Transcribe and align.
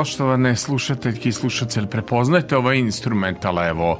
poštovane 0.00 0.56
slušateljke 0.56 1.28
i 1.28 1.32
slušatelji, 1.32 1.86
prepoznajte 1.86 2.56
ovaj 2.56 2.78
instrumental, 2.78 3.58
evo, 3.58 3.98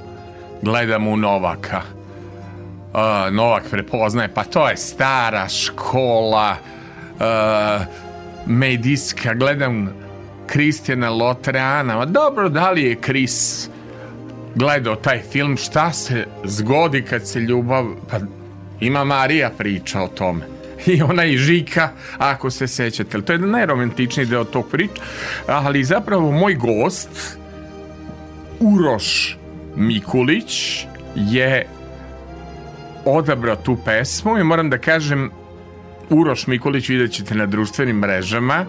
gledam 0.63 1.09
u 1.09 1.17
Novaka. 1.17 1.83
Uh, 1.83 3.35
Novak 3.35 3.63
prepoznaje, 3.71 4.29
pa 4.35 4.45
to 4.45 4.69
je 4.69 4.77
stara 4.77 5.49
škola, 5.49 6.57
uh, 6.57 7.85
medijska, 8.47 9.35
gledam 9.35 9.91
Kristijana 10.47 11.11
Lotreana, 11.11 11.97
ma 11.97 12.05
dobro, 12.05 12.49
da 12.49 12.71
li 12.71 12.83
je 12.83 12.97
Kris 12.97 13.69
gledao 14.55 14.97
taj 14.97 15.21
film, 15.33 15.57
šta 15.57 15.93
se 15.93 16.27
zgodi 16.45 17.03
kad 17.03 17.29
se 17.29 17.41
ljubav, 17.41 17.87
pa 18.11 18.19
ima 18.81 19.05
Marija 19.05 19.51
priča 19.59 20.03
o 20.03 20.09
tome 20.09 20.60
i 20.95 21.03
ona 21.03 21.25
i 21.25 21.39
Žika, 21.39 21.89
ako 22.19 22.51
se 22.51 22.67
sećate. 22.67 23.23
To 23.23 23.33
je 23.33 23.39
najromantičniji 23.39 24.27
deo 24.27 24.45
tog 24.45 24.69
priča, 24.71 25.03
ali 25.47 25.85
zapravo 25.85 26.33
moj 26.33 26.55
gost, 26.55 27.39
Uroš 28.61 29.39
Mikulić, 29.77 30.87
je 31.15 31.67
odabrao 33.05 33.57
tu 33.57 33.77
pesmu 33.85 34.39
i 34.39 34.45
moram 34.45 34.71
da 34.71 34.79
kažem, 34.79 35.31
Uroš 36.11 36.47
Mikulić 36.47 36.89
vidjet 36.89 37.13
ćete 37.13 37.35
na 37.35 37.47
društvenim 37.47 37.97
mrežama, 37.97 38.67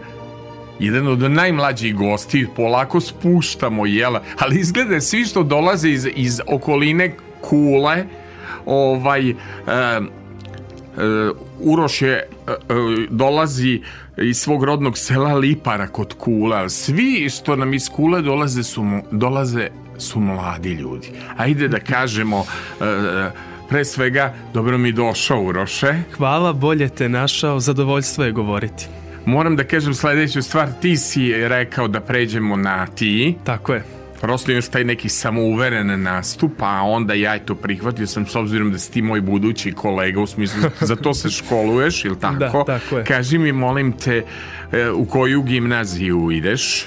jedan 0.80 1.08
od 1.08 1.32
najmlađih 1.32 1.96
gosti, 1.96 2.48
polako 2.56 3.00
spuštamo, 3.00 3.86
jel? 3.86 4.16
Ali 4.40 4.60
izgleda 4.60 5.02
svi 5.02 5.26
što 5.26 5.44
dolaze 5.44 5.90
iz, 5.90 6.08
iz 6.16 6.42
okoline 6.48 7.16
Kule, 7.42 8.06
ovaj, 8.66 9.30
e, 9.30 9.36
Uroš 11.60 12.02
je 12.02 12.14
e, 12.14 12.22
e, 12.52 12.56
dolazi 13.10 13.82
iz 14.18 14.38
svog 14.38 14.64
rodnog 14.64 14.98
sela 14.98 15.34
Lipara 15.34 15.88
kod 15.88 16.14
Kule, 16.14 16.58
ali 16.58 16.70
svi 16.70 17.30
što 17.30 17.56
nam 17.56 17.74
iz 17.74 17.90
Kule 17.90 18.22
dolaze 18.22 18.64
su, 18.64 18.86
dolaze 19.12 19.68
su 19.98 20.20
mladi 20.20 20.74
ljudi. 20.74 21.08
Ajde 21.38 21.68
da 21.68 21.80
kažemo 21.80 22.46
e, 22.82 23.32
pre 23.70 23.86
svega 23.86 24.34
dobro 24.54 24.78
mi 24.78 24.92
došao 24.92 25.44
Uroše. 25.44 25.94
Hvala, 26.18 26.54
bolje 26.54 26.90
te 26.90 27.10
našao, 27.10 27.60
zadovoljstvo 27.60 28.24
je 28.24 28.32
govoriti. 28.32 28.88
Moram 29.26 29.56
da 29.56 29.64
kažem 29.64 29.94
sledeću 29.94 30.42
stvar, 30.42 30.68
ti 30.82 30.98
si 30.98 31.34
rekao 31.34 31.88
da 31.88 32.00
pređemo 32.00 32.56
na 32.56 32.88
ti. 32.88 33.36
Tako 33.44 33.74
je. 33.74 34.01
Prosto 34.22 34.52
imaš 34.52 34.68
taj 34.68 34.84
neki 34.84 35.10
samouveren 35.10 36.04
nastup, 36.04 36.52
a 36.60 36.82
onda 36.84 37.14
ja 37.14 37.40
to 37.40 37.56
prihvatio 37.56 38.08
sam 38.08 38.26
s 38.26 38.36
obzirom 38.36 38.72
da 38.72 38.78
si 38.78 38.92
ti 38.92 39.02
moj 39.02 39.22
budući 39.22 39.72
kolega, 39.72 40.22
u 40.22 40.28
smislu 40.28 40.62
za 40.82 40.96
to 40.96 41.14
se 41.14 41.30
školuješ, 41.30 42.06
ili 42.06 42.20
tako? 42.20 42.64
Da, 42.68 42.80
tako 42.80 42.98
je. 42.98 43.04
Kaži 43.04 43.38
mi, 43.38 43.52
molim 43.52 43.92
te, 43.92 44.24
e, 44.72 44.90
u 44.90 45.06
koju 45.06 45.42
gimnaziju 45.42 46.32
ideš? 46.32 46.86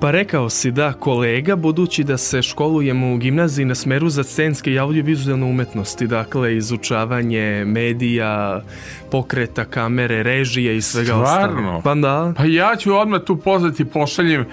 Pa 0.00 0.10
rekao 0.10 0.50
si 0.50 0.70
da 0.70 0.92
kolega, 0.92 1.56
budući 1.56 2.04
da 2.04 2.16
se 2.16 2.42
školujem 2.42 3.12
u 3.12 3.16
gimnaziji 3.16 3.64
na 3.64 3.74
smeru 3.74 4.08
za 4.08 4.24
scenske 4.24 4.72
i 4.72 4.78
audiovizualne 4.78 5.46
umetnosti, 5.46 6.06
dakle 6.06 6.56
izučavanje 6.56 7.64
medija, 7.64 8.62
pokreta 9.10 9.64
kamere, 9.64 10.22
režije 10.22 10.76
i 10.76 10.82
svega 10.82 11.12
Stvarno? 11.12 11.58
ostalog. 11.78 11.82
Pa 11.82 11.94
da, 11.94 12.32
Pa 12.36 12.44
ja 12.44 12.76
ću 12.76 12.94
odmah 12.94 13.20
tu 13.26 13.36
pozvati, 13.36 13.84
pošaljem 13.84 14.44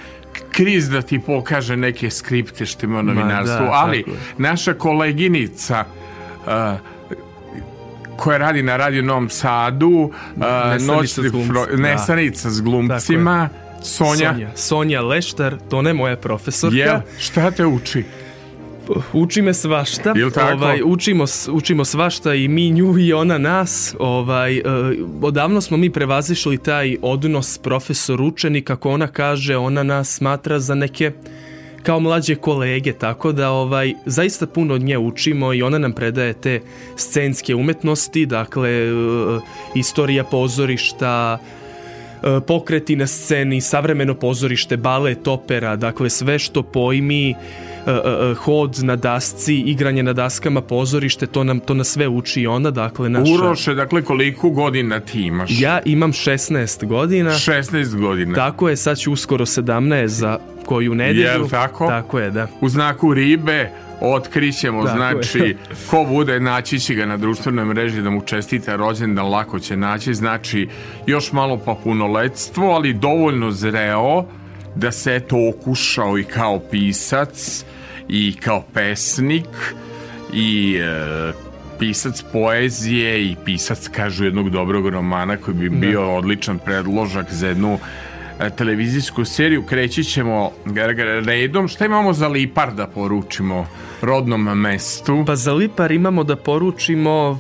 kriz 0.51 0.89
da 0.89 1.01
ti 1.01 1.19
pokaže 1.19 1.77
neke 1.77 2.09
skripte 2.09 2.66
što 2.66 2.85
ima 2.85 3.00
u 3.00 3.03
novinarstvu, 3.03 3.66
da, 3.66 3.72
ali 3.72 4.05
naša 4.38 4.73
koleginica 4.73 5.85
uh, 6.45 6.79
koja 8.17 8.38
radi 8.38 8.63
na 8.63 8.77
Radio 8.77 9.01
Novom 9.01 9.29
Sadu, 9.29 9.88
uh, 9.89 10.11
Nesanica 10.35 10.94
noćni 10.94 11.23
s 11.23 11.31
glumcima, 11.31 11.53
fro- 11.53 11.72
da. 11.72 11.77
nesanica 11.77 12.50
s 12.50 12.61
glumcima, 12.61 13.50
Sonja, 13.83 14.31
Sonja. 14.33 14.50
Sonja 14.55 15.01
Leštar, 15.01 15.57
to 15.69 15.81
ne 15.81 15.94
moja 15.94 16.17
profesorka. 16.17 16.77
Jel, 16.77 17.00
šta 17.19 17.51
te 17.51 17.65
uči? 17.65 18.03
Uči 19.13 19.41
me 19.41 19.53
svašta. 19.53 20.13
Jel 20.15 20.31
tako? 20.31 20.53
Ovaj, 20.53 20.81
učimo, 20.86 21.25
učimo 21.51 21.86
svašta 21.86 22.33
i 22.33 22.47
mi 22.47 22.69
nju 22.69 23.00
i 23.00 23.13
ona 23.13 23.38
nas. 23.38 23.95
Ovaj, 24.00 24.57
e, 24.57 24.63
odavno 25.21 25.62
smo 25.62 25.77
mi 25.77 25.89
prevazišli 25.89 26.57
taj 26.57 26.97
odnos 27.01 27.57
profesor-učenik, 27.57 28.63
kako 28.63 28.91
ona 28.91 29.07
kaže, 29.07 29.57
ona 29.57 29.83
nas 29.83 30.15
smatra 30.15 30.59
za 30.59 30.75
neke 30.75 31.12
kao 31.83 32.00
mlađe 32.00 32.36
kolege, 32.36 32.94
tako 32.94 33.31
da 33.31 33.51
ovaj 33.51 33.94
zaista 34.06 34.47
puno 34.47 34.74
od 34.74 34.81
nje 34.81 34.97
učimo 34.97 35.53
i 35.53 35.62
ona 35.62 35.77
nam 35.77 35.94
predaje 35.94 36.33
te 36.33 36.62
scenske 36.95 37.56
umetnosti, 37.56 38.25
dakle 38.25 38.69
e, 38.69 38.91
istorija 39.75 40.24
pozorišta, 40.24 41.38
e, 41.38 42.39
pokreti 42.47 42.95
na 42.95 43.07
sceni, 43.07 43.62
savremeno 43.62 44.13
pozorište, 44.13 44.77
balet, 44.77 45.27
opera, 45.27 45.75
dakle 45.75 46.09
sve 46.09 46.39
što 46.39 46.63
pojmi, 46.63 47.36
e, 47.89 48.31
e, 48.31 48.36
hod 48.36 48.80
na 48.83 48.95
dasci, 48.95 49.56
igranje 49.56 50.03
na 50.03 50.13
daskama, 50.13 50.62
pozorište, 50.62 51.27
to 51.27 51.44
nam 51.44 51.59
to 51.59 51.74
nas 51.74 51.88
sve 51.88 52.07
uči 52.07 52.47
ona, 52.47 52.71
dakle 52.71 53.09
naša... 53.09 53.33
Uroše, 53.33 53.74
dakle, 53.74 54.01
koliko 54.01 54.50
godina 54.50 55.00
ti 55.00 55.21
imaš? 55.21 55.50
Ja 55.59 55.80
imam 55.86 56.12
16 56.12 56.86
godina. 56.86 57.31
16 57.31 58.00
godina. 58.00 58.36
Tako 58.36 58.69
je, 58.69 58.75
sad 58.75 58.97
ću 58.97 59.13
uskoro 59.13 59.45
17 59.45 60.06
za 60.06 60.39
koju 60.65 60.95
nedelju. 60.95 61.21
Jel 61.21 61.50
tako? 61.50 61.88
Tako 61.88 62.19
je, 62.19 62.31
da. 62.31 62.47
U 62.62 62.69
znaku 62.69 63.13
ribe 63.13 63.69
otkrićemo, 64.01 64.86
Tako 64.86 64.97
znači, 64.97 65.39
je. 65.39 65.57
ko 65.89 66.06
bude, 66.09 66.39
naći 66.39 66.80
će 66.80 66.94
ga 66.94 67.06
na 67.06 67.18
društvenoj 67.18 67.65
mreži 67.65 68.01
da 68.01 68.09
mu 68.09 68.21
čestita 68.21 68.75
rođendan, 68.75 69.30
lako 69.30 69.59
će 69.59 69.77
naći, 69.77 70.13
znači, 70.13 70.68
još 71.07 71.31
malo 71.31 71.57
pa 71.65 71.75
punoletstvo, 71.83 72.71
ali 72.71 72.94
dovoljno 72.94 73.51
zreo 73.51 74.25
da 74.75 74.91
se 74.91 75.15
eto 75.15 75.50
okušao 75.50 76.18
i 76.18 76.24
kao 76.24 76.59
pisac 76.59 77.65
i 78.09 78.33
kao 78.33 78.63
pesnik 78.73 79.47
i 80.33 80.77
e, 80.81 81.33
pisac 81.79 82.23
poezije 82.33 83.25
i 83.25 83.35
pisac, 83.45 83.88
kažu, 83.88 84.25
jednog 84.25 84.50
dobrog 84.50 84.88
romana 84.88 85.38
koji 85.38 85.57
bi 85.57 85.69
da. 85.69 85.75
bio 85.75 86.15
odličan 86.15 86.59
predložak 86.59 87.33
za 87.33 87.47
jednu 87.47 87.79
e, 88.39 88.50
televizijsku 88.50 89.25
seriju. 89.25 89.63
Kreći 89.63 90.03
ćemo 90.03 90.51
redom. 91.25 91.67
Šta 91.67 91.85
imamo 91.85 92.13
za 92.13 92.27
Lipar 92.27 92.73
da 92.73 92.88
poručimo 92.88 93.67
rodnom 94.01 94.41
mestu? 94.41 95.23
Pa 95.27 95.35
za 95.35 95.53
Lipar 95.53 95.91
imamo 95.91 96.23
da 96.23 96.35
poručimo 96.35 97.39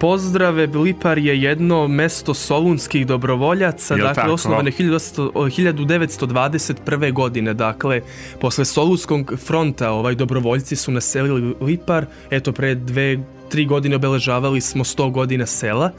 pozdrave. 0.00 0.66
Lipar 0.66 1.18
je 1.18 1.42
jedno 1.42 1.88
mesto 1.88 2.34
solunskih 2.34 3.06
dobrovoljaca, 3.06 3.94
Jel 3.94 4.06
dakle 4.06 4.22
tako? 4.22 4.34
osnovane 4.34 4.70
1921. 4.70 7.12
godine, 7.12 7.54
dakle 7.54 8.00
posle 8.40 8.64
Solunskog 8.64 9.32
fronta 9.46 9.90
ovaj 9.90 10.14
dobrovoljci 10.14 10.76
su 10.76 10.92
naselili 10.92 11.54
Lipar, 11.60 12.06
eto 12.30 12.52
pre 12.52 12.74
dve 12.74 13.18
tri 13.48 13.64
godine 13.64 13.96
obeležavali 13.96 14.60
smo 14.60 14.84
100 14.84 15.10
godina 15.10 15.46
sela. 15.46 15.90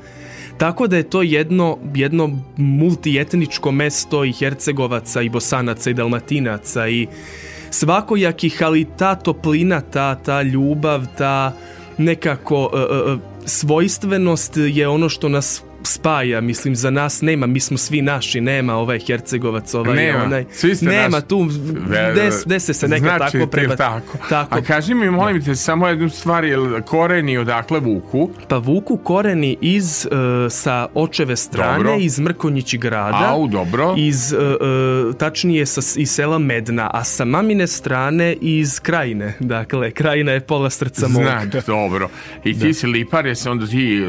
Tako 0.58 0.88
da 0.88 0.98
je 0.98 1.10
to 1.10 1.22
jedno, 1.22 1.78
jedno 1.96 2.30
multietničko 2.58 3.72
mesto 3.72 4.26
i 4.26 4.32
Hercegovaca 4.32 5.22
i 5.22 5.30
Bosanaca 5.30 5.90
i 5.90 5.94
Dalmatinaca 5.94 6.88
i 6.88 7.08
svakojakih, 7.72 8.64
ali 8.64 8.88
ta 8.98 9.16
toplina, 9.16 9.82
ta, 9.82 10.16
ta 10.16 10.42
ljubav, 10.42 11.06
ta 11.18 11.54
nekako 11.98 12.66
uh, 12.66 12.72
uh, 13.16 13.31
svojstvenost 13.46 14.54
je 14.58 14.88
ono 14.88 15.10
što 15.10 15.30
nas 15.30 15.64
spaja, 15.84 16.42
mislim, 16.42 16.76
za 16.76 16.90
nas 16.90 17.22
nema, 17.22 17.48
mi 17.48 17.60
smo 17.60 17.78
svi 17.78 18.02
naši, 18.02 18.42
nema 18.42 18.76
ovaj 18.76 19.00
Hercegovac, 19.00 19.74
ovaj 19.74 19.96
nema, 19.96 20.24
onaj. 20.24 20.46
Svi 20.52 20.76
ste 20.76 20.86
nema 20.86 21.08
naši. 21.08 21.28
tu, 21.28 21.50
des, 22.16 22.44
dese 22.46 22.74
se 22.74 22.88
neka 22.88 23.18
znači, 23.18 23.38
tako 23.38 23.48
preba... 23.48 23.76
Tako. 23.76 24.18
tako. 24.30 24.58
A 24.58 24.62
kaži 24.62 24.94
mi, 24.94 25.10
molim 25.10 25.46
te, 25.46 25.56
samo 25.56 25.88
jednu 25.88 26.10
stvar, 26.10 26.44
jel 26.44 26.82
koreni 26.82 27.38
odakle 27.38 27.80
vuku? 27.80 28.30
Pa 28.48 28.58
vuku 28.58 28.98
koreni 28.98 29.58
iz, 29.62 30.08
uh, 30.12 30.18
sa 30.52 30.88
očeve 30.94 31.36
strane, 31.36 31.78
dobro. 31.78 31.98
iz 32.00 32.20
Mrkonjići 32.20 32.78
grada. 32.78 33.32
Au, 33.32 33.48
dobro. 33.48 33.96
Iz, 33.98 34.34
uh, 34.34 34.40
uh, 34.40 35.16
tačnije, 35.16 35.66
sa, 35.66 35.82
iz 35.96 36.12
sela 36.12 36.40
Medna, 36.40 36.90
a 36.94 37.04
sa 37.04 37.26
mamine 37.26 37.68
strane 37.68 38.36
iz 38.42 38.80
Krajine. 38.80 39.34
Dakle, 39.40 39.92
Krajina 39.92 40.32
je 40.32 40.40
pola 40.40 40.70
srca 40.70 41.08
mog. 41.08 41.24
Znam, 41.24 41.50
dobro. 41.68 42.10
I 42.44 42.60
ti 42.60 42.68
da. 42.68 42.74
si 42.74 42.88
lipar, 42.88 43.26
jesi 43.26 43.50
onda 43.50 43.68
ti 43.68 44.06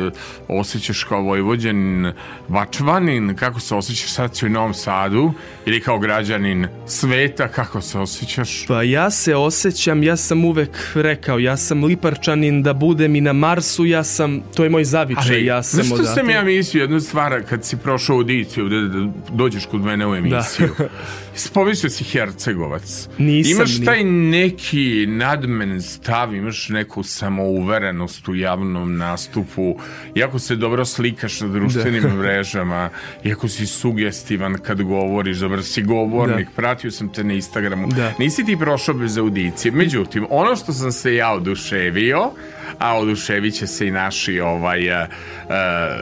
osjećaš 0.48 1.04
kao 1.04 1.22
vojvod 1.22 1.61
Vojvođanin, 1.62 2.12
Bačvanin, 2.48 3.34
kako 3.36 3.60
se 3.60 3.74
osjećaš 3.74 4.12
sad 4.12 4.38
u 4.42 4.48
Novom 4.48 4.74
Sadu 4.74 5.32
ili 5.66 5.80
kao 5.80 5.98
građanin 5.98 6.66
sveta, 6.86 7.48
kako 7.48 7.80
se 7.80 7.98
osjećaš? 7.98 8.66
Pa 8.66 8.82
ja 8.82 9.10
se 9.10 9.36
osjećam, 9.36 10.02
ja 10.02 10.16
sam 10.16 10.44
uvek 10.44 10.70
rekao, 10.94 11.38
ja 11.38 11.56
sam 11.56 11.84
Liparčanin 11.84 12.62
da 12.62 12.72
budem 12.72 13.16
i 13.16 13.20
na 13.20 13.32
Marsu, 13.32 13.84
ja 13.84 14.04
sam, 14.04 14.40
to 14.54 14.64
je 14.64 14.70
moj 14.70 14.84
zavičaj, 14.84 15.36
Ali, 15.36 15.44
ja 15.44 15.62
sam 15.62 15.92
odatle. 15.92 16.14
sam 16.14 16.30
ja 16.30 16.42
mislio 16.42 16.80
jednu 16.80 17.00
stvar 17.00 17.42
kad 17.48 17.64
si 17.64 17.76
prošao 17.76 18.16
audiciju, 18.16 18.68
da, 18.68 18.80
da 18.80 19.12
dođeš 19.32 19.66
kod 19.66 19.80
mene 19.80 20.06
u 20.06 20.14
emisiju. 20.14 20.68
Da. 20.78 20.88
Spomislio 21.34 21.90
si 21.90 22.04
Hercegovac. 22.04 23.08
Nisam 23.18 23.52
imaš 23.52 23.84
taj 23.84 24.04
neki 24.04 25.06
nadmen 25.08 25.82
stav, 25.82 26.34
imaš 26.34 26.68
neku 26.68 27.02
samouverenost 27.02 28.28
u 28.28 28.34
javnom 28.34 28.96
nastupu, 28.96 29.76
jako 30.14 30.38
se 30.38 30.56
dobro 30.56 30.84
slikaš 30.84 31.40
na 31.40 31.48
društvenim 31.52 32.02
da. 32.02 32.08
mrežama, 32.18 32.90
iako 33.24 33.48
si 33.48 33.66
sugestivan 33.66 34.54
kad 34.54 34.82
govoriš, 34.82 35.36
dobar 35.36 35.62
si 35.62 35.82
govornik, 35.82 36.46
da. 36.46 36.52
pratio 36.56 36.90
sam 36.90 37.08
te 37.08 37.24
na 37.24 37.32
Instagramu. 37.32 37.86
Da. 37.86 38.12
Nisi 38.18 38.44
ti 38.44 38.56
prošao 38.56 38.94
bez 38.94 39.18
audicije. 39.18 39.72
Međutim, 39.72 40.26
ono 40.30 40.56
što 40.56 40.72
sam 40.72 40.92
se 40.92 41.14
ja 41.14 41.32
oduševio, 41.32 42.30
a 42.78 42.98
oduševit 42.98 43.54
će 43.54 43.66
se 43.66 43.86
i 43.86 43.90
naši 43.90 44.40
ovaj, 44.40 44.90
uh, 44.90 44.96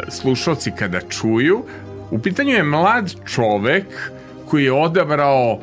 slušalci 0.09 0.71
kada 0.79 1.01
čuju, 1.01 1.65
u 2.11 2.19
pitanju 2.19 2.51
je 2.51 2.63
mlad 2.63 3.15
čovek 3.35 3.87
koji 4.49 4.65
je 4.65 4.73
odabrao 4.73 5.61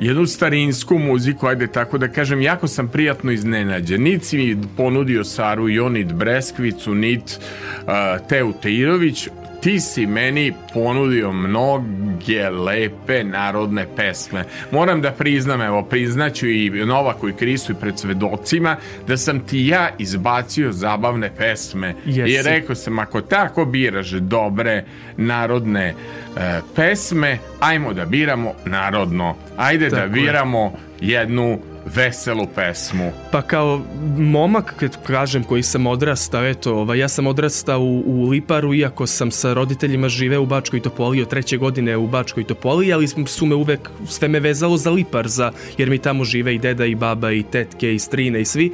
jednu 0.00 0.26
starinsku 0.26 0.98
muziku, 0.98 1.46
ajde 1.46 1.66
tako 1.66 1.98
da 1.98 2.08
kažem, 2.08 2.42
jako 2.42 2.68
sam 2.68 2.88
prijatno 2.88 3.32
iznenađen. 3.32 4.02
Nit 4.02 4.32
mi 4.32 4.56
ponudio 4.76 5.24
Saru 5.24 5.68
Jonit 5.68 6.12
Breskvicu, 6.12 6.94
nit 6.94 7.22
uh, 7.22 8.26
Teu 8.28 8.52
Teirović, 8.62 9.28
ti 9.60 9.80
si 9.80 10.06
meni 10.06 10.52
ponudio 10.74 11.32
mnoge 11.32 12.50
lepe 12.50 13.24
narodne 13.24 13.86
pesme. 13.96 14.44
Moram 14.72 15.00
da 15.02 15.10
priznam, 15.10 15.62
evo, 15.62 15.82
priznaću 15.82 16.48
i 16.48 16.70
Novaku 16.70 17.28
i 17.28 17.32
Kristu 17.32 17.72
i 17.72 17.74
pred 17.80 17.98
svedocima, 17.98 18.76
da 19.06 19.16
sam 19.16 19.40
ti 19.40 19.66
ja 19.66 19.88
izbacio 19.98 20.72
zabavne 20.72 21.30
pesme. 21.36 21.94
Jesi. 22.06 22.32
I 22.32 22.42
rekao 22.42 22.74
sam, 22.74 22.98
ako 22.98 23.20
tako 23.20 23.64
biraš 23.64 24.10
dobre 24.10 24.84
narodne 25.16 25.94
e, 26.36 26.60
pesme, 26.76 27.38
ajmo 27.60 27.92
da 27.92 28.04
biramo 28.04 28.52
narodno. 28.64 29.36
Ajde 29.56 29.88
da 29.88 29.96
tako 29.96 30.08
da 30.08 30.12
biramo 30.12 30.72
je. 31.00 31.12
jednu 31.12 31.58
veselu 31.94 32.46
pesmu. 32.54 33.12
Pa 33.32 33.42
kao 33.42 33.80
momak, 34.18 34.74
kad 34.76 35.04
kažem, 35.06 35.44
koji 35.44 35.62
sam 35.62 35.86
odrastao, 35.86 36.46
eto, 36.46 36.74
ovaj, 36.74 36.98
ja 36.98 37.08
sam 37.08 37.26
odrastao 37.26 37.80
u, 37.80 38.02
u 38.06 38.28
Liparu, 38.28 38.74
iako 38.74 39.06
sam 39.06 39.30
sa 39.30 39.52
roditeljima 39.52 40.08
živeo 40.08 40.42
u 40.42 40.46
Bačkoj 40.46 40.80
Topoli 40.80 41.22
od 41.22 41.28
treće 41.28 41.56
godine 41.56 41.96
u 41.96 42.06
Bačkoj 42.06 42.44
Topoli, 42.44 42.92
ali 42.92 43.08
su 43.26 43.46
me 43.46 43.54
uvek, 43.54 43.90
sve 44.06 44.28
me 44.28 44.40
vezalo 44.40 44.76
za 44.76 44.90
Lipar, 44.90 45.28
za, 45.28 45.52
jer 45.78 45.90
mi 45.90 45.98
tamo 45.98 46.24
žive 46.24 46.54
i 46.54 46.58
deda 46.58 46.86
i 46.86 46.94
baba 46.94 47.32
i 47.32 47.42
tetke 47.42 47.94
i 47.94 47.98
strine 47.98 48.40
i 48.40 48.44
svi. 48.44 48.72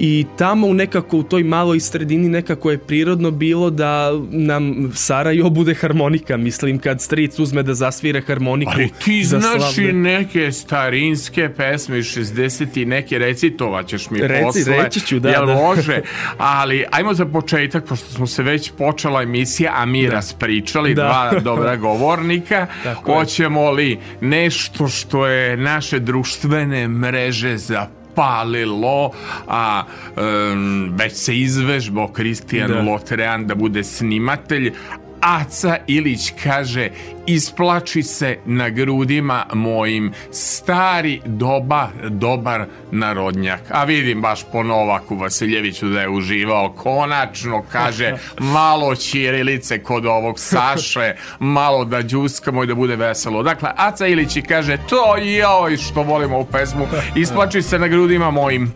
I 0.00 0.26
tamo 0.38 0.66
u 0.66 0.74
nekako 0.74 1.16
u 1.16 1.22
toj 1.22 1.44
maloj 1.44 1.80
sredini 1.80 2.28
nekako 2.28 2.70
je 2.70 2.78
prirodno 2.78 3.30
bilo 3.30 3.70
da 3.70 4.10
nam 4.30 4.92
Sarajevo 4.94 5.50
bude 5.50 5.74
harmonika, 5.74 6.36
mislim, 6.36 6.78
kad 6.78 7.00
stric 7.00 7.38
uzme 7.38 7.62
da 7.62 7.74
zasvira 7.74 8.20
harmoniku. 8.20 8.72
Ali 8.74 8.90
ti 9.04 9.24
znaš 9.24 9.78
i 9.78 9.92
neke 9.92 10.52
starinske 10.52 11.50
pesme 11.56 11.98
iz 11.98 12.06
60 12.06 12.82
i 12.82 12.84
neke 12.84 13.18
recitovaćeš 13.18 14.10
mi 14.10 14.20
Reci, 14.20 14.42
posle. 14.42 14.82
Reći 14.82 15.00
ću, 15.00 15.18
da, 15.18 15.28
jel 15.28 15.46
da. 15.46 15.54
može? 15.54 16.00
Ali 16.38 16.84
ajmo 16.90 17.14
za 17.14 17.26
početak, 17.26 17.84
pošto 17.88 18.06
smo 18.06 18.26
se 18.26 18.42
već 18.42 18.72
počela 18.78 19.22
emisija, 19.22 19.72
a 19.76 19.86
mi 19.86 20.06
da. 20.06 20.12
raspričali 20.12 20.94
da. 20.94 21.02
dva 21.02 21.40
dobra 21.50 21.76
govornika, 21.76 22.66
hoćemo 23.04 23.70
li 23.70 23.98
nešto 24.20 24.88
što 24.88 25.26
je 25.26 25.56
naše 25.56 25.98
društvene 25.98 26.88
mreže 26.88 27.56
za 27.56 27.97
palilo, 28.18 29.10
a 29.48 29.84
um, 30.16 30.92
već 30.96 31.12
se 31.12 31.36
izvežbao 31.38 32.08
Kristijan 32.08 32.70
da. 32.70 32.82
Lotrean 32.82 33.46
da 33.46 33.54
bude 33.54 33.84
snimatelj, 33.84 34.72
Aca 35.20 35.76
Ilić 35.86 36.32
kaže 36.42 36.90
isplači 37.26 38.02
se 38.02 38.38
na 38.44 38.70
grudima 38.70 39.46
mojim 39.52 40.12
stari 40.30 41.20
doba 41.24 41.88
dobar 42.08 42.64
narodnjak. 42.90 43.60
A 43.70 43.84
vidim 43.84 44.20
baš 44.20 44.44
po 44.52 44.62
Novaku 44.62 45.16
Vasiljeviću 45.16 45.88
da 45.88 46.00
je 46.00 46.08
uživao 46.08 46.72
konačno 46.72 47.64
kaže 47.72 48.16
malo 48.56 48.94
ćirilice 48.94 49.82
kod 49.82 50.06
ovog 50.06 50.38
Saše 50.38 51.14
malo 51.38 51.84
da 51.84 52.02
džuskamo 52.02 52.64
i 52.64 52.66
da 52.66 52.74
bude 52.74 52.96
veselo. 52.96 53.42
Dakle 53.42 53.70
Aca 53.76 54.06
Ilić 54.06 54.38
kaže 54.48 54.76
to 54.88 55.16
joj 55.16 55.76
što 55.76 56.02
volimo 56.02 56.38
u 56.38 56.44
pesmu 56.44 56.86
Isplači 57.16 57.62
se 57.62 57.78
na 57.78 57.88
grudima 57.88 58.30
mojim 58.30 58.72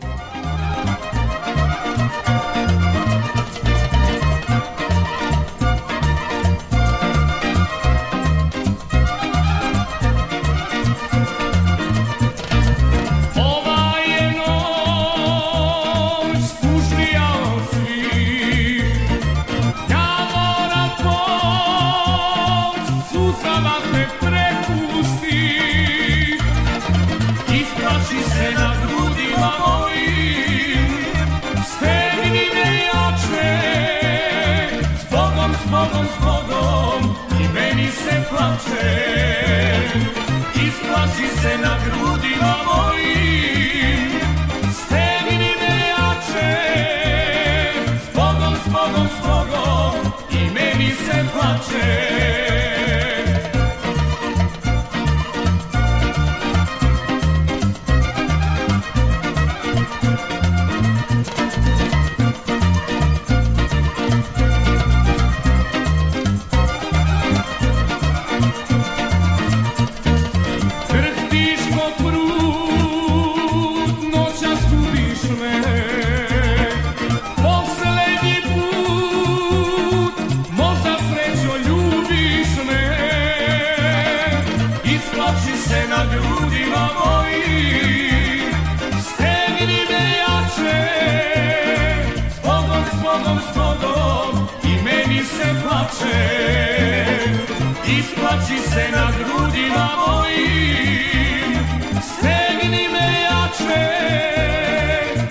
Isplači 97.87 98.71
se 98.71 98.91
na 98.93 99.13
grudima 99.19 99.89
mojim 100.07 101.59
Stegni 102.03 102.89
me 102.89 103.23
jače. 103.23 103.89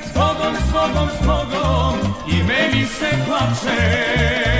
Zbogom, 0.10 0.56
zbogom, 0.68 1.10
zbogom 1.22 2.15
I 2.27 2.44
meni 2.44 2.86
se 2.86 3.10
plače 3.25 4.50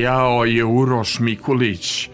Jao 0.00 0.44
je 0.44 0.64
Uroš 0.64 1.18
Mikulić. 1.20 2.08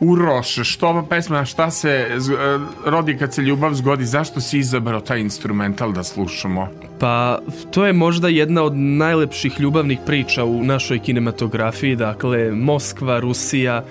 Uroš, 0.00 0.58
što 0.62 0.88
ova 0.88 1.02
pesma, 1.02 1.44
šta 1.44 1.70
se 1.70 1.90
e, 1.90 2.18
rodi 2.86 3.16
kad 3.18 3.34
se 3.34 3.42
ljubav 3.42 3.74
zgodi, 3.74 4.04
zašto 4.04 4.40
si 4.40 4.58
izabrao 4.58 5.00
taj 5.00 5.20
instrumental 5.20 5.92
da 5.92 6.02
slušamo? 6.02 6.68
Pa, 6.98 7.38
to 7.70 7.86
je 7.86 7.92
možda 7.92 8.28
jedna 8.28 8.62
od 8.62 8.76
najlepših 8.76 9.60
ljubavnih 9.60 9.98
priča 10.06 10.44
u 10.44 10.64
našoj 10.64 10.98
kinematografiji, 10.98 11.96
dakle, 11.96 12.50
Moskva, 12.50 13.20
Rusija, 13.20 13.84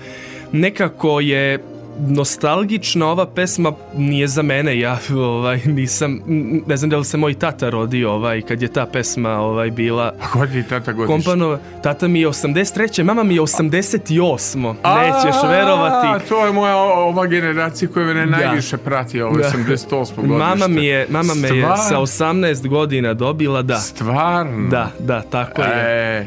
nekako 0.52 1.20
je 1.20 1.71
nostalgična 1.98 3.06
ova 3.08 3.26
pesma 3.26 3.72
nije 3.96 4.28
za 4.28 4.42
mene 4.42 4.78
ja 4.78 4.98
ovaj 5.16 5.60
nisam 5.64 6.20
ne 6.66 6.76
znam 6.76 6.90
da 6.90 6.96
li 6.96 7.04
se 7.04 7.16
moj 7.16 7.34
tata 7.34 7.70
rodio 7.70 8.12
ovaj 8.12 8.42
kad 8.42 8.62
je 8.62 8.68
ta 8.68 8.86
pesma 8.86 9.30
ovaj 9.30 9.70
bila 9.70 10.14
a 10.34 10.44
je 10.44 10.68
tata 10.68 10.92
godište? 10.92 11.12
kompanova 11.12 11.58
tata 11.82 12.08
mi 12.08 12.20
je 12.20 12.28
83. 12.28 13.02
mama 13.02 13.22
mi 13.22 13.34
je 13.34 13.40
88. 13.40 14.74
nećeš 14.84 15.42
verovati 15.48 16.28
to 16.28 16.46
je 16.46 16.52
moja 16.52 16.76
ova 16.76 17.26
generacija 17.26 17.88
koja 17.88 18.06
me 18.06 18.26
najviše 18.26 18.76
prati 18.76 19.20
ovo 19.22 19.36
da. 19.36 19.42
88. 19.44 19.88
godište 19.90 20.26
mama 20.26 20.68
mi 20.68 20.86
je 20.86 21.06
mama 21.10 21.34
me 21.34 21.48
je 21.48 21.66
sa 21.88 21.98
18 21.98 22.68
godina 22.68 23.14
dobila 23.14 23.62
da 23.62 23.76
stvarno 23.76 24.68
da 24.68 24.90
da 24.98 25.22
tako 25.22 25.62
je 25.62 26.18
e, 26.20 26.26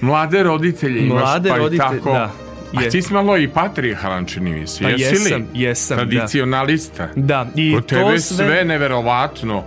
mlade 0.00 0.42
roditelje 0.42 1.00
imaš 1.00 1.20
mlade 1.20 1.50
pa 1.50 1.56
roditelje 1.56 1.98
tako 1.98 2.12
da 2.12 2.47
A 2.76 2.90
ti 2.90 3.02
si 3.02 3.12
malo 3.12 3.36
i 3.36 3.48
patrijarhalan, 3.48 4.26
čini 4.26 4.50
mi 4.50 4.66
se. 4.66 4.84
Pa 4.84 4.90
jesam, 4.90 5.46
jesam, 5.54 5.96
Tradicionalista. 5.96 7.08
Da, 7.16 7.46
i 7.56 7.74
Kod 7.74 7.86
tebe 7.86 8.14
to 8.14 8.20
sve... 8.20 8.36
sve 8.46 8.64
neverovatno. 8.64 9.64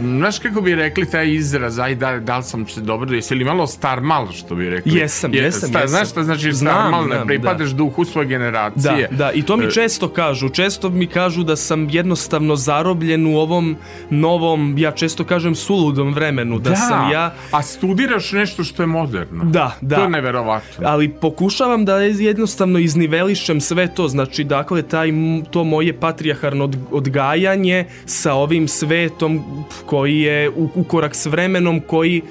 Znaš 0.00 0.38
kako 0.38 0.60
bi 0.60 0.74
rekli 0.74 1.10
taj 1.10 1.34
izraz, 1.34 1.78
aj 1.78 1.94
da, 1.94 2.20
da 2.20 2.36
li 2.36 2.42
sam 2.42 2.66
se 2.66 2.80
dobro, 2.80 3.14
jesi 3.14 3.34
li 3.34 3.44
malo 3.44 3.66
star 3.66 4.00
mal, 4.00 4.32
što 4.32 4.54
bi 4.54 4.70
rekli? 4.70 4.98
Jesam, 4.98 5.34
Je, 5.34 5.42
jesam, 5.42 5.68
sta, 5.68 5.80
jesam. 5.80 5.88
Znaš 5.88 6.10
šta 6.10 6.24
znači 6.24 6.52
Znam, 6.52 6.74
star 6.74 6.90
mal, 6.90 7.06
ne 7.08 7.14
znam, 7.14 7.26
pripadaš 7.26 7.68
da. 7.68 7.76
duhu 7.76 8.04
svoje 8.04 8.26
generacije. 8.26 9.08
Da, 9.10 9.16
da, 9.16 9.32
i 9.32 9.42
to 9.42 9.56
mi 9.56 9.68
E, 9.68 9.70
često 9.70 10.08
kažu. 10.08 10.48
Često 10.48 10.90
mi 10.90 11.06
kažu 11.06 11.42
da 11.42 11.56
sam 11.56 11.88
jednostavno 11.90 12.56
zarobljen 12.56 13.26
u 13.26 13.38
ovom 13.38 13.76
novom, 14.10 14.74
ja 14.78 14.90
često 14.90 15.24
kažem 15.24 15.54
suludom 15.54 16.14
vremenu, 16.14 16.58
da, 16.58 16.76
sam 16.76 17.10
ja... 17.12 17.34
a 17.50 17.62
studiraš 17.62 18.32
nešto 18.32 18.64
što 18.64 18.82
je 18.82 18.86
moderno. 18.86 19.44
Da, 19.44 19.76
da. 19.80 19.96
To 19.96 20.02
je 20.02 20.08
neverovatno. 20.08 20.88
Ali 20.88 21.08
pokušavam 21.08 21.84
da 21.84 21.96
jednostavno 21.98 22.78
iznivelišem 22.78 23.60
sve 23.60 23.94
to, 23.94 24.08
znači 24.08 24.44
dakle 24.44 24.82
taj, 24.82 25.12
to 25.50 25.64
moje 25.64 25.92
patrijarharno 26.00 26.64
od, 26.64 26.76
odgajanje 26.90 27.84
sa 28.06 28.34
ovim 28.34 28.68
svetom 28.68 29.64
koji 29.86 30.20
je 30.20 30.50
u, 30.50 30.68
u 30.74 30.84
korak 30.84 31.14
s 31.14 31.26
vremenom, 31.26 31.80
koji 31.80 32.22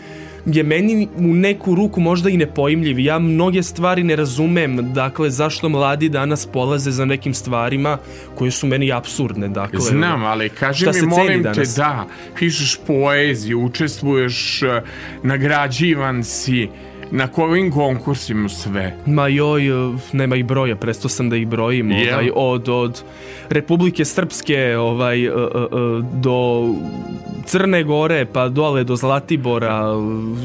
je 0.45 0.63
meni 0.63 1.07
u 1.17 1.33
neku 1.33 1.75
ruku 1.75 1.99
možda 2.01 2.29
i 2.29 2.37
nepojmljiv. 2.37 2.99
Ja 2.99 3.19
mnoge 3.19 3.63
stvari 3.63 4.03
ne 4.03 4.15
razumem, 4.15 4.93
dakle, 4.93 5.29
zašto 5.29 5.69
mladi 5.69 6.09
danas 6.09 6.45
polaze 6.45 6.91
za 6.91 7.05
nekim 7.05 7.33
stvarima 7.33 7.97
koje 8.35 8.51
su 8.51 8.67
meni 8.67 8.91
absurdne. 8.91 9.47
Dakle, 9.47 9.79
Znam, 9.79 10.23
ali 10.23 10.49
kaži 10.49 10.85
mi, 10.85 11.07
molim 11.07 11.43
te, 11.43 11.49
danas? 11.49 11.75
da, 11.75 12.07
pišeš 12.39 12.79
poeziju, 12.87 13.63
učestvuješ, 13.63 14.63
eh, 14.63 14.81
nagrađivan 15.23 16.23
si, 16.23 16.67
na 17.11 17.27
kojim 17.27 17.71
konkursima 17.71 18.49
sve? 18.49 18.95
Ma 19.05 19.27
joj, 19.27 19.61
nema 20.13 20.35
ih 20.35 20.45
broja, 20.45 20.75
presto 20.75 21.09
sam 21.09 21.29
da 21.29 21.35
ih 21.35 21.47
brojim, 21.47 21.91
Jel? 21.91 22.13
ovaj, 22.13 22.31
od, 22.35 22.69
od 22.69 23.03
Republike 23.49 24.05
Srpske 24.05 24.77
ovaj, 24.77 25.25
e, 25.25 25.27
e, 25.27 25.31
e, 25.31 25.33
do 26.13 26.65
Crne 27.45 27.83
Gore, 27.83 28.25
pa 28.25 28.49
dole 28.49 28.83
do 28.83 28.95
Zlatibora, 28.95 29.93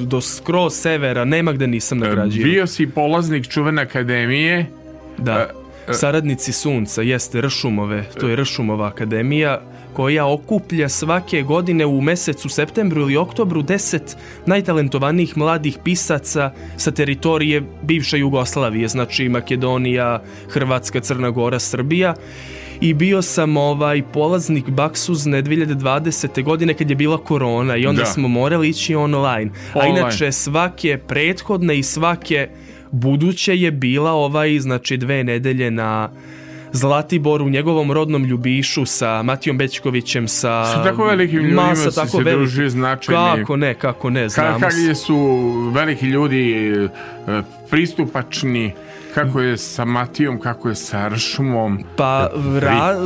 do 0.04 0.21
skroz 0.21 0.75
severa, 0.75 1.25
nema 1.25 1.52
gde 1.52 1.66
nisam 1.66 1.99
nagrađivan. 1.99 2.50
Bio 2.50 2.66
si 2.66 2.87
polaznik 2.87 3.49
čuvene 3.49 3.83
akademije, 3.83 4.66
Da. 5.19 5.50
Saradnici 5.90 6.52
sunca, 6.52 7.02
jeste 7.02 7.40
Ršumove, 7.40 8.04
to 8.21 8.28
je 8.28 8.37
Ršumova 8.37 8.87
akademija 8.87 9.61
koja 9.92 10.26
okuplja 10.32 10.88
svake 10.88 11.42
godine 11.42 11.87
u 11.87 12.00
mesecu 12.00 12.49
septembru 12.49 13.00
ili 13.00 13.16
oktobru 13.16 13.62
10 13.62 14.00
najtalentovanijih 14.46 15.37
mladih 15.37 15.78
pisaca 15.84 16.52
sa 16.76 16.90
teritorije 16.90 17.62
bivše 17.82 18.18
Jugoslavije, 18.18 18.88
znači 18.88 19.28
Makedonija, 19.28 20.22
Hrvatska, 20.49 21.00
Crna 21.00 21.30
Gora, 21.30 21.58
Srbija 21.58 22.14
i 22.80 22.94
bio 22.94 23.22
sam 23.22 23.56
ovaj 23.56 24.02
polaznik 24.12 24.70
Baksuzne 24.70 25.42
2020. 25.42 26.42
godine 26.42 26.75
kad 26.75 26.90
je 26.90 26.96
bila 26.96 27.18
korona 27.18 27.76
i 27.76 27.87
onda 27.87 28.02
Da. 28.02 28.06
smo 28.06 28.28
morali 28.28 28.68
ići 28.68 28.94
online. 28.94 29.50
A 29.75 29.78
Online. 29.78 30.00
inače 30.00 30.32
svake 30.32 30.99
prethodne 31.08 31.78
i 31.78 31.82
svake 31.82 32.49
buduće 32.90 33.56
je 33.56 33.70
bila 33.70 34.12
ovaj 34.12 34.58
znači 34.58 34.96
dve 34.96 35.25
nedelje 35.25 35.70
na 35.70 36.11
Zlatiboru, 36.72 37.44
u 37.44 37.50
njegovom 37.50 37.92
rodnom 37.92 38.24
Ljubišu 38.24 38.84
sa 38.86 39.22
Matijom 39.22 39.58
Bećkovićem, 39.58 40.28
sa... 40.28 40.64
Sa 40.64 40.82
tako 40.84 41.04
velikim 41.04 41.38
ljudima 41.38 41.62
Ma, 41.62 41.74
sa 41.76 41.90
si 41.90 41.96
tako 41.96 42.08
se 42.08 42.16
velikim- 42.18 42.38
družio 42.38 42.68
značajni. 42.68 43.40
Kako 43.40 43.56
ne, 43.56 43.74
kako 43.74 44.10
ne, 44.10 44.28
znamo 44.28 44.58
se. 44.58 44.64
kakvi 44.64 44.94
su 44.94 45.16
veliki 45.74 46.06
ljudi 46.06 46.52
e, 46.72 46.88
pristupačni, 47.70 48.72
kako 49.14 49.40
je 49.40 49.56
sa 49.58 49.84
Matijom, 49.84 50.40
kako 50.40 50.68
je 50.68 50.74
sa 50.74 51.08
Ršumom. 51.08 51.84
Pa, 51.96 52.30
ra, 52.60 52.96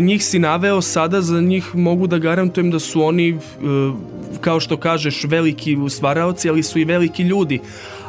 njih 0.00 0.24
si 0.24 0.38
naveo 0.38 0.82
sada, 0.82 1.20
za 1.20 1.40
njih 1.40 1.74
mogu 1.74 2.06
da 2.06 2.18
garantujem 2.18 2.70
da 2.70 2.78
su 2.78 3.02
oni, 3.02 3.28
e, 3.30 3.36
kao 4.40 4.60
što 4.60 4.76
kažeš 4.76 5.24
veliki 5.24 5.76
stvaraoci, 5.88 6.48
ali 6.48 6.62
su 6.62 6.78
i 6.78 6.84
veliki 6.84 7.22
ljudi 7.22 7.60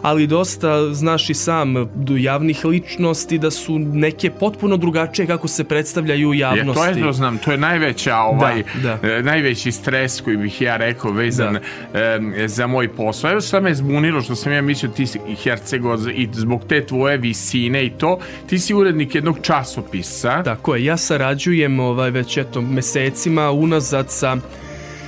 ali 0.01 0.27
dosta 0.27 0.93
znaš 0.93 1.29
i 1.29 1.33
sam 1.33 1.75
javnih 2.17 2.65
ličnosti 2.65 3.37
da 3.37 3.51
su 3.51 3.79
neke 3.79 4.31
potpuno 4.31 4.77
drugačije 4.77 5.27
kako 5.27 5.47
se 5.47 5.63
predstavljaju 5.63 6.29
u 6.29 6.33
javnosti. 6.33 6.79
Je, 6.81 6.93
to 6.93 6.99
je 6.99 7.05
to 7.05 7.13
znam, 7.13 7.37
to 7.37 7.51
je 7.51 7.57
najveća 7.57 8.17
ovaj 8.17 8.63
da, 8.83 8.99
da. 9.01 9.21
najveći 9.21 9.71
stres 9.71 10.21
koji 10.21 10.37
bih 10.37 10.61
ja 10.61 10.77
rekao 10.77 11.11
vezan 11.11 11.57
da. 11.93 11.99
e, 11.99 12.47
za 12.47 12.67
moj 12.67 12.87
posao. 12.87 13.31
Evo 13.31 13.41
šta 13.41 13.59
me 13.59 13.75
zbunilo 13.75 14.21
što 14.21 14.35
sam 14.35 14.53
ja 14.53 14.61
mislio 14.61 14.91
ti 14.91 15.05
Hercegoz 15.43 16.07
i 16.07 16.27
zbog 16.33 16.61
te 16.69 16.85
tvoje 16.85 17.17
visine 17.17 17.85
i 17.85 17.89
to, 17.89 18.19
ti 18.49 18.59
si 18.59 18.73
urednik 18.73 19.15
jednog 19.15 19.37
časopisa. 19.41 20.43
Tako 20.43 20.75
je, 20.75 20.85
ja 20.85 20.97
sarađujem 20.97 21.79
ovaj 21.79 22.11
već 22.11 22.37
eto 22.37 22.61
mesecima 22.61 23.51
unazad 23.51 24.05
sa 24.09 24.37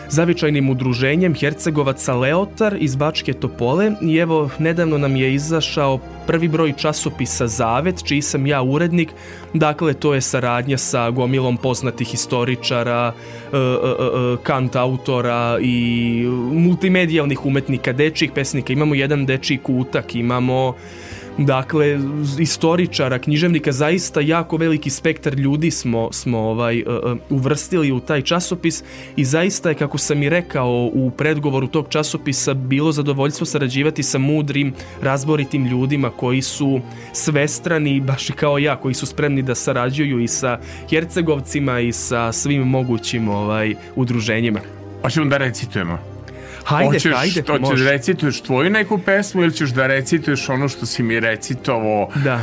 zavičajnim 0.10 0.70
udruženjem 0.70 1.36
Hercegovaca 1.36 2.14
Leotar 2.16 2.76
iz 2.80 2.96
Bačke 2.96 3.34
Topole 3.34 3.92
i 4.02 4.16
evo 4.18 4.50
nedavno 4.60 4.98
nam 4.98 5.16
je 5.16 5.34
izašao 5.34 6.00
prvi 6.28 6.48
broj 6.48 6.74
časopisa 6.78 7.48
Zavet, 7.48 8.04
čiji 8.04 8.22
sam 8.22 8.48
ja 8.48 8.62
urednik. 8.62 9.10
Dakle, 9.54 9.94
to 9.94 10.14
je 10.14 10.22
saradnja 10.22 10.78
sa 10.78 11.10
gomilom 11.10 11.58
poznatih 11.58 12.08
historičara, 12.08 13.14
e, 13.54 13.58
e, 13.58 13.60
e, 13.60 14.38
kant 14.44 14.76
autora 14.76 15.58
i 15.62 16.26
multimedijalnih 16.54 17.46
umetnika, 17.46 17.94
dečjih 17.94 18.32
pesnika. 18.32 18.74
Imamo 18.74 18.96
jedan 18.96 19.26
dečiji 19.26 19.58
kutak, 19.58 20.16
imamo 20.16 20.74
Dakle, 21.46 22.00
istoričara, 22.40 23.20
književnika, 23.20 23.72
zaista 23.72 24.22
jako 24.22 24.58
veliki 24.58 24.90
spektar 24.90 25.34
ljudi 25.34 25.72
smo, 25.72 26.10
smo 26.12 26.40
ovaj, 26.40 26.82
uh, 26.82 27.18
uvrstili 27.30 27.92
u 27.92 28.00
taj 28.00 28.22
časopis 28.22 28.84
i 29.16 29.26
zaista 29.26 29.70
je, 29.70 29.76
kako 29.76 29.98
sam 29.98 30.24
i 30.24 30.30
rekao 30.30 30.90
u 30.94 31.12
predgovoru 31.18 31.68
tog 31.68 31.86
časopisa, 31.90 32.54
bilo 32.54 32.92
zadovoljstvo 32.92 33.46
sarađivati 33.46 34.04
sa 34.04 34.18
mudrim, 34.18 34.74
razboritim 35.02 35.66
ljudima 35.66 36.10
koji 36.10 36.42
su 36.42 36.82
svestrani, 37.14 38.02
baš 38.02 38.30
i 38.30 38.34
kao 38.34 38.58
ja, 38.58 38.76
koji 38.76 38.94
su 38.94 39.06
spremni 39.06 39.42
da 39.42 39.56
sarađuju 39.56 40.20
i 40.20 40.28
sa 40.28 40.60
Hercegovcima 40.90 41.80
i 41.80 41.92
sa 41.92 42.32
svim 42.32 42.62
mogućim 42.62 43.30
ovaj, 43.30 43.76
udruženjima. 43.96 44.60
Hoćemo 45.02 45.26
da 45.26 45.38
recitujemo. 45.38 46.19
Hajde, 46.70 46.88
Hoćeš, 46.88 47.14
hajde, 47.16 47.42
to 47.42 47.58
ćeš 47.58 47.86
recituješ 47.86 48.42
tvoju 48.42 48.70
neku 48.70 48.98
pesmu 48.98 49.42
ili 49.42 49.54
ćeš 49.54 49.70
da 49.70 49.88
recituješ 49.88 50.50
ono 50.50 50.70
što 50.70 50.86
si 50.86 51.04
mi 51.04 51.20
recitovao, 51.20 52.10
da. 52.24 52.36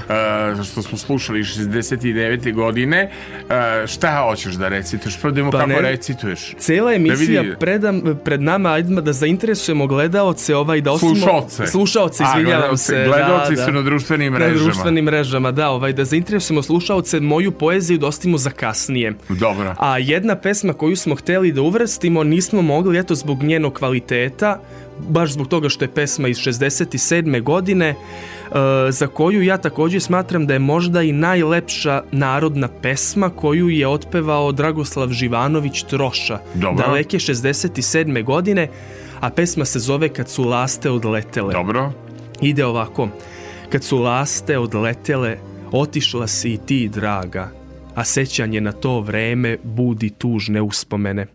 Uh, 0.56 0.64
što 0.64 0.83
smo 0.83 0.99
slušali 0.99 1.42
69. 1.42 2.54
godine. 2.54 3.11
Uh, 3.42 3.87
šta 3.87 4.25
hoćeš 4.28 4.54
da 4.54 4.68
recituješ? 4.68 5.21
Prvo 5.21 5.35
da 5.35 5.50
pa 5.50 5.59
kako 5.59 5.66
ne, 5.66 5.80
recituješ. 5.80 6.54
Cela 6.59 6.90
da 6.90 6.97
emisija 6.97 7.42
da 7.42 7.56
predam, 7.56 8.02
pred 8.25 8.42
nama, 8.42 8.73
ajde 8.73 9.00
da 9.00 9.12
zainteresujemo 9.12 9.87
gledaoce, 9.87 10.56
ovaj, 10.56 10.80
da 10.80 10.92
osimo... 10.92 11.14
Slušalce. 11.14 11.66
Slušalce, 11.66 12.25
izvinjavam 12.25 12.76
se. 12.76 13.04
Gledaoci 13.06 13.56
da, 13.56 13.64
su 13.64 13.71
da. 13.71 13.76
na 13.76 13.83
društvenim 13.83 14.33
mrežama. 14.33 14.59
Na 14.59 14.64
društvenim 14.64 15.04
mrežama, 15.04 15.52
da, 15.52 15.71
ovaj, 15.71 15.92
da 15.92 16.04
zainteresujemo 16.04 16.62
slušalce, 16.62 17.21
moju 17.21 17.50
poeziju 17.52 17.99
da 17.99 18.06
ostimo 18.06 18.38
za 18.38 18.50
kasnije. 18.50 19.12
Dobro. 19.28 19.75
A 19.78 19.99
jedna 19.99 20.37
pesma 20.37 20.73
koju 20.73 20.97
smo 20.97 21.14
hteli 21.14 21.52
da 21.52 21.62
uvrstimo, 21.62 22.25
nismo 22.25 22.62
mogli, 22.62 22.99
eto, 22.99 23.14
zbog 23.14 23.42
njenog 23.42 23.75
kvaliteta 23.75 24.15
kvaliteta, 24.16 24.58
baš 25.08 25.32
zbog 25.32 25.49
toga 25.49 25.68
što 25.68 25.85
je 25.85 25.94
pesma 25.94 26.29
iz 26.29 26.37
67. 26.37 27.42
godine, 27.42 27.88
e, 27.88 27.96
za 28.90 29.07
koju 29.07 29.42
ja 29.42 29.59
takođe 29.59 30.00
smatram 30.00 30.46
da 30.46 30.52
je 30.52 30.59
možda 30.59 31.02
i 31.02 31.12
najlepša 31.12 32.02
narodna 32.12 32.68
pesma 32.68 33.31
koju 33.31 33.68
je 33.68 33.88
otpevao 33.88 34.52
Dragoslav 34.52 35.09
Živanović 35.09 35.83
Troša, 35.83 36.38
Dobro. 36.55 36.87
daleke 36.87 37.18
67. 37.18 38.24
godine, 38.24 38.68
a 39.20 39.31
pesma 39.31 39.64
se 39.64 39.79
zove 39.79 40.09
Kad 40.09 40.29
su 40.29 40.44
laste 40.44 40.90
odletele. 40.90 41.52
Dobro. 41.52 41.92
Ide 42.40 42.64
ovako. 42.64 43.09
Kad 43.68 43.85
su 43.85 43.98
laste 43.98 44.59
odletele, 44.59 45.38
otišla 45.72 46.26
si 46.26 46.52
i 46.52 46.57
ti, 46.57 46.88
draga, 46.88 47.50
a 47.94 48.05
sećanje 48.05 48.61
na 48.61 48.72
to 48.72 49.00
vreme 49.00 49.57
budi 49.64 50.11
tužne 50.11 50.62
uspomene. 50.62 51.26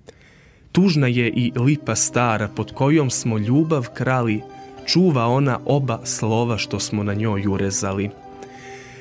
Tužna 0.71 1.07
je 1.07 1.29
i 1.29 1.51
lipa 1.55 1.95
stara 1.95 2.47
pod 2.47 2.71
kojom 2.71 3.09
smo 3.09 3.37
ljubav 3.37 3.87
krali, 3.93 4.41
čuva 4.85 5.27
ona 5.27 5.59
oba 5.65 5.99
slova 6.03 6.57
što 6.57 6.79
smo 6.79 7.03
na 7.03 7.13
njoj 7.13 7.47
urezali. 7.47 8.09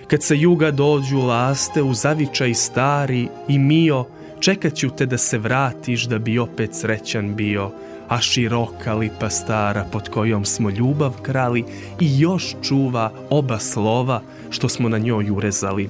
Kad 0.07 0.23
se 0.23 0.37
juga 0.37 0.71
dođu 0.71 1.19
laste 1.19 1.83
u 1.83 1.95
zavičaj 1.95 2.55
stari 2.55 3.29
i 3.49 3.59
mio, 3.59 4.05
čekat 4.41 4.75
ću 4.75 4.91
te 4.91 5.07
da 5.07 5.19
se 5.19 5.39
vratiš 5.39 6.05
da 6.05 6.19
bi 6.19 6.39
opet 6.39 6.75
srećan 6.75 7.37
bio, 7.37 7.71
a 8.09 8.21
široka 8.21 8.95
lipa 8.95 9.31
stara 9.31 9.85
pod 9.93 10.09
kojom 10.09 10.45
smo 10.45 10.71
ljubav 10.71 11.21
krali 11.23 11.65
i 12.01 12.19
još 12.19 12.55
čuva 12.63 13.13
oba 13.31 13.59
slova 13.59 14.23
što 14.51 14.69
smo 14.69 14.89
na 14.89 14.99
njoj 14.99 15.31
urezali. 15.31 15.89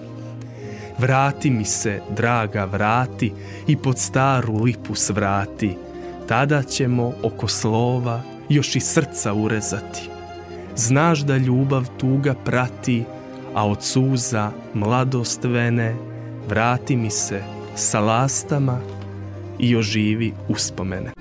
Vrati 1.00 1.50
mi 1.50 1.64
se, 1.64 2.00
draga, 2.16 2.64
vrati 2.64 3.32
i 3.66 3.76
pod 3.76 3.98
staru 3.98 4.62
lipu 4.62 4.94
svrati. 4.94 5.76
Tada 6.28 6.62
ćemo 6.62 7.12
oko 7.22 7.48
slova 7.48 8.20
još 8.48 8.76
i 8.76 8.80
srca 8.80 9.34
urezati. 9.34 10.10
Znaš 10.76 11.20
da 11.20 11.36
ljubav 11.36 11.88
tuga 11.98 12.34
prati, 12.44 13.04
a 13.54 13.66
od 13.68 13.82
suza 13.82 14.50
mladost 14.74 15.44
vene, 15.44 15.94
vrati 16.48 16.96
mi 16.96 17.10
se 17.10 17.42
sa 17.74 18.00
lastama 18.00 18.78
i 19.58 19.76
oživi 19.76 20.32
uspomene. 20.48 21.12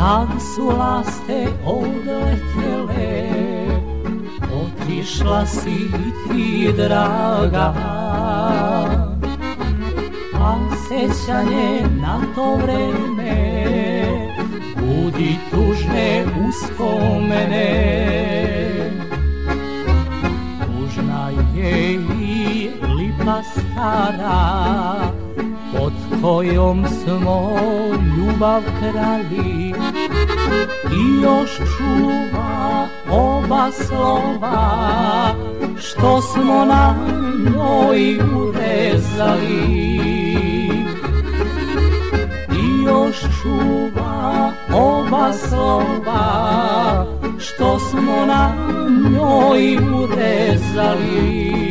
Kad 0.00 0.28
su 0.54 0.66
laste 0.78 1.46
odletele 1.66 3.30
Otišla 4.62 5.46
si 5.46 5.90
ti 6.28 6.72
draga. 6.76 7.74
A 10.34 10.56
sećanje 10.88 11.80
na 12.02 12.20
to 12.34 12.56
vreme 12.56 13.60
Budi 14.76 15.36
tužne 15.50 16.24
uspomene. 16.48 17.70
Tužna 20.66 21.30
je 21.56 21.92
i 22.22 22.70
lipa 22.98 23.42
stara 23.42 24.60
pod 25.76 25.92
kojom 26.22 26.86
smo 26.86 27.50
ljubav 28.16 28.62
krali 28.80 29.69
i 30.92 31.22
još 31.22 31.50
čuva 31.56 32.88
oba 33.10 33.70
slova 33.72 35.34
što 35.78 36.22
smo 36.22 36.64
na 36.64 36.94
njoj 37.44 38.18
urezali. 38.18 40.00
I 42.52 42.84
još 42.86 43.16
čuva 43.42 44.52
oba 44.74 45.32
slova 45.32 47.06
što 47.38 47.78
smo 47.78 48.26
na 48.26 48.52
njoj 49.10 49.76
urezali 49.76 51.69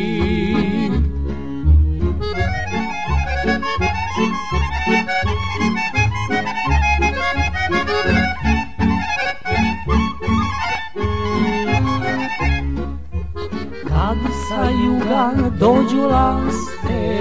dođu 15.58 16.02
laste 16.02 17.18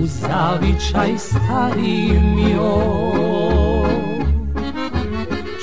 u 0.00 0.06
zavičaj 0.06 1.18
stari 1.18 2.20
mio 2.36 2.74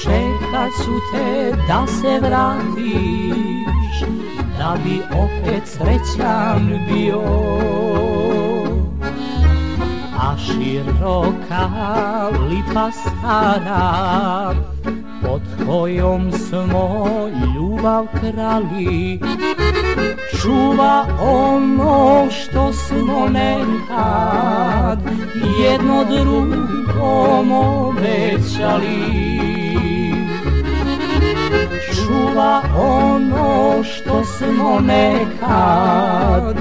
Čekat 0.03 0.69
ću 0.85 0.91
te 1.13 1.51
da 1.67 1.87
se 1.87 2.19
vratiš 2.19 3.51
da 4.57 4.77
bi 4.83 5.01
opet 5.11 5.63
srećan 5.65 6.79
bio. 6.87 7.21
A 10.17 10.37
široka 10.37 11.69
lipa 12.49 12.91
stara 12.91 14.53
pod 15.21 15.41
kojom 15.67 16.31
smo 16.31 17.07
ljubav 17.55 18.07
krali 18.21 19.19
čuva 20.41 21.05
ono 21.21 22.27
što 22.31 22.73
smo 22.73 23.27
nekad 23.29 24.99
jedno 25.63 26.03
drugom 26.03 27.51
obećali. 27.51 29.01
Čuva 31.93 32.61
ono 32.79 33.83
smo 34.23 34.79
nekad 34.79 36.57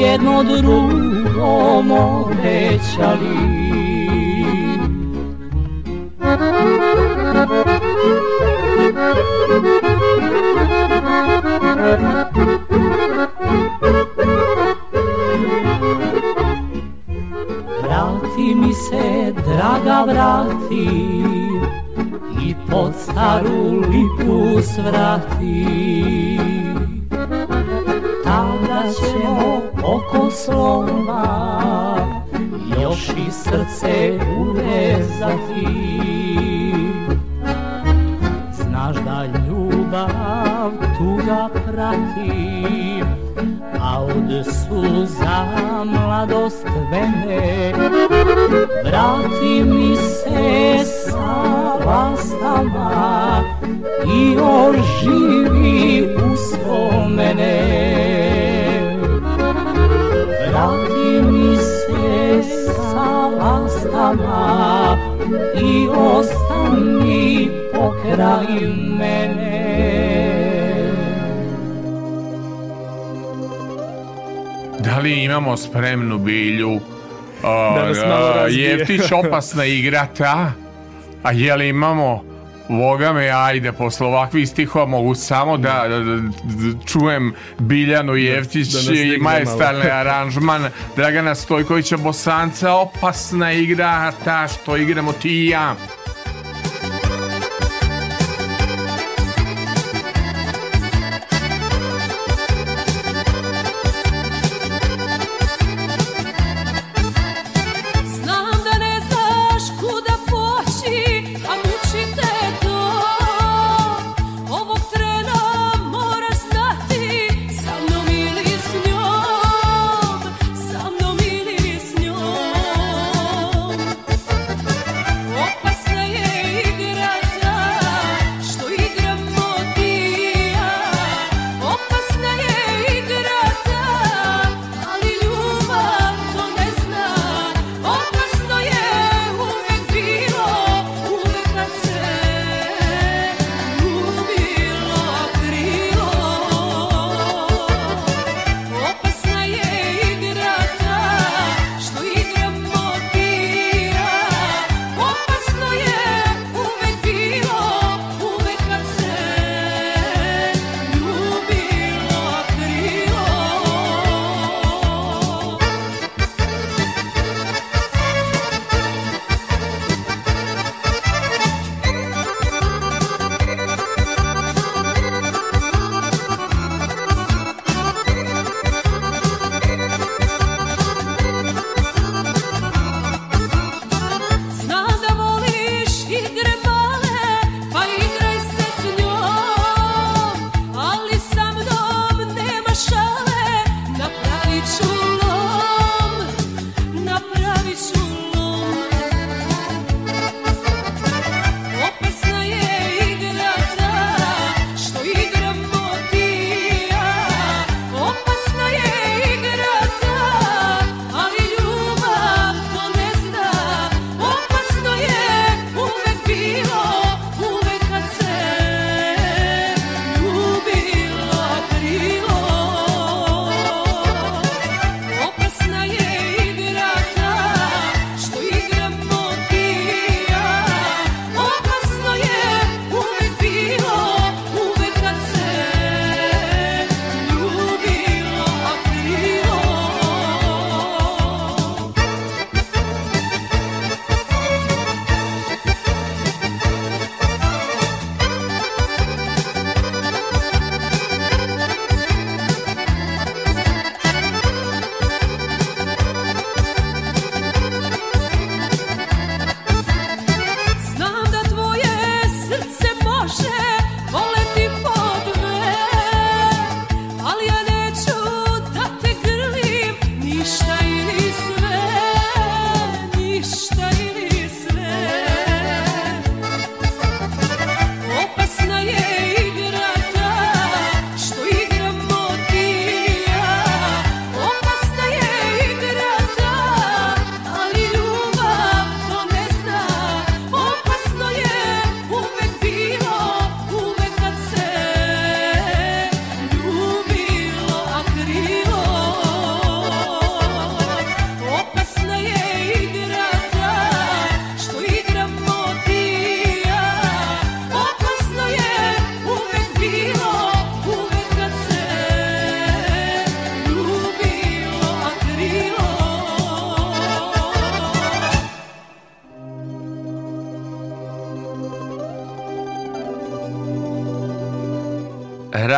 jedno 0.00 0.42
drugom 0.42 1.90
obećali. 1.90 3.62
Vrati 11.74 12.61
mi 18.62 18.74
se, 18.74 19.32
draga, 19.32 20.04
vrati 20.06 20.88
I 22.42 22.54
pod 22.70 22.92
staru 22.94 23.80
lipu 23.90 24.62
svrati. 24.62 26.38
Tada 28.24 28.82
ćemo 28.92 29.62
oko 29.82 30.30
slova 30.30 31.24
Još 32.82 33.08
i 33.08 33.30
srce 33.30 34.18
uvezati 34.38 35.66
Znaš 38.52 38.96
da 38.96 39.24
ljubav 39.24 40.70
tuga 40.98 41.48
prati 41.66 43.02
A 43.80 44.02
od 44.02 44.46
suza 44.46 45.44
mladost 45.84 46.66
vene 46.90 47.72
Vrati 48.92 49.64
mi 49.64 49.96
se 49.96 50.84
sa 50.84 51.80
lastama 51.86 53.42
I 54.04 54.36
oživi 54.36 56.08
uspomene 56.32 57.60
Vrati 60.48 61.22
mi 61.22 61.56
se 61.56 62.42
sa 62.92 63.28
lastama 63.28 64.98
I 65.56 65.88
ostani 65.88 67.48
pokraj 67.74 68.46
mene 68.98 69.62
Da 74.78 74.98
li 74.98 75.24
imamo 75.24 75.56
spremnu 75.56 76.18
bilju? 76.18 76.91
Da 77.42 77.88
nas 77.88 77.98
malo 77.98 78.32
razbije. 78.32 78.70
Jeftić 78.70 79.00
opasna 79.12 79.64
igrata. 79.64 80.52
A 81.22 81.32
je 81.32 81.56
li 81.56 81.68
imamo 81.68 82.22
Boga 82.68 83.12
me, 83.12 83.30
ajde, 83.30 83.72
posle 83.72 84.06
ovakvih 84.06 84.48
stihova 84.48 84.86
mogu 84.86 85.14
samo 85.14 85.56
da, 85.56 85.84
da, 85.88 85.98
da- 85.98 86.16
da 86.16 86.84
čujem 86.86 87.34
Biljanu 87.58 88.12
da 88.12 88.36
nas 88.36 88.86
digne 88.86 89.14
i 89.14 89.18
majestalni 89.18 89.90
aranžman 90.00 90.68
Dragana 90.96 91.34
Stojkovića 91.34 91.96
Bosanca, 91.96 92.72
opasna 92.72 93.52
igra 93.52 94.12
ta 94.24 94.48
što 94.48 94.76
igramo 94.76 95.12
ti 95.12 95.28
i 95.30 95.48
ja. 95.48 95.74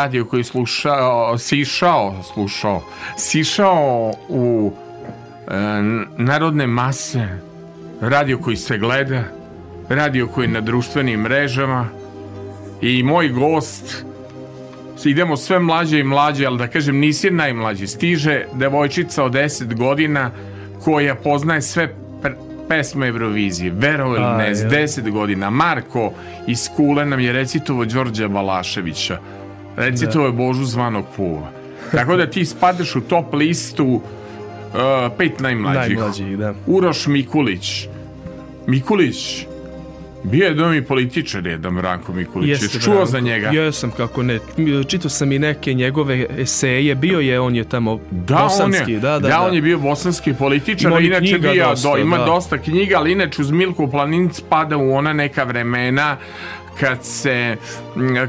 Radio 0.04 0.24
koji 0.24 0.44
slušao, 0.44 1.38
sišao, 1.38 2.14
slušao, 2.34 2.82
sišao 3.16 4.12
u 4.28 4.72
e, 5.48 5.52
narodne 6.18 6.66
mase, 6.66 7.28
radio 8.00 8.38
koji 8.38 8.56
se 8.56 8.78
gleda, 8.78 9.22
radio 9.88 10.26
koji 10.26 10.44
je 10.44 10.52
na 10.52 10.60
društvenim 10.60 11.20
mrežama 11.20 11.88
i 12.80 13.02
moj 13.02 13.28
gost 13.28 14.04
idemo 15.04 15.36
sve 15.36 15.58
mlađe 15.58 16.00
i 16.00 16.04
mlađe, 16.04 16.46
ali 16.46 16.58
da 16.58 16.66
kažem 16.66 16.98
nisi 16.98 17.30
najmlađi. 17.30 17.86
Stiže 17.86 18.44
devojčica 18.54 19.24
od 19.24 19.32
10 19.32 19.74
godina 19.74 20.30
koja 20.84 21.14
poznaje 21.14 21.62
sve 21.62 21.94
pesme 22.68 23.08
Eurovizije. 23.08 23.72
Vero 23.74 24.06
ili 24.06 24.36
ne, 24.38 24.54
s 24.54 24.62
10 24.62 25.10
godina. 25.10 25.50
Marko 25.50 26.12
iz 26.46 26.68
Kule 26.76 27.06
nam 27.06 27.20
je 27.20 27.32
recitovo 27.32 27.84
Đorđa 27.84 28.28
Balaševića. 28.28 29.18
Recitovo 29.76 30.26
je 30.26 30.32
Božu 30.32 30.64
zvanog 30.64 31.04
Pula. 31.16 31.50
Tako 31.92 32.16
da 32.16 32.30
ti 32.30 32.44
spadaš 32.44 32.96
u 32.96 33.00
top 33.00 33.34
listu 33.34 33.84
uh, 33.84 34.00
pet 35.18 35.40
najmlađih. 35.40 35.96
Najmlađih, 35.98 36.38
da. 36.38 36.54
Uroš 36.66 37.06
Mikulić. 37.06 37.88
Mikulić, 38.66 39.46
bio 40.22 40.46
je 40.46 40.54
dom 40.54 40.74
i 40.74 40.82
političar 40.82 41.46
jedan 41.46 41.74
Branko 41.74 42.12
Mikulić. 42.12 42.48
Jeste, 42.48 42.80
čuo 42.80 42.94
Branko. 42.94 43.10
za 43.10 43.20
njega? 43.20 43.48
Jesam, 43.48 43.90
kako 43.90 44.22
ne. 44.22 44.38
Čitao 44.88 45.10
sam 45.10 45.32
i 45.32 45.38
neke 45.38 45.74
njegove 45.74 46.26
eseje. 46.38 46.94
Bio 46.94 47.20
je, 47.20 47.40
on 47.40 47.56
je 47.56 47.64
tamo 47.64 48.00
da, 48.10 48.34
bosanski. 48.34 48.82
On 48.84 48.90
je, 48.90 49.00
da, 49.00 49.10
da, 49.10 49.18
da, 49.18 49.28
da, 49.28 49.40
on 49.40 49.54
je 49.54 49.62
bio 49.62 49.78
bosanski 49.78 50.34
političar. 50.34 50.90
Ima 50.90 51.00
inače 51.00 51.38
bio, 51.38 51.68
dosta, 51.68 51.88
do, 51.88 51.96
ima 51.96 52.18
da. 52.18 52.24
dosta 52.24 52.58
knjiga, 52.58 52.96
ali 52.98 53.12
inače 53.12 53.42
uz 53.42 53.50
Milku 53.50 53.90
Planinc 53.90 54.40
pada 54.48 54.76
u 54.76 54.94
ona 54.94 55.12
neka 55.12 55.44
vremena 55.44 56.16
kad 56.80 56.98
se, 57.04 57.56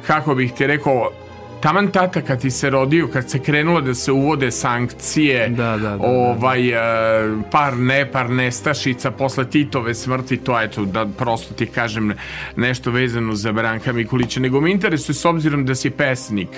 kako 0.08 0.36
bih 0.36 0.54
ti 0.54 0.68
rekao, 0.68 1.12
taman 1.62 1.88
tata 1.92 2.22
kad 2.22 2.42
ti 2.42 2.52
se 2.52 2.70
rodio, 2.70 3.08
kad 3.08 3.30
se 3.30 3.40
krenulo 3.40 3.82
da 3.82 3.94
se 3.94 4.12
uvode 4.12 4.52
sankcije, 4.52 5.50
da, 5.50 5.78
da, 5.78 5.78
da, 5.78 5.98
ovaj, 6.00 6.72
da. 6.72 7.50
par 7.52 7.78
ne, 7.78 8.12
par 8.12 8.30
nestašica 8.30 9.12
posle 9.12 9.50
Titove 9.50 9.94
smrti, 9.94 10.38
to 10.38 10.62
eto, 10.62 10.86
da 10.86 11.06
prosto 11.06 11.54
ti 11.54 11.66
kažem 11.66 12.14
nešto 12.56 12.92
vezano 12.92 13.36
za 13.36 13.52
Branka 13.52 13.94
Mikulića, 13.94 14.40
nego 14.40 14.62
me 14.62 14.72
interesuje 14.72 15.16
s 15.16 15.26
obzirom 15.26 15.66
da 15.66 15.76
si 15.76 15.90
pesnik. 15.90 16.50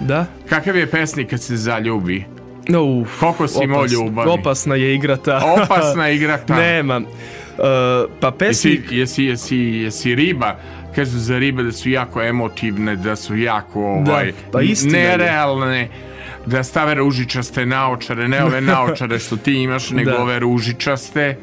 Da? 0.00 0.26
Kakav 0.48 0.76
je 0.76 0.86
pesnik 0.86 1.30
kad 1.30 1.42
se 1.42 1.56
zaljubi? 1.56 2.24
No, 2.68 2.84
uf, 2.84 3.20
Koliko 3.20 3.48
si 3.48 3.64
imao 3.64 3.86
ljubavi? 3.86 4.30
Opasna 4.30 4.74
je 4.74 4.94
igrata. 4.94 5.40
Opasna 5.62 6.06
je 6.06 6.16
igrata. 6.16 6.56
Nema. 6.62 6.96
Uh, 6.98 8.10
pa 8.20 8.30
pesnik... 8.30 8.80
Jesi, 8.80 8.96
jesi, 8.96 9.24
jesi, 9.24 9.56
jesi 9.56 10.14
riba? 10.14 10.56
Kažu 10.94 11.18
za 11.18 11.38
ribe 11.38 11.62
da 11.62 11.72
su 11.72 11.90
jako 11.90 12.22
emotivne, 12.22 12.96
da 12.96 13.16
su 13.16 13.36
jako 13.36 13.80
ovaj, 13.80 14.26
da, 14.26 14.32
pa 14.52 14.58
nerealne 14.84 15.88
da 16.46 16.64
stave 16.64 16.94
ružičaste 16.94 17.66
naočare, 17.66 18.28
ne 18.28 18.44
ove 18.44 18.60
naočare 18.60 19.18
što 19.18 19.36
ti 19.36 19.52
imaš, 19.52 19.90
nego 19.98 20.10
da. 20.10 20.22
ove 20.22 20.38
ružičaste. 20.38 21.36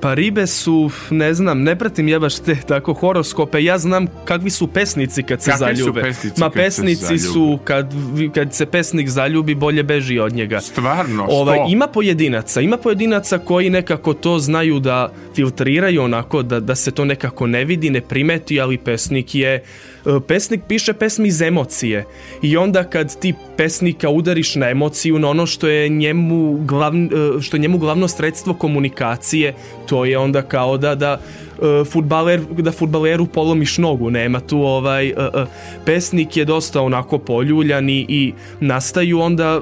Pa 0.00 0.14
ribe 0.14 0.46
su, 0.46 0.90
ne 1.10 1.34
znam, 1.34 1.62
ne 1.62 1.78
pratim 1.78 2.08
ja 2.08 2.18
baš 2.18 2.38
te 2.38 2.56
tako 2.66 2.92
horoskope, 2.92 3.64
ja 3.64 3.78
znam 3.78 4.06
kakvi 4.24 4.50
su 4.50 4.66
pesnici 4.66 5.22
kad 5.22 5.42
se 5.42 5.50
Kakvi 5.50 5.76
zaljube. 5.76 6.00
Su 6.00 6.06
pesnici 6.06 6.40
Ma 6.40 6.46
kad 6.46 6.52
pesnici 6.52 7.18
se 7.18 7.18
su, 7.18 7.58
kad, 7.64 7.94
kad 8.34 8.54
se 8.54 8.66
pesnik 8.66 9.08
zaljubi, 9.08 9.54
bolje 9.54 9.82
beži 9.82 10.18
od 10.18 10.32
njega. 10.32 10.60
Stvarno, 10.60 11.26
ovaj, 11.30 11.56
što? 11.56 11.66
Ima 11.72 11.86
pojedinaca, 11.86 12.60
ima 12.60 12.76
pojedinaca 12.76 13.38
koji 13.38 13.70
nekako 13.70 14.14
to 14.14 14.38
znaju 14.38 14.80
da 14.80 15.12
filtriraju 15.34 16.02
onako, 16.02 16.42
da, 16.42 16.60
da 16.60 16.74
se 16.74 16.90
to 16.90 17.04
nekako 17.04 17.46
ne 17.46 17.64
vidi, 17.64 17.90
ne 17.90 18.00
primeti, 18.00 18.60
ali 18.60 18.78
pesnik 18.78 19.34
je 19.34 19.62
pesnik 20.28 20.60
piše 20.68 20.92
pesmi 20.92 21.28
iz 21.28 21.42
emocije 21.42 22.04
i 22.42 22.56
onda 22.56 22.84
kad 22.84 23.20
ti 23.20 23.34
pesnika 23.56 24.08
udariš 24.08 24.54
na 24.54 24.70
emociju, 24.70 25.18
na 25.18 25.28
ono 25.28 25.46
što 25.46 25.68
je 25.68 25.88
njemu, 25.88 26.58
glavn, 26.64 27.10
što 27.40 27.56
je 27.56 27.60
njemu 27.60 27.78
glavno 27.78 28.08
sredstvo 28.08 28.54
komunikacije, 28.54 29.54
to 29.88 30.04
je 30.04 30.18
onda 30.18 30.42
kao 30.42 30.76
da, 30.76 30.94
da 30.94 31.20
futbaler, 31.92 32.40
da 32.58 32.72
futbaleru 32.72 33.26
polomiš 33.26 33.78
nogu, 33.78 34.10
nema 34.10 34.40
tu 34.40 34.62
ovaj, 34.62 35.12
pesnik 35.84 36.36
je 36.36 36.44
dosta 36.44 36.82
onako 36.82 37.18
poljuljan 37.18 37.88
i, 37.88 38.06
i 38.08 38.32
nastaju 38.60 39.20
onda 39.20 39.60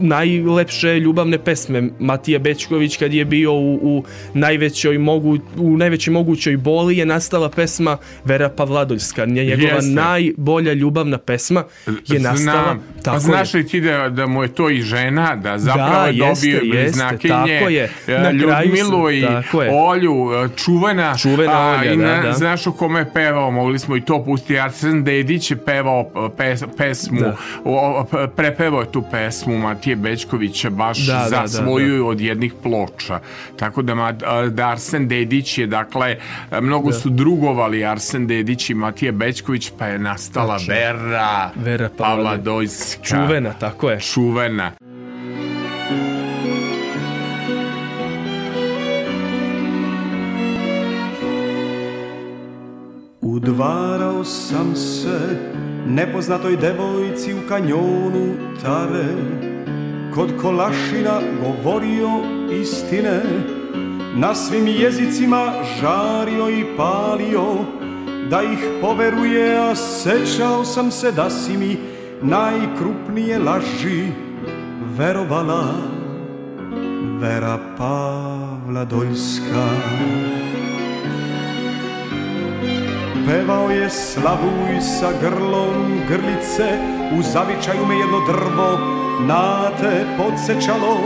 najlepše 0.00 0.90
ljubavne 0.90 1.38
pesme 1.40 1.68
Matija 2.00 2.38
Bečković 2.38 2.96
kad 2.96 3.12
je 3.12 3.24
bio 3.24 3.52
u, 3.52 3.74
u 3.74 4.04
najvećoj 4.34 4.98
mogu 4.98 5.38
u 5.56 5.76
najvećoj 5.76 6.12
mogućoj 6.12 6.56
boli 6.56 6.96
je 6.96 7.06
nastala 7.06 7.48
pesma 7.50 7.96
Vera 8.24 8.48
Pavladoljska 8.50 9.24
njegova 9.26 9.56
Jeste. 9.68 9.90
najbolja 9.90 10.72
ljubavna 10.72 11.18
pesma 11.18 11.64
je 12.06 12.20
nastala 12.20 12.36
Znam. 12.62 12.80
tako 13.02 13.16
A 13.16 13.20
znaš 13.20 13.54
li 13.54 13.66
ti 13.66 13.80
da, 13.80 14.08
da 14.08 14.26
mu 14.26 14.42
je 14.42 14.48
to 14.50 14.70
i 14.70 14.82
žena 14.82 15.36
da 15.36 15.58
zapravo 15.58 15.90
Da, 15.92 16.06
je 16.06 16.12
dobio 16.14 16.60
jeste, 16.74 16.92
znakinje 16.92 17.30
tako 17.30 17.68
je. 17.68 17.90
e, 18.08 18.18
Na 18.18 18.30
Ljudmilu 18.30 18.88
sam- 19.00 19.10
i 19.10 19.22
tako 19.22 19.62
je. 19.62 19.70
Olju 19.74 20.14
e, 20.34 20.48
čuvena 20.56 21.16
Čuvena 21.16 21.52
a, 21.52 21.70
Olja, 21.72 21.92
i 21.92 21.96
da, 21.96 22.02
na- 22.06 22.22
da. 22.22 22.32
znaš 22.32 22.66
u 22.66 22.72
kome 22.72 23.00
je 23.00 23.10
pevao 23.14 23.50
mogli 23.50 23.78
smo 23.78 23.96
i 23.96 24.00
to 24.00 24.24
pustiti 24.24 24.58
Arsen 24.60 25.04
Dedić 25.04 25.50
je 25.50 25.56
pevao 25.58 26.00
e, 26.16 26.36
pes, 26.36 26.62
pesmu 26.76 27.20
Da. 27.20 27.36
o, 27.64 27.98
o, 28.00 28.26
prepevao 28.28 28.80
je 28.80 28.92
tu 28.92 29.02
pesmu 29.02 29.68
Matije 29.90 30.10
Bečkovića 30.10 30.70
baš 30.70 31.06
Da, 31.06 31.26
za 31.28 31.36
da, 31.36 31.42
da, 31.42 31.48
svoju 31.48 32.06
od 32.06 32.20
jednih 32.20 32.52
ploča. 32.62 33.20
Tako 33.56 33.82
da, 33.82 33.94
ma, 33.94 34.12
da 34.50 34.68
Arsen 34.68 35.08
Dedić 35.08 35.58
je 35.58 35.66
dakle 35.66 36.16
mnogo 36.60 36.92
su 36.92 37.10
drugovali 37.10 37.84
Arsen 37.84 38.26
Dedić 38.26 38.70
i 38.70 38.74
Matija 38.74 39.12
Bečković 39.12 39.72
pa 39.78 39.86
je 39.86 39.98
nastala 39.98 40.58
Tačno. 40.58 40.74
Vera 40.74 41.50
Vera 41.56 41.88
Pavladoljska. 41.98 42.06
Pavladoljska 42.06 43.02
čuvena, 43.02 43.52
tako 43.52 43.90
je. 43.90 44.00
Čuvena. 44.00 44.72
Udvarao 53.20 54.24
sam 54.24 54.76
se 54.76 55.38
nepoznatoj 55.86 56.56
devojci 56.56 57.34
u 57.34 57.48
kanjonu 57.48 58.34
Tare 58.62 59.49
Kod 60.14 60.30
kolašina 60.42 61.20
govorio 61.42 62.08
istine 62.60 63.22
Na 64.14 64.34
svim 64.34 64.66
jezicima 64.66 65.52
žario 65.80 66.48
i 66.48 66.64
palio 66.76 67.44
Da 68.30 68.42
ih 68.42 68.58
poveruje, 68.80 69.58
a 69.58 69.74
sećao 69.74 70.64
sam 70.64 70.90
se 70.90 71.12
da 71.12 71.30
si 71.30 71.56
mi 71.56 71.76
Najkrupnije 72.22 73.38
laži 73.38 74.06
verovala. 74.98 75.64
Vera 77.20 77.58
Pavla 77.78 78.84
Doljska. 78.84 79.66
Pevao 83.26 83.70
je 83.70 83.90
slavuj 83.90 84.80
sa 84.98 85.12
grlom 85.22 86.00
grlice 86.08 86.78
U 87.18 87.22
zavičaju 87.22 87.86
me 87.86 87.94
jedno 87.94 88.18
drvo 88.26 88.99
na 89.26 89.70
te 89.80 90.06
podsjećalo 90.18 90.96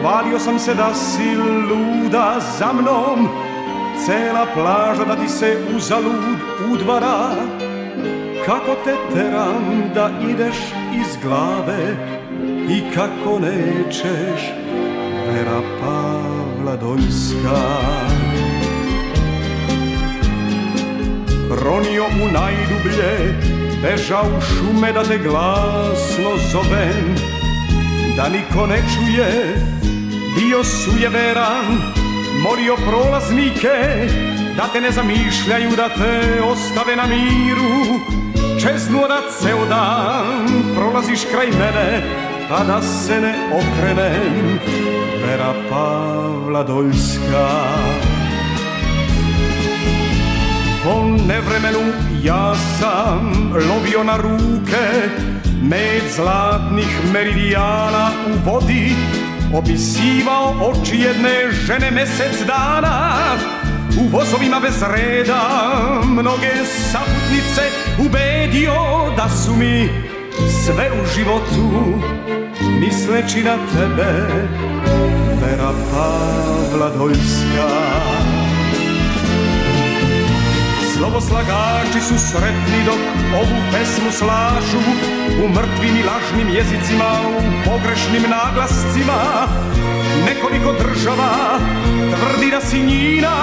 Hvalio 0.00 0.38
sam 0.38 0.58
se 0.58 0.74
da 0.74 0.94
si 0.94 1.36
luda 1.36 2.40
za 2.58 2.72
mnom. 2.72 3.28
Cela 4.06 4.46
plaža 4.54 5.04
da 5.04 5.16
ti 5.16 5.28
se 5.28 5.56
uzalud 5.76 6.38
udvara. 6.72 7.30
Kako 8.46 8.76
te 8.84 8.94
teram 9.14 9.90
da 9.94 10.10
ideš 10.30 10.56
iz 10.94 11.16
glave 11.22 11.96
I 12.68 12.82
kako 12.94 13.38
nećeš 13.38 14.52
Vera 15.32 15.60
Pavla 15.80 16.76
Doljska 16.76 17.86
ronio 21.50 22.04
u 22.04 22.32
najdublje, 22.32 23.34
bežao 23.82 24.40
šume 24.40 24.92
da 24.92 25.02
te 25.02 25.18
glasno 25.18 26.30
zovem, 26.52 27.16
da 28.16 28.28
niko 28.28 28.66
ne 28.66 28.76
čuje, 28.76 29.56
bio 30.36 30.64
sujeveran, 30.64 31.64
molio 32.42 32.76
prolaznike, 32.76 33.76
da 34.56 34.68
te 34.72 34.80
ne 34.80 34.90
zamišljaju, 34.90 35.70
da 35.76 35.88
te 35.88 36.42
ostave 36.42 36.96
na 36.96 37.06
miru, 37.06 38.00
čeznuo 38.60 39.08
da 39.08 39.20
ceo 39.40 39.66
dan 39.66 40.46
prolaziš 40.74 41.20
kraj 41.32 41.46
mene, 41.46 42.02
pa 42.48 42.64
da 42.64 42.82
se 42.82 43.20
ne 43.20 43.34
okrenem, 43.52 44.58
Vera 45.26 45.54
Pavla 45.70 46.62
Doljska. 46.62 47.48
Po 50.84 51.02
nevremenu 51.28 51.92
ja 52.22 52.54
sam 52.78 53.52
lovio 53.54 54.04
na 54.04 54.16
ruke 54.16 55.08
Med 55.68 56.02
zlatnih 56.16 56.88
meridijana 57.12 58.10
u 58.26 58.50
vodi 58.50 58.94
Opisivao 59.54 60.54
oči 60.60 60.96
jedne 60.96 61.50
žene 61.50 61.90
mesec 61.90 62.46
dana. 62.46 63.16
U 64.00 64.08
vozovima 64.08 64.60
bez 64.60 64.82
reda 64.82 65.40
mnoge 66.04 66.50
saputnice 66.92 67.62
Ubedio 67.98 68.74
da 69.16 69.28
su 69.28 69.56
mi 69.56 69.88
sve 70.64 70.90
u 71.02 71.06
životu 71.16 71.98
misleći 72.80 73.42
na 73.42 73.56
tebe. 73.56 74.26
Vera 75.40 75.72
Pavla 75.92 76.90
Doljska 76.98 78.35
Slovoslagači 80.96 82.00
su 82.00 82.14
sretni 82.18 82.84
dok 82.86 83.00
ovu 83.34 83.58
pesmu 83.72 84.10
slažu 84.12 84.78
U 85.44 85.48
mrtvim 85.48 85.96
i 85.96 86.02
lažnim 86.02 86.56
jezicima, 86.56 87.10
u 87.38 87.40
pogrešnim 87.64 88.22
naglascima. 88.22 89.46
Nekoliko 90.26 90.72
država 90.72 91.58
tvrdi 92.10 92.50
da 92.50 92.60
si 92.60 92.80
njina 92.80 93.36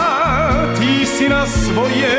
Ti 0.80 1.06
si 1.06 1.30
na 1.30 1.46
svoje 1.46 2.14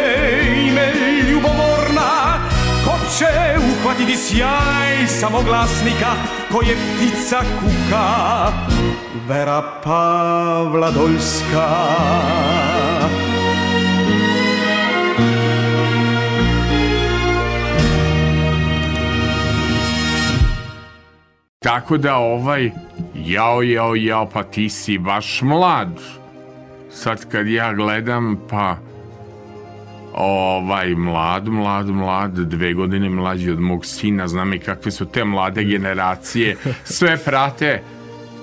ime 0.68 0.92
ljubomorna. 1.30 2.38
Ko 2.84 2.98
će 3.18 3.26
uhvatiti 3.58 4.16
sjaj 4.16 5.06
samoglasnika 5.06 6.10
koje 6.52 6.76
ptica 6.76 7.40
kuka? 7.60 8.52
Vera 9.28 9.62
Pavla 9.84 10.90
Tako 21.64 21.96
da 21.96 22.16
ovaj, 22.16 22.70
jao, 23.14 23.62
jao, 23.62 23.94
jao, 23.94 24.28
pa 24.28 24.42
ti 24.42 24.68
si 24.68 24.98
baš 24.98 25.42
mlad. 25.42 26.00
Sad 26.90 27.28
kad 27.28 27.48
ja 27.48 27.72
gledam, 27.72 28.36
pa 28.50 28.76
ovaj, 30.12 30.94
mlad, 30.94 31.48
mlad, 31.48 31.88
mlad, 31.88 32.32
dve 32.32 32.72
godine 32.72 33.10
mlađi 33.10 33.50
od 33.50 33.60
mog 33.60 33.86
sina, 33.86 34.28
znam 34.28 34.52
i 34.52 34.58
kakve 34.58 34.90
su 34.90 35.04
te 35.04 35.24
mlade 35.24 35.64
generacije, 35.64 36.56
sve 36.84 37.16
prate 37.16 37.82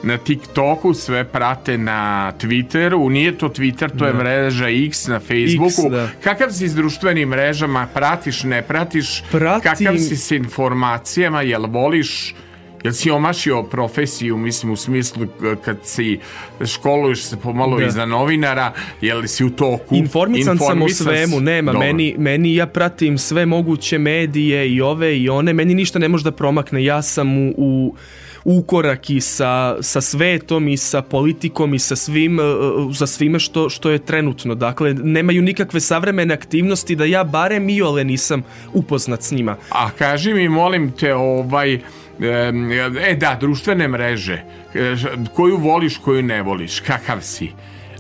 na 0.04 0.18
TikToku, 0.18 0.94
sve 0.94 1.24
prate 1.24 1.78
na 1.78 2.34
Twitteru, 2.40 3.10
nije 3.10 3.38
to 3.38 3.50
Twitter, 3.50 4.00
to 4.00 4.06
je 4.06 4.14
mreža 4.14 4.70
X 4.70 5.08
na 5.08 5.20
Facebooku. 5.20 5.88
X, 5.88 5.92
da. 5.92 6.08
Kakav 6.24 6.50
si 6.50 6.68
s 6.68 6.76
društvenim 6.76 7.30
mrežama, 7.30 7.88
pratiš, 7.94 8.44
ne 8.44 8.62
pratiš, 8.62 9.24
Pratim. 9.32 9.72
kakav 9.72 9.98
si 9.98 10.18
s 10.18 10.32
informacijama, 10.32 11.42
jel 11.42 11.66
voliš 11.68 12.36
Jel 12.84 12.94
si 12.94 13.12
omašio 13.12 13.64
profesiju, 13.64 14.38
mislim, 14.38 14.72
u 14.72 14.76
smislu 14.76 15.28
kad 15.66 15.78
si 15.84 16.20
školuješ 16.66 17.24
se 17.24 17.38
pomalo 17.38 17.80
Da. 17.80 17.86
i 17.86 17.92
za 17.92 18.06
novinara, 18.06 18.74
jel 19.02 19.28
si 19.28 19.44
u 19.44 19.50
toku? 19.50 19.96
Informisan 19.96 20.58
sam 20.58 20.68
o 20.68 20.72
Informisan 20.72 21.08
svemu, 21.08 21.40
nema, 21.40 21.72
Dobro. 21.72 21.88
meni, 21.88 22.16
meni 22.18 22.56
ja 22.56 22.68
pratim 22.68 23.18
sve 23.18 23.46
moguće 23.46 23.98
medije 23.98 24.70
i 24.70 24.82
ove 24.82 25.18
i 25.18 25.30
one, 25.30 25.54
meni 25.54 25.76
ništa 25.76 26.00
ne 26.00 26.08
može 26.08 26.24
da 26.24 26.32
promakne, 26.32 26.84
ja 26.84 27.02
sam 27.02 27.38
u, 27.38 27.54
u 27.58 27.96
ukorak 28.44 29.10
i 29.10 29.22
sa, 29.22 29.78
sa 29.82 30.02
svetom 30.02 30.68
i 30.68 30.78
sa 30.78 31.02
politikom 31.02 31.74
i 31.74 31.80
sa 31.80 31.96
svim, 31.96 32.40
e, 32.40 32.44
e, 32.44 32.94
sa 32.94 33.08
svime 33.08 33.40
što, 33.40 33.70
što 33.70 33.90
je 33.90 34.00
trenutno. 34.00 34.56
Dakle, 34.56 34.94
nemaju 34.94 35.42
nikakve 35.42 35.80
savremene 35.80 36.34
aktivnosti 36.34 36.96
da 36.96 37.06
ja 37.06 37.24
barem 37.24 37.70
i 37.70 37.82
ole 37.82 38.04
nisam 38.04 38.44
upoznat 38.74 39.22
s 39.24 39.32
njima. 39.32 39.58
A 39.70 39.90
kaži 39.98 40.34
mi, 40.34 40.50
molim 40.50 40.92
te, 40.92 41.16
ovaj... 41.16 41.80
E 42.22 43.16
da, 43.16 43.38
društvene 43.40 43.88
mreže. 43.88 44.44
E, 44.74 44.96
Koju 45.36 45.58
voliš, 45.58 45.98
koju 45.98 46.24
ne 46.24 46.42
voliš? 46.42 46.80
Kakav 46.80 47.22
si? 47.22 47.52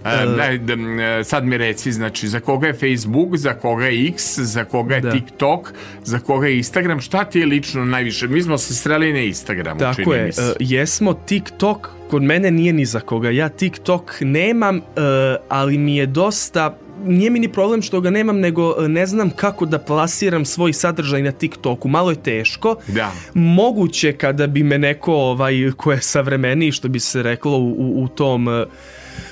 E, 0.05 1.19
e, 1.19 1.23
sad 1.23 1.45
mi 1.45 1.57
reci, 1.57 1.91
znači, 1.91 2.27
za 2.27 2.39
koga 2.39 2.67
je 2.67 2.73
Facebook, 2.73 3.37
za 3.37 3.53
koga 3.53 3.85
je 3.85 4.07
X, 4.07 4.39
za 4.39 4.65
koga 4.65 4.95
je 4.95 5.01
Da. 5.01 5.11
TikTok, 5.11 5.73
za 6.03 6.19
koga 6.19 6.47
je 6.47 6.57
Instagram, 6.57 7.01
šta 7.01 7.23
ti 7.23 7.39
je 7.39 7.45
lično 7.45 7.85
najviše? 7.85 8.27
Mi 8.27 8.41
smo 8.41 8.57
se 8.57 8.75
sreli 8.75 9.13
na 9.13 9.19
Instagramu, 9.19 9.79
Tako 9.79 9.95
čini 9.95 10.15
je, 10.15 10.25
mi 10.25 10.31
se. 10.31 10.41
e, 10.41 10.53
jesmo 10.59 11.13
TikTok, 11.13 11.89
kod 12.09 12.23
mene 12.23 12.51
nije 12.51 12.73
ni 12.73 12.85
za 12.85 12.99
koga, 12.99 13.29
ja 13.29 13.49
TikTok 13.49 14.13
nemam, 14.21 14.81
ali 15.49 15.77
mi 15.77 15.95
je 15.95 16.05
dosta 16.05 16.77
nije 17.05 17.29
mi 17.29 17.39
ni 17.39 17.51
problem 17.51 17.81
što 17.81 18.01
ga 18.01 18.09
nemam, 18.09 18.39
nego 18.39 18.75
e, 18.79 18.87
ne 18.87 19.05
znam 19.05 19.29
kako 19.29 19.65
da 19.65 19.79
plasiram 19.79 20.45
svoj 20.45 20.73
sadržaj 20.73 21.21
na 21.21 21.31
TikToku. 21.31 21.87
Malo 21.87 22.09
je 22.09 22.23
teško. 22.23 22.75
Da. 22.87 23.11
Moguće 23.33 24.13
kada 24.13 24.47
bi 24.47 24.63
me 24.63 24.77
neko 24.77 25.13
ovaj, 25.13 25.71
ko 25.77 25.91
je 25.91 26.01
savremeniji, 26.01 26.71
što 26.71 26.87
bi 26.87 26.99
se 26.99 27.23
reklo 27.23 27.57
u, 27.57 27.69
u, 27.69 28.03
u 28.03 28.07
tom 28.07 28.49
e, 28.49 28.65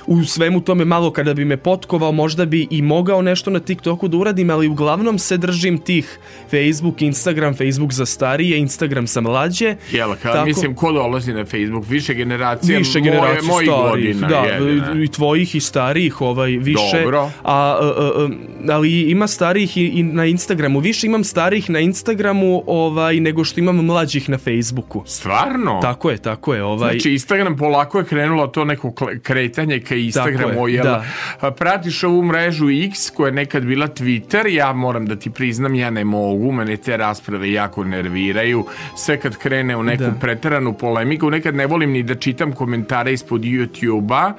u 0.10 0.24
svemu 0.24 0.62
tome 0.62 0.86
malo 0.86 1.12
kada 1.12 1.34
bi 1.34 1.46
me 1.46 1.58
potkovao 1.58 2.12
možda 2.12 2.46
bi 2.46 2.68
i 2.70 2.82
mogao 2.82 3.22
nešto 3.22 3.50
na 3.50 3.60
TikToku 3.60 4.08
da 4.08 4.18
uradim, 4.18 4.50
ali 4.50 4.68
uglavnom 4.68 5.20
se 5.20 5.38
držim 5.38 5.78
tih 5.78 6.20
Facebook, 6.52 7.02
Instagram, 7.02 7.54
Facebook 7.54 7.94
za 7.94 8.06
starije, 8.06 8.60
Instagram 8.60 9.08
za 9.08 9.22
mlađe. 9.22 9.76
Jel, 9.92 10.16
ka, 10.22 10.34
Tako- 10.34 10.46
mislim, 10.46 10.76
ko 10.76 10.92
dolazi 10.92 11.34
na 11.34 11.46
Facebook? 11.46 11.86
Više 11.90 12.14
generacije, 12.14 12.78
više 12.78 13.00
moje, 13.00 13.12
generacija 13.12 13.54
mojih 13.54 13.70
starijih, 13.70 14.16
godina. 14.16 14.28
da, 14.28 14.36
jedina. 14.36 15.04
i 15.04 15.08
tvojih 15.08 15.56
i 15.56 15.60
starijih, 15.60 16.22
ovaj 16.22 16.52
više. 16.52 17.02
Dobro. 17.04 17.20
A, 17.20 17.32
a, 17.44 17.78
a, 17.82 18.30
ali 18.70 19.02
ima 19.02 19.28
starijih 19.28 19.78
i, 19.78 19.86
i 19.86 20.04
na 20.04 20.26
Instagramu. 20.26 20.80
Više 20.80 21.08
imam 21.08 21.24
starijih 21.24 21.70
na 21.70 21.80
Instagramu, 21.80 22.64
ovaj 22.68 23.20
nego 23.20 23.44
što 23.44 23.60
imam 23.60 23.86
mlađih 23.86 24.30
na 24.30 24.38
Facebooku. 24.38 25.04
Stvarno? 25.06 25.80
Tako 25.82 26.10
je, 26.10 26.18
tako 26.18 26.54
je, 26.54 26.64
ovaj 26.64 26.92
Znači, 26.92 27.12
Instagram 27.12 27.58
polako 27.58 28.00
je 28.00 28.06
krenulo 28.06 28.48
to 28.48 28.66
neko 28.66 28.94
kretanje 29.24 29.80
ka 29.80 29.99
Instagramu, 30.06 30.68
je, 30.68 30.76
jel? 30.76 30.84
da. 30.84 31.52
Pratiš 31.52 32.04
ovu 32.04 32.24
mrežu 32.24 32.70
X 32.70 33.10
koja 33.10 33.28
je 33.28 33.34
nekad 33.34 33.64
bila 33.64 33.88
Twitter, 33.88 34.48
ja 34.48 34.74
moram 34.74 35.06
da 35.06 35.16
ti 35.16 35.30
priznam, 35.30 35.76
ja 35.76 35.90
ne 35.90 36.04
mogu, 36.04 36.52
mene 36.52 36.78
te 36.78 36.98
rasprave 36.98 37.52
jako 37.52 37.84
nerviraju, 37.84 38.66
sve 38.98 39.20
kad 39.20 39.38
krene 39.38 39.76
u 39.76 39.84
neku 39.84 40.04
Da. 40.04 40.14
preteranu 40.22 40.74
polemiku, 40.74 41.30
nekad 41.30 41.56
ne 41.56 41.68
volim 41.68 41.92
ni 41.92 42.04
da 42.04 42.16
čitam 42.16 42.52
komentare 42.54 43.14
ispod 43.14 43.42
YouTube-a, 43.42 44.34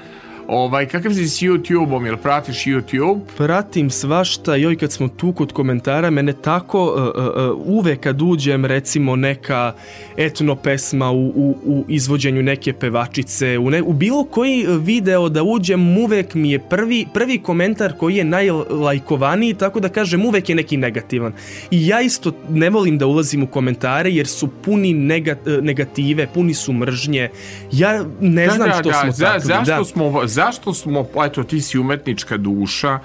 Ovaj, 0.51 0.87
kakav 0.87 1.13
si 1.13 1.29
s 1.29 1.43
YouTube-om, 1.43 2.07
jel 2.07 2.17
pratiš 2.17 2.65
YouTube? 2.65 3.21
pratim 3.37 3.91
svašta, 3.91 4.57
joj 4.57 4.77
kad 4.77 4.93
smo 4.93 5.09
tu 5.09 5.33
kod 5.33 5.53
komentara, 5.53 6.11
mene 6.11 6.33
tako 6.33 6.85
uh, 6.85 6.95
uh, 6.95 7.51
uh, 7.57 7.67
uvek 7.67 8.01
kad 8.01 8.23
uđem 8.23 8.65
recimo 8.65 9.17
neka 9.17 9.75
etno 10.17 10.57
pesma 10.57 11.11
u, 11.11 11.27
u, 11.27 11.57
u 11.65 11.85
izvođenju 11.89 12.43
neke 12.43 12.73
pevačice, 12.73 13.59
u, 13.59 13.71
ne, 13.71 13.83
u 13.83 13.93
bilo 13.93 14.25
koji 14.25 14.67
video 14.69 15.29
da 15.29 15.43
uđem, 15.43 15.99
uvek 15.99 16.35
mi 16.35 16.51
je 16.51 16.59
prvi, 16.59 17.07
prvi 17.15 17.39
komentar 17.39 17.93
koji 17.99 18.17
je 18.17 18.25
najlajkovaniji, 18.25 19.55
tako 19.55 19.81
da 19.81 19.89
kažem 19.89 20.27
uvek 20.27 20.49
je 20.49 20.55
neki 20.55 20.77
negativan. 20.77 21.33
I 21.71 21.87
ja 21.87 22.01
isto 22.01 22.33
ne 22.49 22.71
volim 22.71 22.99
da 22.99 23.07
ulazim 23.07 23.43
u 23.43 23.47
komentare 23.47 24.11
jer 24.11 24.27
su 24.27 24.49
puni 24.65 24.95
nega, 24.95 25.37
uh, 25.47 25.65
negative, 25.65 26.27
puni 26.35 26.55
su 26.55 26.73
mržnje. 26.73 27.29
Ja 27.73 28.05
ne 28.21 28.51
znam 28.51 28.71
što 28.81 28.93
smo 28.93 29.13
za, 29.13 29.27
takvi. 29.27 29.41
zašto 29.41 29.77
da. 29.77 29.85
smo, 29.85 30.27
zašto 30.41 30.75
smo, 30.75 31.07
eto 31.27 31.43
ti 31.45 31.61
si 31.61 31.79
umetnička 31.79 32.37
duša, 32.37 32.99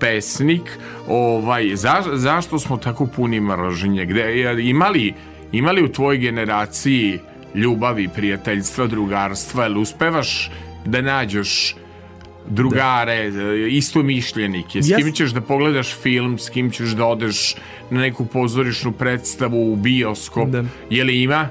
pesnik, 0.00 0.78
ovaj, 1.08 1.76
za, 1.76 2.02
zašto 2.14 2.58
smo 2.58 2.76
tako 2.76 3.06
puni 3.06 3.40
mržnje? 3.40 4.06
Gde, 4.06 4.56
imali, 4.62 5.14
imali 5.52 5.84
u 5.84 5.92
tvojoj 5.92 6.18
generaciji 6.18 7.18
ljubavi, 7.54 8.08
prijateljstva, 8.08 8.86
drugarstva, 8.86 9.64
jel 9.64 9.78
uspevaš 9.78 10.50
da 10.84 11.00
nađeš 11.00 11.76
drugare, 12.48 13.30
isto 13.70 14.02
mišljenike, 14.02 14.82
s 14.82 14.88
kim 14.96 15.12
ćeš 15.12 15.30
da 15.36 15.40
pogledaš 15.40 15.94
film, 16.02 16.38
s 16.38 16.48
kim 16.48 16.70
ćeš 16.70 16.88
da 16.96 17.04
odeš 17.06 17.54
na 17.90 18.00
neku 18.00 18.26
pozorišnu 18.26 18.92
predstavu 18.92 19.72
u 19.72 19.76
bioskop, 19.76 20.48
Da. 20.48 20.64
je 20.90 21.04
li 21.04 21.22
ima? 21.22 21.48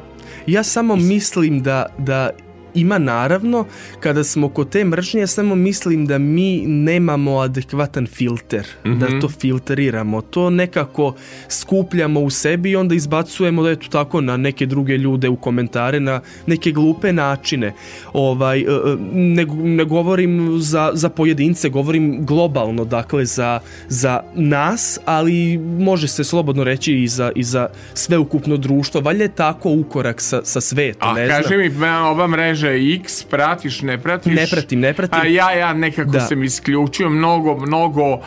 Ja 0.48 0.64
samo 0.64 0.96
mislim 0.96 1.62
da, 1.64 1.86
da 1.98 2.30
ima 2.78 2.98
naravno, 2.98 3.66
kada 4.00 4.24
smo 4.24 4.50
kod 4.50 4.70
te 4.70 4.86
mržnje, 4.86 5.20
ja 5.20 5.28
samo 5.28 5.56
mislim 5.56 6.06
da 6.06 6.18
mi 6.18 6.64
nemamo 6.68 7.40
adekvatan 7.40 8.08
filter, 8.08 8.68
da 8.84 9.20
to 9.20 9.30
filtriramo, 9.30 10.22
to 10.22 10.50
nekako 10.50 11.14
skupljamo 11.50 12.20
u 12.20 12.30
sebi 12.30 12.72
i 12.72 12.76
onda 12.76 12.96
izbacujemo 12.96 13.64
da 13.64 13.72
eto 13.72 13.88
tako 13.88 14.22
na 14.22 14.38
neke 14.38 14.66
druge 14.66 14.98
ljude 14.98 15.30
u 15.30 15.36
komentare, 15.36 16.00
na 16.00 16.22
neke 16.46 16.72
glupe 16.72 17.14
načine. 17.14 17.74
Ovaj, 18.14 18.60
e, 18.60 18.64
e, 18.64 18.96
ne, 19.14 19.46
ne 19.46 19.86
govorim 19.86 20.60
za, 20.60 20.92
za 20.94 21.10
pojedince, 21.10 21.70
govorim 21.70 22.26
globalno, 22.26 22.86
dakle 22.86 23.26
za, 23.26 23.60
za 23.88 24.22
nas, 24.36 25.00
ali 25.06 25.58
može 25.58 26.08
se 26.08 26.24
slobodno 26.24 26.64
reći 26.64 26.94
i 26.94 27.08
za, 27.08 27.32
i 27.36 27.44
za 27.44 27.68
sveukupno 27.94 28.58
društvo. 28.58 29.02
Valjda 29.02 29.24
je 29.24 29.36
tako 29.36 29.72
ukorak 29.72 30.22
sa, 30.22 30.42
sa 30.44 30.62
svetom, 30.62 31.10
A 31.10 31.14
ne 31.14 31.28
kaži 31.28 31.48
znam. 31.48 31.60
mi, 31.60 31.70
ma, 31.70 32.10
ova 32.10 32.28
mreža 32.28 32.67
kaže 32.68 32.94
X, 32.94 33.24
pratiš, 33.24 33.82
ne 33.82 33.98
pratiš? 33.98 34.34
Ne 34.34 34.48
pratim, 34.48 34.80
ne 34.80 34.94
pratim. 34.94 35.20
A 35.20 35.26
ja, 35.26 35.52
ja 35.52 35.74
nekako 35.74 36.12
Da. 36.12 36.20
sam 36.20 36.44
isključio, 36.44 37.10
mnogo, 37.10 37.58
mnogo 37.58 38.04
e, 38.14 38.20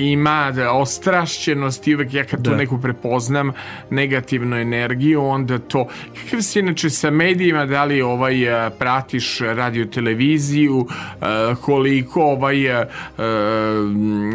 ima 0.00 0.52
da, 0.52 0.72
ostrašćenosti, 0.72 1.94
uvek 1.94 2.14
ja 2.14 2.24
kad 2.24 2.44
tu 2.44 2.50
Da. 2.50 2.56
neku 2.56 2.80
prepoznam 2.80 3.52
negativnu 3.90 4.56
energiju, 4.56 5.22
onda 5.22 5.58
to, 5.58 5.88
kakav 6.16 6.40
si 6.42 6.58
inače 6.58 6.90
sa 6.90 7.10
medijima, 7.10 7.66
da 7.66 7.84
li 7.84 8.02
ovaj 8.02 8.66
e, 8.66 8.70
pratiš 8.70 9.38
radio 9.40 9.84
televiziju, 9.86 10.86
e, 11.12 11.24
koliko 11.56 12.22
ovaj 12.22 12.56
e, 12.62 12.70
e, 12.70 12.86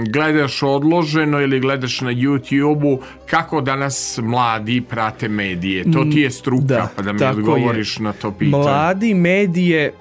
gledaš 0.07 0.63
odloženo 0.63 1.41
ili 1.41 1.59
gledaš 1.59 2.01
na 2.01 2.11
YouTube-u, 2.11 2.99
kako 3.25 3.61
danas 3.61 3.91
mladi 4.23 4.81
prate 4.81 5.27
medije? 5.27 5.61
To 5.85 6.05
ti 6.05 6.19
je 6.19 6.31
struka, 6.31 6.63
Da, 6.63 6.89
pa 6.95 7.01
da 7.01 7.13
mi 7.13 7.19
tako 7.19 7.31
je. 7.31 7.43
odgovoriš 7.43 7.99
na 7.99 8.13
to 8.13 8.31
pitanje. 8.31 8.63
Mladi 8.63 9.10
medije, 9.13 9.93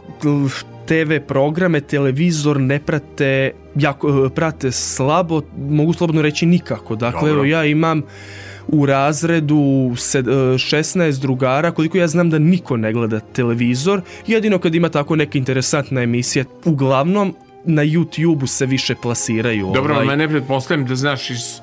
TV 0.87 1.19
programe, 1.29 1.81
televizor 1.81 2.61
ne 2.61 2.79
prate, 2.79 3.51
jako, 3.75 4.27
e, 4.27 4.31
prate 4.31 4.73
slabo, 4.73 5.43
mogu 5.59 5.93
slobodno 5.93 6.23
reći 6.23 6.47
nikako. 6.47 6.97
Dakle, 6.97 7.21
Dobro. 7.21 7.35
evo 7.35 7.45
ja 7.45 7.65
imam 7.65 8.03
u 8.69 8.87
razredu 8.87 9.93
se- 9.97 10.19
e, 10.19 10.23
16 10.59 11.21
drugara, 11.21 11.71
koliko 11.71 11.99
ja 11.99 12.09
znam 12.09 12.31
da 12.31 12.39
niko 12.39 12.77
ne 12.77 12.93
gleda 12.93 13.21
televizor, 13.21 14.01
jedino 14.27 14.59
kad 14.59 14.75
ima 14.75 14.89
tako 14.89 15.17
neka 15.17 15.39
interesantna 15.39 16.03
emisija, 16.03 16.45
uglavnom 16.65 17.35
na 17.65 17.83
YouTube-u 17.85 18.47
se 18.47 18.67
više 18.67 18.95
plasiraju. 18.95 19.71
Dobro, 19.75 19.95
ovaj, 19.95 20.05
ovaj... 20.05 20.17
ne 20.17 20.29
pretpostavljam 20.29 20.87
da 20.87 20.95
znaš 20.95 21.31
iz 21.31 21.61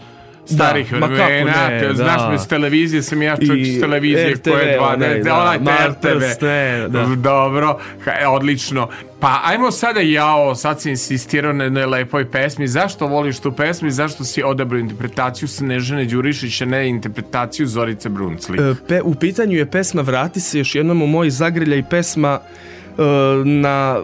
starih 0.48 0.92
Da, 0.92 1.06
vremena, 1.06 1.68
ne, 1.70 1.80
te- 1.80 1.88
da. 1.88 1.94
znaš 1.94 2.32
me 2.32 2.40
s 2.40 2.48
televizije, 2.48 3.02
sam 3.02 3.22
ja 3.22 3.38
čovjek 3.48 3.68
I 3.68 3.72
s 3.72 3.80
televizije 3.80 4.34
RTV, 4.34 4.50
koje 4.50 4.64
je 4.64 4.78
dva, 4.78 4.88
onaj, 4.88 5.10
ne, 5.10 5.20
da, 5.20 5.36
onaj 5.36 5.60
Martel, 5.60 6.18
RTV. 6.18 6.24
sve, 6.40 6.88
da. 6.90 7.06
Dobro, 7.16 7.80
e, 8.22 8.28
odlično. 8.28 8.90
Pa 9.20 9.42
ajmo 9.44 9.72
sada 9.72 10.00
jao, 10.00 10.56
sad 10.56 10.82
si 10.82 10.90
insistirao 10.90 11.54
na 11.54 11.64
jednoj 11.64 11.86
lepoj 11.86 12.32
pesmi. 12.32 12.68
Zašto 12.68 13.08
voliš 13.08 13.40
tu 13.40 13.52
pesmu 13.52 13.88
i 13.88 13.92
zašto 13.92 14.24
si 14.24 14.44
odabrao 14.44 14.80
interpretaciju 14.80 15.48
Snežane 15.48 16.06
Đurišića, 16.06 16.66
ne 16.66 16.90
interpretaciju 16.90 17.68
Zorice 17.68 18.10
Bruncli? 18.10 18.58
E, 18.72 18.76
Pe, 18.88 19.02
u 19.02 19.16
pitanju 19.16 19.58
je 19.58 19.72
pesma 19.72 20.02
Vrati 20.02 20.40
se 20.40 20.58
još 20.58 20.76
jednom 20.76 21.02
u 21.02 21.08
moj 21.08 21.30
zagrljaj 21.30 21.84
pesma 21.90 22.40
e, 22.40 23.02
na 23.46 24.00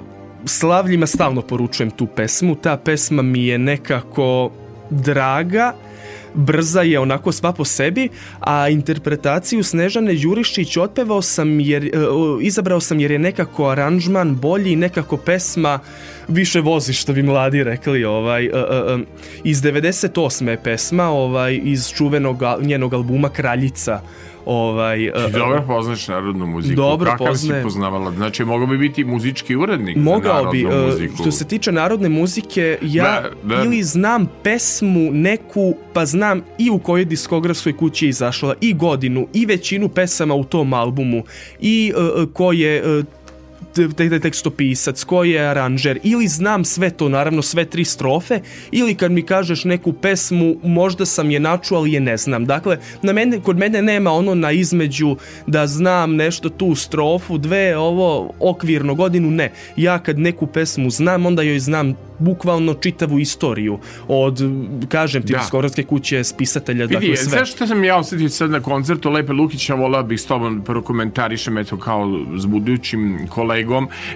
slavljima 0.45 1.07
stalno 1.07 1.41
poručujem 1.41 1.91
tu 1.91 2.07
pesmu. 2.07 2.55
Ta 2.55 2.77
pesma 2.77 3.21
mi 3.21 3.45
je 3.47 3.57
nekako 3.57 4.51
draga, 4.89 5.73
brza 6.33 6.81
je 6.81 6.99
onako 6.99 7.31
sva 7.31 7.53
po 7.53 7.65
sebi, 7.65 8.09
a 8.39 8.69
interpretaciju 8.69 9.63
Snežane 9.63 10.13
Đurišić 10.13 10.77
otpevao 10.77 11.21
sam 11.21 11.59
jer, 11.59 11.85
e, 11.85 11.89
izabrao 12.41 12.79
sam 12.79 12.99
jer 12.99 13.11
je 13.11 13.19
nekako 13.19 13.69
aranžman 13.69 14.35
bolji 14.35 14.75
nekako 14.75 15.17
pesma 15.17 15.79
više 16.27 16.59
vozi 16.59 16.93
što 16.93 17.13
bi 17.13 17.23
mladi 17.23 17.63
rekli 17.63 18.03
ovaj 18.03 18.45
e, 18.45 18.49
e, 18.49 18.97
iz 19.43 19.61
98. 19.61 20.47
je 20.47 20.63
pesma 20.63 21.09
ovaj 21.09 21.59
iz 21.63 21.89
čuvenog 21.89 22.43
njenog 22.61 22.93
albuma 22.93 23.29
Kraljica 23.29 24.01
ovaj 24.45 25.07
e, 25.07 25.11
Ti 25.11 25.31
dobro 25.31 25.63
poznaš 25.67 26.07
narodnu 26.07 26.45
muziku. 26.47 26.75
Dobro 26.75 27.11
Kakav 27.11 27.27
poznajem. 27.27 27.61
si 27.61 27.63
poznavala? 27.63 28.11
Znači, 28.11 28.45
mogao 28.45 28.67
bi 28.67 28.77
biti 28.77 29.03
muzički 29.03 29.55
urednik 29.55 29.97
Mogao 29.97 30.51
bi, 30.51 30.61
e, 30.61 30.85
muziku. 30.85 31.15
što 31.15 31.31
se 31.31 31.47
tiče 31.47 31.71
narodne 31.71 32.09
muzike, 32.09 32.77
ja 32.81 33.03
Da, 33.03 33.55
da. 33.55 33.63
ili 33.63 33.83
znam 33.83 34.29
pesmu 34.43 35.09
neku, 35.11 35.75
pa 35.93 36.05
znam 36.05 36.41
i 36.57 36.69
u 36.69 36.79
kojoj 36.79 37.05
diskografskoj 37.05 37.77
kući 37.77 38.05
je 38.05 38.09
izašla, 38.09 38.53
i 38.61 38.73
godinu, 38.73 39.27
i 39.33 39.45
većinu 39.45 39.89
pesama 39.89 40.33
u 40.33 40.43
tom 40.43 40.73
albumu, 40.73 41.23
i 41.59 41.93
e, 41.97 42.21
e, 42.21 42.25
ko 42.33 42.51
te- 43.73 44.19
tekstopisac, 44.19 45.03
ko 45.03 45.23
je 45.23 45.47
aranžer, 45.49 45.99
ili 46.03 46.27
znam 46.27 46.65
sve 46.65 46.89
to, 46.89 47.09
naravno 47.09 47.41
sve 47.41 47.65
tri 47.65 47.85
strofe, 47.85 48.39
ili 48.71 48.95
kad 48.95 49.11
mi 49.11 49.21
kažeš 49.21 49.63
neku 49.63 49.93
pesmu, 49.93 50.55
možda 50.63 51.05
sam 51.05 51.31
je 51.31 51.39
načuo, 51.39 51.77
ali 51.77 51.93
je 51.93 51.99
ne 51.99 52.17
znam. 52.17 52.45
Dakle, 52.45 52.77
na 53.01 53.13
mene, 53.13 53.39
kod 53.39 53.57
mene 53.57 53.81
nema 53.81 54.11
ono 54.11 54.35
na 54.35 54.51
između 54.51 55.15
da 55.47 55.67
znam 55.67 56.15
nešto 56.15 56.49
tu 56.49 56.75
strofu, 56.75 57.37
dve, 57.37 57.77
ovo, 57.77 58.33
okvirno 58.39 58.95
godinu, 58.95 59.31
ne. 59.31 59.51
Ja 59.75 59.99
kad 59.99 60.19
neku 60.19 60.47
pesmu 60.47 60.89
znam, 60.89 61.25
onda 61.25 61.41
joj 61.41 61.59
znam 61.59 61.93
bukvalno 62.19 62.73
čitavu 62.73 63.19
istoriju 63.19 63.79
od, 64.07 64.39
kažem 64.89 65.21
ti, 65.23 65.33
Da. 65.33 65.39
diskografske 65.39 65.83
kuće, 65.83 66.23
spisatelja, 66.23 66.85
Vidi, 66.85 66.93
dakle 66.93 67.15
sve. 67.15 67.29
znaš 67.29 67.51
što 67.51 67.67
sam 67.67 67.83
ja 67.83 67.97
osetio 67.97 68.29
sad 68.29 68.49
na 68.51 68.59
koncertu 68.59 69.09
Lepe 69.09 69.33
Lukića, 69.33 69.75
volao 69.75 70.03
bih 70.03 70.21
s 70.21 70.25
tobom 70.25 70.61
prvo 70.65 70.81
komentarišem, 70.81 71.57
eto 71.57 71.77
kao 71.77 72.19
s 72.37 72.45
budućim 72.45 73.27
kolegom. 73.29 73.52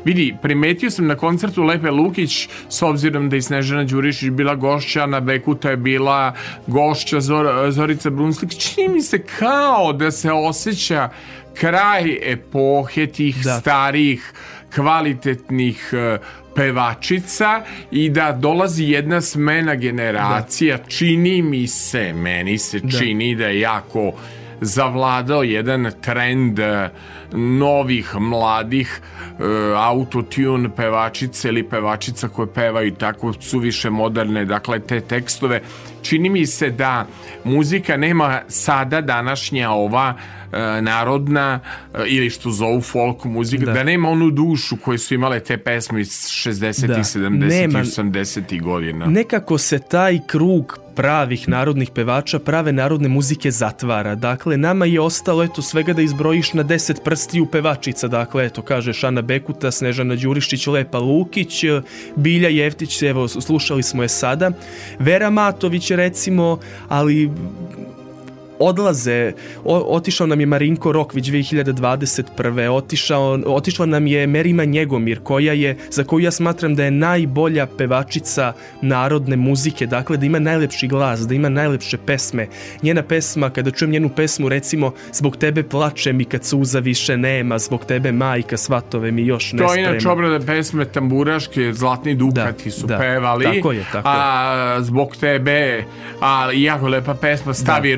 Vidi, 0.05 0.35
primetio 0.41 0.89
sam 0.89 1.07
na 1.07 1.15
koncertu 1.15 1.63
Lepe 1.63 1.91
Lukić, 1.91 2.49
s 2.69 2.81
obzirom 2.81 3.29
da 3.29 3.35
je 3.35 3.41
Snežana 3.41 3.83
Đurišić 3.83 4.29
bila 4.29 4.55
gošća, 4.55 5.05
na 5.05 5.19
Bekuta 5.19 5.69
je 5.69 5.77
bila 5.77 6.33
gošća 6.67 7.21
Zor, 7.21 7.71
Zorica 7.71 8.09
Brunslik, 8.09 8.49
čini 8.57 8.89
mi 8.89 9.01
se 9.01 9.23
kao 9.39 9.93
da 9.93 10.11
se 10.11 10.31
osjeća 10.31 11.09
kraj 11.53 12.31
epohe 12.31 13.07
tih 13.07 13.43
Da. 13.43 13.59
starih 13.59 14.33
kvalitetnih 14.75 15.89
e, 15.93 16.17
pevačica 16.55 17.61
i 17.91 18.09
da 18.09 18.31
dolazi 18.31 18.83
jedna 18.83 19.21
smena 19.21 19.75
generacija. 19.75 20.77
Čini 20.87 21.41
mi 21.41 21.67
se, 21.67 22.13
meni 22.13 22.57
se 22.57 22.79
čini 22.99 23.35
da 23.35 23.45
je 23.47 23.59
jako 23.59 24.11
zavladao 24.61 25.43
jedan 25.43 25.91
trend 26.01 26.59
e, 26.59 26.89
novih 27.33 28.15
mladih 28.19 29.01
e, 29.39 29.43
autotune 29.75 30.69
pevačice 30.75 31.47
ili 31.47 31.63
pevačica 31.69 32.27
koje 32.27 32.53
pevaju 32.53 32.95
tako 32.95 33.33
suviše 33.33 33.89
moderne 33.89 34.45
dakle 34.45 34.79
te 34.79 35.01
tekstove 35.01 35.61
čini 36.01 36.29
mi 36.29 36.45
se 36.45 36.69
da 36.69 37.07
muzika 37.43 37.97
nema 37.97 38.41
sada 38.47 39.01
današnja 39.01 39.71
ova 39.71 40.13
e, 40.51 40.81
narodna 40.81 41.59
e, 41.93 42.03
ili 42.07 42.29
što 42.29 42.51
zovu 42.51 42.81
folk 42.81 43.23
muzika 43.23 43.65
da. 43.65 43.73
Da. 43.73 43.83
nema 43.83 44.09
onu 44.09 44.31
dušu 44.31 44.77
koje 44.77 44.97
su 44.97 45.13
imale 45.13 45.39
te 45.39 45.57
pesme 45.57 46.01
iz 46.01 46.09
60. 46.09 46.87
Da. 46.87 46.93
70. 46.93 47.29
Nema- 47.29 47.79
i 47.79 47.83
80. 47.83 48.61
godina 48.61 49.05
Nekako 49.05 49.57
se 49.57 49.79
taj 49.79 50.19
krug 50.27 50.86
pravih 50.97 51.49
narodnih 51.49 51.91
pevača, 51.93 52.39
prave 52.39 52.71
narodne 52.73 53.09
muzike 53.09 53.51
zatvara. 53.51 54.15
Dakle, 54.15 54.57
nama 54.57 54.85
je 54.85 55.01
ostalo, 55.01 55.43
eto, 55.43 55.61
svega 55.61 55.93
da 55.93 56.01
izbrojiš 56.01 56.53
na 56.53 56.63
deset 56.63 57.03
prstiju 57.03 57.45
pevačica. 57.45 58.07
Dakle, 58.07 58.45
eto, 58.45 58.61
kaže 58.61 58.93
Šana 58.93 59.21
Bekuta, 59.21 59.71
Snežana 59.71 60.15
Đurišić, 60.15 60.67
Lepa 60.67 60.99
Lukić, 60.99 61.63
Bilja 62.15 62.49
Jeftić, 62.49 63.01
evo, 63.03 63.27
slušali 63.27 63.83
smo 63.83 64.03
je 64.03 64.09
sada. 64.09 64.51
Vera 64.99 65.29
Matović, 65.29 65.91
recimo, 65.91 66.57
ali 66.89 67.29
odlaze, 68.59 69.33
o, 69.65 69.77
otišao 69.77 70.27
nam 70.27 70.39
je 70.39 70.45
Marinko 70.45 70.91
Rokvić 70.91 71.25
2021. 71.25 72.69
Otišao, 72.69 73.39
otišla 73.45 73.85
nam 73.85 74.07
je 74.07 74.27
Merima 74.27 74.65
Njegomir, 74.65 75.19
koja 75.23 75.53
je, 75.53 75.77
za 75.89 76.03
koju 76.03 76.19
ja 76.19 76.31
smatram 76.31 76.75
da 76.75 76.83
je 76.83 76.91
najbolja 76.91 77.65
pevačica 77.77 78.53
narodne 78.81 79.35
muzike, 79.35 79.85
dakle 79.85 80.17
da 80.17 80.25
ima 80.25 80.39
najlepši 80.39 80.87
glas, 80.87 81.19
da 81.27 81.33
ima 81.35 81.49
najlepše 81.49 81.97
pesme. 81.97 82.47
Njena 82.83 83.03
pesma, 83.03 83.49
kada 83.49 83.71
čujem 83.71 83.91
njenu 83.91 84.09
pesmu, 84.09 84.49
recimo, 84.49 84.91
zbog 85.13 85.37
tebe 85.37 85.63
plačem 85.63 86.21
i 86.21 86.25
kad 86.25 86.45
suza 86.45 86.79
više 86.79 87.17
nema, 87.17 87.59
zbog 87.59 87.85
tebe 87.85 88.11
majka 88.11 88.57
svatove 88.57 89.11
mi 89.11 89.25
još 89.25 89.53
ne 89.53 89.57
To 89.57 89.63
je 89.63 89.69
sprema. 89.69 89.89
inače 89.89 90.09
obrada 90.09 90.45
pesme 90.45 90.85
Tamburaške, 90.85 91.73
Zlatni 91.73 92.15
Dukati 92.15 92.63
Da, 92.65 92.71
su 92.71 92.87
da. 92.87 92.97
pevali. 92.97 93.43
Tako 93.45 93.71
je, 93.71 93.83
tako 93.91 94.09
je. 94.09 94.15
a, 94.17 94.77
zbog 94.81 95.15
tebe, 95.15 95.83
a 96.21 96.49
jako 96.53 96.87
lepa 96.87 97.13
pesma 97.13 97.53
Stavi 97.53 97.95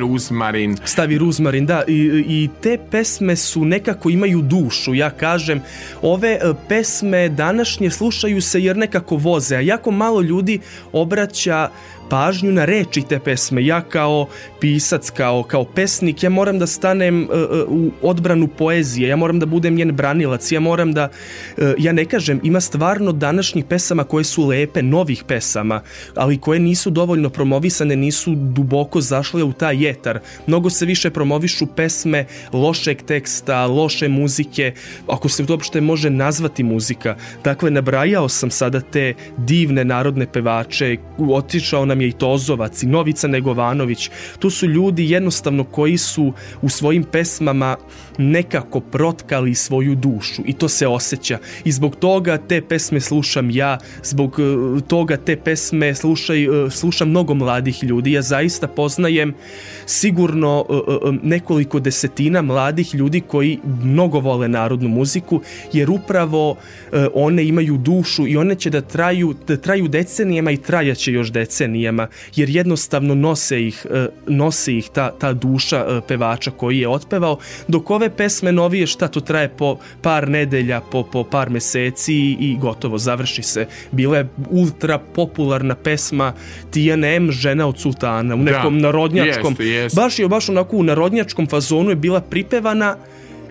Rusmarin. 0.49 0.77
Stavi 0.85 1.17
Ruzmarin, 1.17 1.65
da, 1.65 1.83
i, 1.87 2.23
i 2.27 2.49
te 2.61 2.77
pesme 2.91 3.35
su 3.35 3.65
nekako 3.65 4.09
imaju 4.09 4.41
dušu, 4.41 4.93
ja 4.93 5.09
kažem. 5.09 5.61
Ove 6.01 6.29
e, 6.29 6.39
pesme 6.67 7.29
današnje 7.29 7.89
slušaju 7.89 8.41
se 8.41 8.63
jer 8.63 8.77
nekako 8.77 9.15
voze, 9.15 9.55
a 9.55 9.59
jako 9.59 9.91
malo 9.91 10.21
ljudi 10.21 10.59
obraća 10.91 11.69
pažnju 12.09 12.51
na 12.51 12.65
reči 12.65 13.01
te 13.09 13.19
pesme. 13.19 13.65
Ja 13.65 13.81
kao 13.81 14.27
pisac, 14.59 15.09
kao, 15.09 15.43
kao 15.43 15.63
pesnik, 15.63 16.23
ja 16.23 16.29
moram 16.29 16.59
da 16.59 16.67
stanem 16.67 17.23
e, 17.23 17.27
u 17.67 17.91
odbranu 18.01 18.47
poezije, 18.47 19.09
ja 19.09 19.15
moram 19.15 19.39
da 19.39 19.45
budem 19.45 19.75
njen 19.75 19.91
branilac, 19.91 20.51
ja 20.51 20.59
moram 20.59 20.93
da, 20.93 21.09
e, 21.57 21.73
ja 21.77 21.93
ne 21.93 22.05
kažem, 22.05 22.39
ima 22.43 22.61
stvarno 22.61 23.11
današnjih 23.11 23.65
pesama 23.65 24.03
koje 24.03 24.23
su 24.23 24.47
lepe, 24.47 24.81
novih 24.81 25.23
pesama, 25.23 25.81
ali 26.15 26.37
koje 26.37 26.59
nisu 26.59 26.89
dovoljno 26.89 27.29
promovisane, 27.29 27.95
nisu 27.95 28.35
duboko 28.35 29.01
zašle 29.01 29.43
u 29.43 29.53
taj 29.53 29.83
jetar. 29.85 30.19
Mnogo 30.47 30.69
se 30.69 30.85
više 30.85 31.09
promovišu 31.09 31.67
pesme 31.75 32.25
lošeg 32.53 33.01
teksta, 33.01 33.65
loše 33.65 34.07
muzike, 34.07 34.73
ako 35.07 35.29
se 35.29 35.45
to 35.45 35.53
uopšte 35.53 35.81
može 35.81 36.09
nazvati 36.09 36.63
muzika. 36.63 37.15
Dakle, 37.43 37.71
nabrajao 37.71 38.29
sam 38.29 38.51
sada 38.51 38.81
te 38.81 39.13
divne 39.37 39.85
narodne 39.85 40.27
pevače, 40.31 40.97
otišao 41.17 41.85
nam 41.85 41.98
nam 41.99 42.01
je 42.01 42.09
i 42.09 42.11
Tozovac 42.11 42.83
i 42.83 42.87
Novica 42.87 43.27
Negovanović. 43.27 44.09
To 44.39 44.49
su 44.49 44.67
ljudi 44.67 45.09
jednostavno 45.11 45.63
koji 45.63 45.97
su 45.97 46.33
u 46.61 46.69
svojim 46.69 47.03
pesmama 47.03 47.75
nekako 48.19 48.79
protkali 48.79 49.55
svoju 49.55 49.95
dušu 49.95 50.41
i 50.45 50.53
to 50.53 50.69
se 50.69 50.87
osjeća. 50.87 51.37
I 51.63 51.71
zbog 51.71 51.95
toga 51.95 52.37
te 52.37 52.61
pesme 52.61 52.99
slušam 52.99 53.49
ja, 53.49 53.77
zbog 54.03 54.39
e, 54.39 54.81
toga 54.87 55.17
te 55.17 55.35
pesme 55.35 55.95
slušaj, 55.95 56.43
e, 56.43 56.69
slušam 56.69 57.09
mnogo 57.09 57.33
mladih 57.33 57.83
ljudi. 57.83 58.11
Ja 58.11 58.21
zaista 58.21 58.67
poznajem 58.67 59.33
sigurno 59.85 60.65
e, 60.69 60.73
nekoliko 61.23 61.79
desetina 61.79 62.41
mladih 62.41 62.95
ljudi 62.95 63.21
koji 63.21 63.59
mnogo 63.83 64.19
vole 64.19 64.47
narodnu 64.47 64.89
muziku, 64.89 65.41
jer 65.73 65.89
upravo 65.89 66.55
one 67.13 67.45
imaju 67.45 67.77
dušu 67.77 68.27
i 68.27 68.37
one 68.37 68.55
će 68.55 68.69
da 68.69 68.81
traju, 68.81 69.35
da 69.47 69.57
traju 69.57 69.87
decenijama 69.87 70.51
i 70.51 70.57
trajaće 70.57 71.11
još 71.11 71.31
decenijama, 71.31 72.07
jer 72.35 72.49
jednostavno 72.49 73.15
nose 73.15 73.67
ih, 73.67 73.85
nose 74.27 74.77
ih 74.77 74.89
ta, 74.93 75.11
ta 75.11 75.33
duša 75.33 76.01
pevača 76.07 76.51
koji 76.51 76.79
je 76.79 76.87
otpevao, 76.87 77.37
dok 77.67 77.89
ove 77.89 78.08
pesme 78.09 78.51
novije 78.51 78.87
šta 78.87 79.07
to 79.07 79.19
traje 79.19 79.49
po 79.49 79.77
par 80.01 80.29
nedelja, 80.29 80.81
po, 80.81 81.03
po 81.03 81.23
par 81.23 81.49
meseci 81.49 82.15
i, 82.39 82.57
gotovo, 82.61 82.97
završi 82.97 83.43
se. 83.43 83.67
Bila 83.91 84.17
je 84.17 84.27
ultra 84.49 84.97
popularna 84.97 85.75
pesma 85.75 86.33
Tijana 86.71 87.07
M, 87.07 87.31
žena 87.31 87.67
od 87.67 87.79
sultana, 87.79 88.35
u 88.35 88.37
nekom 88.37 88.75
Da, 88.75 88.81
narodnjačkom, 88.81 89.51
jeste, 89.51 89.65
jeste. 89.65 90.01
baš 90.01 90.19
je 90.19 90.27
baš 90.27 90.49
onako 90.49 90.77
u 90.77 90.83
narodnjačkom 90.83 91.47
fazonu 91.47 91.89
je 91.89 91.95
bila 91.95 92.21
pripevana 92.21 92.95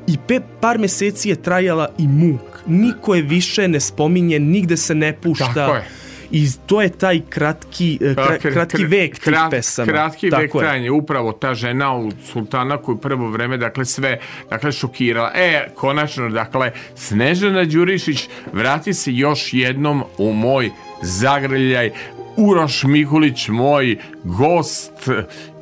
i 0.07 0.17
pe, 0.29 0.41
par 0.61 0.79
meseci 0.79 1.29
je 1.29 1.43
trajala 1.43 1.89
i 1.99 2.09
muk. 2.09 2.41
Niko 2.67 3.15
je 3.15 3.23
više 3.23 3.69
ne 3.69 3.81
spominje, 3.81 4.39
nigde 4.39 4.77
se 4.77 4.95
ne 4.95 5.13
pušta. 5.13 5.55
Tako 5.55 5.75
je. 5.75 5.85
I 6.31 6.47
to 6.67 6.83
je 6.83 6.89
taj 6.89 7.21
kratki, 7.31 7.99
eh, 8.03 8.15
kra, 8.15 8.39
Kr- 8.39 8.53
kratki 8.53 8.77
kr- 8.77 8.89
vek 8.89 9.15
tih 9.15 9.23
krat- 9.25 9.51
pesama. 9.51 9.93
Kratki 9.93 10.31
Tako 10.31 10.43
vek 10.43 10.55
je. 10.55 10.59
trajanja, 10.61 10.93
upravo 10.93 11.33
ta 11.33 11.55
žena 11.55 11.97
u 11.97 12.11
sultana 12.33 12.77
koju 12.77 12.97
prvo 12.97 13.31
vreme, 13.31 13.57
dakle, 13.57 13.85
sve, 13.85 14.19
dakle, 14.51 14.73
šokirala. 14.73 15.33
E, 15.35 15.69
konačno, 15.75 16.29
dakle, 16.29 16.73
Snežana 16.97 17.65
Đurišić 17.65 18.29
vrati 18.53 18.95
se 18.95 19.13
još 19.13 19.53
jednom 19.53 20.03
u 20.19 20.33
moj 20.33 20.71
zagrljaj. 21.03 21.91
Uroš 22.37 22.83
Mikulić, 22.83 23.49
moj 23.49 23.97
gost 24.25 24.93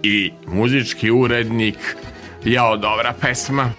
i 0.03 0.33
muzički 0.47 1.11
urednik. 1.11 1.97
Jao, 2.45 2.77
dobra 2.77 3.14
pesma. 3.21 3.73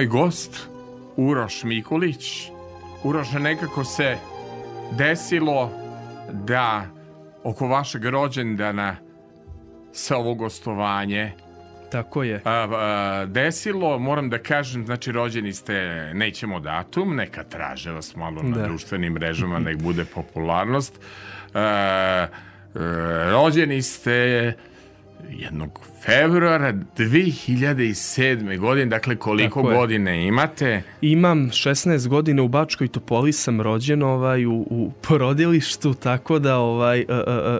Moj 0.00 0.06
gost 0.06 0.68
Uroš 1.16 1.64
Mikulić. 1.64 2.50
Uroš, 3.04 3.32
nekako 3.32 3.84
se 3.84 4.16
desilo 4.92 5.70
da 6.32 6.86
oko 7.44 7.68
vašeg 7.68 8.04
rođendana 8.04 8.96
sa 9.92 10.16
ovo 10.16 10.34
gostovanje 10.34 11.32
Tako 11.92 12.22
je. 12.22 12.40
a, 12.44 12.68
a, 12.70 13.26
desilo, 13.26 13.98
moram 13.98 14.30
da 14.30 14.38
kažem, 14.38 14.86
znači 14.86 15.12
rođeni 15.12 15.52
ste, 15.52 15.74
nećemo 16.14 16.60
datum, 16.60 17.16
neka 17.16 17.44
traže 17.44 17.90
vas 17.90 18.16
malo 18.16 18.42
na 18.42 18.56
Da. 18.56 18.62
društvenim 18.62 19.12
mrežama, 19.12 19.58
nek 19.58 19.78
bude 19.78 20.04
popularnost. 20.04 21.00
A, 21.54 21.60
a, 21.60 22.26
rođeni 23.30 23.82
ste 23.82 24.52
jednog 25.30 25.80
februara 26.02 26.72
2007. 26.98 28.58
godine, 28.58 28.86
dakle 28.86 29.16
koliko 29.16 29.60
Tako 29.60 29.70
je. 29.70 29.76
godine 29.76 30.26
imate? 30.26 30.82
Imam 31.00 31.50
16 31.50 32.08
godina 32.08 32.42
u 32.42 32.48
Bačkoj 32.48 32.88
Topoli 32.88 33.32
sam 33.32 33.60
rođen 33.60 34.02
ovaj 34.02 34.46
u, 34.46 34.52
u 34.70 34.92
porodilištu 35.08 35.94
tako 35.94 36.38
da 36.38 36.56
ovaj 36.58 37.00
e, 37.00 37.04
e, 37.08 37.58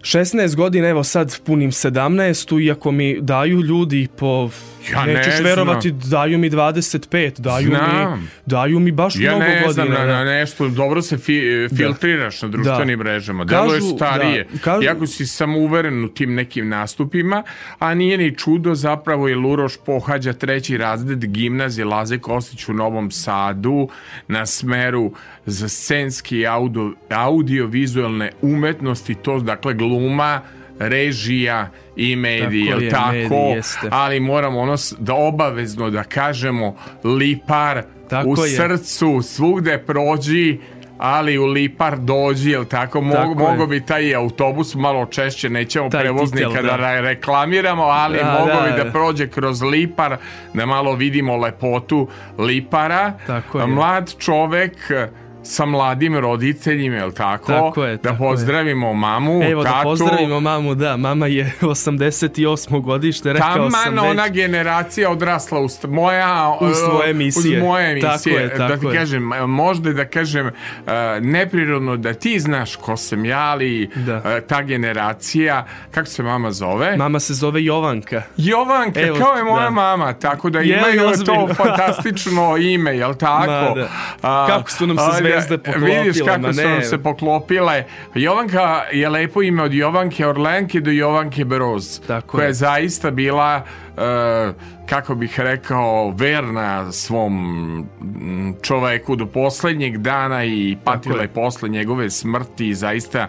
16 0.00 0.56
godina, 0.56 0.88
evo 0.88 1.04
sad 1.04 1.40
punim 1.44 1.70
17, 1.70 2.64
iako 2.64 2.90
mi 2.90 3.18
daju 3.20 3.60
ljudi 3.60 4.08
po 4.16 4.50
Ja 4.86 5.04
ne 5.04 5.14
nećeš 5.14 5.34
znam. 5.34 5.44
verovati, 5.44 5.90
daju 5.92 6.38
mi 6.38 6.50
25, 6.50 7.40
daju 7.40 7.66
Znam. 7.66 7.80
mi 8.12 8.26
daju 8.46 8.80
mi 8.80 8.92
baš 8.92 9.16
Ja 9.16 9.30
mnogo 9.30 9.44
ne 9.44 9.62
znam 9.62 9.86
godina. 9.86 10.00
na, 10.00 10.06
da. 10.06 10.12
na 10.14 10.24
nešto, 10.26 10.68
dobro 10.68 11.02
se 11.02 11.18
fi, 11.18 11.40
filtriraš 11.70 12.42
na 12.42 12.48
društvenim 12.48 12.98
mrežama. 12.98 13.44
Deluješ 13.44 13.72
Kažu, 13.74 13.96
starije. 13.96 14.44
da, 14.44 14.58
kažu- 14.60 14.82
Iako 14.82 15.06
si 15.06 15.26
samouveren 15.26 16.04
u 16.04 16.08
tim 16.08 16.34
nekim 16.34 16.68
nastupima, 16.68 17.42
a 17.78 17.94
nije 17.94 18.18
ni 18.18 18.36
čudo 18.36 18.74
zapravo 18.74 19.28
jer 19.28 19.38
Uroš 19.40 19.72
pohađa 19.76 20.32
treći 20.32 20.76
razred 20.76 21.24
gimnazije 21.26 21.84
Laze 21.84 22.18
Kostić 22.18 22.68
u 22.68 22.72
Novom 22.72 23.10
Sadu 23.10 23.88
na 24.28 24.46
smeru 24.46 25.12
za 25.46 25.68
scenski 25.68 26.38
i 26.38 26.46
audio, 26.46 26.92
audio-vizualne 27.10 28.30
umetnosti, 28.42 29.14
to 29.14 29.38
dakle 29.40 29.74
gluma, 29.74 30.40
režija 30.80 31.68
i 31.96 32.16
mediji, 32.16 32.66
Tako 32.66 32.80
je, 32.80 32.90
tako? 32.90 33.34
jeste. 33.46 33.88
ali 33.90 34.20
moramo 34.20 34.60
ono 34.60 34.76
da 34.98 35.14
obavezno 35.14 35.90
da 35.90 36.02
kažemo 36.04 36.74
lipar 37.04 37.82
Tako 38.08 38.28
u 38.30 38.36
je. 38.36 38.50
srcu 38.50 39.22
svugde 39.22 39.78
prođi 39.78 40.58
ali 40.98 41.38
u 41.38 41.46
Lipar 41.46 41.98
dođi, 41.98 42.50
jel 42.50 42.64
tako? 42.64 43.00
Mo, 43.00 43.12
Tako 43.12 43.28
je. 43.30 43.34
mogo 43.36 43.66
bi 43.66 43.80
taj 43.80 44.14
autobus 44.14 44.74
malo 44.74 45.06
češće, 45.06 45.50
nećemo 45.50 45.88
Taj 45.88 46.00
prevoznika 46.00 46.48
titel, 46.48 46.62
da, 46.62 46.68
da. 46.68 46.76
re- 46.78 47.00
reklamiramo, 47.00 47.82
ali 47.82 48.18
Da, 48.18 48.24
mogo 48.32 48.52
da, 48.52 48.60
bi 48.62 48.78
da 48.78 48.84
da. 48.84 48.90
prođe 48.90 49.26
kroz 49.28 49.62
Lipar, 49.62 50.16
da 50.54 50.66
malo 50.66 50.94
vidimo 50.94 51.36
lepotu 51.36 52.08
Lipara. 52.38 53.12
Tako 53.26 53.60
je. 53.60 53.66
Mlad 53.66 54.14
čovek 54.18 54.76
sa 55.42 55.66
mladim 55.66 56.16
roditeljima, 56.16 56.96
jel 56.96 57.12
tako? 57.12 57.46
Tako 57.46 57.84
je, 57.84 57.96
da 57.96 58.02
tako 58.02 58.24
je. 58.24 58.30
pozdravimo 58.30 58.94
mamu, 58.94 59.42
Evo 59.42 59.64
tatu. 59.64 59.76
da 59.76 59.82
pozdravimo 59.82 60.40
mamu, 60.40 60.74
da, 60.74 60.96
mama 60.96 61.26
je 61.26 61.52
88. 61.60 62.30
godište, 62.80 63.32
rekao 63.32 63.48
sam 63.70 63.82
Taman 63.84 63.94
već. 63.96 64.10
ona 64.10 64.28
generacija 64.28 65.10
odrasla 65.10 65.60
uz 65.60 65.78
moja 65.84 66.56
Uz 66.60 66.76
tvoje 66.80 67.04
uh, 67.04 67.10
emisije. 67.10 67.58
uz 67.58 67.64
moje 67.64 67.90
emisije 67.92 68.08
Tako 68.12 68.28
je, 68.30 68.48
da 68.48 68.68
tako 68.68 68.80
ti 68.80 68.86
je. 68.86 68.94
kažem 68.94 69.22
možda 69.46 69.92
da 69.92 70.04
kažem 70.06 70.46
uh, 70.46 70.52
neprirodno 71.22 71.96
da 71.96 72.14
ti 72.14 72.40
znaš 72.40 72.76
ko 72.76 72.96
sam 72.96 73.24
ja 73.24 73.40
ali 73.40 73.90
Da. 73.96 74.40
ta 74.40 74.62
generacija 74.62 75.64
kako 75.90 76.06
se 76.06 76.22
mama 76.22 76.52
zove 76.52 76.96
Mama 76.96 77.20
se 77.20 77.34
zove 77.34 77.64
Jovanka. 77.64 78.22
Jovanka 78.36 79.00
Evo, 79.00 79.18
kao 79.18 79.32
je 79.32 79.44
moja 79.44 79.64
da. 79.64 79.70
mama 79.70 80.12
tako 80.12 80.50
da 80.50 80.58
Je 80.60 80.64
li 80.66 80.72
imaju 80.74 81.10
ozbiljno? 81.10 81.46
to 81.46 81.54
fantastično 81.54 82.56
ime 82.58 82.90
jel 82.92 83.14
tako 83.18 83.46
Ma 83.46 83.74
da. 83.74 83.88
A, 84.22 84.46
Kako 84.48 84.70
su 84.70 84.86
nam 84.86 84.96
se 84.98 85.02
a, 85.04 85.12
zvezde 85.32 85.58
poklopile, 85.58 86.02
vidiš 86.02 86.22
kako 86.26 86.52
su 86.52 86.62
nam 86.62 86.82
se 86.82 86.98
poklopile. 87.02 87.84
Jovanka 88.14 88.82
je 88.92 89.08
lepo 89.08 89.42
ime 89.42 89.62
od 89.62 89.74
Jovanke 89.74 90.26
Orlenke 90.26 90.80
do 90.80 90.90
Jovanke 90.90 91.44
Broz 91.44 92.00
Tako 92.06 92.28
koja 92.28 92.44
je. 92.44 92.48
je. 92.48 92.54
zaista 92.54 93.10
bila 93.10 93.62
e, 93.96 94.00
kako 94.88 95.14
bih 95.14 95.40
rekao 95.40 96.10
verna 96.10 96.92
svom 96.92 97.86
čoveku 98.62 99.16
do 99.16 99.26
poslednjeg 99.26 99.98
dana 99.98 100.44
i 100.44 100.76
patila 100.84 101.22
je 101.22 101.28
posle 101.28 101.68
njegove 101.68 102.10
smrti. 102.10 102.68
I 102.68 102.74
zaista 102.74 103.28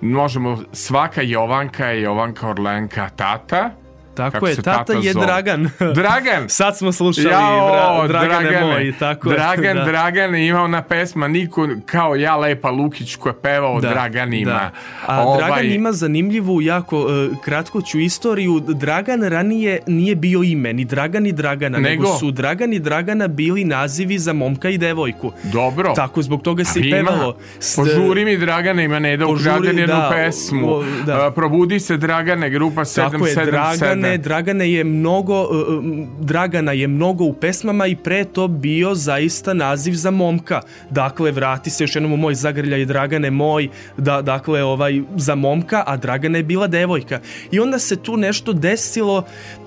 možemo 0.00 0.58
svaka 0.72 1.22
Jovanka 1.22 1.86
je 1.86 2.02
Jovanka 2.02 2.48
Orlenka 2.48 3.08
tata 3.08 3.70
Tako 4.16 4.32
Kako 4.32 4.46
je, 4.46 4.56
tata, 4.56 4.70
tata 4.74 4.92
je 4.94 5.12
zove? 5.12 5.26
Dragan. 5.26 5.70
Dragan 5.94 6.48
Sad 6.48 6.78
smo 6.78 6.92
slušali 6.92 7.26
Jao, 7.26 7.70
Dra- 7.98 8.08
Dragane, 8.08 8.42
Dragane, 8.42 8.66
moj, 8.66 8.92
tako 8.98 9.30
je, 9.30 9.34
Dragan, 9.34 9.76
da. 9.76 9.84
Dragan 9.84 10.34
ima 10.36 10.62
ona 10.62 10.82
pesma 10.82 11.28
Niko 11.28 11.68
kao 11.86 12.14
ja 12.16 12.36
Lepa 12.36 12.70
Lukić 12.70 13.16
koja 13.16 13.32
peva 13.34 13.68
o 13.68 13.80
Da, 13.80 13.88
Draganima. 13.88 14.50
da. 14.50 14.70
A 15.06 15.22
Ovaj, 15.22 15.38
Dragan 15.40 15.66
ima 15.66 15.92
zanimljivu, 15.92 16.62
jako 16.62 16.96
e, 17.00 17.40
kratko 17.40 17.82
ću 17.82 17.98
istoriju. 18.00 18.36
Dragan 18.60 19.22
ranije 19.22 19.78
nije 19.86 20.14
bio 20.16 20.42
ime, 20.42 20.72
ni 20.72 20.84
Dragan 20.84 21.22
ni 21.22 21.32
Dragana, 21.32 21.78
nego, 21.78 22.02
Nego? 22.02 22.16
su 22.16 22.30
Dragan 22.30 22.72
i 22.72 22.78
Dragana 22.78 23.28
bili 23.28 23.64
nazivi 23.64 24.18
za 24.18 24.32
momka 24.32 24.68
i 24.68 24.78
devojku. 24.78 25.32
Dobro. 25.44 25.92
Tako, 25.94 26.22
zbog 26.22 26.42
toga 26.42 26.64
se 26.64 26.80
i 26.80 26.90
pevalo. 26.90 27.36
S- 27.60 27.76
Požuri 27.76 28.24
mi 28.24 28.36
Dragane, 28.36 28.84
ima 28.84 28.98
ne 28.98 29.16
da 29.16 29.26
ukraden 29.26 29.78
jednu 29.78 29.94
da, 29.94 30.10
pesmu. 30.12 30.68
o, 30.68 30.84
da. 31.06 31.26
A, 31.26 31.30
probudi 31.30 31.80
se 31.80 31.96
Dragane, 31.96 32.50
grupa 32.50 32.80
777. 32.80 33.10
Tako 33.10 33.26
je, 33.26 33.34
Dragane, 34.06 34.18
Dragane 34.18 34.72
je 34.72 34.84
mnogo, 34.84 35.42
uh, 35.42 35.50
um, 35.68 36.08
Dragana 36.20 36.72
je 36.72 36.88
mnogo 36.88 37.24
u 37.24 37.32
pesmama 37.32 37.86
i 37.86 37.96
pre 37.96 38.24
to 38.24 38.48
bio 38.48 38.94
zaista 38.94 39.54
naziv 39.54 39.92
za 39.92 40.10
momka. 40.10 40.60
Dakle, 40.90 41.32
vrati 41.32 41.70
se 41.70 41.84
još 41.84 41.96
jednom 41.96 42.12
u 42.12 42.16
moj 42.16 42.34
zagrljaj 42.34 42.84
Dragane 42.84 43.30
moj, 43.30 43.68
da, 43.96 44.22
dakle, 44.22 44.62
ovaj, 44.62 45.02
za 45.16 45.34
momka, 45.34 45.84
a 45.86 45.96
Dragana 45.96 46.38
je 46.38 46.44
bila 46.44 46.66
devojka. 46.66 47.20
I 47.50 47.60
onda 47.60 47.78
se 47.78 47.96
tu 47.96 48.16
nešto 48.16 48.52
desilo, 48.52 49.24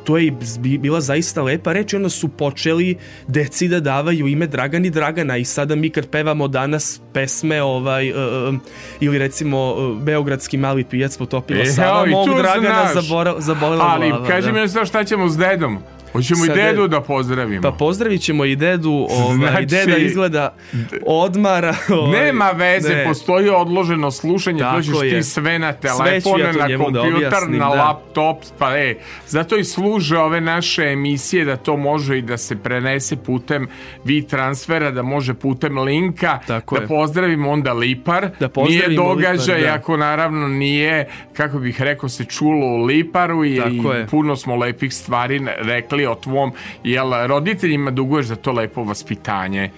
to 0.09 0.17
je 0.17 0.33
bila 0.79 1.01
zaista 1.01 1.43
lepa 1.43 1.73
reč 1.73 1.93
i 1.93 1.95
onda 1.95 2.09
su 2.09 2.27
počeli 2.27 2.97
deci 3.27 3.67
da 3.67 3.79
davaju 3.79 4.27
ime 4.27 4.47
Dragan 4.47 4.85
i 4.85 4.89
Dragana 4.89 5.37
i 5.37 5.45
sada 5.45 5.75
mi 5.75 5.89
kad 5.89 6.09
pevamo 6.09 6.47
danas 6.47 7.01
pesme 7.13 7.61
ovaj, 7.61 8.11
uh, 8.11 8.55
ili 8.99 9.17
recimo 9.17 9.73
uh, 9.73 9.97
Beogradski 10.01 10.57
mali 10.57 10.83
pijac 10.83 11.17
potopila 11.17 11.61
E, 11.61 11.65
Sava, 11.65 12.05
mog 12.05 12.27
Dragana 12.37 12.91
znaš. 12.91 13.05
zabora, 13.05 13.35
zabolela 13.37 13.85
Ali, 13.85 14.09
glava. 14.09 14.27
kaži 14.27 14.51
da. 14.51 14.61
mi 14.61 14.85
šta 14.85 15.03
ćemo 15.03 15.29
s 15.29 15.37
dedom. 15.37 15.79
Hoćemo 16.11 16.45
i 16.45 16.49
dedu 16.49 16.81
ded- 16.81 16.87
da 16.87 17.01
pozdravimo. 17.01 17.61
Pa 17.61 17.71
pozdravit 17.71 18.21
ćemo 18.21 18.45
i 18.45 18.55
dedu, 18.55 19.07
ovaj, 19.09 19.35
Znači- 19.37 19.65
deda 19.65 19.97
izgleda 19.97 20.55
odmara. 21.03 21.75
Ovaj, 21.91 22.21
Nema 22.21 22.45
veze, 22.47 22.89
ne. 22.89 23.05
postoji 23.05 23.49
odloženo 23.49 24.11
slušanje, 24.11 24.59
Tako 24.59 24.75
to 24.77 24.81
ćeš 24.83 24.93
je. 25.03 25.09
ti 25.11 25.23
sve 25.23 25.59
na 25.59 25.73
telefone, 25.73 26.11
ja 26.39 26.47
na 26.47 26.67
da 26.67 26.77
kompjuter, 26.77 27.15
objasnim, 27.15 27.51
na 27.53 27.65
da. 27.65 27.73
laptop, 27.75 28.37
pa 28.57 28.77
e, 28.77 28.95
zato 29.27 29.57
i 29.57 29.63
služe 29.63 30.17
ove 30.17 30.41
naše 30.41 30.83
emisije 30.83 31.45
da 31.45 31.55
to 31.57 31.77
može 31.77 32.17
i 32.17 32.21
da 32.21 32.37
se 32.37 32.55
prenese 32.57 33.15
putem 33.17 33.67
vi 34.03 34.21
transfera, 34.23 34.91
da 34.91 35.01
može 35.03 35.33
putem 35.33 35.77
linka, 35.79 36.39
Tako 36.47 36.75
da 36.75 36.81
je. 36.81 36.87
pozdravimo 36.89 37.51
onda 37.51 37.73
Lipar, 37.73 38.29
Da 38.39 38.49
pozdravimo 38.49 38.87
nije 38.87 38.97
događaj, 38.99 39.55
Lipar, 39.55 39.61
da. 39.63 39.75
ako 39.75 39.97
naravno 39.97 40.47
nije, 40.47 41.07
kako 41.33 41.59
bih 41.59 41.81
rekao, 41.81 42.09
se 42.09 42.25
čulo 42.25 42.65
u 42.67 42.77
Liparu 42.77 43.45
i, 43.45 43.55
i 43.55 43.61
puno 44.09 44.35
smo 44.35 44.55
lepih 44.55 44.93
stvari 44.93 45.29
rekli 45.57 45.98
o 46.07 46.15
tvom, 46.15 46.51
jel 46.83 47.27
roditeljima 47.27 47.91
duguješ 47.91 48.25
za 48.25 48.35
to 48.35 48.51
lepo 48.51 48.83
vaspitanje? 48.83 49.71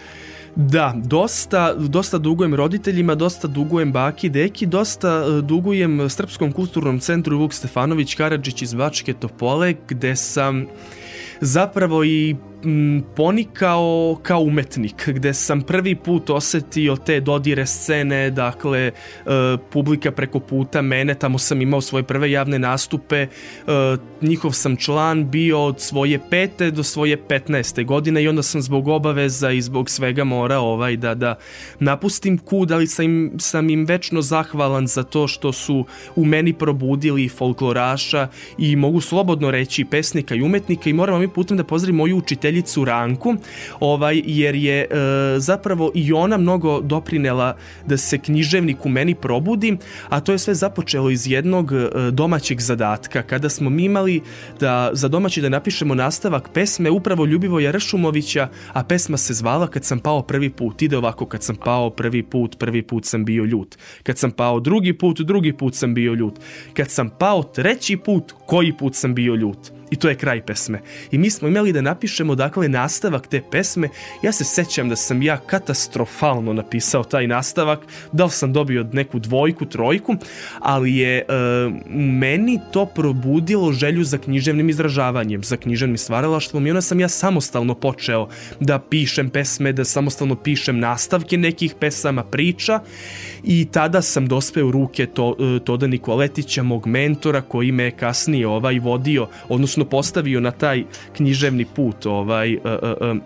Da, 0.56 0.94
dosta, 0.96 1.74
dosta 1.74 2.18
dugujem 2.18 2.56
roditeljima, 2.56 3.16
dosta 3.16 3.48
dugujem 3.48 3.92
baki, 3.92 4.30
deki, 4.30 4.66
dosta 4.66 5.24
e, 5.28 5.42
dugujem 5.42 6.10
Srpskom 6.10 6.52
kulturnom 6.52 7.00
centru 7.00 7.38
Vuk 7.38 7.54
Stefanović 7.54 8.16
Karadžić 8.16 8.62
iz 8.62 8.74
Bačke 8.74 9.14
Topole, 9.14 9.74
gde 9.88 10.16
sam 10.16 10.66
zapravo 11.42 12.04
i 12.04 12.36
m, 12.64 13.04
ponikao 13.16 14.20
kao 14.24 14.42
umetnik, 14.42 15.10
gde 15.10 15.34
sam 15.34 15.62
prvi 15.62 15.96
put 15.96 16.30
osetio 16.30 16.96
te 16.96 17.20
dodire 17.20 17.66
scene, 17.66 18.30
dakle, 18.30 18.80
e, 18.80 18.92
publika 19.72 20.12
preko 20.12 20.40
puta 20.40 20.82
mene, 20.82 21.16
tamo 21.16 21.38
sam 21.38 21.62
imao 21.62 21.82
svoje 21.82 22.04
prve 22.04 22.32
javne 22.32 22.60
nastupe, 22.60 23.16
e, 23.18 23.28
njihov 24.22 24.52
sam 24.52 24.76
član 24.76 25.32
bio 25.32 25.66
od 25.66 25.82
svoje 25.82 26.20
pete 26.30 26.72
do 26.72 26.84
svoje 26.84 27.18
15. 27.28 27.86
godine 27.86 28.24
i 28.24 28.28
onda 28.28 28.44
sam 28.44 28.62
zbog 28.62 28.88
obaveza 28.88 29.52
i 29.52 29.62
zbog 29.62 29.90
svega 29.90 30.24
mora 30.24 30.60
ovaj 30.60 30.98
da 30.98 31.16
da 31.16 31.36
napustim 31.80 32.38
kud, 32.38 32.72
ali 32.72 32.88
sam 32.88 33.06
im, 33.06 33.32
sam 33.40 33.70
im 33.70 33.86
večno 33.86 34.22
zahvalan 34.22 34.88
za 34.88 35.04
to 35.04 35.28
što 35.28 35.52
su 35.54 35.86
u 36.16 36.26
meni 36.26 36.54
probudili 36.54 37.30
folkloraša 37.30 38.28
i 38.58 38.76
mogu 38.76 39.02
slobodno 39.02 39.52
reći 39.52 39.86
pesnika 39.86 40.36
i 40.36 40.42
umetnika 40.42 40.90
i 40.90 40.94
moram 40.94 41.16
ovim 41.16 41.30
putem 41.30 41.58
da 41.58 41.64
pozdravim 41.64 41.96
moju 41.96 42.18
učiteljicu 42.18 42.51
Ranku, 42.86 43.36
ovaj, 43.80 44.22
jer 44.26 44.56
je 44.56 44.82
e, 44.82 44.88
zapravo 45.38 45.92
i 45.96 46.14
ona 46.14 46.38
mnogo 46.38 46.82
doprinela 46.82 47.58
da 47.86 47.98
se 47.98 48.18
književnik 48.18 48.86
u 48.86 48.90
meni 48.90 49.16
probudi, 49.16 49.78
a 50.10 50.20
to 50.20 50.32
je 50.32 50.38
sve 50.38 50.56
započelo 50.56 51.10
iz 51.10 51.28
jednog 51.28 51.72
e, 51.74 52.12
domaćeg 52.12 52.60
zadatka, 52.62 53.24
kada 53.24 53.50
smo 53.50 53.70
mi 53.70 53.84
imali 53.84 54.22
da 54.60 54.90
za 54.94 55.08
domaći 55.08 55.42
da 55.42 55.50
napišemo 55.50 55.96
nastavak 55.96 56.50
pesme 56.54 56.90
upravo 56.90 57.26
Ljubivoja 57.26 57.72
Ršumovića, 57.72 58.50
a 58.74 58.84
pesma 58.84 59.18
se 59.18 59.34
zvala 59.34 59.68
Kad 59.68 59.86
sam 59.86 60.00
pao 60.00 60.22
prvi 60.22 60.50
put. 60.50 60.82
Ide 60.82 60.98
ovako, 60.98 61.26
kad 61.26 61.44
sam 61.44 61.56
pao 61.56 61.90
prvi 61.90 62.24
put, 62.24 62.58
prvi 62.58 62.82
put 62.82 63.06
sam 63.06 63.26
bio 63.26 63.44
ljut. 63.44 63.78
Kad 64.04 64.18
sam 64.18 64.32
pao 64.32 64.60
drugi 64.60 64.94
put, 64.94 65.22
drugi 65.22 65.54
put 65.54 65.76
sam 65.76 65.94
bio 65.94 66.14
ljut. 66.14 66.40
Kad 66.74 66.90
sam 66.90 67.10
pao 67.10 67.44
treći 67.44 67.98
put, 67.98 68.34
koji 68.46 68.74
put 68.78 68.96
sam 68.96 69.16
bio 69.16 69.36
ljut. 69.36 69.81
I 69.92 69.96
to 69.96 70.10
je 70.10 70.16
kraj 70.16 70.42
pesme. 70.42 70.82
I 71.12 71.18
mi 71.18 71.30
smo 71.30 71.48
imali 71.48 71.74
da 71.74 71.82
napišemo 71.82 72.36
dakle 72.36 72.70
nastavak 72.70 73.28
te 73.28 73.42
pesme. 73.52 73.90
Ja 74.24 74.32
se 74.32 74.44
sećam 74.44 74.90
da 74.90 74.96
sam 74.96 75.22
ja 75.22 75.38
katastrofalno 75.38 76.54
napisao 76.54 77.04
taj 77.04 77.28
nastavak. 77.28 77.80
Da 78.12 78.24
li 78.24 78.32
sam 78.32 78.54
dobio 78.54 78.90
neku 78.94 79.20
dvojku, 79.20 79.66
trojku, 79.66 80.16
ali 80.60 80.96
je 80.96 81.18
e, 81.18 81.24
meni 81.96 82.60
to 82.72 82.86
probudilo 82.86 83.72
želju 83.72 84.04
za 84.04 84.18
književnim 84.18 84.70
izražavanjem, 84.70 85.44
za 85.44 85.58
književnim 85.58 85.98
stvaralaštvom 85.98 86.68
i 86.68 86.72
onda 86.72 86.82
sam 86.82 87.00
ja 87.00 87.10
samostalno 87.10 87.76
počeo 87.76 88.28
da 88.60 88.80
pišem 88.80 89.30
pesme, 89.30 89.74
da 89.74 89.86
samostalno 89.86 90.36
pišem 90.36 90.80
nastavke 90.80 91.38
nekih 91.38 91.76
pesama, 91.80 92.24
priča 92.24 92.80
i 93.44 93.66
tada 93.66 94.02
sam 94.02 94.28
dospeo 94.28 94.68
u 94.68 94.72
ruke 94.72 95.06
to, 95.06 95.36
e, 95.56 95.60
Toda 95.60 95.88
Nikoletića, 95.88 96.64
mog 96.64 96.88
mentora 96.88 97.42
koji 97.42 97.72
me 97.72 97.84
je 97.84 97.92
kasnije 97.92 98.48
ovaj 98.48 98.80
vodio, 98.80 99.28
odnosno 99.50 99.86
postavio 99.86 100.40
na 100.40 100.52
taj 100.52 100.84
književni 101.16 101.66
put 101.66 102.06
ovaj, 102.06 102.56
uh, 102.56 102.62
uh, 103.02 103.18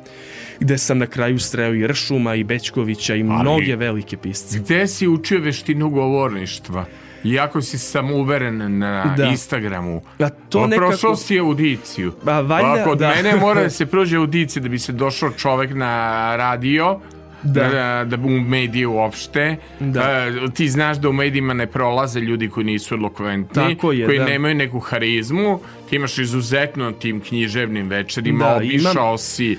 gde 0.60 0.78
sam 0.78 0.98
na 0.98 1.08
kraju 1.08 1.40
sreo 1.40 1.74
i 1.74 1.88
Ršuma 1.88 2.36
i 2.36 2.44
Bećkovića 2.44 3.16
i 3.16 3.24
mnoge 3.24 3.76
velike 3.76 4.18
pisce. 4.18 4.60
Gde 4.60 4.88
si 4.88 5.08
učio 5.08 5.40
veštinu 5.40 5.90
govorništva? 5.90 6.86
Iako 7.26 7.62
si 7.62 7.78
sam 7.78 8.12
uveren 8.12 8.78
na 8.78 9.16
Da. 9.18 9.26
Instagramu. 9.26 10.02
A 10.20 10.30
to 10.30 10.60
Pa 10.60 10.68
nekako- 10.68 10.90
Prošao 10.90 11.16
si 11.16 11.40
audiciju. 11.40 12.14
Pa, 12.26 12.42
valjda, 12.42 12.74
A 12.74 12.84
kod 12.84 12.98
da. 12.98 13.10
mene 13.10 13.36
mora 13.36 13.64
da 13.64 13.70
se 13.80 13.86
prođe 13.86 14.18
audicija 14.18 14.64
da 14.64 14.70
bi 14.70 14.80
se 14.80 14.92
došao 14.92 15.32
čovek 15.32 15.72
na 15.74 15.88
radio 16.36 17.00
Da. 17.46 17.70
da, 17.70 18.18
da 18.18 18.26
u 18.26 18.30
medije 18.30 18.88
uopšte. 18.88 19.56
Da. 19.80 20.02
E, 20.02 20.54
ti 20.54 20.70
znaš 20.70 20.98
da 20.98 21.10
u 21.10 21.14
medijima 21.14 21.54
ne 21.54 21.68
prolaze 21.68 22.20
ljudi 22.20 22.50
koji 22.50 22.66
nisu 22.66 22.96
elokventni, 22.96 23.62
je, 23.92 24.06
koji 24.06 24.20
da. 24.20 24.26
nemaju 24.26 24.56
neku 24.56 24.80
harizmu. 24.80 25.60
Ti 25.90 25.96
imaš 25.96 26.18
izuzetno 26.18 26.92
tim 26.92 27.20
književnim 27.20 27.90
večerima, 27.90 28.46
Da, 28.46 28.56
obišao 28.56 28.92
imam- 28.94 29.18
si 29.18 29.52
e, 29.52 29.58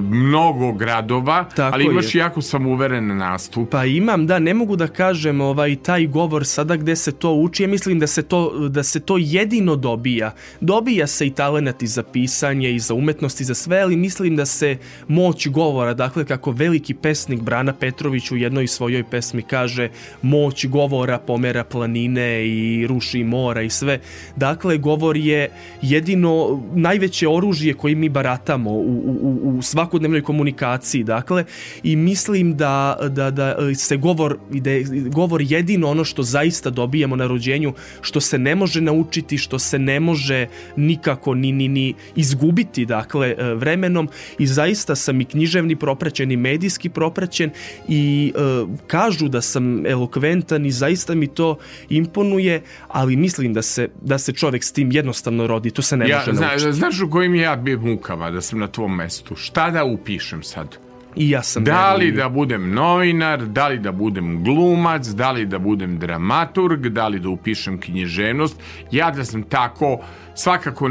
mnogo 0.00 0.72
gradova, 0.72 1.44
Tako 1.56 1.74
ali 1.74 1.84
imaš 1.84 2.14
je. 2.14 2.18
jako 2.18 2.42
samouveren 2.42 3.16
nastup. 3.16 3.70
Pa 3.70 3.84
imam, 3.84 4.26
da, 4.26 4.38
ne 4.38 4.54
mogu 4.54 4.76
da 4.76 4.86
kažem 4.86 5.40
ovaj 5.40 5.76
taj 5.76 6.06
govor 6.06 6.46
sada 6.46 6.76
gde 6.76 6.96
se 6.96 7.12
to 7.12 7.32
uči, 7.32 7.62
ja 7.62 7.68
mislim 7.68 7.98
da 7.98 8.06
se 8.06 8.22
to, 8.22 8.68
da 8.68 8.82
se 8.82 9.00
to 9.00 9.16
jedino 9.16 9.76
dobija. 9.76 10.30
Dobija 10.60 11.06
se 11.06 11.26
i 11.26 11.30
talenat 11.30 11.82
i 11.82 11.86
za 11.86 12.02
pisanje 12.02 12.70
i 12.70 12.78
za 12.78 12.94
umetnost 12.94 13.40
i 13.40 13.44
za 13.44 13.54
sve, 13.54 13.78
ali 13.78 13.96
mislim 13.96 14.36
da 14.36 14.46
se 14.46 14.76
moć 15.08 15.48
govora, 15.48 15.94
dakle 15.94 16.24
kako 16.24 16.50
veliki 16.50 16.94
pesnik 16.94 17.40
Brana 17.40 17.72
Petrović 17.72 18.30
u 18.30 18.36
jednoj 18.36 18.66
svojoj 18.66 19.04
pesmi 19.04 19.42
kaže 19.42 19.88
moć 20.22 20.66
govora 20.66 21.18
pomera 21.18 21.64
planine 21.64 22.46
i 22.46 22.86
ruši 22.86 23.24
mora 23.24 23.62
i 23.62 23.70
sve. 23.70 24.00
Dakle, 24.36 24.78
govor 24.78 25.16
je 25.16 25.50
jedino 25.82 26.62
najveće 26.74 27.28
oružje 27.28 27.74
koji 27.74 27.94
mi 27.94 28.08
baratamo 28.08 28.70
u, 28.70 28.80
u, 28.80 29.38
u- 29.42 29.45
u 29.46 29.62
svakodnevnoj 29.62 30.22
komunikaciji, 30.22 31.04
dakle, 31.04 31.44
i 31.82 31.96
mislim 31.96 32.56
da, 32.56 32.98
da, 33.10 33.30
da 33.30 33.74
se 33.74 33.96
govor, 33.96 34.38
da 34.50 34.70
je 34.70 34.84
govor 35.10 35.42
jedino 35.42 35.88
ono 35.88 36.04
što 36.04 36.22
zaista 36.22 36.70
dobijamo 36.70 37.16
na 37.16 37.26
rođenju, 37.26 37.72
što 38.00 38.20
se 38.20 38.38
ne 38.38 38.54
može 38.54 38.80
naučiti, 38.80 39.38
što 39.38 39.58
se 39.58 39.78
ne 39.78 40.00
može 40.00 40.46
nikako 40.76 41.34
ni, 41.34 41.52
ni, 41.52 41.68
ni 41.68 41.94
izgubiti, 42.16 42.86
dakle, 42.86 43.34
e, 43.38 43.54
vremenom 43.54 44.08
i 44.38 44.46
zaista 44.46 44.94
sam 44.94 45.20
i 45.20 45.24
književni 45.24 45.76
propraćen 45.76 46.32
i 46.32 46.36
medijski 46.36 46.88
propraćen 46.88 47.50
i 47.88 48.32
e, 48.36 48.40
kažu 48.86 49.28
da 49.28 49.40
sam 49.40 49.86
elokventan 49.86 50.66
i 50.66 50.70
zaista 50.70 51.14
mi 51.14 51.26
to 51.26 51.56
imponuje, 51.88 52.62
ali 52.88 53.16
mislim 53.16 53.54
da 53.54 53.62
se, 53.62 53.88
da 54.02 54.18
se 54.18 54.32
čovek 54.32 54.64
s 54.64 54.72
tim 54.72 54.92
jednostavno 54.92 55.46
rodi, 55.46 55.70
to 55.70 55.82
se 55.82 55.96
ne 55.96 56.08
Ja, 56.08 56.18
može 56.18 56.32
zna, 56.32 56.46
naučiti. 56.46 56.72
znaš 56.72 57.00
u 57.00 57.10
kojim 57.10 57.34
ja 57.34 57.56
bi 57.56 57.76
mukama 57.76 58.30
da 58.30 58.40
sam 58.40 58.58
na 58.58 58.66
tvom 58.68 58.96
mestu? 58.96 59.35
Šta 59.36 59.70
da 59.70 59.84
upišem 59.84 60.42
sad? 60.42 60.76
I 61.16 61.30
ja 61.30 61.42
sam 61.42 61.64
Da 61.64 61.94
li 61.94 62.12
da 62.12 62.28
budem 62.28 62.74
novinar, 62.74 63.46
da 63.46 63.68
li 63.68 63.78
da 63.78 63.92
budem 63.92 64.44
glumac, 64.44 65.06
da 65.06 65.30
li 65.30 65.46
da 65.46 65.58
budem 65.58 65.98
dramaturg, 65.98 66.88
da 66.88 67.08
li 67.08 67.20
da 67.20 67.28
upišem 67.28 67.80
književnost. 67.80 68.60
Ja 68.90 69.10
da 69.10 69.24
sam 69.24 69.42
tako, 69.42 69.98
svakako 70.34 70.88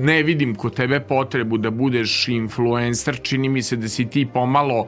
ne 0.00 0.22
vidim 0.22 0.54
kod 0.54 0.74
tebe 0.74 1.00
potrebu 1.00 1.58
da 1.58 1.70
budeš 1.70 2.28
influencer, 2.28 3.18
čini 3.22 3.48
mi 3.48 3.62
se 3.62 3.76
da 3.76 3.88
si 3.88 4.06
ti 4.10 4.26
pomalo 4.34 4.86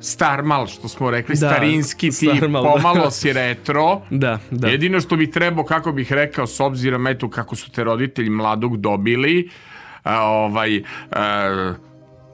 starmal, 0.00 0.66
što 0.66 0.88
smo 0.88 1.10
rekli, 1.10 1.32
Da, 1.32 1.48
starinski, 1.48 2.10
ti 2.10 2.28
da. 2.40 2.62
pomalo 2.62 3.10
si 3.10 3.32
retro. 3.32 4.00
Da, 4.10 4.38
da. 4.50 4.68
Jedino 4.68 5.00
što 5.00 5.16
bi 5.16 5.30
trebao, 5.30 5.64
kako 5.64 5.92
bih 5.92 6.12
rekao, 6.12 6.46
s 6.46 6.60
obzirom 6.60 7.06
eto 7.06 7.30
kako 7.30 7.56
su 7.56 7.70
te 7.70 7.84
roditelji 7.84 8.30
mladog 8.30 8.76
dobili, 8.76 9.48
a, 10.02 10.22
ovaj, 10.22 10.82
a, 11.10 11.74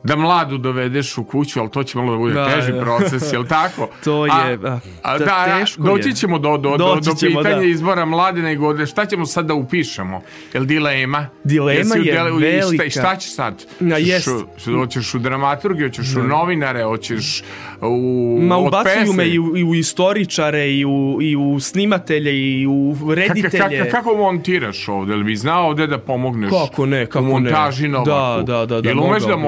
da 0.04 0.16
mladu 0.16 0.58
dovedeš 0.58 1.18
u 1.18 1.24
kuću, 1.24 1.60
ali 1.60 1.70
to 1.70 1.82
će 1.82 1.98
malo 1.98 2.12
da 2.12 2.18
bude 2.18 2.34
Da, 2.34 2.48
teži 2.50 2.72
da. 2.72 2.80
proces, 2.80 3.32
jel 3.32 3.44
tako? 3.46 3.88
To 4.04 4.26
je, 4.26 4.32
a, 4.32 4.78
a, 5.02 5.18
da, 5.18 5.24
da, 5.24 5.58
teško 5.60 5.82
doći 5.82 6.08
je. 6.08 6.14
ćemo 6.14 6.38
do, 6.38 6.56
do, 6.56 6.76
do, 6.76 6.94
do 6.96 7.14
ćemo, 7.14 7.36
pitanja 7.36 7.56
da. 7.56 7.64
izbora 7.64 8.04
mlade, 8.04 8.42
nego 8.42 8.72
da- 8.72 8.86
šta 8.86 9.06
ćemo 9.06 9.26
sad 9.26 9.46
da 9.46 9.54
upišemo? 9.54 10.20
Jel 10.54 10.64
dilema? 10.64 11.26
Dilema 11.44 11.72
je 11.96 12.02
dele- 12.04 12.28
Šta, 12.30 12.38
velika. 12.38 12.84
i 12.84 12.90
šta 12.90 13.16
ćeš 13.16 13.34
sad? 13.34 13.64
Na, 13.80 13.96
jest. 13.96 14.28
Hoćeš 14.66 15.14
u 15.14 15.18
dramaturgiju, 15.18 15.88
hoćeš 15.88 16.16
u 16.16 16.22
novinare, 16.22 16.84
hoćeš 16.84 17.42
u... 17.80 18.38
Ma 18.42 18.58
ubacuju 18.58 19.12
me 19.12 19.26
i 19.26 19.38
u, 19.38 19.56
i 19.56 19.64
u 19.64 19.74
istoričare 19.74 20.70
i 20.70 20.84
u, 20.84 21.18
i 21.22 21.36
u 21.36 21.60
snimatelje 21.60 22.32
i 22.52 22.66
u 22.66 22.96
reditelje. 23.10 23.78
kako, 23.78 23.90
kako 24.04 24.16
montiraš 24.16 24.88
ovde? 24.88 25.12
Jel 25.12 25.22
bi 25.22 25.36
znao 25.36 25.66
ovde 25.66 25.86
da 25.86 25.98
pomogneš 25.98 26.50
Kako 26.50 26.86
ne, 26.86 27.06
kako 27.06 27.24
u 27.24 27.28
montaži 27.28 27.88
ne. 27.88 27.98
Da, 27.98 28.42
da, 28.46 28.66
da, 28.66 28.80
da, 28.80 28.88
Jel 28.88 29.00
umeš 29.00 29.22
da 29.22 29.36
bi. 29.36 29.42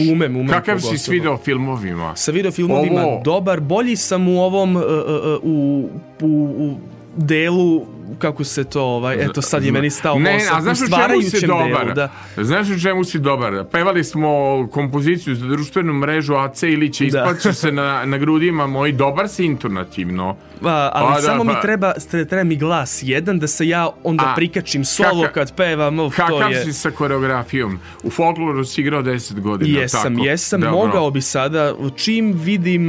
Montiraš? 0.00 0.12
Umem, 0.12 0.36
umem, 0.36 0.48
Kakav 0.48 0.78
si 0.80 0.98
s 0.98 1.08
video 1.08 1.36
filmovima? 1.36 2.16
Sa 2.16 2.32
videofilmovima 2.32 3.02
Ovo- 3.02 3.22
dobar, 3.24 3.60
bolji 3.60 3.96
sam 3.96 4.28
u 4.28 4.40
ovom 4.40 4.76
uh, 4.76 4.82
uh, 4.82 4.88
uh, 4.88 5.40
u, 5.42 5.88
u, 6.22 6.28
u 6.58 6.76
delu 7.16 7.86
kako 8.18 8.44
se 8.44 8.64
to 8.64 8.82
ovaj 8.82 9.16
eto 9.20 9.42
sad 9.42 9.64
je 9.64 9.72
meni 9.72 9.90
stao 9.90 10.18
Ne, 10.18 10.32
mozak, 10.32 10.52
a 10.52 10.60
znaš 10.62 10.78
u 10.78 10.86
čemu 10.88 11.22
si 11.22 11.46
dobar? 11.46 11.68
delu, 11.78 11.94
da. 11.94 12.08
Znaš 12.36 12.68
u 12.68 12.80
čemu 12.80 13.04
si 13.04 13.18
dobar? 13.18 13.64
Pevali 13.64 14.04
smo 14.04 14.30
kompoziciju 14.72 15.34
za 15.34 15.46
društvenu 15.46 15.92
mrežu 15.92 16.34
AC 16.34 16.62
Ilića, 16.62 17.04
isplaćaš 17.04 17.56
se 17.56 17.72
na, 17.72 18.04
na 18.04 18.18
grudima 18.18 18.66
moj, 18.66 18.92
dobar 18.92 19.28
si 19.28 19.44
intonativno. 19.44 20.36
Pa, 20.62 20.90
ali 20.94 21.08
Pa 21.08 21.14
da, 21.16 21.22
samo 21.22 21.44
mi 21.44 21.52
pa- 21.52 21.60
treba, 21.60 21.92
treba 22.28 22.44
mi 22.44 22.56
glas 22.56 23.00
jedan 23.02 23.38
da 23.38 23.46
se 23.46 23.68
ja 23.68 23.88
onda 24.04 24.24
A, 24.24 24.34
prikačim 24.34 24.84
solo 24.84 25.22
kaka- 25.22 25.32
kad 25.32 25.54
pevam, 25.54 25.98
uf, 25.98 26.16
to 26.16 26.22
Kakav 26.22 26.52
je... 26.52 26.64
si 26.64 26.72
sa 26.72 26.90
koreografijom? 26.90 27.78
U 28.02 28.10
folkloru 28.10 28.64
si 28.64 28.80
igrao 28.80 29.02
10 29.02 29.40
godina, 29.40 29.80
Jesam, 29.80 30.14
tako? 30.14 30.26
jesam, 30.26 30.60
Dobro. 30.60 30.76
mogao 30.76 31.10
bi 31.10 31.20
sada, 31.20 31.74
čim 31.96 32.32
vidim 32.34 32.80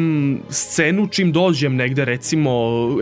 scenu, 0.50 1.08
čim 1.08 1.32
dođem 1.32 1.76
negde, 1.76 2.06
recimo, 2.06 2.52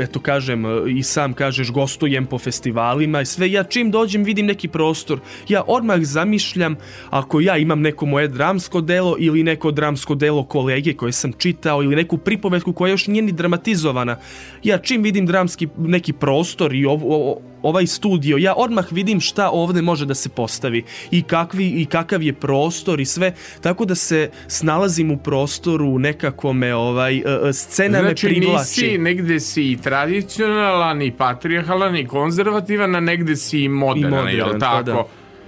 eto 0.02 0.20
kažem, 0.20 0.64
i 0.90 1.04
sam 1.04 1.34
kažeš, 1.34 1.72
gostujem 1.72 2.09
po 2.26 2.38
festivalima 2.40 3.22
i 3.22 3.26
sve, 3.26 3.52
ja 3.52 3.64
čim 3.64 3.92
dođem 3.92 4.24
vidim 4.24 4.46
neki 4.46 4.68
prostor, 4.68 5.20
ja 5.48 5.64
odmah 5.68 6.00
zamišljam, 6.02 6.76
ako 7.10 7.40
ja 7.40 7.58
imam 7.58 7.82
neko 7.82 8.06
moje 8.06 8.28
dramsko 8.28 8.82
delo 8.82 9.16
ili 9.20 9.44
neko 9.44 9.72
dramsko 9.72 10.16
delo 10.16 10.44
kolege 10.44 10.94
koje 10.94 11.12
sam 11.12 11.34
čitao 11.34 11.84
ili 11.84 11.96
neku 11.96 12.18
pripovetku 12.18 12.74
koja 12.74 12.92
još 12.92 13.08
nije 13.08 13.22
ni 13.22 13.32
dramatizovana, 13.32 14.18
ja 14.64 14.78
čim 14.78 15.04
vidim 15.04 15.26
dramski 15.26 15.68
neki 15.78 16.14
prostor 16.14 16.74
i 16.76 16.86
ov, 16.86 17.02
o- 17.04 17.42
ovaj 17.62 17.88
studio, 17.88 18.38
ja 18.38 18.54
odmah 18.58 18.86
vidim 18.92 19.20
šta 19.20 19.50
ovde 19.50 19.82
može 19.82 20.06
da 20.06 20.16
se 20.16 20.30
postavi 20.30 20.84
i 21.12 21.22
kakvi 21.22 21.68
i 21.68 21.86
kakav 21.86 22.24
je 22.24 22.34
prostor 22.34 23.00
i 23.00 23.06
sve, 23.06 23.34
tako 23.62 23.86
da 23.86 23.96
se 23.96 24.30
snalazim 24.48 25.12
u 25.12 25.18
prostoru 25.18 26.00
nekako 26.00 26.54
me 26.54 26.76
ovaj 26.76 27.18
e, 27.18 27.22
e, 27.44 27.54
scena 27.54 28.00
Znači 28.00 28.26
me 28.26 28.32
privlači. 28.32 28.82
nisi, 28.82 28.98
negde 28.98 29.40
si 29.40 29.72
i 29.72 29.78
tradicionalan, 29.78 31.02
i 31.02 31.12
patrijarhalan, 31.12 31.96
i 31.96 32.08
konzervativan, 32.08 32.96
a 32.96 33.00
negde 33.00 33.36
si 33.36 33.60
i 33.60 33.70
modern, 33.70 34.06
I 34.06 34.10
modern, 34.10 34.38
jel 34.38 34.52
pa 34.52 34.60
tako? 34.60 34.84
da. 34.84 35.04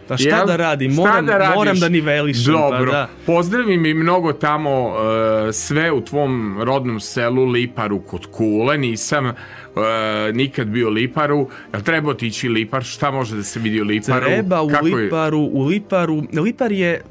Pa 0.08 0.18
šta 0.18 0.30
Jel? 0.30 0.48
da 0.48 0.56
radim? 0.56 0.92
Šta 0.92 1.02
Moram- 1.02 1.26
da 1.26 1.38
radiš? 1.38 1.56
moram 1.56 1.80
da 1.80 1.90
nivelišem, 1.90 2.54
pa 2.54 2.60
Dobro. 2.60 2.92
da. 2.92 3.10
Pozdravi 3.26 3.78
mi 3.78 3.94
mnogo 3.94 4.34
tamo 4.34 4.88
uh, 4.88 4.94
sve 5.54 5.92
u 5.92 6.02
tvom 6.02 6.58
rodnom 6.62 7.00
selu 7.00 7.46
Liparu 7.46 8.00
kod 8.00 8.26
Kule. 8.26 8.78
Nisam 8.78 9.26
uh, 9.26 9.32
nikad 10.34 10.68
bio 10.68 10.90
Liparu. 10.90 11.48
Jel 11.74 11.82
treba 11.82 12.10
otići 12.10 12.50
Lipar? 12.50 12.84
Šta 12.84 13.12
može 13.12 13.36
da 13.36 13.44
se 13.44 13.60
vidi 13.60 13.82
u 13.82 13.86
Liparu? 13.86 14.26
Treba 14.26 14.62
u 14.62 14.70
Kako 14.70 14.88
je? 14.88 14.96
Liparu, 14.96 15.40
u 15.40 15.66
Liparu, 15.66 16.24
Lipar 16.34 16.72
je 16.72 17.02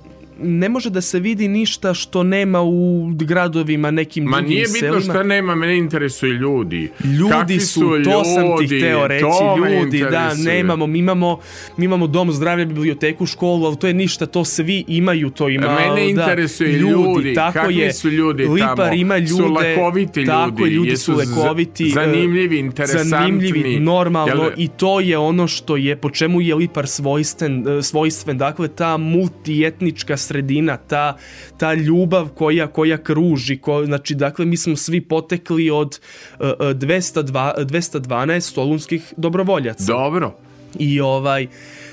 ne 0.41 0.69
može 0.69 0.91
da 0.91 1.01
se 1.01 1.21
vidi 1.21 1.49
ništa 1.49 1.95
što 1.95 2.23
nema 2.23 2.63
u 2.63 2.81
gradovima, 3.15 3.91
nekim 3.91 4.25
Ma 4.25 4.31
drugim 4.31 4.49
nije 4.49 4.63
bitno 4.65 4.79
selima. 4.81 5.01
šta 5.03 5.23
nema, 5.23 5.55
mene 5.55 5.79
interesuju 5.79 6.33
ljudi. 6.33 6.91
Ljudi 7.07 7.31
Kakvi 7.31 7.61
su, 7.61 7.81
to 8.05 8.25
sam 8.25 8.43
ti 8.59 8.63
ljudi? 8.65 8.79
hteo 8.79 9.07
reći, 9.07 9.25
ljudi, 9.73 10.01
da, 10.01 10.35
nemamo, 10.37 10.87
mi 10.87 10.99
imamo, 10.99 11.39
mi 11.77 11.85
imamo 11.85 12.07
dom 12.07 12.33
zdravlja, 12.33 12.65
biblioteku, 12.65 13.27
školu, 13.27 13.67
ali 13.67 13.77
to 13.77 13.87
je 13.87 13.95
ništa, 13.95 14.27
to 14.27 14.45
svi 14.45 14.85
imaju, 14.89 15.31
to 15.31 15.49
ima, 15.49 15.67
Mene 15.71 15.95
da, 15.95 16.01
interesuje 16.01 16.73
ljudi, 16.73 17.35
tako 17.35 17.53
kakvi 17.55 17.77
je, 17.77 17.93
su 17.93 18.09
ljudi 18.11 18.45
Lipar 18.45 18.77
tamo? 18.77 18.93
ima 18.93 19.19
ljude, 19.19 19.29
Su 19.29 19.47
lakoviti 19.47 20.27
tako 20.27 20.61
ljudi, 20.61 20.71
ljudi 20.71 20.89
jesu 20.91 21.05
su 21.05 21.19
lekoviti, 21.19 21.85
e, 21.85 21.91
zanimljivi, 21.91 22.59
interesantni. 22.59 23.09
zanimljivi, 23.11 23.81
normalno, 23.81 24.35
Jel- 24.43 24.53
i 24.57 24.69
to 24.69 25.01
je 25.01 25.19
ono 25.19 25.47
što 25.47 25.77
je, 25.77 25.97
po 25.97 26.11
čemu 26.11 26.41
je 26.41 26.55
Lipar 26.55 26.87
svojstven, 26.87 27.69
e, 27.69 27.83
svojstven, 27.83 28.39
dakle, 28.39 28.69
ta 28.69 28.97
multietnička 28.97 30.17
sredina, 30.31 30.77
ta, 30.79 31.17
ta 31.57 31.75
ljubav 31.75 32.29
koja, 32.31 32.67
koja 32.69 32.99
kruži, 32.99 33.59
ko, 33.59 33.85
znači, 33.85 34.15
dakle, 34.15 34.47
mi 34.47 34.57
smo 34.57 34.77
svi 34.77 35.01
potekli 35.03 35.71
od 35.73 35.99
uh, 36.33 36.47
202, 36.47 37.25
212 37.61 38.41
solunskih 38.43 39.15
dobrovoljaca. 39.17 39.85
Dobro. 39.85 40.35
I 40.79 41.01
ovaj 41.01 41.47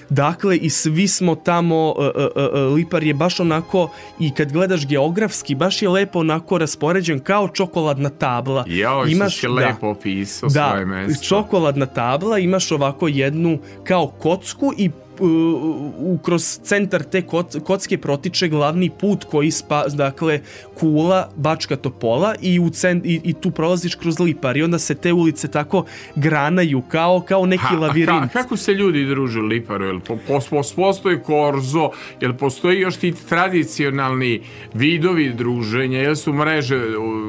Dakle, 0.10 0.58
i 0.58 0.70
svi 0.70 1.08
smo 1.08 1.36
tamo, 1.36 1.90
uh, 1.90 2.06
uh, 2.16 2.28
uh, 2.36 2.74
Lipar 2.74 3.04
je 3.04 3.14
baš 3.14 3.40
onako, 3.40 3.90
i 4.20 4.32
kad 4.32 4.52
gledaš 4.52 4.88
geografski, 4.88 5.56
baš 5.56 5.82
je 5.82 5.90
lepo 5.90 6.20
onako 6.20 6.58
raspoređen 6.58 7.20
kao 7.20 7.48
čokoladna 7.50 8.10
tabla. 8.12 8.64
Što 8.64 9.06
Imaš- 9.08 9.40
si 9.40 9.48
da. 9.48 9.54
lepo 9.54 9.88
opisao 9.90 10.50
Da, 10.50 10.70
svoje 10.70 10.86
mesto. 10.86 11.26
čokoladna 11.26 11.86
tabla, 11.86 12.40
imaš 12.40 12.72
ovako 12.72 13.08
jednu 13.08 13.58
kao 13.84 14.08
kocku 14.10 14.74
i 14.78 14.90
u, 15.20 16.20
kroz 16.24 16.60
centar 16.64 17.04
te 17.04 17.22
koc, 17.22 17.56
kocke 17.64 17.98
protiče 17.98 18.48
glavni 18.48 18.90
put 18.92 19.24
koji 19.24 19.52
spa, 19.52 19.84
dakle, 19.88 20.42
kula, 20.74 21.30
Bačka 21.36 21.76
Topola 21.76 22.36
i, 22.42 22.60
u 22.60 22.70
cen, 22.70 23.02
i, 23.06 23.22
i 23.24 23.34
tu 23.34 23.52
prolaziš 23.52 23.96
kroz 23.96 24.20
Lipar 24.20 24.58
i 24.58 24.64
onda 24.64 24.80
se 24.80 24.96
te 24.96 25.14
ulice 25.14 25.48
tako 25.48 25.86
granaju 26.16 26.82
kao, 26.82 27.22
kao 27.22 27.46
neki 27.46 27.64
Ha, 27.64 27.76
lavirint. 27.78 28.10
ka- 28.24 28.34
kako 28.34 28.58
se 28.58 28.74
ljudi 28.74 29.06
druže 29.06 29.40
u 29.40 29.46
Liparu? 29.46 29.86
Jel 29.86 30.00
po, 30.00 30.18
po, 30.28 30.34
pos- 30.40 30.76
postoji 30.76 31.20
korzo? 31.20 31.90
Jel 32.22 32.34
postoji 32.34 32.80
još 32.80 32.96
ti 32.96 33.14
tradicionalni 33.30 34.42
vidovi 34.74 35.34
druženja? 35.34 36.00
Jel 36.00 36.16
su 36.16 36.34
mreže 36.34 36.82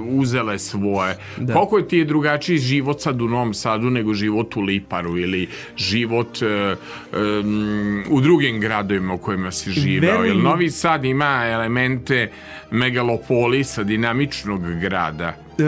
uzele 0.09 0.59
svoje? 0.59 1.17
Da. 1.39 1.55
Koliko 1.55 1.79
je 1.79 1.89
ti 1.89 1.99
je 1.99 2.05
drugačiji 2.05 2.59
život 2.59 3.01
sad 3.01 3.23
u 3.23 3.29
Novom 3.29 3.55
Sadu 3.55 3.91
nego 3.91 4.15
život 4.15 4.57
u 4.57 4.61
Liparu 4.61 5.19
ili 5.19 5.49
život 5.77 6.43
e, 6.43 6.77
u 8.11 8.21
drugim 8.21 8.61
gradovima 8.61 9.15
u 9.15 9.19
kojima 9.19 9.53
si 9.53 9.71
Jel 9.71 10.37
mi- 10.37 10.43
Novi 10.43 10.71
Sad 10.71 11.05
ima 11.05 11.43
elemente 11.47 12.31
megalopolisa, 12.71 13.83
dinamičnog 13.83 14.61
grada? 14.81 15.29
E, 15.59 15.63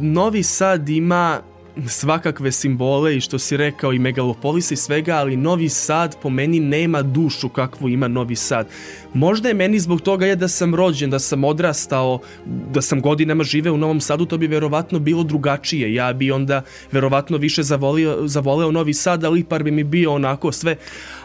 Novi 0.00 0.42
Sad 0.42 0.88
ima 0.88 1.40
svakakve 1.86 2.52
simbole 2.52 3.16
i 3.16 3.20
što 3.20 3.38
si 3.38 3.56
rekao 3.56 3.92
i 3.92 3.98
megalopolisa 3.98 4.74
i 4.74 4.76
svega, 4.76 5.16
ali 5.16 5.36
Novi 5.36 5.68
Sad 5.68 6.16
po 6.22 6.30
meni 6.30 6.60
nema 6.60 7.02
dušu 7.02 7.48
kakvu 7.48 7.88
ima 7.88 8.08
Novi 8.08 8.36
Sad. 8.36 8.68
Možda 9.14 9.48
je 9.48 9.54
meni 9.54 9.78
zbog 9.80 10.00
toga 10.00 10.26
je 10.26 10.36
da 10.36 10.48
sam 10.48 10.74
rođen, 10.74 11.10
da 11.10 11.18
sam 11.18 11.44
odrastao, 11.44 12.18
da 12.46 12.82
sam 12.82 13.00
godinama 13.00 13.44
živeo 13.44 13.74
u 13.74 13.76
Novom 13.76 14.00
Sadu, 14.00 14.26
to 14.26 14.38
bi 14.38 14.46
verovatno 14.46 14.98
bilo 14.98 15.22
drugačije. 15.22 15.94
Ja 15.94 16.12
bi 16.12 16.30
onda 16.30 16.62
verovatno 16.92 17.36
više 17.36 17.62
zavolio, 17.62 18.18
zavoleo 18.24 18.70
Novi 18.70 18.94
Sad, 18.94 19.24
ali 19.24 19.34
Lipar 19.38 19.62
bi 19.62 19.70
mi 19.70 19.84
bio 19.84 20.12
onako 20.12 20.52
sve. 20.52 20.76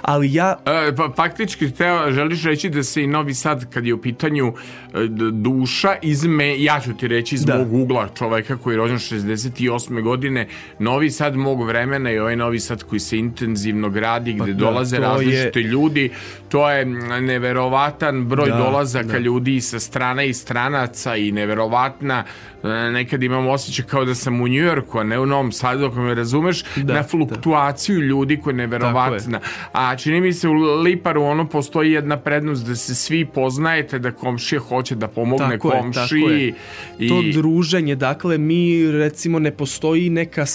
Ali 0.07 0.33
ja 0.33 0.55
E, 0.65 0.95
pa, 0.95 1.11
faktički 1.15 1.71
teo, 1.71 2.11
želiš 2.11 2.43
reći 2.43 2.69
da 2.69 2.83
se 2.83 3.03
i 3.03 3.07
Novi 3.07 3.33
Sad 3.33 3.73
kad 3.73 3.85
je 3.85 3.93
u 3.93 4.01
pitanju 4.01 4.47
e, 4.47 4.53
duša 5.31 5.95
izme, 6.01 6.63
ja 6.63 6.79
ću 6.79 6.93
ti 6.93 7.07
reći 7.07 7.35
iz 7.35 7.45
Da. 7.45 7.57
mog 7.57 7.73
ugla 7.73 8.09
čoveka 8.17 8.57
koji 8.57 8.73
je 8.73 8.77
rođen 8.77 8.97
68. 8.97 10.01
godine 10.01 10.47
Novi 10.79 11.09
Sad 11.09 11.35
mog 11.35 11.67
vremena 11.67 12.11
i 12.11 12.19
ovaj 12.19 12.35
Novi 12.35 12.59
Sad 12.59 12.83
koji 12.83 12.99
se 12.99 13.17
intenzivno 13.17 13.89
gradi 13.89 14.33
gde 14.33 14.53
da, 14.53 14.59
dolaze 14.59 14.97
različite 14.97 15.59
ljudi 15.59 16.09
to 16.49 16.69
je 16.69 16.85
neverovatan 17.21 18.25
broj 18.25 18.49
Da, 18.49 18.57
dolazaka 18.57 19.07
da. 19.07 19.17
ljudi 19.17 19.55
i 19.55 19.61
sa 19.61 19.79
strane 19.79 20.29
i 20.29 20.33
stranaca 20.33 21.15
i 21.15 21.31
neverovatna 21.31 22.23
e, 22.63 22.67
nekad 22.67 23.23
imam 23.23 23.47
osjećaj 23.47 23.85
kao 23.85 24.05
da 24.05 24.15
sam 24.15 24.41
u 24.41 24.47
Njujorku 24.47 24.99
a 24.99 25.03
ne 25.03 25.19
u 25.19 25.25
Novom 25.25 25.51
Sadu 25.51 25.85
ako 25.85 25.99
me 25.99 26.13
razumeš 26.15 26.63
Da, 26.75 26.93
na 26.93 27.03
fluktuaciju 27.03 27.99
ljudi 28.01 28.37
koja 28.37 28.51
je 28.51 28.57
neverovatna 28.57 29.39
a 29.71 29.95
čini 29.95 30.21
mi 30.21 30.33
se 30.33 30.47
u 30.47 30.53
Liparu 30.81 31.23
ono 31.23 31.47
postoji 31.49 31.91
jedna 31.91 32.17
prednost 32.17 32.65
da 32.67 32.75
se 32.75 32.95
svi 32.95 33.25
poznajete, 33.25 33.99
da 33.99 34.11
komšija 34.11 34.59
hoće 34.59 34.95
da 34.95 35.07
pomogne 35.07 35.57
Tako 35.57 35.73
je, 35.73 35.81
komšiji. 35.81 36.21
tako 36.21 36.29
je. 36.31 36.53
I, 36.99 37.09
to 37.09 37.21
druženje, 37.33 37.95
dakle 37.95 38.37
mi 38.37 38.91
recimo 38.91 39.39
ne 39.39 39.51
postoji 39.51 40.09
neka 40.09 40.45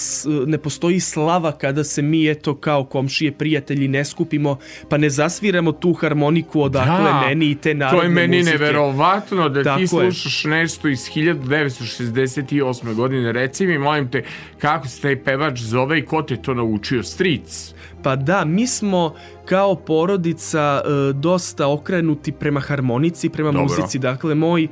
ne 0.47 0.57
postoji 0.57 0.99
slava 0.99 1.51
kada 1.51 1.83
se 1.83 2.01
mi 2.01 2.29
eto 2.29 2.55
kao 2.55 2.85
komšije 2.85 3.31
prijatelji 3.31 3.87
ne 3.87 4.05
skupimo 4.05 4.57
pa 4.89 4.97
ne 4.97 5.09
zasviramo 5.09 5.71
tu 5.83 5.93
harmoniku 5.93 6.61
odakle 6.61 7.03
Da, 7.03 7.21
meni 7.21 7.45
i 7.47 7.55
te 7.55 7.73
narodne 7.73 7.99
to 7.99 8.03
je 8.03 8.09
meni 8.11 8.37
muzike. 8.37 8.51
neverovatno 8.53 9.49
da 9.49 9.63
Tako 9.63 9.77
ti 9.77 9.83
je. 9.83 9.87
slušaš 9.87 10.43
nešto 10.45 10.87
iz 10.87 10.99
1968. 11.05 12.93
godine. 12.93 13.31
Reci 13.31 13.67
mi, 13.67 13.77
molim 13.77 14.07
te, 14.07 14.23
kako 14.57 14.87
se 14.87 15.01
taj 15.01 15.15
pevač 15.17 15.59
zove 15.59 15.99
i 15.99 16.05
ko 16.05 16.21
te 16.23 16.37
to 16.37 16.53
naučio? 16.53 17.03
Stric. 17.03 17.73
Pa 18.03 18.15
da, 18.15 18.45
mi 18.45 18.67
smo 18.67 19.13
kao 19.45 19.75
porodica 19.75 20.81
e, 20.85 21.13
dosta 21.13 21.67
okrenuti 21.67 22.31
prema 22.31 22.59
harmonici, 22.59 23.29
prema 23.29 23.51
Dobro. 23.51 23.63
muzici. 23.63 23.99
Dakle, 23.99 24.35
moj 24.35 24.63
e, 24.63 24.67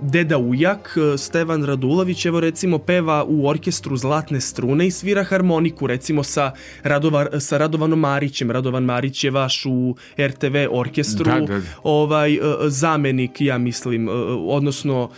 deda 0.00 0.38
ujak, 0.38 0.96
e, 1.14 1.18
Stevan 1.18 1.64
Radulović, 1.64 2.26
evo 2.26 2.40
recimo 2.40 2.78
peva 2.78 3.24
u 3.28 3.46
orkestru 3.46 3.96
Zlatne 3.96 4.40
strune 4.40 4.86
i 4.86 4.90
svira 4.90 5.24
harmoniku, 5.24 5.86
recimo 5.86 6.22
sa, 6.22 6.52
Radovar, 6.82 7.28
sa 7.40 7.58
Radovanom 7.58 8.00
Marićem. 8.00 8.50
Radovan 8.50 8.84
Marić 8.84 9.24
je 9.24 9.30
vaš 9.30 9.66
u 9.66 9.96
RTV 10.18 10.56
orkestru, 10.70 11.24
Da, 11.24 11.40
da, 11.40 11.46
da. 11.46 11.60
ovaj 11.82 12.34
e, 12.34 12.38
zamenik, 12.66 13.40
ja 13.40 13.58
mislim, 13.58 14.08
e, 14.08 14.12
odnosno 14.48 15.10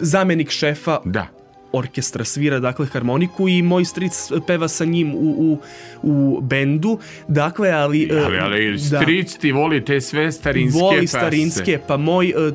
zamenik 0.00 0.50
šefa 0.50 0.98
Da. 1.04 1.37
Orkestra 1.72 2.24
svira 2.24 2.58
dakle 2.58 2.86
harmoniku 2.86 3.48
i 3.48 3.62
moj 3.62 3.84
stric 3.84 4.30
peva 4.46 4.68
sa 4.68 4.84
njim 4.84 5.14
u, 5.14 5.18
u, 5.18 5.58
u 6.02 6.40
bendu. 6.40 6.98
Dakle 7.28 7.70
ali 7.70 8.02
e, 8.12 8.22
Ali, 8.24 8.38
ali 8.38 8.78
stric 8.78 9.36
ti 9.36 9.52
voli 9.52 9.84
te 9.84 10.00
sve 10.00 10.32
starinske 10.32 10.80
voli 10.80 11.06
starinske 11.06 11.78
pa 11.86 11.96
moj 11.96 12.28
e, 12.28 12.52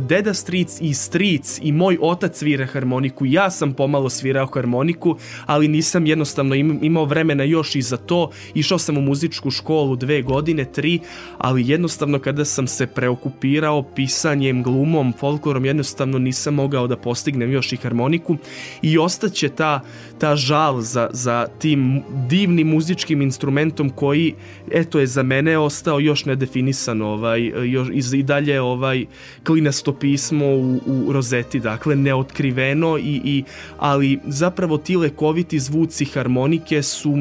deda 0.00 0.34
stric 0.34 0.80
i 0.80 0.94
stric 0.94 1.58
i 1.62 1.72
moj 1.72 1.98
otac 2.00 2.38
svira 2.38 2.66
harmoniku. 2.66 3.26
Ja 3.26 3.50
sam 3.50 3.72
pomalo 3.72 4.10
svirao 4.10 4.46
harmoniku 4.46 5.16
ali 5.46 5.68
nisam 5.68 6.06
jednostavno 6.06 6.54
im, 6.54 6.78
imao 6.82 7.04
vremena 7.04 7.44
još 7.44 7.76
i 7.76 7.82
za 7.82 7.96
to. 7.96 8.30
Išao 8.54 8.78
sam 8.78 8.98
u 8.98 9.00
muzičku 9.00 9.50
školu 9.50 9.96
dve 9.96 10.22
godine, 10.22 10.64
tri 10.64 11.00
ali 11.38 11.68
jednostavno 11.68 12.18
kada 12.18 12.44
sam 12.44 12.66
se 12.66 12.86
preokupirao 12.86 13.82
pisanjem, 13.82 14.62
glumom, 14.62 15.12
folklorom 15.18 15.64
jednostavno 15.64 16.18
nisam 16.18 16.54
mogao 16.54 16.86
da 16.86 16.96
postignem 16.96 17.52
još 17.52 17.72
i 17.72 17.76
harmoniku. 17.76 18.36
I 18.82 18.98
ostaće 18.98 19.48
ta, 19.48 19.80
ta 20.22 20.36
žal 20.36 20.80
za, 20.80 21.10
za 21.12 21.46
tim 21.58 22.02
divnim 22.30 22.68
muzičkim 22.68 23.22
instrumentom 23.22 23.90
koji 23.90 24.34
eto 24.70 25.00
je 25.00 25.06
za 25.06 25.22
mene 25.22 25.58
ostao 25.58 26.00
još 26.00 26.24
nedefinisan 26.24 27.02
ovaj, 27.02 27.42
još, 27.70 27.88
i, 27.88 28.18
i 28.18 28.22
dalje 28.22 28.60
ovaj 28.60 29.06
klinasto 29.46 29.92
pismo 29.92 30.46
u, 30.46 30.80
u 30.86 31.12
rozeti 31.12 31.60
dakle 31.60 31.96
neotkriveno 31.96 32.98
i, 32.98 33.20
i 33.24 33.44
ali 33.78 34.18
zapravo 34.26 34.78
ti 34.78 34.96
lekoviti 34.96 35.58
zvuci 35.58 36.04
harmonike 36.04 36.82
su 36.82 37.14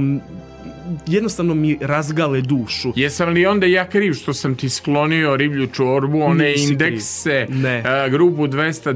jednostavno 1.07 1.53
mi 1.53 1.77
razgale 1.81 2.41
dušu 2.41 2.93
Jesam 2.95 3.29
li 3.29 3.45
onda 3.45 3.65
ja 3.65 3.85
kriv 3.85 4.13
što 4.13 4.33
sam 4.33 4.55
ti 4.55 4.69
sklonio 4.69 5.35
riblju 5.35 5.67
čorbu, 5.67 6.21
one 6.21 6.45
Nisi 6.45 6.63
indekse, 6.63 7.47
Ne. 7.49 7.83
a, 7.83 8.09
grupu 8.09 8.47
220, 8.47 8.91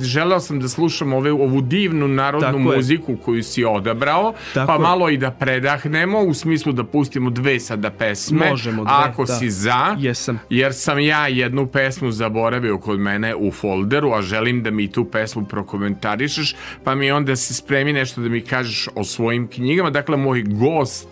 želeo 0.00 0.40
sam 0.40 0.60
da 0.60 0.68
slušam 0.68 1.12
ove, 1.12 1.32
ovu 1.32 1.60
divnu 1.60 2.08
narodnu 2.08 2.46
Tako 2.48 2.70
je. 2.70 2.76
muziku 2.76 3.16
koju 3.16 3.42
si 3.42 3.64
odabrao, 3.64 4.32
Tako 4.54 4.66
pa 4.66 4.72
je. 4.72 4.78
malo 4.78 5.10
i 5.10 5.16
da 5.16 5.30
predahnemo, 5.30 6.20
u 6.20 6.34
smislu 6.34 6.72
da 6.72 6.84
pustimo 6.84 7.30
dve 7.30 7.60
sada 7.60 7.90
pesme, 7.90 8.50
Možemo 8.50 8.84
dve, 8.84 8.92
ako 8.94 9.24
da. 9.24 9.34
si 9.34 9.50
za, 9.50 9.96
Jesam. 9.98 10.38
jer 10.50 10.74
sam 10.74 10.98
ja 10.98 11.28
jednu 11.28 11.66
pesmu 11.66 12.12
zaboravio 12.12 12.78
kod 12.78 13.00
mene 13.00 13.34
u 13.36 13.52
folderu, 13.52 14.12
a 14.12 14.22
želim 14.22 14.62
da 14.62 14.70
mi 14.70 14.88
tu 14.88 15.04
pesmu 15.04 15.44
prokomentarišeš, 15.44 16.56
pa 16.84 16.94
mi 16.94 17.10
onda 17.10 17.36
se 17.36 17.54
spremi 17.54 17.92
nešto 17.92 18.20
da 18.20 18.28
mi 18.28 18.40
kažeš 18.40 18.88
o 18.94 19.04
svojim 19.04 19.48
knjigama, 19.48 19.90
dakle 19.90 20.16
moj 20.16 20.42
gost 20.42 21.08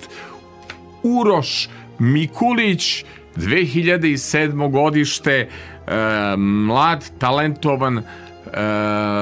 Uroš 1.05 1.69
Mikulić 1.99 3.05
2007. 3.37 4.71
godište 4.71 5.33
e, 5.33 5.49
mlad, 6.37 7.11
talentovan 7.19 7.99
e, 7.99 8.03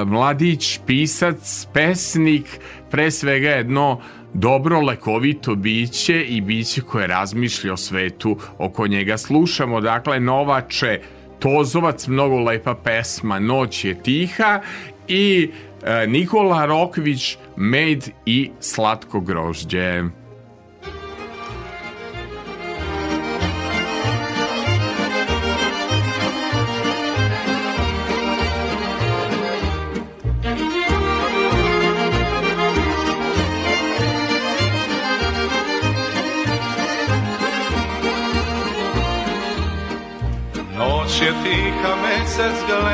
mladić, 0.05 0.79
pisac, 0.85 1.67
pesnik 1.73 2.45
pre 2.91 3.11
svega 3.11 3.49
jedno 3.49 4.01
dobro 4.33 4.81
lekovito 4.81 5.55
biće 5.55 6.23
i 6.23 6.41
biće 6.41 6.81
koje 6.81 7.07
razmišlja 7.07 7.73
o 7.73 7.77
svetu 7.77 8.37
oko 8.57 8.87
njega 8.87 9.17
slušamo 9.17 9.81
dakle 9.81 10.19
Novače 10.19 10.99
Tozovac, 11.39 12.07
mnogo 12.07 12.39
lepa 12.39 12.75
pesma 12.75 13.39
Noć 13.39 13.85
je 13.85 14.03
tiha 14.03 14.61
i 15.07 15.49
e, 15.83 16.07
Nikola 16.07 16.65
Rokvić 16.65 17.37
Med 17.55 18.09
i 18.25 18.49
slatko 18.59 19.19
grožđe. 19.19 20.03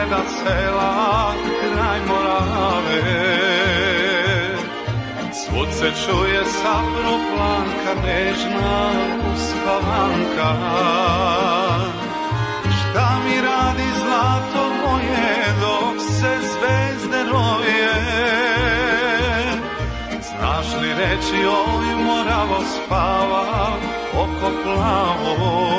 Gleda 0.09 0.23
sela 0.29 1.33
kraj 1.61 1.99
Morave. 2.07 3.01
Svud 5.33 5.67
se 5.71 5.91
čuje 6.05 6.45
saproplanka, 6.45 7.93
nežna 8.05 8.89
uspavanka. 9.33 10.51
Šta 12.79 13.17
mi 13.25 13.41
radi 13.41 13.87
zlato 13.99 14.69
moje 14.83 15.53
dok 15.61 16.01
se 16.01 16.37
zvezde 16.51 17.23
roje? 17.31 17.93
Znaš 20.21 20.81
li 20.81 20.93
reći 20.93 21.45
oj 21.45 22.03
moravo 22.03 22.61
spava 22.63 23.45
oko 24.13 24.51
plavo? 24.63 25.69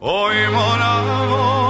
Oj 0.00 0.48
moravo, 0.48 1.67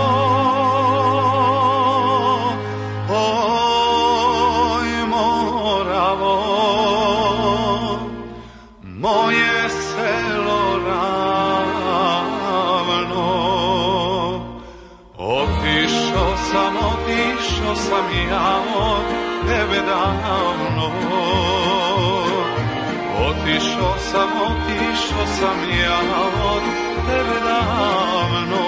otišao 24.49 25.27
sam 25.41 25.57
ja 25.81 26.01
od 26.45 26.63
tebe 27.09 27.41
davno. 27.47 27.69
Otišao 27.69 27.99
sam, 27.99 28.19
otišao 28.23 28.47
sam 28.47 28.68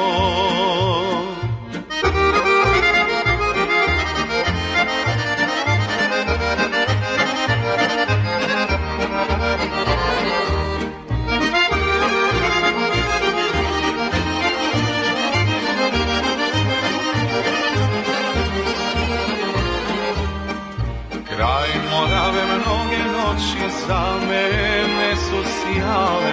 noći 23.30 23.74
za 23.86 24.04
mene 24.28 25.16
su 25.16 25.42
sjale 25.42 26.32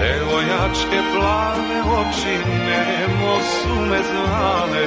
Devojačke 0.00 1.00
plave 1.14 1.80
oči 2.00 2.38
nemo 2.48 3.38
su 3.40 3.80
me 3.90 3.98
zvale 4.02 4.86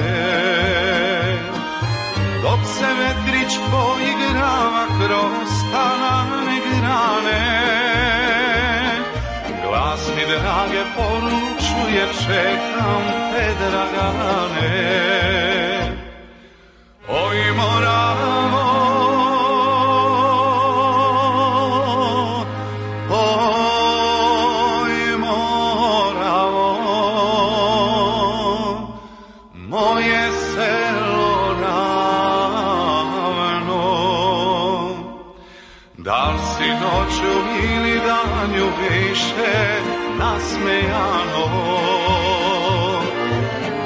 Dok 2.42 2.60
se 2.78 2.86
vetrić 2.86 3.58
poigrava 3.70 4.86
kroz 4.98 5.50
tanane 5.72 6.60
grane 6.70 7.64
Glas 9.62 10.08
mi 10.16 10.22
drage 10.26 10.82
poručuje 10.96 12.06
čekam 12.26 13.02
te 13.32 13.54
dragane 13.60 15.04
Oj 17.08 17.52
moravo, 17.56 18.63
više 38.80 39.80
nasmejano? 40.18 41.46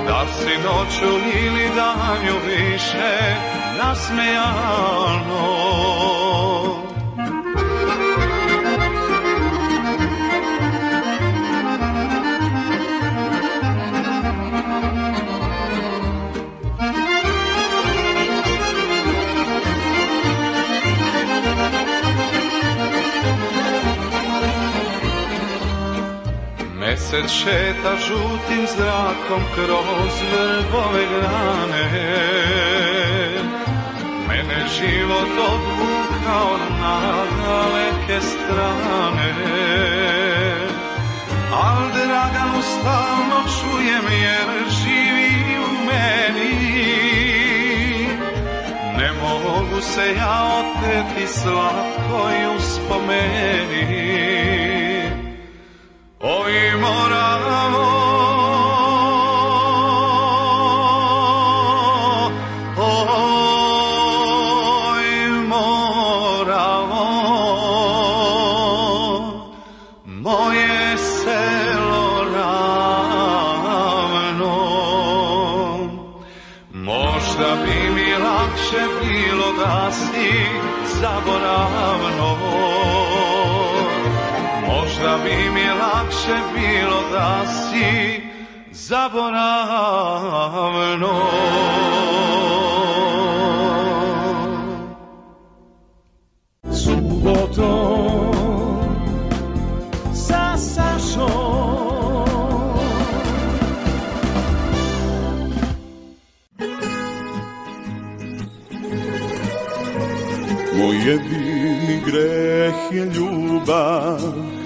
Da 0.07 0.26
si 0.32 0.55
noću 0.64 1.12
ili 1.39 1.68
danju 1.76 2.36
više 2.47 3.36
nasmejano? 3.78 4.89
Mesec 27.09 27.30
šeta 27.30 27.96
žutim 27.96 28.66
zrakom 28.76 29.42
kroz 29.54 30.14
vrbove 30.32 31.06
grane. 31.06 31.86
Mene 34.28 34.66
život 34.78 35.28
odvukao 35.52 36.59
na 36.80 37.00
daleke 37.44 38.20
strane. 38.20 39.34
Al 41.52 41.88
Draganu 41.94 42.62
stalno 42.62 43.40
čujem 43.61 44.04
jer 44.22 44.48
živi 44.70 45.59
u 45.59 45.61
meni. 45.86 46.54
Ne 48.96 49.12
mogu 49.12 49.80
se 49.80 50.14
ja 50.16 50.61
oteti 50.61 51.26
slatkoj 51.26 52.56
uspomeni 52.56 54.67
Možda 76.72 77.56
bi 77.64 77.90
mi 77.94 78.12
lakše 78.24 78.82
bilo 79.00 79.52
da 79.58 79.90
si 79.92 80.30
zaboravno. 81.00 81.77
Lakše 86.28 86.42
bilo 86.54 87.00
da 87.12 87.46
si 87.46 88.22
zaboravno. 88.72 89.48
Subotom 96.72 98.28
Moj 110.78 110.96
jedini 110.96 112.00
greh 112.06 112.74
je 112.92 113.04
ljubav 113.04 114.57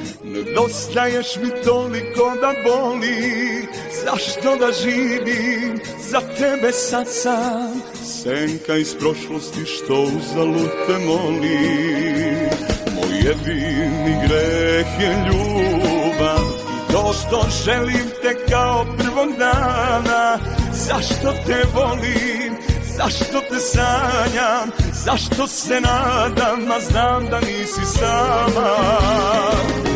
Nedostaješ 0.63 1.37
mi 1.37 1.51
toliko 1.65 2.33
da 2.41 2.53
boli. 2.65 3.69
Zašto 4.05 4.57
da 4.57 4.73
živim? 4.73 5.81
Za 6.11 6.21
tebe 6.21 6.73
sad 6.73 7.07
sam 7.09 7.83
Senka 8.05 8.77
iz 8.77 8.95
prošlosti 8.95 9.65
što 9.65 9.95
uzalud 9.95 10.71
te 10.87 10.99
moli. 11.07 11.59
Moj 12.95 13.17
jedini 13.17 14.17
greh 14.27 14.87
je 15.01 15.27
ljubav 15.27 16.45
I 16.89 16.93
To 16.93 17.13
što 17.13 17.47
želim 17.65 18.11
te 18.23 18.47
kao 18.51 18.87
prvog 18.99 19.39
dana. 19.39 20.39
Zašto 20.73 21.33
te 21.47 21.63
volim, 21.75 22.57
zašto 22.97 23.41
te 23.51 23.59
sanjam? 23.59 24.71
Zašto 25.05 25.47
se 25.47 25.81
nadam, 25.81 26.71
a 26.71 26.81
znam 26.81 27.27
da 27.27 27.41
nisi 27.41 27.99
sama 27.99 29.92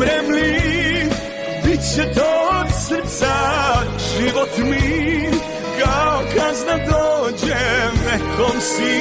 Umrem 0.00 0.30
li, 0.30 1.08
bit 1.64 1.80
će 1.94 2.14
to 2.14 2.30
od 2.60 2.66
srca 2.88 3.34
Život 4.16 4.48
mi 4.58 5.28
kao 5.80 6.22
kazna 6.36 6.76
dođe 6.76 7.56
Nekom 8.04 8.60
si 8.60 9.00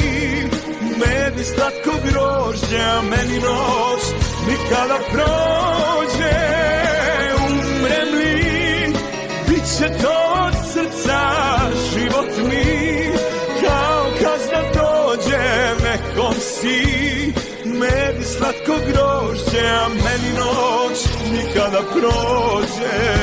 meni 0.82 1.44
slatko 1.44 1.92
grožđa 2.04 3.02
Meni 3.02 3.40
noć 3.40 4.04
nikada 4.48 5.00
prođe. 5.12 6.36
Umrem 7.48 8.18
li, 8.20 8.94
bit 9.48 9.64
će 9.78 10.04
to 10.04 10.29
slatko 18.50 18.74
grožđa 18.88 19.88
Meni 19.90 20.34
noć 20.38 21.00
nikada 21.32 21.82
prođe 21.92 23.20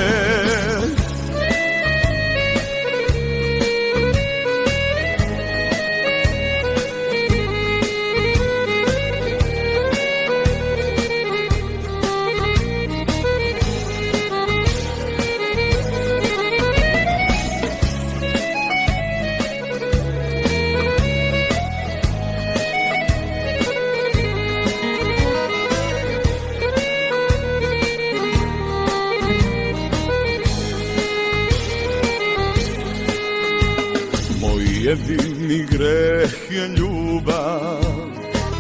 jedini 34.87 35.67
greh 35.71 36.51
je 36.51 36.69
ljubav 36.69 37.81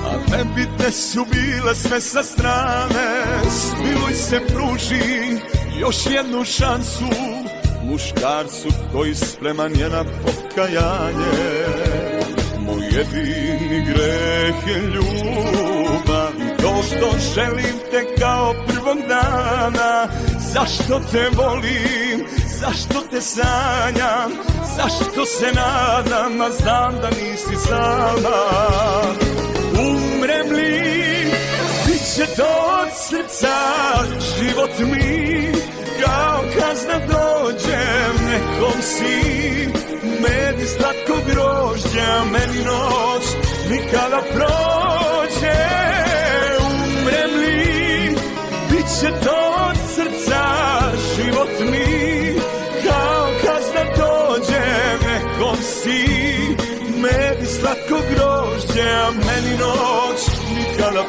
A 0.06 0.12
ne 0.30 0.44
bi 0.54 0.66
te 0.78 0.90
su 0.92 1.26
bile 1.32 1.74
sve 1.74 2.00
sa 2.00 2.22
strane. 2.22 3.08
Smiluj 3.50 4.14
se 4.14 4.40
pruži 4.46 5.38
još 5.80 5.96
jednu 6.10 6.44
šansu 6.44 7.04
Muškarcu 7.84 8.68
koji 8.92 9.14
spreman 9.14 9.76
je 9.76 9.88
na 9.88 10.04
pokajanje. 10.04 11.46
Moj 12.60 12.84
jedini 12.84 13.84
greh 13.86 14.54
je 14.66 14.82
ljubav 14.82 16.32
I 16.38 16.62
to 16.62 16.82
što 16.82 17.18
želim 17.34 17.76
te 17.90 18.20
kao 18.20 18.54
prvog 18.66 18.98
dana. 19.08 20.08
Zašto 20.52 21.00
te 21.12 21.28
volim, 21.36 22.26
zašto 22.60 23.00
te 23.10 23.20
sanjam? 23.20 24.32
Zašto 24.76 25.24
se 25.24 25.46
nadam, 25.46 26.40
a 26.40 26.50
znam 26.50 26.94
da 27.02 27.10
nisi 27.10 27.56
sama. 27.68 28.38
Umrem 29.78 30.56
li, 30.56 31.30
bit 31.86 32.02
će 32.16 32.26
to 32.36 32.80
od 32.82 32.88
srca 33.08 33.56
Život 34.20 34.78
mi. 34.78 35.52
Kao 36.04 36.42
kazna 36.58 36.98
dođe 36.98 37.78
Nekom 38.26 38.82
si, 38.82 39.68
meni 40.02 40.66
slatko 40.66 41.16
grožđa 41.26 42.24
Meni 42.32 42.64
noć 42.64 43.24
nikada 43.70 44.22
prođe 44.34 45.05
grožđa 59.56 59.56
Meni 59.56 59.64
noć 59.64 60.20
nikada 60.54 61.04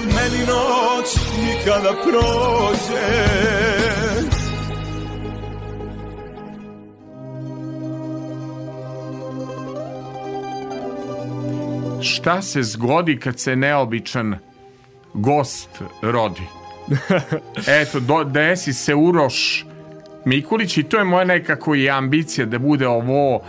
meni 0.00 0.46
noć 0.46 1.16
nikada 1.40 1.92
prođe 2.02 3.26
Šta 12.02 12.42
se 12.42 12.62
zgodi 12.62 13.18
kad 13.20 13.38
se 13.40 13.56
neobičan 13.56 14.38
gost 15.14 15.68
rodi? 16.02 16.42
Eto, 17.80 18.00
do, 18.00 18.24
desi 18.24 18.72
se 18.72 18.94
Uroš 18.94 19.66
Mikulić 20.24 20.78
i 20.78 20.82
to 20.82 20.98
je 20.98 21.04
moja 21.04 21.24
nekako 21.24 21.74
i 21.74 21.90
ambicija 21.90 22.46
da 22.46 22.58
bude 22.58 22.88
ovo 22.88 23.42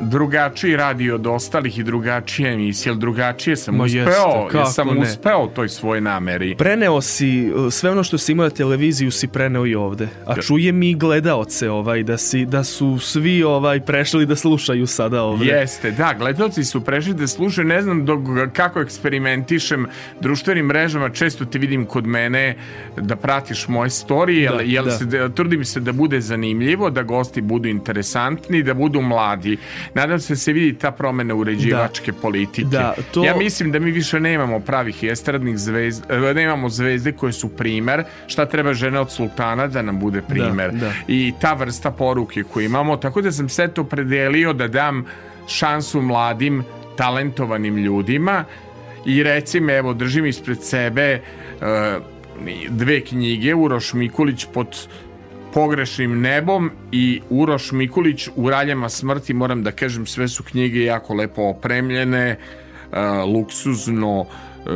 drugačiji 0.00 0.76
radio 0.76 1.14
od 1.14 1.26
ostalih 1.26 1.78
i 1.78 1.82
drugačije 1.82 2.52
emisije, 2.52 2.90
ali 2.90 3.00
drugačije 3.00 3.56
sam 3.56 3.76
Ma 3.76 3.84
uspeo, 3.84 4.48
jeste, 4.54 4.72
sam 4.72 4.88
ne. 4.88 5.00
uspeo 5.00 5.46
toj 5.46 5.68
svojoj 5.68 6.00
nameri. 6.00 6.54
Preneo 6.56 7.00
si 7.00 7.52
sve 7.70 7.90
ono 7.90 8.02
što 8.02 8.18
si 8.18 8.32
imao 8.32 8.44
na 8.44 8.50
televiziju 8.50 9.10
si 9.10 9.28
preneo 9.28 9.66
i 9.66 9.74
ovde. 9.74 10.08
A 10.26 10.40
čujem 10.40 10.82
i 10.82 10.94
gledaoce 10.94 11.70
ovaj 11.70 12.02
da 12.02 12.18
si 12.18 12.46
da 12.46 12.64
su 12.64 12.98
svi 12.98 13.42
ovaj 13.42 13.80
prešli 13.80 14.26
da 14.26 14.36
slušaju 14.36 14.86
sada 14.86 15.22
ovde. 15.22 15.46
Jeste, 15.46 15.90
da, 15.90 16.14
gledalci 16.18 16.64
su 16.64 16.84
prešli 16.84 17.14
da 17.14 17.26
slušaju, 17.26 17.68
ne 17.68 17.82
znam 17.82 18.04
dok, 18.04 18.20
kako 18.52 18.80
eksperimentišem 18.80 19.86
društvenim 20.20 20.66
mrežama, 20.66 21.10
često 21.10 21.44
te 21.44 21.58
vidim 21.58 21.84
kod 21.86 22.06
mene 22.06 22.56
da 22.96 23.16
pratiš 23.16 23.68
moje 23.68 23.90
storije, 23.90 24.42
jel, 24.42 24.56
Da, 24.56 24.62
jel 24.62 24.84
da. 24.84 24.90
Se, 24.90 25.04
da, 25.04 25.28
trudim 25.28 25.64
se 25.64 25.80
da 25.80 25.92
bude 25.92 26.20
zanimljivo, 26.20 26.90
da 26.90 27.02
gosti 27.02 27.40
budu 27.40 27.68
interesantni, 27.68 28.62
da 28.62 28.74
budu 28.74 29.00
mladi. 29.00 29.56
Nadam 29.94 30.18
se 30.18 30.32
da 30.32 30.36
se 30.36 30.52
vidi 30.52 30.78
ta 30.78 30.90
promena 30.90 31.34
uređivačke 31.34 32.12
politike. 32.12 32.68
Da, 32.68 32.94
to- 33.12 33.24
Ja 33.24 33.36
mislim 33.36 33.72
da 33.72 33.78
mi 33.78 33.90
više 33.90 34.20
nemamo 34.20 34.60
pravih 34.60 35.02
estradnih 35.02 35.58
zvezda, 35.58 36.06
nemamo 36.32 36.68
zvezde 36.68 37.12
koje 37.12 37.32
su 37.32 37.48
primer, 37.48 38.04
šta 38.26 38.46
treba 38.46 38.74
žena 38.74 39.00
od 39.00 39.12
sultana 39.12 39.66
da 39.66 39.82
nam 39.82 39.98
bude 39.98 40.22
primer. 40.22 40.72
da. 40.72 40.92
I 41.08 41.32
ta 41.40 41.52
vrsta 41.54 41.90
poruke 41.90 42.42
koju 42.42 42.64
imamo, 42.64 42.96
tako 42.96 43.20
da 43.20 43.32
sam 43.32 43.48
se 43.48 43.68
to 43.68 43.84
predelio 43.84 44.52
da 44.52 44.68
dam 44.68 45.04
šansu 45.48 46.02
mladim 46.02 46.64
talentovanim 46.96 47.76
ljudima 47.76 48.44
i 49.04 49.22
recimo 49.22 49.72
evo 49.72 49.94
držim 49.94 50.26
ispred 50.26 50.62
sebe 50.62 51.02
e, 51.02 51.20
dve 52.68 53.00
knjige 53.00 53.54
Uroš 53.54 53.92
Mikulić 53.92 54.46
pod 54.54 54.88
pogrešnim 55.58 56.20
nebom 56.20 56.70
i 56.92 57.20
Uroš 57.30 57.72
Mikulić 57.72 58.28
u 58.36 58.50
raljama 58.50 58.88
smrti 58.88 59.34
moram 59.34 59.62
da 59.62 59.72
kažem 59.72 60.06
sve 60.06 60.28
su 60.28 60.42
knjige 60.44 60.84
jako 60.84 61.14
lepo 61.14 61.42
opremljene 61.42 62.28
e, 62.28 62.38
luksuzno 63.34 64.26
e, 64.26 64.70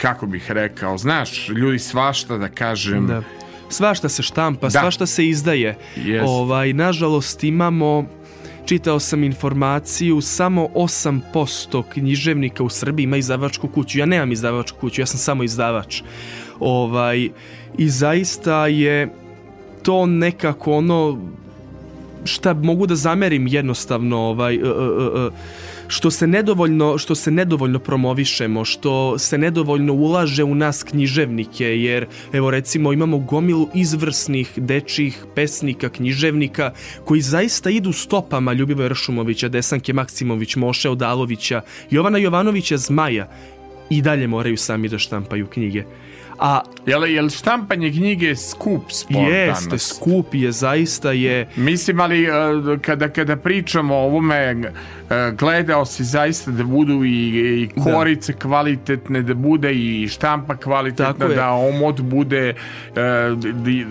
kako 0.00 0.26
bih 0.26 0.50
rekao 0.50 0.98
znaš 0.98 1.48
ljudi 1.48 1.78
svašta 1.78 2.38
da 2.38 2.48
kažem 2.48 3.06
Da. 3.06 3.22
Svašta 3.68 4.08
se 4.08 4.22
štampa, 4.22 4.66
Da. 4.66 4.70
svašta 4.70 5.06
se 5.06 5.28
izdaje. 5.28 5.76
Jest. 5.96 6.24
Ovaj 6.28 6.72
nažalost 6.72 7.44
imamo 7.44 8.04
čitao 8.66 9.00
sam 9.00 9.24
informaciju 9.24 10.20
samo 10.20 10.68
8% 10.74 11.82
književnika 11.92 12.62
u 12.62 12.68
Srbiji 12.68 13.04
ima 13.04 13.16
izdavačku 13.16 13.68
kuću. 13.68 13.98
Ja 13.98 14.06
nemam 14.06 14.32
izdavačku 14.32 14.78
kuću, 14.80 15.00
ja 15.00 15.06
sam 15.06 15.18
samo 15.18 15.42
izdavač. 15.42 16.02
Ovaj 16.60 17.28
i 17.78 17.88
zaista 17.88 18.66
je 18.66 19.19
to 19.82 20.06
nekako 20.06 20.72
ono 20.72 21.18
šta 22.24 22.54
mogu 22.54 22.86
da 22.86 22.96
zamerim 22.96 23.46
jednostavno 23.46 24.18
ovaj 24.18 24.54
e, 24.54 24.58
e, 24.58 24.62
e, 24.62 25.30
što 25.88 26.10
se 26.10 26.26
nedovoljno 26.26 26.98
što 26.98 27.14
se 27.14 27.30
nedovoljno 27.30 27.78
promovišemo, 27.78 28.64
što 28.64 29.18
se 29.18 29.38
nedovoljno 29.38 29.92
ulaže 29.92 30.44
u 30.44 30.54
nas 30.54 30.82
književnike, 30.82 31.64
jer 31.64 32.06
evo 32.32 32.50
recimo 32.50 32.92
imamo 32.92 33.18
gomilu 33.18 33.68
izvrsnih 33.74 34.52
dečjih 34.56 35.24
pesnika, 35.34 35.88
književnika 35.88 36.72
koji 37.04 37.20
zaista 37.20 37.70
idu 37.70 37.92
stopama 37.92 38.52
Ljubivoja 38.52 38.88
Ršumovića, 38.88 39.48
Desanke 39.48 39.92
Maksimović, 39.92 40.56
Moše 40.56 40.90
Odalovića, 40.90 41.60
Jovana 41.90 42.18
Jovanovića 42.18 42.76
Zmaja 42.76 43.28
i 43.90 44.02
dalje 44.02 44.26
moraju 44.26 44.56
sami 44.56 44.88
da 44.88 44.98
štampaju 44.98 45.46
knjige. 45.46 45.84
A 46.40 46.60
Jel, 46.86 47.06
jel 47.06 47.28
štampanje 47.28 47.90
knjige 47.90 48.36
skup 48.36 48.82
sport 48.92 49.32
jeste, 49.32 49.78
skup 49.78 50.34
je, 50.34 50.52
zaista 50.52 51.12
je 51.12 51.48
Mislim, 51.56 52.00
ali 52.00 52.24
e, 52.24 52.30
kada, 52.82 53.08
kada 53.08 53.36
pričamo 53.36 53.94
o 53.94 53.98
ovome, 53.98 54.36
e, 54.36 54.72
gledao 55.38 55.84
si 55.84 56.04
zaista 56.04 56.50
da 56.50 56.64
budu 56.64 57.04
i, 57.04 57.10
i 57.62 57.68
korice 57.82 58.32
kvalitetne, 58.32 59.22
da 59.22 59.34
bude 59.34 59.72
i 59.74 60.08
štampa 60.08 60.56
kvalitetna, 60.56 61.28
da 61.28 61.50
omot 61.50 62.00
bude 62.00 62.54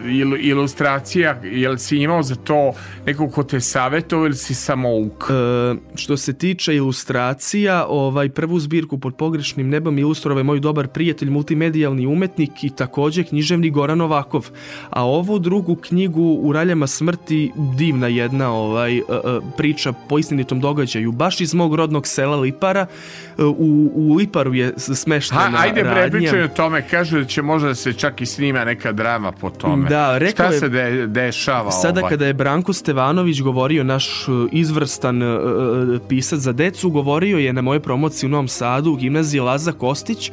il- 0.06 0.40
ilustracija. 0.40 1.36
Jel 1.44 1.78
si 1.78 1.98
imao 1.98 2.24
za 2.24 2.36
to 2.36 2.74
nekog 3.06 3.32
ko 3.34 3.44
te 3.44 3.60
savjetovao 3.60 4.26
ili 4.26 4.36
si 4.36 4.54
samo 4.56 4.98
uk? 4.98 5.24
E, 5.30 5.76
što 5.96 6.18
se 6.18 6.34
tiče 6.34 6.76
ilustracija, 6.76 7.86
ovaj 7.90 8.30
prvu 8.30 8.60
zbirku 8.60 8.98
pod 9.00 9.16
pogrešnim 9.16 9.70
nebom 9.70 9.98
ilustrovao 9.98 10.40
je 10.40 10.44
moj 10.44 10.60
dobar 10.60 10.88
prijatelj, 10.88 11.30
multimedijalni 11.30 12.06
umetnik 12.06 12.39
i 12.62 12.70
takođe 12.70 13.24
književnik 13.24 13.74
Goran 13.74 13.98
Novakov. 13.98 14.50
A 14.90 15.06
ovu 15.06 15.40
drugu 15.40 15.76
knjigu 15.76 16.22
u 16.34 16.52
raljama 16.52 16.88
smrti 16.88 17.52
divna 17.56 18.08
jedna 18.08 18.52
ovaj 18.52 18.98
e, 18.98 19.00
e, 19.00 19.04
priča 19.58 19.94
po 20.10 20.20
istinitom 20.20 20.60
događaju 20.60 21.12
baš 21.12 21.42
iz 21.42 21.54
mog 21.54 21.76
rodnog 21.76 22.08
sela 22.08 22.36
Lipara. 22.36 22.86
E, 23.38 23.44
U, 23.44 23.92
u 23.96 24.16
Liparu 24.16 24.54
je 24.54 24.74
smeštena 24.78 25.42
Ha, 25.42 25.58
ajde 25.58 25.82
bre, 25.84 25.90
radnja. 25.92 26.10
pričaj 26.10 26.44
o 26.44 26.48
tome, 26.48 26.82
kažu 26.82 27.18
da 27.18 27.26
će 27.26 27.42
možda 27.42 27.76
se 27.76 27.94
čak 27.94 28.22
i 28.22 28.26
snima 28.26 28.66
neka 28.66 28.92
drama 28.92 29.32
po 29.32 29.50
tome. 29.50 29.90
Da, 29.90 30.18
rekao 30.18 30.46
Šta 30.46 30.54
je- 30.54 30.60
se 30.60 30.70
de, 30.70 31.08
dešava 31.08 31.72
Sada 31.72 32.00
ovaj? 32.00 32.10
kada 32.10 32.26
je 32.26 32.34
Branko 32.34 32.74
Stevanović 32.74 33.42
govorio, 33.42 33.84
naš 33.84 34.26
izvrstan 34.52 35.22
uh, 35.24 35.40
pisac 36.10 36.40
za 36.40 36.52
decu, 36.54 36.90
govorio 36.90 37.38
je 37.38 37.54
na 37.54 37.62
moje 37.62 37.80
promociji 37.80 38.28
u 38.28 38.32
Novom 38.32 38.48
Sadu 38.48 38.92
u 38.92 38.96
gimnaziji 38.96 39.42
Laza 39.42 39.72
Kostić 39.72 40.32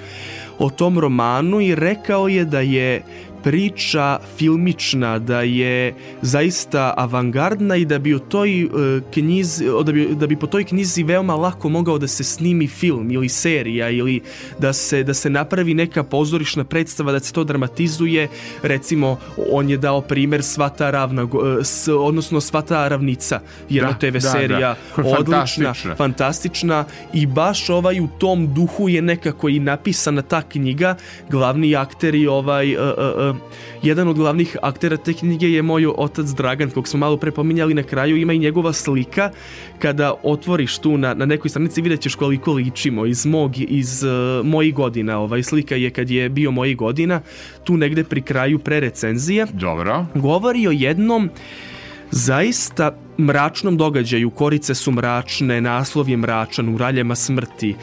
o 0.59 0.70
tom 0.70 0.99
romanu 0.99 1.61
i 1.61 1.74
rekao 1.74 2.28
je 2.28 2.45
da 2.45 2.61
je 2.61 3.03
priča 3.47 4.18
filmična, 4.39 5.18
da 5.18 5.40
je 5.40 5.94
zaista 6.23 6.94
avangardna 6.97 7.77
i 7.77 7.85
da 7.85 7.98
bi 7.98 8.14
u 8.14 8.18
toj 8.18 8.62
e, 8.62 8.66
knjizi, 9.14 9.64
da 9.85 9.93
bi, 9.93 10.09
da 10.14 10.27
bi 10.27 10.36
po 10.36 10.47
toj 10.47 10.64
knjizi 10.64 11.02
veoma 11.02 11.35
lako 11.35 11.68
mogao 11.68 11.98
da 11.98 12.09
se 12.09 12.24
snimi 12.24 12.66
film 12.66 13.10
ili 13.10 13.28
serija 13.28 13.90
ili 13.90 14.20
da 14.59 14.73
se, 14.73 15.02
da 15.05 15.14
se 15.14 15.31
napravi 15.31 15.74
neka 15.74 16.02
pozorišna 16.02 16.64
predstava, 16.64 17.12
da 17.12 17.20
se 17.20 17.32
to 17.32 17.44
dramatizuje. 17.44 18.28
Recimo, 18.62 19.18
on 19.52 19.70
je 19.70 19.77
dao 19.77 20.01
primer 20.01 20.43
Svata 20.43 20.90
ravna, 20.90 21.23
e, 21.23 21.64
s, 21.64 21.89
odnosno 21.89 22.40
Svata 22.40 22.89
ravnica, 22.89 23.40
jedna 23.68 23.93
Da, 23.93 23.98
TV 23.98 24.12
da, 24.12 24.20
serija 24.20 24.77
da. 24.97 25.02
odlična, 25.02 25.36
Fantastična. 25.36 25.94
fantastična 25.94 26.85
i 27.12 27.27
baš 27.27 27.70
ovaj 27.70 28.01
u 28.01 28.09
tom 28.18 28.55
duhu 28.55 28.89
je 28.89 29.02
nekako 29.02 29.48
i 29.48 29.59
napisana 29.59 30.23
ta 30.23 30.43
knjiga. 30.43 30.97
Glavni 31.31 31.77
akter 31.77 32.14
i 32.14 32.27
ovaj 32.27 32.77
uh, 32.77 32.82
uh, 33.31 33.35
jedan 33.82 34.08
od 34.08 34.16
glavnih 34.16 34.56
aktera 34.62 34.96
te 34.96 35.12
knjige 35.12 35.50
je 35.50 35.62
moj 35.62 35.86
otac 35.86 36.26
Dragan, 36.26 36.70
kog 36.70 36.88
smo 36.88 36.98
malo 36.98 37.16
prepominjali 37.16 37.74
na 37.74 37.82
kraju, 37.82 38.16
ima 38.16 38.32
i 38.32 38.38
njegova 38.38 38.72
slika. 38.72 39.30
Kada 39.78 40.14
otvoriš 40.22 40.78
tu 40.78 40.98
na, 40.98 41.14
na 41.14 41.26
nekoj 41.26 41.48
stranici 41.48 41.82
vidjet 41.82 42.00
ćeš 42.00 42.14
koliko 42.14 42.52
ličimo 42.52 43.06
iz 43.06 43.26
mog, 43.26 43.52
iz 43.58 44.02
uh, 44.02 44.46
mojih 44.46 44.74
godina. 44.74 45.18
Ovaj 45.18 45.42
slika 45.42 45.74
je 45.74 45.90
kad 45.90 46.10
je 46.10 46.28
bio 46.28 46.50
mojih 46.50 46.76
godina, 46.76 47.20
tu 47.64 47.76
negde 47.76 48.04
pri 48.04 48.22
kraju 48.22 48.58
pre 48.58 48.80
recenzije 48.80 49.46
Dobro. 49.52 50.06
govori 50.14 50.68
o 50.68 50.70
jednom 50.70 51.30
zaista 52.10 52.96
mračnom 53.18 53.76
događaju. 53.76 54.30
Korice 54.30 54.74
su 54.74 54.92
mračne, 54.92 55.60
naslov 55.60 56.08
je 56.08 56.16
mračan, 56.16 56.68
u 56.68 56.78
raljama 56.78 57.14
smrti. 57.14 57.70
E, 57.70 57.76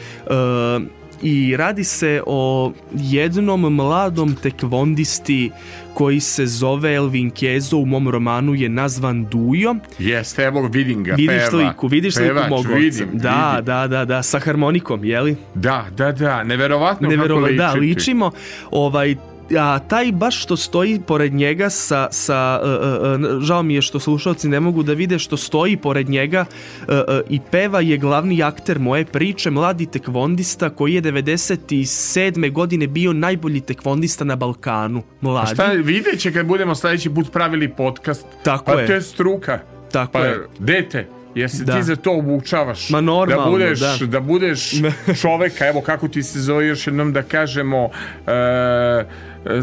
I 1.26 1.56
radi 1.56 1.84
se 1.84 2.22
o 2.26 2.72
jednom 2.92 3.74
mladom 3.74 4.34
tekvondisti 4.34 5.50
koji 5.94 6.20
se 6.20 6.46
zove 6.46 6.94
Elvin 6.94 7.30
Kezo, 7.30 7.76
u 7.76 7.86
mom 7.86 8.08
romanu 8.08 8.54
je 8.54 8.68
nazvan 8.68 9.24
Dujo. 9.24 9.74
Jeste, 9.98 10.42
evo 10.42 10.68
vidim 10.68 11.04
ga, 11.04 11.12
Vidiš 11.12 11.28
peva. 11.38 11.50
sliku, 11.50 11.86
vidiš 11.88 12.14
sliku 12.14 12.28
Pevač, 12.28 12.50
mog 12.50 12.60
oca. 12.60 12.68
vidim, 12.70 13.08
Da, 13.12 13.50
vidim. 13.50 13.64
da, 13.66 13.86
da, 13.88 14.04
da, 14.04 14.22
sa 14.22 14.38
harmonikom, 14.38 15.04
jeli? 15.04 15.36
Da, 15.54 15.86
da, 15.90 16.12
da, 16.12 16.42
neverovatno 16.44 17.08
Neverova, 17.08 17.40
kako 17.42 17.54
da, 17.54 17.66
ličiti. 17.70 17.80
ličimo. 17.80 18.30
Ovaj, 18.70 19.16
a 19.58 19.78
taj 19.78 20.12
baš 20.12 20.42
što 20.42 20.56
stoji 20.56 21.00
pored 21.06 21.34
njega 21.34 21.70
sa, 21.70 22.08
sa 22.10 22.60
uh, 22.62 22.68
uh, 22.68 23.36
uh, 23.36 23.42
žao 23.42 23.62
mi 23.62 23.74
je 23.74 23.82
što 23.82 24.00
slušalci 24.00 24.48
ne 24.48 24.60
mogu 24.60 24.82
da 24.82 24.92
vide 24.92 25.18
što 25.18 25.36
stoji 25.36 25.76
pored 25.76 26.08
njega 26.08 26.44
uh, 26.44 26.86
uh, 26.88 27.20
i 27.28 27.40
peva 27.50 27.80
je 27.80 27.98
glavni 27.98 28.42
akter 28.42 28.78
moje 28.78 29.04
priče, 29.04 29.50
mladi 29.50 29.86
tekvondista 29.86 30.70
koji 30.70 30.94
je 30.94 31.02
97. 31.02 32.52
godine 32.52 32.86
bio 32.86 33.12
najbolji 33.12 33.60
tekvondista 33.60 34.24
na 34.24 34.36
Balkanu. 34.36 35.02
Mladi. 35.20 35.54
Šta, 35.54 35.66
vidjet 35.66 36.20
će 36.20 36.32
kad 36.32 36.46
budemo 36.46 36.74
sledeći 36.74 37.10
put 37.10 37.32
pravili 37.32 37.68
podcast. 37.68 38.26
Tako 38.42 38.64
pa 38.64 38.80
je. 38.80 38.86
to 38.86 38.92
je 38.92 39.02
struka. 39.02 39.60
Tako 39.92 40.12
pa, 40.12 40.18
je. 40.18 40.46
dete, 40.58 41.06
jer 41.34 41.50
se 41.50 41.64
Da. 41.64 41.76
ti 41.76 41.82
za 41.82 41.96
to 41.96 42.12
obučavaš. 42.12 42.90
Ma 42.90 43.00
normalno, 43.00 43.44
da 43.44 43.50
budeš, 43.50 43.80
da. 43.80 44.06
da 44.06 44.20
budeš 44.20 44.70
čoveka, 45.22 45.66
evo 45.66 45.80
kako 45.80 46.08
ti 46.08 46.22
se 46.22 46.40
zove 46.40 46.66
još 46.66 46.86
jednom 46.86 47.12
da 47.12 47.22
kažemo 47.22 47.90
e, 48.26 49.04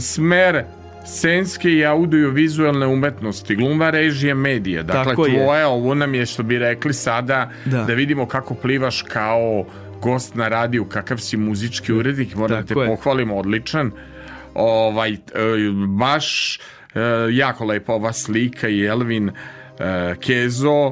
smer 0.01 0.63
scenske 1.05 1.69
i 1.69 1.85
audiovizualne 1.85 2.87
umetnosti, 2.87 3.55
glumva 3.55 3.89
režija 3.89 4.35
medija. 4.35 4.83
Dakle, 4.83 5.03
Tako 5.05 5.25
je. 5.25 5.33
tvoje, 5.33 5.65
ovo 5.65 5.93
nam 5.93 6.13
je 6.15 6.25
što 6.25 6.43
bi 6.43 6.57
rekli 6.59 6.93
sada, 6.93 7.51
Da. 7.65 7.83
da, 7.83 7.93
vidimo 7.93 8.25
kako 8.25 8.53
plivaš 8.55 9.01
kao 9.01 9.65
gost 10.01 10.35
na 10.35 10.47
radiju, 10.47 10.85
kakav 10.85 11.17
si 11.17 11.37
muzički 11.37 11.93
urednik, 11.93 12.35
moram 12.35 12.57
da 12.57 12.61
te 12.61 12.67
Tako 12.67 12.81
je. 12.81 12.87
pohvalim, 12.87 13.31
odličan. 13.31 13.91
Ovaj, 14.53 15.11
e, 15.11 15.17
baš 15.87 16.57
e, 16.57 16.59
jako 17.31 17.65
lepa 17.65 17.93
ova 17.93 18.13
slika 18.13 18.67
i 18.67 18.85
Elvin 18.85 19.29
e, 19.29 19.33
Kezo, 20.19 20.91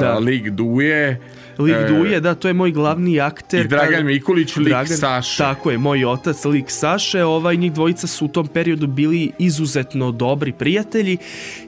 Da. 0.00 0.18
lik 0.18 0.48
Duje. 0.48 1.20
Lik 1.58 1.76
e, 1.76 1.86
Duje, 1.88 2.20
da, 2.20 2.34
to 2.34 2.48
je 2.48 2.54
moj 2.54 2.70
glavni 2.70 3.20
akter. 3.20 3.64
I 3.64 3.68
Dragan 3.68 4.06
Mikulić, 4.06 4.56
lik 4.56 4.74
Saše. 4.86 5.38
Tako 5.38 5.70
je, 5.70 5.78
moj 5.78 6.04
otac, 6.04 6.44
lik 6.44 6.70
Saše. 6.70 7.24
Ovaj, 7.24 7.56
njih 7.56 7.72
dvojica 7.72 8.06
su 8.06 8.24
u 8.24 8.28
tom 8.28 8.46
periodu 8.46 8.86
bili 8.86 9.30
izuzetno 9.38 10.12
dobri 10.12 10.52
prijatelji 10.52 11.18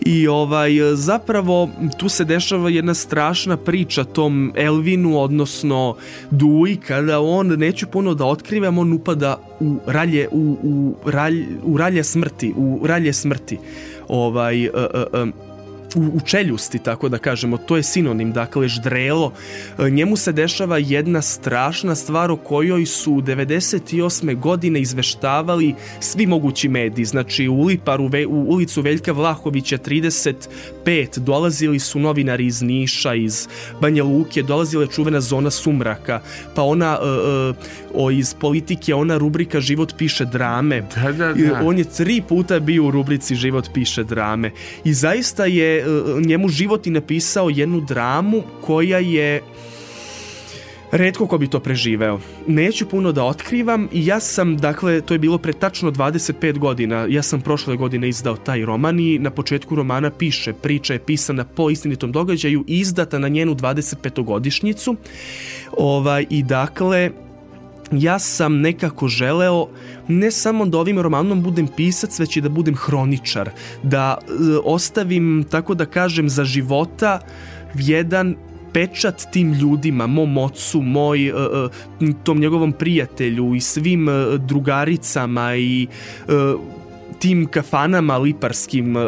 i 0.07 0.29
ovaj, 0.29 0.71
zapravo 0.95 1.71
tu 1.99 2.09
se 2.09 2.25
dešava 2.25 2.71
jedna 2.71 2.95
strašna 2.95 3.57
priča 3.57 4.05
tom 4.05 4.53
Elvinu, 4.57 5.21
odnosno 5.21 5.97
Duji, 6.31 6.77
kada 6.77 7.21
on, 7.21 7.47
neću 7.47 7.87
puno 7.87 8.15
da 8.15 8.25
otkrivam, 8.25 8.79
on 8.79 8.93
upada 8.93 9.37
u 9.61 9.79
ralje, 9.87 10.29
u, 10.33 10.57
u, 10.63 10.95
ralj, 11.11 11.47
u 11.63 11.77
ralje 11.77 12.05
smrti, 12.05 12.53
u 12.57 12.81
ralje 12.87 13.13
smrti. 13.13 13.59
Ovaj, 14.09 14.69
uh, 14.69 14.75
uh, 14.75 15.23
um, 15.23 15.33
u, 15.95 16.01
u 16.17 16.21
čeljusti, 16.21 16.79
tako 16.79 17.09
da 17.09 17.19
kažemo, 17.19 17.57
to 17.57 17.77
je 17.77 17.83
sinonim, 17.83 18.33
dakle, 18.33 18.69
ždrelo. 18.69 19.33
E, 19.79 19.91
Njemu 19.91 20.17
se 20.17 20.33
dešava 20.33 20.79
jedna 20.79 21.23
strašna 21.23 21.95
stvar 21.95 22.31
o 22.31 22.37
kojoj 22.37 22.87
su 22.87 23.13
98. 23.13 24.41
godine 24.41 24.81
izveštavali 24.81 25.75
svi 26.01 26.27
mogući 26.27 26.69
mediji. 26.69 27.05
Znači, 27.05 27.49
u 27.49 27.63
Liparu, 27.65 28.11
u 28.29 28.45
ulicu 28.49 28.81
Veljka 28.81 29.13
Vlahovića 29.13 29.79
35 29.79 31.19
dolazili 31.19 31.79
su 31.79 31.99
novinari 31.99 32.47
iz 32.47 32.63
Niša, 32.63 33.15
iz 33.15 33.49
Banja 33.81 34.05
Luke, 34.05 34.43
dolazila 34.43 34.83
je 34.83 34.91
čuvena 34.91 35.21
zona 35.21 35.51
sumraka, 35.51 36.21
pa 36.55 36.63
ona 36.63 36.99
e, 37.03 37.07
e, 37.07 37.53
o, 37.95 38.11
iz 38.11 38.35
politike, 38.35 38.95
ona 38.95 39.19
rubrika 39.19 39.61
Život 39.61 39.95
piše 39.99 40.25
drame. 40.25 40.83
Da, 40.95 41.13
da, 41.13 41.33
da. 41.33 41.61
On 41.65 41.79
je 41.79 41.85
tri 41.85 42.23
puta 42.29 42.61
bio 42.61 42.85
u 42.85 42.91
rubrici 42.91 43.35
Život 43.35 43.69
piše 43.75 44.05
drame. 44.05 44.51
I 44.85 44.95
zaista 44.95 45.45
je 45.45 45.84
njemu 46.27 46.49
život 46.49 46.87
i 46.87 46.91
napisao 46.91 47.51
jednu 47.51 47.81
dramu 47.81 48.43
koja 48.61 48.99
je 48.99 49.43
Redko 50.95 51.27
ko 51.27 51.39
bi 51.39 51.49
to 51.49 51.61
preživeo. 51.61 52.21
Neću 52.47 52.87
puno 52.89 53.13
da 53.13 53.25
otkrivam 53.25 53.89
i 53.93 54.07
ja 54.07 54.21
sam, 54.21 54.57
dakle, 54.57 55.01
to 55.01 55.15
je 55.15 55.19
bilo 55.19 55.39
pre 55.39 55.53
tačno 55.53 55.91
25 55.91 56.59
godina. 56.59 57.07
Ja 57.11 57.23
sam 57.23 57.41
prošle 57.41 57.77
godine 57.77 58.09
izdao 58.09 58.37
taj 58.37 58.65
roman 58.65 59.01
i 59.01 59.19
na 59.19 59.31
početku 59.31 59.75
romana 59.75 60.11
piše, 60.11 60.53
priča 60.53 60.93
je 60.93 60.99
pisana 60.99 61.45
po 61.45 61.71
istinitom 61.71 62.13
događaju 62.13 62.65
i 62.67 62.79
izdata 62.79 63.19
na 63.19 63.29
njenu 63.29 63.55
25-godišnjicu. 63.55 64.97
Ovaj, 65.77 66.27
I 66.31 66.43
dakle, 66.43 67.11
ja 67.97 68.19
sam 68.19 68.61
nekako 68.61 69.09
želeo 69.09 69.69
ne 70.09 70.31
samo 70.31 70.67
da 70.67 70.79
ovim 70.79 70.99
romanom 70.99 71.43
budem 71.43 71.67
pisac, 71.67 72.19
već 72.19 72.37
i 72.37 72.41
da 72.41 72.49
budem 72.49 72.77
hroničar, 72.77 73.51
da 73.83 74.19
e, 74.21 74.33
ostavim, 74.65 75.45
tako 75.51 75.75
da 75.75 75.87
kažem, 75.87 76.29
za 76.29 76.45
života 76.45 77.21
jedan 77.75 78.35
pečat 78.73 79.27
tim 79.33 79.53
ljudima, 79.53 80.07
mom 80.07 80.39
ocu, 80.39 80.83
moj, 80.83 81.27
e, 81.27 81.31
e, 81.31 82.13
tom 82.25 82.41
njegovom 82.41 82.73
prijatelju 82.73 83.55
i 83.55 83.61
svim 83.61 84.09
e, 84.09 84.39
drugaricama 84.39 85.57
i 85.57 85.87
tim 87.25 87.47
kafanama 87.47 88.19
liparskim 88.19 88.97
e, 88.97 89.01
e, 89.01 89.05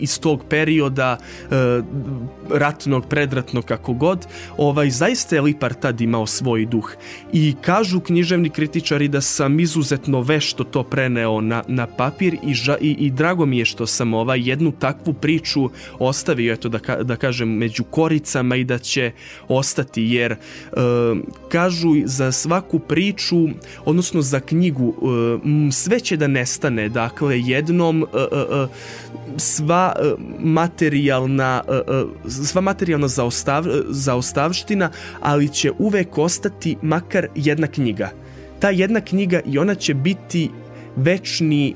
iz 0.00 0.20
tog 0.20 0.44
perioda 0.48 1.16
e, 1.18 1.82
ratnog, 2.50 3.06
predratnog, 3.06 3.64
kako 3.64 3.92
god, 3.92 4.26
ovaj, 4.56 4.90
zaista 4.90 5.36
je 5.36 5.40
Lipar 5.40 5.74
tad 5.74 6.00
imao 6.00 6.26
svoj 6.26 6.66
duh. 6.66 6.90
I 7.32 7.54
kažu 7.60 8.00
književni 8.00 8.50
kritičari 8.50 9.08
da 9.08 9.20
sam 9.20 9.60
izuzetno 9.60 10.20
vešto 10.20 10.64
to 10.64 10.82
preneo 10.82 11.40
na, 11.40 11.62
na 11.68 11.86
papir 11.86 12.36
i, 12.42 12.54
ža, 12.54 12.76
i, 12.80 12.90
i 12.90 13.10
drago 13.10 13.46
mi 13.46 13.58
je 13.58 13.64
što 13.64 13.86
sam 13.86 14.14
ovaj, 14.14 14.40
jednu 14.48 14.72
takvu 14.72 15.12
priču 15.14 15.70
ostavio, 15.98 16.52
eto 16.52 16.68
da, 16.68 16.78
ka, 16.78 17.02
da 17.02 17.16
kažem, 17.16 17.48
među 17.48 17.84
koricama 17.84 18.56
i 18.56 18.64
da 18.64 18.78
će 18.78 19.12
ostati, 19.48 20.02
jer 20.02 20.32
e, 20.32 20.36
kažu 21.48 21.94
za 22.04 22.32
svaku 22.32 22.78
priču, 22.78 23.48
odnosno 23.84 24.22
za 24.22 24.40
knjigu, 24.40 24.94
e, 24.98 25.72
sve 25.72 26.00
će 26.00 26.16
da 26.16 26.26
nestane, 26.26 26.88
dakle, 26.88 27.40
jednom 27.52 28.02
e, 28.02 28.06
e, 28.16 28.38
e, 28.38 28.66
sva 29.36 29.94
materijalna 30.38 31.62
sva 32.28 32.60
materijalna 32.60 33.08
zaostav, 33.08 33.64
zaostavština, 33.88 34.90
ali 35.20 35.48
će 35.48 35.72
uvek 35.78 36.18
ostati 36.18 36.76
makar 36.82 37.26
jedna 37.34 37.66
knjiga. 37.66 38.10
Ta 38.58 38.70
jedna 38.70 39.00
knjiga 39.00 39.40
i 39.46 39.58
ona 39.58 39.74
će 39.74 39.94
biti 39.94 40.50
večni 40.96 41.74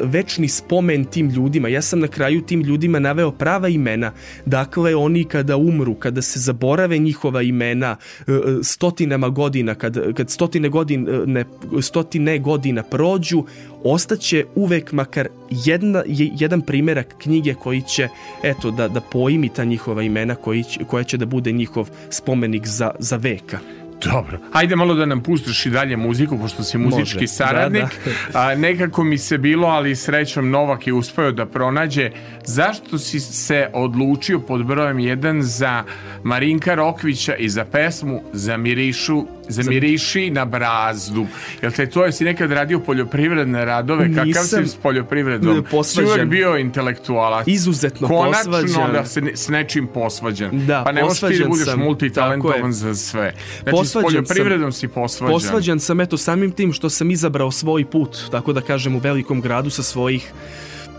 večni 0.00 0.48
spomen 0.48 1.04
tim 1.04 1.28
ljudima. 1.28 1.68
Ja 1.68 1.82
sam 1.82 2.00
na 2.00 2.08
kraju 2.08 2.42
tim 2.42 2.60
ljudima 2.60 2.98
naveo 2.98 3.30
prava 3.30 3.68
imena. 3.68 4.12
Dakle, 4.46 4.94
oni 4.96 5.24
kada 5.24 5.56
umru, 5.56 5.94
kada 5.94 6.22
se 6.22 6.40
zaborave 6.40 6.98
njihova 6.98 7.42
imena 7.42 7.96
e, 8.26 8.32
e, 8.32 8.36
stotinama 8.62 9.28
godina, 9.28 9.74
kad, 9.74 10.14
kad 10.14 10.30
stotine, 10.30 10.68
godine, 10.68 11.44
stotine 11.80 12.38
godina 12.38 12.82
prođu, 12.82 13.44
ostaće 13.84 14.44
uvek 14.54 14.92
makar 14.92 15.28
jedna, 15.50 16.02
jedan 16.06 16.60
primerak 16.60 17.14
knjige 17.18 17.54
koji 17.54 17.82
će, 17.82 18.08
eto, 18.42 18.70
da, 18.70 18.88
da 18.88 19.00
poimi 19.00 19.48
ta 19.48 19.64
njihova 19.64 20.02
imena 20.02 20.34
koji 20.34 20.64
koja 20.86 21.04
će 21.04 21.16
da 21.16 21.26
bude 21.26 21.52
njihov 21.52 21.90
spomenik 22.10 22.66
za, 22.66 22.90
za 22.98 23.16
veka. 23.16 23.58
Dobro, 24.04 24.38
ajde 24.52 24.76
malo 24.76 24.94
da 24.94 25.06
nam 25.06 25.22
pustiš 25.22 25.66
i 25.66 25.70
dalje 25.70 25.96
muziku, 25.96 26.38
pošto 26.38 26.62
si 26.62 26.78
muzički 26.78 27.18
Može. 27.18 27.26
saradnik. 27.26 27.82
Da, 28.04 28.10
da. 28.32 28.38
A, 28.38 28.54
nekako 28.54 29.04
mi 29.04 29.18
se 29.18 29.38
bilo, 29.38 29.68
ali 29.68 29.96
srećom 29.96 30.50
Novak 30.50 30.86
je 30.86 30.92
uspeo 30.92 31.32
da 31.32 31.46
pronađe. 31.46 32.10
Zašto 32.44 32.98
si 32.98 33.20
se 33.20 33.68
odlučio 33.72 34.40
pod 34.40 34.66
brojem 34.66 34.96
1 34.96 35.40
za 35.40 35.84
Marinka 36.22 36.74
Rokvića 36.74 37.34
i 37.34 37.48
za 37.48 37.64
pesmu 37.64 38.22
Zamirišu 38.32 39.26
Zamiriši 39.50 40.30
na 40.30 40.44
brazdu. 40.44 41.26
Jel 41.62 41.72
te 41.72 41.86
to 41.86 42.04
jesi 42.04 42.24
nekad 42.24 42.52
radio 42.52 42.80
poljoprivredne 42.80 43.64
radove? 43.64 44.08
Nisam 44.08 44.32
Kakav 44.32 44.64
si 44.64 44.70
s 44.70 44.76
poljoprivredom? 44.76 45.64
Posvađan. 45.70 46.28
Bio 46.28 46.56
intelektualac. 46.56 47.46
Izuzetno 47.46 48.08
Konačno 48.08 48.52
posvađan. 48.52 48.92
da 48.92 49.04
se 49.04 49.22
s 49.34 49.48
nečim 49.48 49.86
posvađan. 49.86 50.66
Da, 50.66 50.82
pa 50.84 50.92
ne 50.92 51.02
možeš 51.02 51.20
ti 51.20 51.38
da 51.38 51.48
budeš 51.48 51.68
multitalentovan 51.76 52.72
za 52.72 52.94
sve. 52.94 53.34
Znači 53.62 53.70
posvađan 53.70 54.10
s 54.10 54.28
poljoprivredom 54.28 54.72
sam. 54.72 54.80
si 54.80 54.88
posvađan. 54.88 55.34
Posvađan 55.34 55.80
sam 55.80 56.00
eto 56.00 56.16
samim 56.16 56.52
tim 56.52 56.72
što 56.72 56.90
sam 56.90 57.10
izabrao 57.10 57.50
svoj 57.50 57.84
put, 57.84 58.18
tako 58.30 58.52
da 58.52 58.60
kažem 58.60 58.96
u 58.96 58.98
velikom 58.98 59.40
gradu 59.40 59.70
sa 59.70 59.82
svojih 59.82 60.32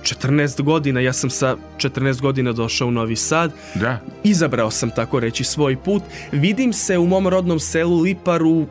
14 0.03 0.61
godina, 0.61 0.99
ja 0.99 1.13
sam 1.13 1.29
sa 1.29 1.57
14 1.77 2.21
godina 2.21 2.51
došao 2.51 2.87
u 2.87 2.91
Novi 2.91 3.15
Sad. 3.15 3.51
Da. 3.75 3.99
Izabrao 4.23 4.71
sam 4.71 4.89
tako 4.95 5.19
reći 5.19 5.43
svoj 5.43 5.75
put. 5.75 6.03
Vidim 6.31 6.73
se 6.73 6.97
u 6.97 7.07
mom 7.07 7.27
rodnom 7.27 7.59
selu 7.59 7.99
Liparu, 7.99 8.65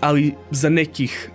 ali 0.00 0.34
za 0.50 0.68
nekih 0.68 1.30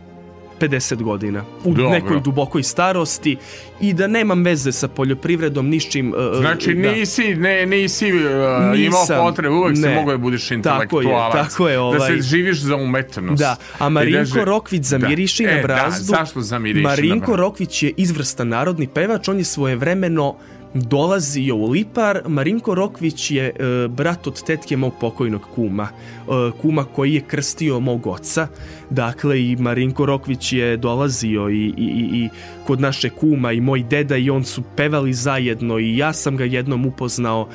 50 0.60 1.04
godina 1.04 1.44
u 1.64 1.74
Dobro. 1.74 1.90
nekoj 1.90 2.20
dubokoj 2.22 2.64
starosti 2.64 3.38
i 3.82 3.94
da 3.94 4.08
nemam 4.08 4.44
veze 4.44 4.72
sa 4.72 4.88
poljoprivredom 4.88 5.70
nišćim 5.70 6.14
uh, 6.14 6.40
znači 6.40 6.74
da. 6.74 6.92
nisi 6.92 7.36
ne 7.36 7.66
nisi 7.66 8.12
uh, 8.14 8.80
imao 8.80 9.06
potrebu 9.08 9.56
uvek 9.56 9.76
ne. 9.76 9.82
se 9.82 9.90
mogao 9.90 10.12
da 10.12 10.18
budeš 10.18 10.52
intelektualac 10.52 11.32
tako 11.32 11.38
je, 11.38 11.50
tako 11.50 11.68
je 11.68 11.80
ovaj, 11.80 12.00
da 12.00 12.06
se 12.06 12.22
živiš 12.22 12.60
za 12.60 12.76
umetnost 12.76 13.40
da 13.40 13.56
a 13.80 13.90
Marinko 13.90 14.38
da, 14.38 14.46
Rokvić 14.46 14.84
za 14.84 14.98
da. 14.98 15.08
e, 15.08 15.56
na 15.56 15.62
brazdu 15.62 16.12
da, 16.12 16.18
zašto 16.18 16.42
za 16.42 16.60
miriši 16.60 16.84
Marinko 16.84 17.36
Rokvić 17.36 17.84
je 17.84 17.94
izvrstan 17.98 18.48
narodni 18.48 18.88
pevač 18.88 19.28
on 19.28 19.38
je 19.38 19.44
svojevremeno 19.44 20.36
dolazio 20.74 21.56
u 21.56 21.70
Lipar. 21.70 22.22
Marinko 22.28 22.76
Rokvić 22.76 23.32
je 23.32 23.46
e, 23.46 23.88
brat 23.88 24.28
od 24.28 24.44
tetke 24.44 24.78
mog 24.78 24.94
pokojnog 25.00 25.42
kuma, 25.56 25.88
e, 25.88 26.52
kuma 26.62 26.86
koji 26.86 27.14
je 27.14 27.22
krstio 27.22 27.80
mog 27.80 28.08
oca. 28.08 28.48
Dakle, 28.90 29.42
i 29.42 29.56
Marinko 29.56 30.06
Rokvić 30.06 30.54
je 30.54 30.78
dolazio 30.78 31.50
i, 31.50 31.74
i, 31.78 32.10
i 32.14 32.30
kod 32.68 32.82
naše 32.82 33.10
kuma 33.10 33.52
i 33.52 33.62
moj 33.62 33.84
deda 33.84 34.18
i 34.18 34.30
on 34.30 34.44
su 34.44 34.64
pevali 34.76 35.14
zajedno 35.14 35.80
i 35.80 35.98
ja 35.98 36.14
sam 36.14 36.38
ga 36.38 36.44
jednom 36.44 36.86
upoznao. 36.86 37.50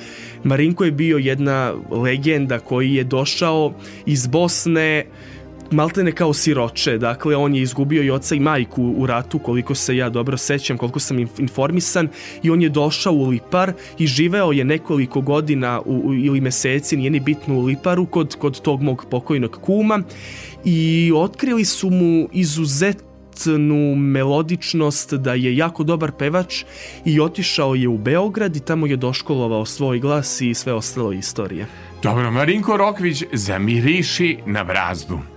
Marinko 0.44 0.84
je 0.84 0.92
bio 0.92 1.18
jedna 1.18 1.74
legenda 1.90 2.58
koji 2.58 2.94
je 2.94 3.04
došao 3.04 3.72
iz 4.06 4.26
Bosne, 4.26 5.04
maltene 5.70 6.12
kao 6.12 6.32
siroče, 6.32 6.98
dakle 6.98 7.36
on 7.36 7.54
je 7.54 7.62
izgubio 7.62 8.02
i 8.02 8.10
oca 8.10 8.34
i 8.34 8.40
majku 8.40 8.94
u 8.96 9.06
ratu 9.06 9.38
koliko 9.38 9.74
se 9.74 9.96
ja 9.96 10.08
dobro 10.10 10.36
sećam, 10.36 10.78
koliko 10.78 11.00
sam 11.00 11.18
informisan 11.18 12.08
i 12.42 12.50
on 12.50 12.62
je 12.62 12.68
došao 12.68 13.12
u 13.12 13.28
Lipar 13.28 13.72
i 13.98 14.06
živeo 14.06 14.52
je 14.52 14.64
nekoliko 14.64 15.20
godina 15.20 15.80
u, 15.80 16.02
u, 16.04 16.14
ili 16.14 16.40
meseci, 16.40 16.96
nije 16.96 17.10
ni 17.10 17.20
bitno 17.20 17.54
u 17.54 17.64
Liparu 17.64 18.06
kod, 18.06 18.36
kod 18.36 18.60
tog 18.60 18.82
mog 18.82 19.06
pokojnog 19.10 19.58
kuma 19.60 20.02
i 20.64 21.12
otkrili 21.14 21.64
su 21.64 21.90
mu 21.90 22.28
izuzetnu 22.32 23.94
melodičnost, 23.96 25.14
da 25.14 25.34
je 25.34 25.56
jako 25.56 25.84
dobar 25.84 26.12
pevač 26.12 26.64
i 27.04 27.20
otišao 27.20 27.74
je 27.74 27.88
u 27.88 27.98
Beograd 27.98 28.56
i 28.56 28.60
tamo 28.60 28.86
je 28.86 28.96
doškolovao 28.96 29.64
svoj 29.64 29.98
glas 29.98 30.40
i 30.40 30.54
sve 30.54 30.72
ostalo 30.72 31.12
istorije. 31.12 31.66
Dobro, 32.02 32.30
Marinko 32.30 32.76
Rokvić, 32.76 33.24
zamiriši 33.32 34.38
na 34.46 34.64
brazdu. 34.64 35.33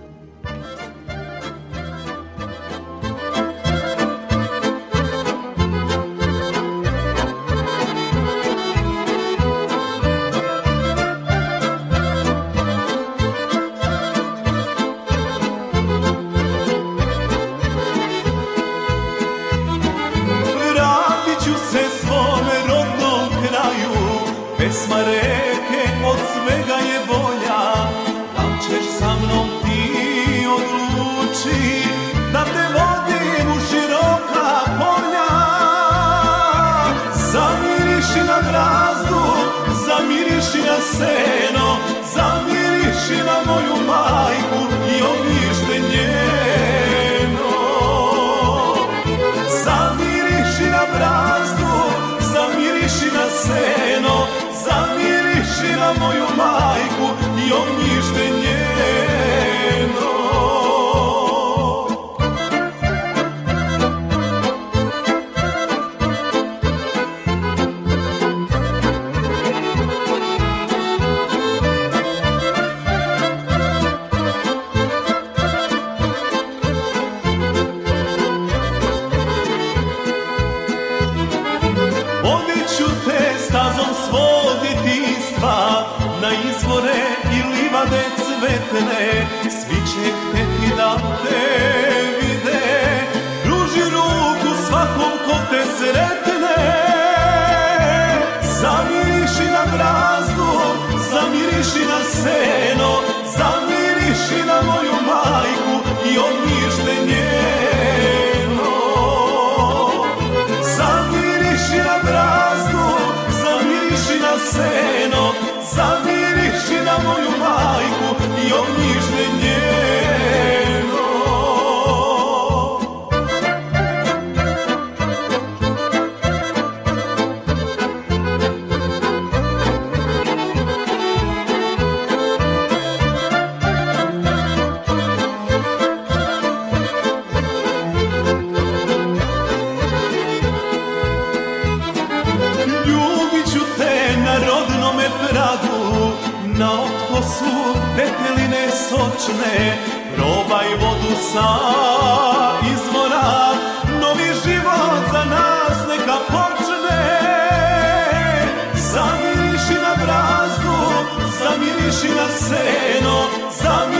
Zamiriši 161.88 162.08
na 162.14 162.28
seno 162.28 163.16
Zamiriši 163.62 163.97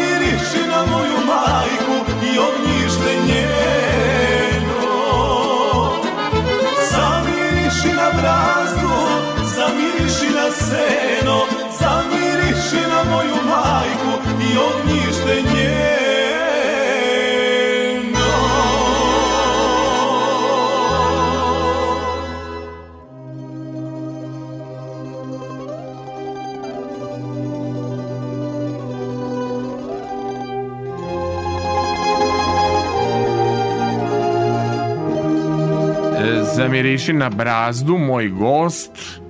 Zamiriši 36.68 37.12
na 37.12 37.30
brazdu, 37.30 37.98
moj 37.98 38.28
gost 38.28 39.20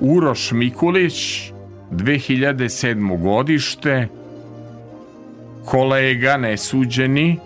Uroš 0.00 0.52
Mikulić 0.52 1.52
2007. 1.90 3.22
godište 3.22 4.08
kolega 5.64 6.36
nesuđeni 6.36 7.38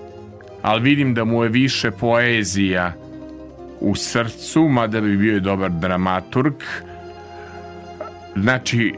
ali 0.63 0.83
vidim 0.83 1.15
da 1.15 1.25
mu 1.25 1.43
je 1.43 1.49
više 1.49 1.91
poezija 1.91 2.93
u 3.81 3.95
srcu 3.95 4.69
mada 4.69 5.01
bi 5.01 5.17
bio 5.17 5.37
i 5.37 5.41
dobar 5.41 5.71
dramaturg 5.71 6.55
znači 8.37 8.95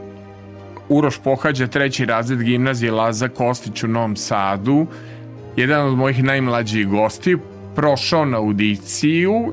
Uroš 0.89 1.19
pohađa 1.25 1.67
treći 1.67 2.05
razred 2.05 2.43
gimnazije 2.43 2.93
Laza 2.93 3.29
Kostić 3.29 3.83
u 3.83 3.89
Novom 3.89 4.17
Sadu 4.17 4.87
jedan 5.57 5.87
od 5.87 5.97
mojih 5.97 6.25
najmlađih 6.25 6.89
gosti 6.89 7.37
prošao 7.77 8.25
na 8.25 8.37
audiciju 8.37 9.53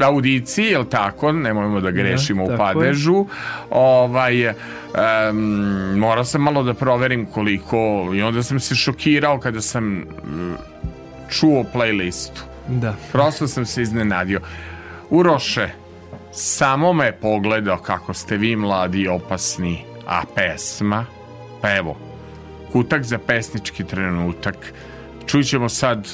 audiciji, 0.00 0.66
jel 0.66 0.84
tako? 0.84 1.32
Nemojmo 1.32 1.80
da 1.80 1.90
grešimo 1.90 2.46
Da, 2.46 2.54
u 2.54 2.56
tako 2.56 2.68
je. 2.70 2.74
padežu. 2.74 3.26
Ovaj, 3.70 4.44
em, 4.44 4.54
morao 5.98 6.24
sam 6.24 6.42
malo 6.42 6.62
da 6.62 6.74
proverim 6.74 7.26
koliko 7.26 7.76
i 8.14 8.22
onda 8.22 8.42
sam 8.42 8.60
se 8.60 8.74
šokirao 8.74 9.38
kada 9.38 9.60
sam 9.60 9.84
mm, 9.84 10.54
čuo 11.30 11.64
playlistu. 11.74 12.40
Da. 12.68 12.94
Prosto 13.12 13.48
sam 13.48 13.66
se 13.66 13.82
iznenadio. 13.82 14.40
Uroše, 15.10 15.68
samo 16.32 16.92
me 16.92 17.12
pogledao 17.12 17.76
kako 17.78 18.14
ste 18.14 18.36
vi 18.36 18.56
mladi 18.56 19.00
i 19.00 19.08
opasni, 19.08 19.84
a 20.06 20.22
pesma, 20.34 21.06
pa 21.60 21.76
evo, 21.76 21.96
kutak 22.72 23.02
za 23.02 23.18
pesnički 23.18 23.84
trenutak. 23.84 24.56
Čućemo 25.26 25.68
sad 25.68 26.08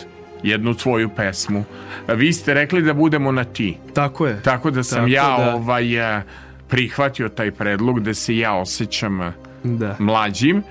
jednu 0.46 0.74
tvoju 0.74 1.08
pesmu. 1.08 1.64
Vi 2.08 2.32
ste 2.32 2.54
rekli 2.54 2.82
da 2.82 2.94
budemo 2.94 3.32
na 3.32 3.44
ti. 3.44 3.76
Tako 3.94 4.26
je. 4.26 4.42
Tako 4.42 4.70
da 4.70 4.82
sam 4.82 4.98
Tako 4.98 5.08
ja 5.08 5.36
da- 5.38 5.54
ovaj 5.54 6.16
eh, 6.18 6.22
prihvatio 6.68 7.28
taj 7.28 7.50
predlog 7.50 8.00
da 8.00 8.14
se 8.14 8.36
ja 8.36 8.54
osjećam 8.54 9.20
eh, 9.22 9.32
Da. 9.64 9.96
mlađim. 9.98 10.62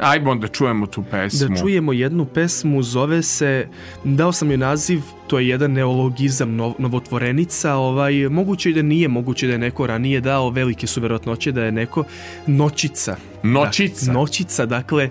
Ajmo 0.00 0.30
onda 0.30 0.48
čujemo 0.48 0.86
tu 0.86 1.04
pesmu. 1.10 1.48
Da 1.48 1.60
čujemo 1.60 1.92
jednu 1.92 2.24
pesmu, 2.24 2.82
zove 2.82 3.22
se, 3.22 3.68
dao 4.04 4.32
sam 4.32 4.50
joj 4.50 4.56
naziv, 4.56 5.00
to 5.26 5.38
je 5.38 5.48
jedan 5.48 5.72
neologizam, 5.72 6.50
nov- 6.50 6.74
novotvorenica, 6.78 7.74
ovaj, 7.74 8.28
moguće 8.28 8.72
da 8.72 8.82
nije, 8.82 9.08
moguće 9.08 9.46
da 9.46 9.52
je 9.52 9.58
neko 9.58 9.86
ranije 9.86 10.20
dao, 10.20 10.50
velike 10.50 10.86
su 10.86 11.00
verovatnoće 11.00 11.52
da 11.52 11.64
je 11.64 11.72
neko 11.72 12.04
Noćica. 12.46 13.16
Noćica. 13.42 14.06
Da, 14.06 14.12
noćica, 14.12 14.66
dakle, 14.66 15.08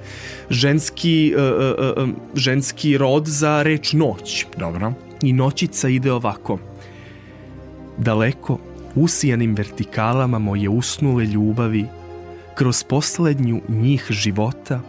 ženski, 0.49 1.33
e, 1.37 1.41
e, 1.41 2.01
e, 2.01 2.07
ženski 2.35 2.97
rod 2.97 3.27
za 3.27 3.61
reč 3.63 3.93
noć. 3.93 4.45
Dobro. 4.57 4.93
I 5.21 5.33
noćica 5.33 5.89
ide 5.89 6.11
ovako. 6.11 6.59
Daleko, 7.97 8.57
usijanim 8.95 9.55
vertikalama 9.55 10.39
moje 10.39 10.69
usnule 10.69 11.25
ljubavi, 11.25 11.85
kroz 12.55 12.83
poslednju 12.83 13.61
njih 13.69 14.05
života, 14.09 14.81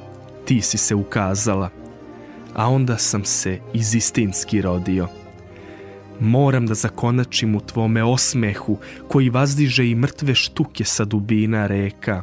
ti 0.44 0.60
si 0.60 0.78
se 0.78 0.94
ukazala, 0.94 1.70
a 2.54 2.68
onda 2.68 2.98
sam 2.98 3.24
se 3.24 3.58
iz 3.72 3.94
istinski 3.94 4.62
rodio. 4.62 5.08
Moram 6.20 6.66
da 6.66 6.74
zakonačim 6.74 7.56
u 7.56 7.60
tvome 7.60 8.04
osmehu, 8.04 8.78
koji 9.08 9.30
vazdiže 9.30 9.90
i 9.90 9.94
mrtve 9.94 10.34
štuke 10.34 10.84
sa 10.84 11.04
dubina 11.04 11.66
reka. 11.66 12.22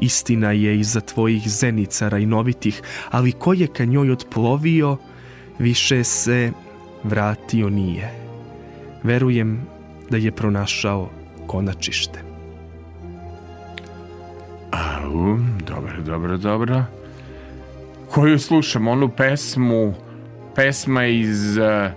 Istina 0.00 0.52
je 0.52 0.80
iza 0.80 1.00
tvojih 1.00 1.50
zenica 1.50 2.08
rajnovitih, 2.08 2.82
ali 3.10 3.32
ko 3.32 3.52
je 3.52 3.66
ka 3.66 3.84
njoj 3.84 4.10
otplovio, 4.10 4.96
više 5.58 6.04
se 6.04 6.52
vratio 7.04 7.68
nije. 7.68 8.14
Verujem 9.02 9.66
da 10.10 10.16
je 10.16 10.32
pronašao 10.32 11.10
konačište. 11.46 12.27
Au, 14.70 15.38
dobro, 15.66 16.02
dobro, 16.06 16.36
dobro. 16.36 16.84
Koju 18.10 18.38
slušam? 18.38 18.88
Onu 18.88 19.08
pesmu, 19.08 19.94
pesma 20.54 21.04
iz 21.04 21.56
uh, 21.56 21.92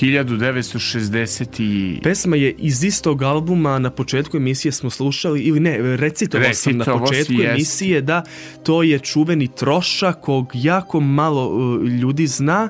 1960 0.00 1.62
i... 1.62 2.00
Pesma 2.02 2.36
je 2.36 2.54
iz 2.58 2.84
istog 2.84 3.22
albuma, 3.22 3.78
na 3.78 3.90
početku 3.90 4.36
emisije 4.36 4.72
smo 4.72 4.90
slušali, 4.90 5.40
ili 5.40 5.60
ne, 5.60 5.96
recitovao 5.96 6.54
sam 6.54 6.76
na 6.76 6.84
početku 6.84 7.32
jest. 7.32 7.50
emisije 7.50 8.00
da 8.00 8.22
to 8.62 8.82
je 8.82 8.98
čuveni 8.98 9.48
trošak 9.48 10.20
kog 10.20 10.50
jako 10.54 11.00
malo 11.00 11.48
uh, 11.48 11.82
ljudi 11.82 12.26
zna. 12.26 12.68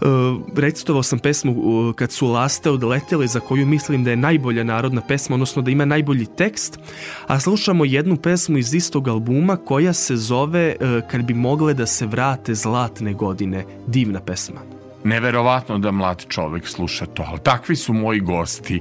Uh, 0.00 0.08
recitovao 0.56 1.02
sam 1.02 1.18
pesmu 1.18 1.52
uh, 1.52 1.94
kad 1.94 2.12
su 2.12 2.26
laste 2.26 2.70
odletele 2.70 3.26
za 3.26 3.40
koju 3.40 3.66
mislim 3.66 4.04
da 4.04 4.10
je 4.10 4.16
najbolja 4.16 4.64
narodna 4.64 5.00
pesma, 5.00 5.34
odnosno 5.34 5.62
da 5.62 5.70
ima 5.70 5.84
najbolji 5.84 6.26
tekst, 6.36 6.78
a 7.26 7.40
slušamo 7.40 7.84
jednu 7.84 8.16
pesmu 8.16 8.58
iz 8.58 8.74
istog 8.74 9.08
albuma 9.08 9.56
koja 9.56 9.92
se 9.92 10.16
zove 10.16 10.76
uh, 10.80 11.08
Kad 11.10 11.22
bi 11.22 11.34
mogle 11.34 11.74
da 11.74 11.86
se 11.86 12.06
vrate 12.06 12.54
zlatne 12.54 13.12
godine. 13.12 13.64
Divna 13.86 14.20
pesma. 14.20 14.73
Neverovatno 15.04 15.78
da 15.78 15.90
mlad 15.90 16.24
čovek 16.28 16.68
sluša 16.68 17.06
to, 17.06 17.24
ali 17.28 17.40
takvi 17.42 17.76
su 17.76 17.92
moji 17.92 18.20
gosti. 18.20 18.80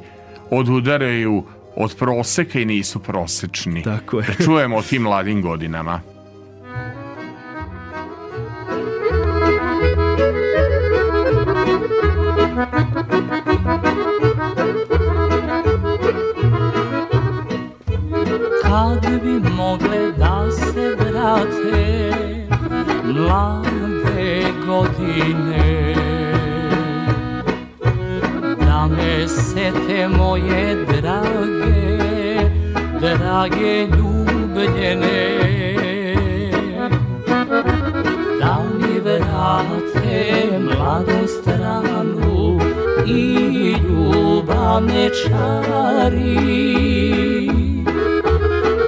Odudaraju 0.49 1.43
od 1.75 1.95
proseka 1.99 2.59
i 2.59 2.65
nisu 2.65 2.99
prosečni. 2.99 3.83
Tako 3.83 4.19
je. 4.19 4.25
Da 4.27 4.43
čujemo 4.45 4.77
o 4.77 4.81
tim 4.81 5.01
mladim 5.01 5.41
godinama. 5.41 6.12
Čari 45.09 46.39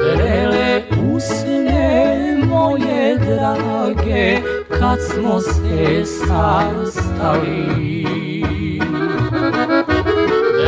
Vrele 0.02 0.84
usne 1.14 2.38
moje 2.48 3.18
drage 3.18 4.38
kad 4.80 5.00
smo 5.02 5.40
se 5.40 6.06
sastali. 6.06 7.66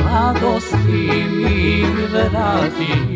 Mladosti 0.04 1.26
mi 1.38 1.84
vratiš 2.12 3.07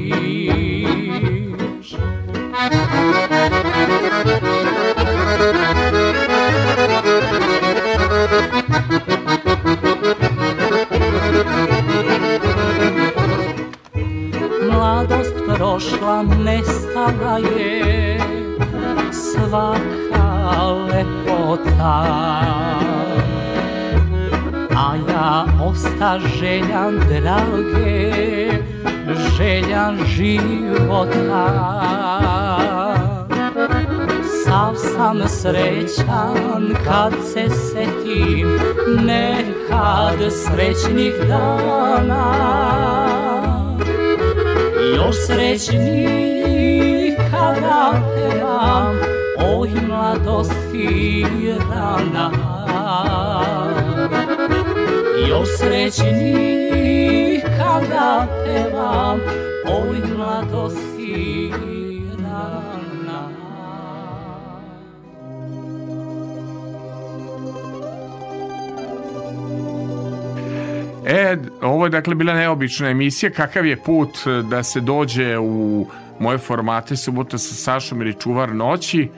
osta 26.02 26.20
željan 26.40 27.00
drage, 27.10 28.52
željan 29.38 29.98
života. 30.06 31.48
Sav 34.46 34.76
sam 34.76 35.22
srećan 35.28 36.70
kad 36.86 37.14
se 37.34 37.50
setim 37.50 38.60
nekad 39.06 40.32
srećnih 40.32 41.14
dana. 41.28 42.34
Još 44.96 45.16
srećniji 45.28 47.16
kada 47.32 47.94
pevam 48.16 48.96
oj 49.58 49.70
mladosti 49.88 51.26
rana 51.74 52.41
Još 55.30 55.48
srećniji 55.58 57.42
kada 57.58 58.28
pevam 58.46 59.20
oj 59.66 59.98
mladosti 60.18 61.52
rana 62.24 63.30
E, 71.06 71.38
ovo 71.62 71.86
je 71.86 71.90
dakle 71.90 72.16
bila 72.16 72.34
neobična 72.34 72.90
emisija. 72.90 73.32
Kakav 73.32 73.66
je 73.66 73.78
put 73.78 74.18
e, 74.26 74.30
da 74.30 74.64
se 74.64 74.80
dođe 74.80 75.38
u 75.38 75.88
moje 76.20 76.38
formate 76.38 76.96
subota 76.96 77.38
sa 77.38 77.56
Sašom 77.56 78.02
ili 78.02 78.14
Čuvar 78.14 78.56
noći? 78.56 79.10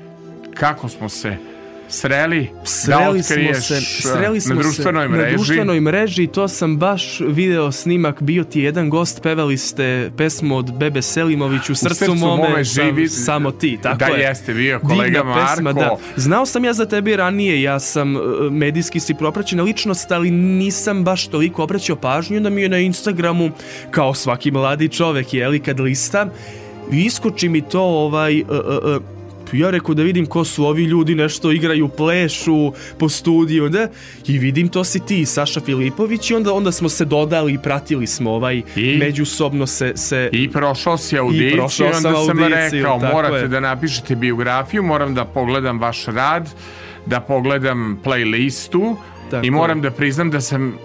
Kako 0.53 0.89
smo 0.89 1.09
se 1.09 1.52
sreli? 1.89 2.49
Sreli 2.63 3.17
da 3.17 3.23
smo 3.23 3.35
otkriješ 3.35 3.57
se, 3.59 3.75
e, 3.75 3.81
sreli 3.81 4.41
smo 4.41 4.55
na 4.55 4.61
društvenoj 4.61 5.03
se 5.03 5.09
mreži. 5.09 5.25
na 5.25 5.35
društvenoj 5.35 5.79
mreži, 5.81 6.27
to 6.27 6.47
sam 6.47 6.77
baš 6.77 7.19
video 7.21 7.71
snimak, 7.71 8.21
bio 8.21 8.43
ti 8.43 8.61
jedan 8.61 8.89
gost, 8.89 9.21
pevali 9.21 9.57
ste 9.57 9.83
pesmu 10.17 10.57
od 10.57 10.73
Bebe 10.73 11.01
Selimović 11.01 11.69
u 11.69 11.75
srcu, 11.75 11.95
srcu 11.95 12.15
mome, 12.15 12.43
mome 12.43 12.65
sam- 12.65 12.85
živi- 12.85 13.09
samo 13.09 13.51
ti, 13.51 13.79
tako 13.83 13.97
Da, 13.97 14.05
je. 14.05 14.19
jeste, 14.19 14.53
bio 14.53 14.79
kolega 14.79 15.19
Divna 15.19 15.47
pesma, 15.47 15.63
Marko. 15.63 15.79
da. 15.79 15.97
Znao 16.15 16.45
sam 16.45 16.65
ja 16.65 16.73
za 16.73 16.85
tebe 16.85 17.17
ranije, 17.17 17.61
ja 17.61 17.79
sam 17.79 18.15
e, 18.15 18.19
medijski 18.51 18.99
si 18.99 19.13
propraćena 19.13 19.63
ličnost, 19.63 20.11
ali 20.11 20.31
nisam 20.31 21.03
baš 21.03 21.27
toliko 21.27 21.63
obraćao 21.63 21.95
pažnju, 21.95 22.37
onda 22.37 22.49
mi 22.49 22.61
je 22.61 22.69
na 22.69 22.77
Instagramu, 22.79 23.51
kao 23.91 24.13
svaki 24.13 24.51
mladi 24.51 24.89
čovek, 24.89 25.33
jeli, 25.33 25.59
kad 25.59 25.79
listam, 25.79 26.29
iskoči 26.91 27.49
mi 27.49 27.61
to 27.61 27.81
ovaj... 27.81 28.33
e, 28.33 28.41
e, 28.41 28.43
e, 29.53 29.59
ja 29.59 29.69
rekao 29.69 29.95
da 29.95 30.03
vidim 30.03 30.25
ko 30.25 30.45
su 30.45 30.65
ovi 30.65 30.83
ljudi, 30.83 31.15
nešto 31.15 31.51
igraju, 31.51 31.87
plešu 31.87 32.73
po 32.97 33.09
studiju, 33.09 33.69
da? 33.69 33.87
I 34.27 34.37
vidim 34.37 34.67
to 34.67 34.83
si 34.83 34.99
ti, 34.99 35.25
Saša 35.25 35.59
Filipović 35.59 36.31
i 36.31 36.33
onda, 36.35 36.53
onda 36.53 36.71
smo 36.71 36.89
se 36.89 37.05
dodali 37.05 37.53
i 37.53 37.57
pratili 37.57 38.07
smo 38.07 38.31
ovaj, 38.31 38.61
I? 38.75 38.97
međusobno 38.99 39.67
se, 39.67 39.93
se 39.95 40.29
I 40.31 40.51
prošao 40.51 40.97
si 40.97 41.17
audiciju 41.17 41.49
i 41.49 41.51
prošao 41.51 41.87
onda 41.87 41.99
sam 41.99 42.13
sam 42.25 42.39
audiciju, 42.39 42.83
rekao 42.83 42.99
tako 42.99 43.15
morate 43.15 43.37
je. 43.37 43.47
da 43.47 43.59
napišete 43.59 44.15
biografiju, 44.15 44.83
moram 44.83 45.15
da 45.15 45.25
pogledam 45.25 45.79
vaš 45.79 46.05
rad, 46.05 46.49
da 47.05 47.19
pogledam 47.19 47.99
playlistu 48.03 48.95
Tako 49.31 49.45
i 49.45 49.47
je. 49.47 49.51
moram 49.51 49.81
da 49.81 49.91
priznam 49.91 50.31
da 50.31 50.41
sam 50.41 50.77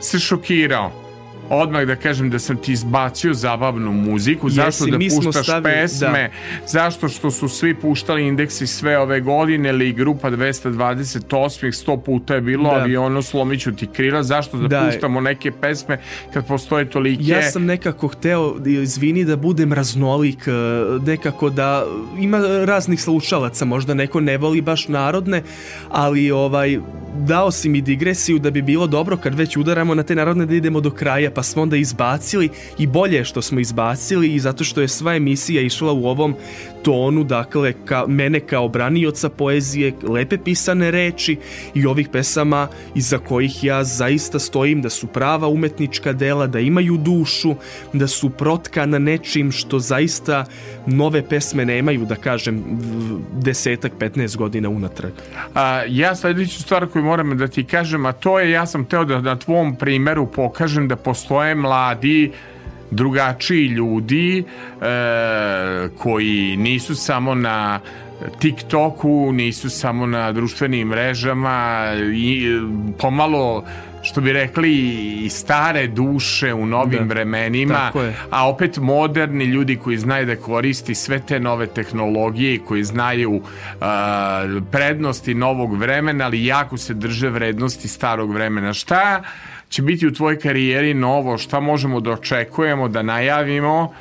se 0.00 0.18
šokirao. 0.18 1.01
Odmah 1.50 1.82
da 1.82 1.96
kažem 1.96 2.30
da 2.30 2.38
sam 2.38 2.56
ti 2.56 2.72
izbacio 2.72 3.34
zabavnu 3.34 3.92
muziku, 3.92 4.46
Jesi, 4.46 4.56
zašto 4.56 4.86
da 4.86 4.98
puštaš 5.16 5.44
stavili- 5.44 5.74
pesme, 5.74 6.30
zašto 6.66 7.08
što 7.08 7.30
su 7.30 7.48
svi 7.48 7.74
puštali 7.74 8.22
indeksi 8.24 8.66
sve 8.66 8.98
ove 8.98 9.20
godine 9.20 9.68
ili 9.68 9.92
grupa 9.92 10.30
228 10.30 11.28
100 11.72 11.96
puta 11.96 12.34
je 12.34 12.40
bilo, 12.40 12.64
Da. 12.64 12.76
ali 12.76 12.96
ono 12.96 13.22
slomiću 13.22 13.72
ti 13.72 13.86
krila, 13.86 14.22
zašto 14.22 14.56
da, 14.58 14.68
Da. 14.70 14.86
puštamo 14.86 15.20
neke 15.20 15.50
pesme 15.52 15.98
kad 16.32 16.46
postoje 16.46 16.84
tolike 16.84 17.22
Ja 17.22 17.42
sam 17.42 17.64
nekako 17.64 18.08
hteo, 18.08 18.54
izvini, 18.66 19.24
da 19.24 19.36
budem 19.36 19.72
raznolik, 19.72 20.48
e, 20.48 20.52
nekako 21.02 21.50
da 21.50 21.84
ima 22.18 22.38
raznih 22.64 23.02
slušalaca, 23.02 23.64
možda 23.64 23.94
neko 23.94 24.20
ne 24.20 24.38
voli 24.38 24.60
baš 24.60 24.88
narodne, 24.88 25.42
ali 25.88 26.30
ovaj 26.30 26.78
dao 27.16 27.50
si 27.50 27.68
mi 27.68 27.80
digresiju 27.80 28.38
da 28.38 28.50
bi 28.50 28.62
bilo 28.62 28.86
dobro 28.86 29.16
kad 29.16 29.34
već 29.34 29.56
udaramo 29.56 29.94
na 29.94 30.02
te 30.02 30.14
narodne 30.14 30.46
da 30.46 30.54
idemo 30.54 30.80
do 30.80 30.90
kraja, 30.90 31.30
pa 31.34 31.42
smo 31.42 31.62
onda 31.62 31.76
izbacili 31.76 32.48
i 32.78 32.86
bolje 32.86 33.16
je 33.16 33.24
što 33.24 33.42
smo 33.42 33.60
izbacili 33.60 34.34
i 34.34 34.40
zato 34.40 34.64
što 34.64 34.80
je 34.80 34.88
sva 34.88 35.14
emisija 35.14 35.62
išla 35.62 35.92
u 35.92 36.06
ovom 36.06 36.34
tonu, 36.82 37.24
dakle, 37.24 37.72
ka, 37.84 38.04
mene 38.06 38.40
kao 38.40 38.68
branioca 38.68 39.28
poezije, 39.28 39.92
lepe 40.08 40.38
pisane 40.38 40.90
reči 40.90 41.36
i 41.74 41.86
ovih 41.86 42.08
pesama 42.08 42.68
iza 42.94 43.18
kojih 43.18 43.64
ja 43.64 43.84
zaista 43.84 44.38
stojim 44.38 44.82
da 44.82 44.90
su 44.90 45.06
prava 45.06 45.48
umetnička 45.48 46.12
dela, 46.12 46.46
da 46.46 46.60
imaju 46.60 46.96
dušu, 46.96 47.54
da 47.92 48.06
su 48.06 48.30
protkana 48.30 48.98
nečim 48.98 49.52
što 49.52 49.78
zaista 49.78 50.44
nove 50.86 51.22
pesme 51.28 51.64
nemaju, 51.64 52.04
da 52.04 52.14
kažem, 52.14 52.62
desetak, 53.32 53.92
15 53.98 54.36
godina 54.36 54.68
unatrag. 54.68 55.12
A, 55.54 55.82
ja 55.88 56.16
sljedeću 56.16 56.62
stvar 56.62 56.86
koju 56.86 57.04
moram 57.04 57.38
da 57.38 57.48
ti 57.48 57.64
kažem, 57.64 58.06
a 58.06 58.12
to 58.12 58.38
je 58.40 58.50
ja 58.50 58.66
sam 58.66 58.84
teo 58.84 59.04
da 59.04 59.20
na 59.20 59.36
tvom 59.36 59.76
primeru 59.76 60.26
pokažem 60.26 60.88
da 60.88 60.96
postoje 60.96 61.54
mladi 61.54 62.32
drugačiji 62.92 63.66
ljudi 63.66 64.38
e, 64.38 64.84
koji 65.98 66.56
nisu 66.56 66.94
samo 66.94 67.34
na 67.34 67.80
TikToku, 68.38 69.32
nisu 69.32 69.70
samo 69.70 70.06
na 70.06 70.32
društvenim 70.32 70.88
mrežama 70.88 71.86
i 72.14 72.46
e, 72.46 72.60
pomalo 72.98 73.64
što 74.02 74.20
bi 74.20 74.32
rekli 74.32 74.72
i 75.24 75.28
stare 75.28 75.86
duše 75.86 76.54
u 76.54 76.66
novim 76.66 76.98
Da. 76.98 77.14
vremenima 77.14 77.92
a 78.30 78.48
opet 78.48 78.78
moderni 78.78 79.44
ljudi 79.44 79.76
koji 79.76 79.98
znaju 79.98 80.26
da 80.26 80.36
koristi 80.36 80.94
sve 80.94 81.20
te 81.20 81.40
nove 81.40 81.66
tehnologije 81.66 82.54
i 82.54 82.58
koji 82.58 82.84
znaju 82.84 83.42
a, 83.80 84.60
prednosti 84.70 85.34
novog 85.34 85.76
vremena, 85.76 86.24
ali 86.24 86.46
jako 86.46 86.76
se 86.76 86.94
drže 86.94 87.28
vrednosti 87.28 87.88
starog 87.88 88.32
vremena. 88.32 88.74
Šta 88.74 89.22
će 89.72 89.82
biti 89.82 90.06
u 90.06 90.14
tvojoj 90.14 90.38
karijeri 90.38 90.94
novo? 90.94 91.38
Šta 91.38 91.60
možemo 91.60 92.00
da 92.00 92.10
očekujemo, 92.10 92.88
da 92.88 93.02
najavimo? 93.02 93.92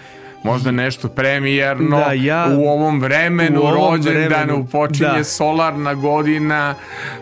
Možda 0.43 0.71
nešto 0.71 1.07
premijerno 1.07 1.97
Da, 1.97 2.13
ja- 2.13 2.47
u 2.57 2.63
ovom 2.63 2.99
vremenu 2.99 3.61
u 3.61 3.63
ovom 3.63 3.91
rođendanu 3.91 4.27
vremenu, 4.27 4.67
počinje 4.71 5.17
da. 5.17 5.23
solarna 5.23 5.93
godina 5.93 6.75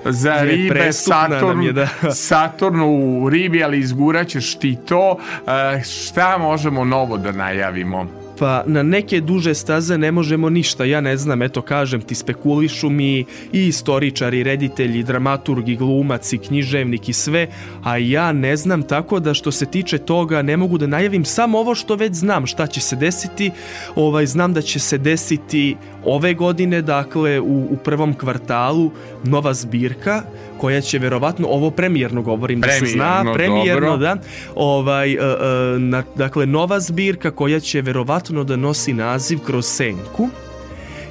za 0.05 0.33
Je 0.33 0.45
ribe 0.45 0.93
Saturn, 0.93 1.63
je, 1.63 1.73
da. 1.73 1.87
Saturn 2.29 2.81
u 2.81 3.29
ribi, 3.29 3.63
ali 3.63 3.79
izguraćeš 3.79 4.55
ti 4.55 4.77
to. 4.87 5.17
E, 5.47 5.81
šta 5.83 6.37
možemo 6.37 6.83
novo 6.85 7.17
da 7.17 7.31
najavimo? 7.31 8.18
Pa 8.39 8.63
na 8.65 8.83
neke 8.83 9.21
duže 9.21 9.53
staze 9.53 9.97
ne 9.97 10.11
možemo 10.11 10.49
ništa, 10.49 10.85
ja 10.85 11.01
ne 11.01 11.17
znam, 11.17 11.41
eto 11.41 11.61
kažem 11.61 12.01
ti 12.01 12.15
spekulišu 12.15 12.89
mi 12.89 13.25
i 13.53 13.67
istoričari, 13.67 14.43
reditelji, 14.43 14.99
i 14.99 15.03
dramaturg, 15.03 15.69
i 15.69 15.75
glumac, 15.75 16.33
i 16.33 16.37
književnik 16.37 17.09
i 17.09 17.13
sve, 17.13 17.47
a 17.83 17.97
ja 17.97 18.31
ne 18.31 18.57
znam 18.57 18.83
tako 18.83 19.19
da 19.19 19.33
što 19.33 19.51
se 19.51 19.65
tiče 19.65 19.97
toga 19.97 20.41
ne 20.41 20.57
mogu 20.57 20.77
da 20.77 20.87
najavim 20.87 21.25
samo 21.25 21.59
ovo 21.59 21.75
što 21.75 21.95
već 21.95 22.13
znam 22.13 22.45
šta 22.47 22.67
će 22.67 22.81
se 22.81 22.95
desiti, 22.95 23.51
ovaj, 23.95 24.25
znam 24.25 24.53
da 24.53 24.61
će 24.61 24.79
se 24.79 24.97
desiti 24.97 25.75
ove 26.05 26.33
godine, 26.33 26.81
dakle 26.81 27.39
u, 27.39 27.67
u 27.71 27.77
prvom 27.83 28.13
kvartalu 28.13 28.91
nova 29.23 29.53
zbirka 29.53 30.23
koja 30.57 30.81
će 30.81 30.99
verovatno 30.99 31.47
ovo 31.47 31.71
premijerno 31.71 32.21
govorim 32.21 32.61
da 32.61 32.71
se 32.71 32.85
zna. 32.85 33.21
Premijerno, 33.33 33.33
premijerno 33.33 33.89
dobro. 33.89 33.97
da. 33.97 34.17
Ovaj 34.55 35.13
e, 35.13 35.15
e, 35.15 35.79
na- 35.79 36.03
dakle 36.15 36.45
nova 36.45 36.79
zbirka 36.79 37.31
koja 37.31 37.59
će 37.59 37.81
verovatno 37.81 38.43
da 38.43 38.55
nosi 38.55 38.93
naziv 38.93 39.39
kroz 39.39 39.65
senku. 39.65 40.29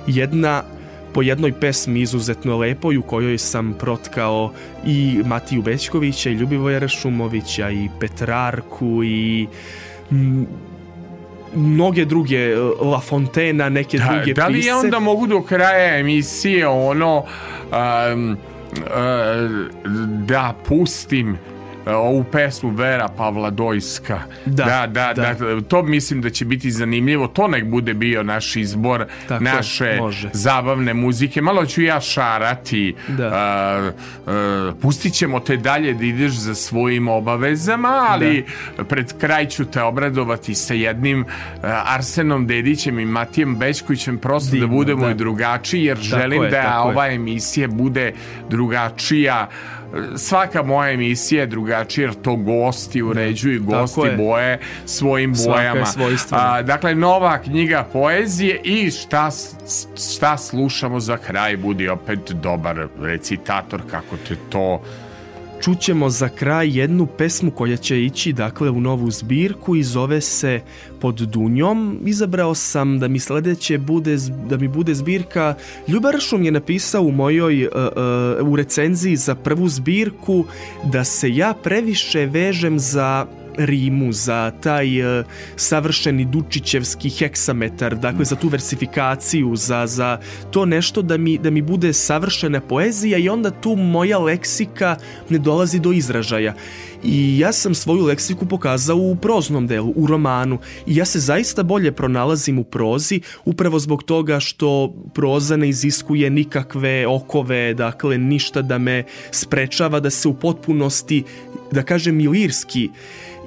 Jedna 0.07 0.63
po 1.13 1.23
jednoj 1.23 1.53
pesmi 1.53 2.01
izuzetno 2.01 2.59
lepoj 2.59 2.97
u 2.97 3.03
kojoj 3.03 3.39
sam 3.39 3.75
protkao 3.79 4.53
i 4.87 5.23
Matiju 5.27 5.63
Bećkovića 5.63 6.31
i 6.31 6.35
Ljubivoja 6.35 6.79
Rašumovića 6.79 7.71
i 7.71 7.89
Petrarku 8.01 9.05
i 9.05 9.47
mnoge 11.55 12.05
druge 12.05 12.37
e, 12.37 12.57
La 12.81 13.01
Fontena, 13.01 13.69
neke 13.69 13.99
Da, 13.99 14.05
druge 14.05 14.35
da 14.35 14.47
li 14.47 14.55
pisce. 14.55 14.69
ja 14.69 14.79
onda 14.79 14.99
mogu 14.99 15.27
do 15.27 15.43
kraja 15.43 15.99
emisije 15.99 16.69
ono 16.69 17.25
um, 17.73 18.37
uh, 18.73 18.87
da 20.27 20.55
pustim 20.69 21.39
ovu 21.97 22.25
pesmu 22.25 22.71
Vera 22.71 23.09
Pavla 23.09 23.51
Dojska. 23.51 24.21
Da, 24.47 24.65
da, 24.65 24.87
da, 24.87 25.13
da. 25.15 25.55
da, 25.55 25.61
to 25.61 25.83
mislim 25.83 26.21
da 26.21 26.31
će 26.31 26.45
biti 26.45 26.71
zanimljivo. 26.71 27.27
To 27.27 27.49
nek 27.49 27.65
bude 27.65 27.95
bio 27.95 28.23
naš 28.23 28.57
izbor 28.57 29.07
Tako, 29.29 29.45
naše 29.45 29.97
može. 30.01 30.31
zabavne 30.33 30.95
muzike. 30.95 31.43
Malo 31.43 31.67
ću 31.67 31.83
ja 31.83 32.01
šarati. 32.01 32.95
Da. 33.09 33.93
Uh, 34.27 34.35
uh, 34.35 34.75
pustit 34.83 35.15
ćemo 35.15 35.41
te 35.41 35.57
dalje 35.57 35.95
da 35.95 36.05
ideš 36.05 36.33
za 36.33 36.55
svojim 36.55 37.09
obavezama, 37.09 38.07
ali 38.09 38.45
pred 38.89 39.13
kraj 39.21 39.47
ću 39.47 39.65
te 39.65 39.83
obradovati 39.83 40.55
sa 40.55 40.75
jednim 40.75 41.21
uh, 41.21 41.25
Arsenom 41.95 42.47
Dedićem 42.47 42.99
i 42.99 43.05
Matijem 43.05 43.57
Bećkovićem 43.57 44.19
prosto 44.19 44.51
Divno, 44.51 44.67
da 44.67 44.73
budemo 44.73 45.05
da. 45.05 45.11
i 45.11 45.15
drugačiji 45.15 45.85
jer 45.85 45.99
želim 45.99 46.43
je, 46.43 46.51
da 46.51 46.63
tako 46.63 46.89
je. 46.89 46.95
ova 46.95 47.09
emisija 47.09 47.69
bude 47.69 48.13
drugačija 48.51 49.49
svaka 50.17 50.63
moja 50.63 50.91
emisija 50.91 51.41
je 51.41 51.47
drugačija 51.47 52.07
jer 52.07 52.15
to 52.15 52.37
gosti 52.37 53.03
uređuju 53.03 53.55
i 53.57 53.59
gosti 53.59 54.01
je. 54.01 54.17
boje 54.17 54.59
svojim 54.87 55.35
bojama. 55.47 55.85
A, 56.31 56.63
dakle, 56.63 56.95
nova 56.95 57.39
knjiga 57.39 57.89
poezije 57.93 58.61
i 58.65 58.91
šta, 58.91 59.31
šta 60.13 60.37
slušamo 60.37 61.01
za 61.01 61.17
kraj, 61.17 61.57
budi 61.57 61.89
opet 61.89 62.19
dobar 62.33 62.87
recitator 63.01 63.81
kako 63.91 64.17
te 64.29 64.37
to 64.51 64.83
Čućemo 65.61 66.11
za 66.11 66.29
kraj 66.29 66.79
jednu 66.79 67.07
pesmu 67.07 67.51
koja 67.51 67.77
će 67.77 68.05
ići 68.05 68.33
dakle 68.33 68.71
u 68.71 68.81
novu 68.81 69.11
zbirku 69.11 69.77
i 69.77 69.83
zove 69.83 70.21
se 70.21 70.61
Pod 71.01 71.15
Dunjom. 71.15 72.01
Izabrao 72.05 72.55
sam 72.55 72.99
da 72.99 73.09
mi 73.09 73.19
sledeće 73.19 73.79
bude, 73.79 74.17
da 74.49 74.57
mi 74.57 74.69
bude 74.69 74.95
zbirka 74.95 75.55
Ljubar 75.89 76.21
Šum 76.21 76.43
je 76.43 76.51
napisao 76.51 77.03
u 77.03 77.13
mojoj 77.13 77.67
uh, 77.67 77.73
uh, 78.43 78.49
u 78.49 78.57
recenziji 78.57 79.17
za 79.17 79.35
prvu 79.35 79.69
zbirku 79.69 80.45
da 80.93 81.05
se 81.05 81.35
ja 81.35 81.55
previše 81.63 82.27
vežem 82.27 82.79
za 82.79 83.27
rimu, 83.59 84.13
za 84.13 84.53
taj 84.61 85.21
uh, 85.21 85.27
savršeni 85.57 86.25
Dučićevski 86.25 87.11
heksametar, 87.11 87.97
dakle 87.97 88.25
za 88.25 88.37
tu 88.37 88.49
versifikaciju, 88.49 89.57
za, 89.57 89.87
za 89.87 90.19
to 90.51 90.65
nešto 90.65 91.03
da 91.03 91.17
mi, 91.17 91.39
da 91.39 91.51
mi 91.51 91.63
bude 91.63 91.93
savršena 91.93 92.61
poezija 92.61 93.19
i 93.19 93.29
onda 93.29 93.51
tu 93.51 93.77
moja 93.77 94.19
leksika 94.19 94.97
ne 95.29 95.39
dolazi 95.39 95.79
do 95.79 95.93
izražaja. 95.93 96.55
I 97.05 97.39
ja 97.39 97.53
sam 97.53 97.75
svoju 97.75 98.05
leksiku 98.05 98.47
pokazao 98.47 98.97
u 98.97 99.17
proznom 99.17 99.67
delu, 99.67 99.93
u 99.97 100.07
romanu. 100.07 100.59
I 100.87 100.97
ja 100.97 101.05
se 101.05 101.19
zaista 101.19 101.63
bolje 101.63 101.93
pronalazim 101.93 102.59
u 102.59 102.65
prozi, 102.65 103.21
upravo 103.45 103.79
zbog 103.79 104.03
toga 104.03 104.41
što 104.41 104.95
proza 105.15 105.57
ne 105.57 105.69
iziskuje 105.69 106.31
nikakve 106.31 107.07
okove, 107.07 107.75
dakle 107.75 108.19
ništa 108.19 108.63
da 108.63 108.79
me 108.79 109.05
sprečava 109.31 110.01
da 110.01 110.11
se 110.11 110.29
u 110.29 110.35
potpunosti, 110.35 111.25
da 111.71 111.83
kažem 111.83 112.21
i 112.21 112.29
lirski 112.29 112.91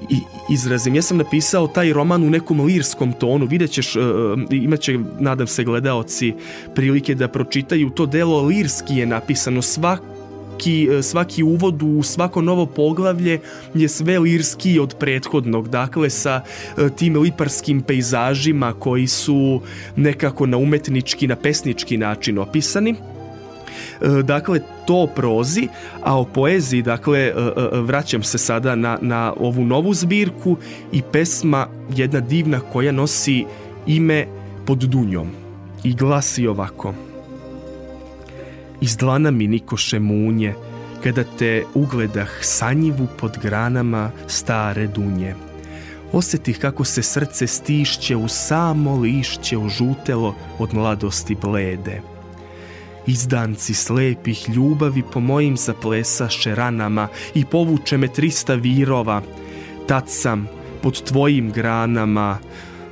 i 0.10 0.18
izrazim. 0.50 0.96
Ja 0.96 1.02
sam 1.02 1.18
napisao 1.18 1.68
taj 1.68 1.94
roman 1.94 2.24
u 2.24 2.30
nekom 2.30 2.60
lirskom 2.60 3.14
tonu. 3.14 3.46
Vidjet 3.46 3.72
ćeš, 3.72 3.96
uh, 3.96 4.04
imaće, 4.52 5.00
nadam 5.20 5.48
se, 5.48 5.64
gledaoci 5.64 6.34
prilike 6.76 7.16
da 7.16 7.28
pročitaju. 7.28 7.90
To 7.90 8.06
delo 8.06 8.42
lirski 8.42 8.96
je 8.96 9.06
napisano. 9.06 9.62
Svaki, 10.62 10.90
uh, 10.90 11.04
svaki 11.04 11.44
uvod 11.44 11.84
u 11.84 12.04
svako 12.04 12.42
novo 12.42 12.66
poglavlje 12.66 13.40
je 13.74 13.88
sve 13.90 14.20
lirski 14.20 14.80
od 14.80 14.96
prethodnog. 15.00 15.70
Dakle, 15.70 16.10
sa 16.10 16.42
uh, 16.42 16.90
tim 16.90 17.18
liparskim 17.18 17.82
pejzažima 17.82 18.74
koji 18.74 19.08
su 19.08 19.62
nekako 19.96 20.46
na 20.46 20.58
umetnički, 20.58 21.28
na 21.28 21.36
pesnički 21.36 21.98
način 21.98 22.38
opisani. 22.38 22.96
E, 24.02 24.24
dakle 24.24 24.60
to 24.86 25.08
prozi, 25.16 25.68
a 26.04 26.20
o 26.20 26.26
poeziji 26.26 26.82
dakle 26.82 27.20
e, 27.20 27.30
e, 27.30 27.80
vraćam 27.82 28.24
se 28.24 28.38
sada 28.38 28.76
na, 28.76 28.98
na 29.02 29.34
ovu 29.40 29.66
novu 29.66 29.94
zbirku 29.94 30.58
i 30.92 31.02
pesma 31.12 31.68
jedna 31.96 32.20
divna 32.20 32.60
koja 32.60 32.92
nosi 32.92 33.46
ime 33.88 34.26
pod 34.66 34.78
dunjom 34.78 35.28
i 35.84 35.94
glasi 35.94 36.48
ovako 36.48 36.94
Iz 38.82 38.98
dlana 38.98 39.32
mi 39.32 39.48
nikoše 39.48 40.00
munje 40.00 40.54
kada 41.04 41.24
te 41.40 41.64
ugledah 41.74 42.30
sanjivu 42.42 43.08
pod 43.20 43.38
granama 43.42 44.12
stare 44.28 44.88
dunje 44.88 45.36
Osjetih 46.12 46.60
kako 46.60 46.84
se 46.84 47.04
srce 47.04 47.48
stišće 47.48 48.16
u 48.16 48.28
samo 48.28 48.96
lišće 48.96 49.58
ožutelo 49.58 50.36
od 50.60 50.74
mladosti 50.74 51.36
blede 51.36 52.02
Izdanci 53.08 53.74
slepih 53.74 54.50
ljubavi 54.50 55.04
po 55.14 55.20
mojim 55.20 55.58
zaplesaše 55.58 56.56
ranama 56.56 57.08
i 57.36 57.46
povuče 57.46 57.98
me 57.98 58.08
trista 58.08 58.56
virova. 58.56 59.22
Tad 59.88 60.04
sam 60.08 60.48
pod 60.82 61.04
tvojim 61.04 61.52
granama, 61.52 62.38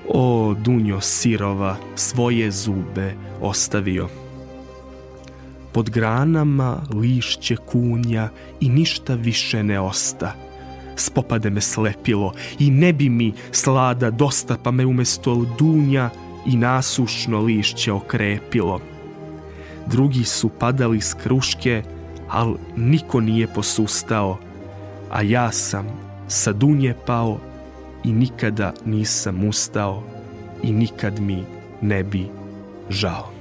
o 0.07 0.55
dunjo 0.63 1.01
sirova, 1.01 1.75
svoje 1.95 2.51
zube 2.51 3.13
ostavio. 3.41 4.18
Pod 5.71 5.89
granama 5.89 6.81
lišće 6.93 7.55
kunja 7.55 8.29
i 8.59 8.69
ništa 8.69 9.13
više 9.13 9.63
ne 9.63 9.79
osta. 9.79 10.35
Spopade 10.95 11.49
me 11.49 11.61
slepilo 11.61 12.33
i 12.59 12.71
ne 12.71 12.93
bi 12.93 13.09
mi 13.09 13.33
slada 13.51 14.11
dosta 14.11 14.57
pa 14.63 14.71
me 14.71 14.85
umesto 14.85 15.45
dunja 15.57 16.09
i 16.45 16.57
nasušno 16.57 17.39
lišće 17.39 17.91
okrepilo 17.91 18.79
drugi 19.89 20.23
su 20.23 20.49
padali 20.49 21.01
s 21.01 21.13
kruške, 21.13 21.83
al 22.29 22.55
niko 22.75 23.19
nije 23.19 23.47
posustao, 23.47 24.37
a 25.11 25.21
ja 25.21 25.51
sam 25.51 25.87
sa 26.27 26.53
dunje 26.53 26.93
pao 27.05 27.39
i 28.03 28.13
nikada 28.13 28.73
nisam 28.85 29.47
ustao 29.47 30.03
i 30.63 30.71
nikad 30.71 31.19
mi 31.19 31.43
ne 31.81 32.03
bi 32.03 32.27
žao. 32.89 33.38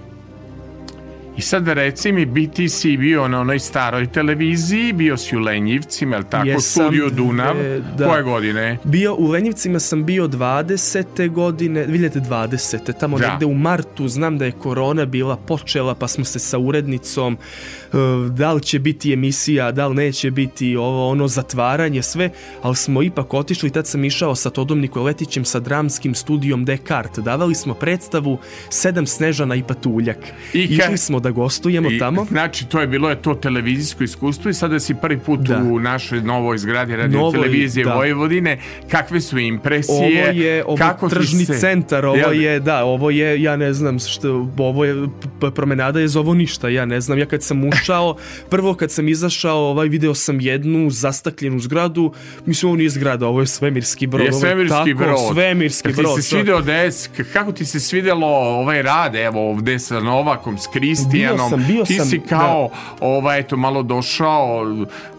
I 1.38 1.42
sad 1.42 1.68
reci 1.68 2.12
mi, 2.12 2.26
bi 2.26 2.48
ti 2.48 2.68
si 2.68 2.96
bio 2.96 3.28
na 3.28 3.40
onoj 3.40 3.58
staroj 3.58 4.06
televiziji, 4.06 4.92
bio 4.92 5.16
si 5.16 5.36
u 5.36 5.40
Lenjivcima, 5.40 6.16
je 6.16 6.18
li 6.18 6.24
tako, 6.30 6.46
Jesam, 6.46 6.84
studio 6.84 7.10
Dunav, 7.10 7.56
e, 7.56 7.80
da. 7.98 8.06
koje 8.06 8.22
godine? 8.22 8.78
Bio 8.84 9.14
u 9.14 9.26
Lenjivcima 9.26 9.78
sam 9.78 10.04
bio 10.04 10.28
20. 10.28 11.30
godine, 11.30 11.86
2020. 11.86 12.92
tamo 13.00 13.18
Da. 13.18 13.30
negde 13.30 13.46
u 13.46 13.54
martu, 13.54 14.08
znam 14.08 14.38
da 14.38 14.44
je 14.44 14.52
korona 14.52 15.04
bila 15.04 15.36
počela 15.36 15.94
pa 15.94 16.08
smo 16.08 16.24
se 16.24 16.38
sa 16.38 16.58
urednicom 16.58 17.34
e, 17.34 17.96
da 18.30 18.52
li 18.52 18.62
će 18.62 18.78
biti 18.78 19.12
emisija, 19.12 19.72
da 19.72 19.86
li 19.86 19.94
neće 19.94 20.30
biti 20.30 20.76
ovo 20.76 21.08
ono 21.08 21.28
zatvaranje, 21.28 22.02
sve, 22.02 22.30
ali 22.62 22.76
smo 22.76 23.02
ipak 23.02 23.34
otišli, 23.34 23.70
tad 23.70 23.86
sam 23.86 24.04
išao 24.04 24.34
sa 24.34 24.50
Todom 24.50 24.80
Nikoletićem 24.80 25.44
sa 25.44 25.60
dramskim 25.60 26.14
studijom 26.14 26.64
Descartes, 26.64 27.24
davali 27.24 27.54
smo 27.54 27.74
predstavu 27.74 28.38
Sedam 28.70 29.06
snežana 29.06 29.54
i 29.54 29.62
patuljak. 29.62 30.18
I 30.52 30.66
ka- 30.68 30.84
Išli 30.84 30.98
smo 30.98 31.20
da 31.20 31.27
gostujemo 31.30 31.90
I, 31.90 31.98
tamo. 31.98 32.24
Znači, 32.24 32.66
to 32.66 32.80
je 32.80 32.86
bilo 32.86 33.10
je 33.10 33.16
to 33.16 33.34
televizijsko 33.34 34.04
iskustvo 34.04 34.48
i 34.48 34.54
sada 34.54 34.80
si 34.80 34.94
prvi 34.94 35.18
put 35.18 35.40
Da. 35.40 35.58
u 35.58 35.78
našoj 35.80 36.20
novoj 36.20 36.58
zgradi 36.58 36.96
radio 36.96 37.18
Novoj, 37.18 37.32
televizije 37.32 37.84
da. 37.84 37.94
Vojvodine. 37.94 38.58
Kakve 38.88 39.20
su 39.20 39.38
impresije? 39.38 39.96
Ovo 39.96 40.06
je 40.34 40.64
ovo 40.64 40.76
Kako 40.76 41.08
tržni 41.08 41.44
se- 41.44 41.54
centar, 41.54 42.06
ovo 42.06 42.16
Jel- 42.18 42.32
je, 42.32 42.60
da, 42.60 42.84
ovo 42.84 43.10
je, 43.10 43.42
ja 43.42 43.56
ne 43.56 43.72
znam 43.72 43.98
što, 43.98 44.28
ovo 44.58 44.84
je, 44.84 45.08
promenada 45.48 46.00
je 46.00 46.08
za 46.08 46.20
ovo 46.20 46.34
ništa, 46.34 46.68
ja 46.68 46.84
ne 46.84 47.00
znam, 47.00 47.18
ja 47.18 47.26
kad 47.26 47.42
sam 47.42 47.64
ušao, 47.64 48.16
prvo 48.50 48.74
kad 48.74 48.90
sam 48.90 49.08
izašao, 49.08 49.58
ovaj, 49.60 49.88
video 49.88 50.14
sam 50.14 50.40
jednu 50.40 50.90
zastakljenu 50.90 51.58
zgradu, 51.58 52.12
mislim, 52.46 52.68
ovo 52.68 52.76
nije 52.76 52.90
zgrada, 52.90 53.26
ovo 53.26 53.40
je 53.40 53.46
svemirski 53.48 54.06
brod. 54.06 54.22
Je 54.22 54.30
ovo 54.30 54.40
svemirski 54.40 54.76
tako, 54.86 54.98
brod. 54.98 55.18
Svemirski 55.32 55.82
Kad 55.82 55.94
ti 55.94 56.02
brod. 56.02 56.16
se 56.16 56.22
svideo 56.22 56.60
des, 56.60 57.08
kako 57.32 57.52
ti 57.52 57.64
se 57.64 57.80
svidelo 57.80 58.26
ovaj 58.26 58.82
rad, 58.82 59.14
evo 59.16 59.50
ovde 59.50 59.78
sa 59.78 60.00
Novakom, 60.00 60.58
s 60.58 60.66
Kristijem, 60.68 61.17
pijanom. 61.20 61.50
sam, 61.50 61.64
bio 61.66 61.84
Ti 61.84 62.00
si 62.00 62.20
kao, 62.20 62.70
ovaj, 63.00 63.38
eto, 63.40 63.56
malo 63.56 63.82
došao 63.82 64.62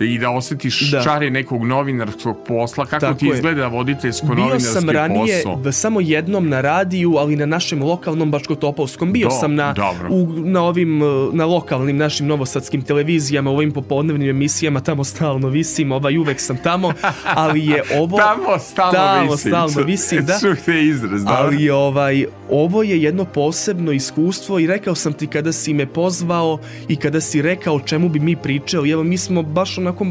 i 0.02 0.20
da 0.20 0.30
osjetiš 0.30 0.92
Da. 0.92 1.02
čari 1.02 1.30
nekog 1.30 1.64
novinarskog 1.64 2.38
posla. 2.48 2.86
Kako 2.86 3.00
Tako 3.00 3.14
ti 3.14 3.26
je. 3.26 3.34
izgleda 3.34 3.68
voditeljsko 3.68 4.26
Bio 4.26 4.36
novinarski 4.36 4.70
sam 4.70 4.90
ranije 4.90 5.38
posao? 5.38 5.56
v- 5.56 5.72
samo 5.72 6.02
jednom 6.02 6.50
na 6.50 6.62
radiju, 6.62 7.16
ali 7.16 7.36
na 7.36 7.46
našem 7.46 7.84
lokalnom 7.84 8.32
Bačkotopolskom. 8.32 9.12
Bio 9.12 9.28
Do- 9.28 9.32
sam 9.32 9.56
na, 9.56 9.76
u, 10.10 10.28
na 10.36 10.64
ovim, 10.64 11.00
na 11.34 11.46
lokalnim 11.46 11.98
našim 11.98 12.28
novosadskim 12.28 12.82
televizijama, 12.82 13.52
u 13.52 13.56
ovim 13.56 13.72
popodnevnim 13.72 14.30
emisijama, 14.30 14.80
tamo 14.82 15.04
stalno 15.04 15.48
visim, 15.50 15.92
ovaj, 15.92 16.18
uvek 16.18 16.40
sam 16.40 16.58
tamo, 16.58 16.92
ali 17.26 17.66
je 17.66 17.84
ovo... 18.00 18.18
Tamo 18.20 18.60
stalno 18.60 18.92
Tamo 18.94 19.32
visim. 19.32 19.52
stalno 19.52 19.82
visim, 19.82 20.26
da. 20.26 20.38
Izraz, 20.74 21.24
da. 21.24 21.32
Ali 21.34 21.70
ovaj, 21.70 22.26
ovo 22.50 22.84
je 22.84 23.02
jedno 23.02 23.26
posebno 23.26 23.92
iskustvo 23.92 24.60
i 24.60 24.68
rekao 24.68 24.96
sam 24.96 25.14
ti 25.14 25.28
kada 25.28 25.52
si 25.52 25.74
me 25.74 25.86
pozvao 25.94 26.60
i 26.88 26.95
kada 26.95 27.22
si 27.22 27.41
rekao 27.41 27.76
o 27.76 27.80
čemu 27.80 28.10
bi 28.10 28.20
mi 28.20 28.36
pričali. 28.36 28.91
Evo, 28.91 29.03
mi 29.03 29.18
smo 29.18 29.44
baš 29.44 29.78
onako 29.78 30.06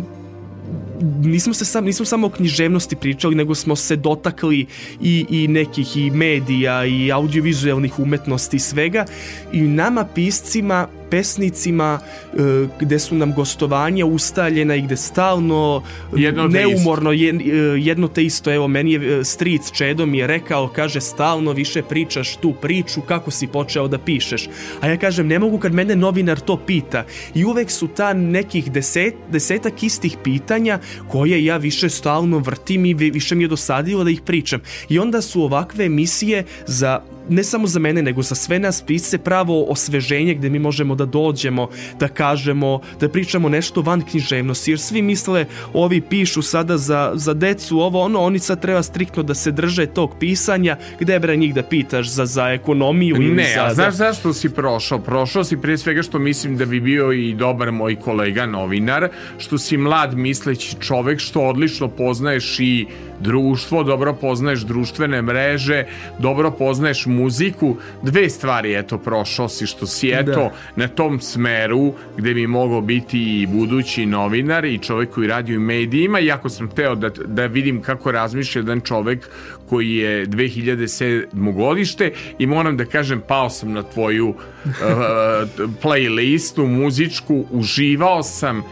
nismo 1.22 1.54
se 1.54 1.64
sam 1.64 1.84
nismo 1.84 2.06
samo 2.06 2.26
o 2.26 2.30
književnosti 2.30 2.96
pričali 2.96 3.34
nego 3.34 3.54
smo 3.54 3.76
se 3.76 3.96
dotakli 3.96 4.66
i, 5.02 5.26
i 5.30 5.48
nekih 5.48 5.96
i 5.96 6.10
medija 6.10 6.84
i 6.84 7.12
audiovizualnih 7.12 7.98
umetnosti 7.98 8.56
i 8.56 8.60
svega. 8.60 9.04
I 9.52 9.60
nama 9.60 10.04
piscima 10.04 10.88
pesnicima 11.10 11.98
e, 11.98 12.66
gde 12.80 12.98
su 12.98 13.14
nam 13.14 13.34
gostovanja 13.34 14.06
ustaljena 14.06 14.74
i 14.74 14.82
gde 14.82 14.96
stalno 14.96 15.82
Jedno 16.16 16.48
neumorno 16.48 17.12
je, 17.12 17.28
e, 17.28 17.54
jedno 17.78 18.08
te 18.08 18.24
isto. 18.24 18.52
Evo 18.52 18.68
meni 18.68 18.92
je 18.92 19.20
e, 19.20 19.24
stric 19.24 19.70
Čedo 19.72 20.06
mi 20.06 20.18
je 20.18 20.26
rekao 20.26 20.68
kaže 20.68 21.00
stalno 21.00 21.52
više 21.52 21.82
pričaš 21.82 22.36
tu 22.36 22.52
priču 22.52 23.00
kako 23.00 23.30
si 23.30 23.46
počeo 23.46 23.88
da 23.88 23.98
pišeš? 23.98 24.48
A 24.80 24.88
ja 24.88 24.96
kažem 24.96 25.26
ne 25.26 25.38
mogu 25.38 25.58
kad 25.58 25.72
mene 25.72 25.96
novinar 25.96 26.40
to 26.40 26.56
pita. 26.56 27.04
I 27.34 27.44
uvek 27.44 27.70
su 27.70 27.88
ta 27.88 28.12
nekih 28.12 28.72
deset, 28.72 29.14
desetak 29.30 29.82
istih 29.82 30.16
pitanja 30.24 30.78
koje 31.08 31.44
ja 31.44 31.56
više 31.56 31.88
stalno 31.88 32.38
vrtim 32.38 32.86
i 32.86 32.94
vi- 32.94 33.10
više 33.10 33.34
mi 33.34 33.44
je 33.44 33.48
dosadilo 33.48 34.04
da 34.04 34.10
ih 34.10 34.20
pričam. 34.20 34.60
I 34.88 34.98
onda 34.98 35.22
su 35.22 35.42
ovakve 35.42 35.84
emisije 35.84 36.44
za 36.66 37.00
ne 37.28 37.44
samo 37.44 37.66
za 37.66 37.80
mene, 37.80 38.02
nego 38.02 38.22
za 38.22 38.34
sve 38.34 38.58
nas 38.58 38.82
pisce 38.82 39.18
pravo 39.18 39.64
osveženje 39.64 40.34
gde 40.34 40.50
mi 40.50 40.58
možemo 40.58 40.94
da 40.94 41.06
dođemo, 41.06 41.68
da 42.00 42.08
kažemo, 42.08 42.80
da 43.00 43.08
pričamo 43.08 43.48
nešto 43.48 43.82
van 43.82 44.00
književnosti, 44.00 44.70
jer 44.70 44.80
svi 44.80 45.02
misle, 45.02 45.46
ovi 45.72 46.00
pišu 46.00 46.42
sada 46.42 46.76
za, 46.78 47.12
za 47.14 47.34
decu, 47.34 47.80
ovo 47.80 48.02
ono, 48.02 48.20
oni 48.20 48.38
sad 48.38 48.60
treba 48.60 48.82
striktno 48.82 49.22
da 49.22 49.34
se 49.34 49.52
drže 49.52 49.86
tog 49.86 50.14
pisanja, 50.20 50.76
gde 51.00 51.18
bre 51.18 51.36
njih 51.36 51.54
da 51.54 51.62
pitaš 51.62 52.08
za, 52.08 52.26
za 52.26 52.48
ekonomiju 52.48 53.16
ili 53.16 53.34
Ne, 53.34 53.52
za... 53.54 53.64
a 53.64 53.74
znaš 53.74 53.94
zašto 53.94 54.32
si 54.32 54.48
prošao? 54.48 54.98
Prošao 54.98 55.44
si 55.44 55.56
prije 55.56 55.78
svega 55.78 56.02
što 56.02 56.18
mislim 56.18 56.56
da 56.56 56.64
bi 56.64 56.80
bio 56.80 57.12
i 57.12 57.34
dobar 57.34 57.72
moj 57.72 57.96
kolega 57.96 58.46
novinar, 58.46 59.08
što 59.38 59.58
si 59.58 59.76
mlad 59.76 60.16
misleći 60.16 60.76
čovek, 60.80 61.18
što 61.18 61.40
odlično 61.40 61.88
poznaješ 61.88 62.60
i 62.60 62.86
društvo, 63.20 63.82
dobro 63.82 64.14
poznaješ 64.14 64.60
društvene 64.60 65.22
mreže, 65.22 65.84
dobro 66.18 66.50
poznaješ 66.50 67.06
muziku. 67.18 67.76
Dve 68.02 68.30
stvari, 68.30 68.74
eto, 68.74 68.98
prošao 68.98 69.48
si 69.48 69.66
što 69.66 69.86
si, 69.86 70.10
eto, 70.14 70.50
na 70.76 70.88
tom 70.88 71.20
smeru 71.20 71.92
gde 72.16 72.34
bi 72.34 72.46
mogao 72.46 72.80
biti 72.80 73.42
i 73.42 73.46
budući 73.46 74.06
novinar 74.06 74.64
i 74.64 74.78
čovek 74.78 75.10
koji 75.10 75.28
radi 75.28 75.56
u 75.56 75.60
medijima, 75.60 76.20
iako 76.20 76.48
sam 76.48 76.68
teo 76.68 76.94
da, 76.94 77.08
da 77.08 77.46
vidim 77.46 77.82
kako 77.82 78.12
razmišlja 78.12 78.60
jedan 78.60 78.80
čovek 78.80 79.28
koji 79.68 79.96
je 79.96 80.26
2007. 80.26 81.52
godište 81.54 82.12
i 82.38 82.46
moram 82.46 82.76
da 82.76 82.84
kažem, 82.84 83.22
pao 83.28 83.50
sam 83.50 83.72
na 83.72 83.82
tvoju 83.82 84.28
uh, 84.28 84.34
playlistu 85.82 86.66
muzičku, 86.66 87.44
uživao 87.50 88.22
sam 88.22 88.62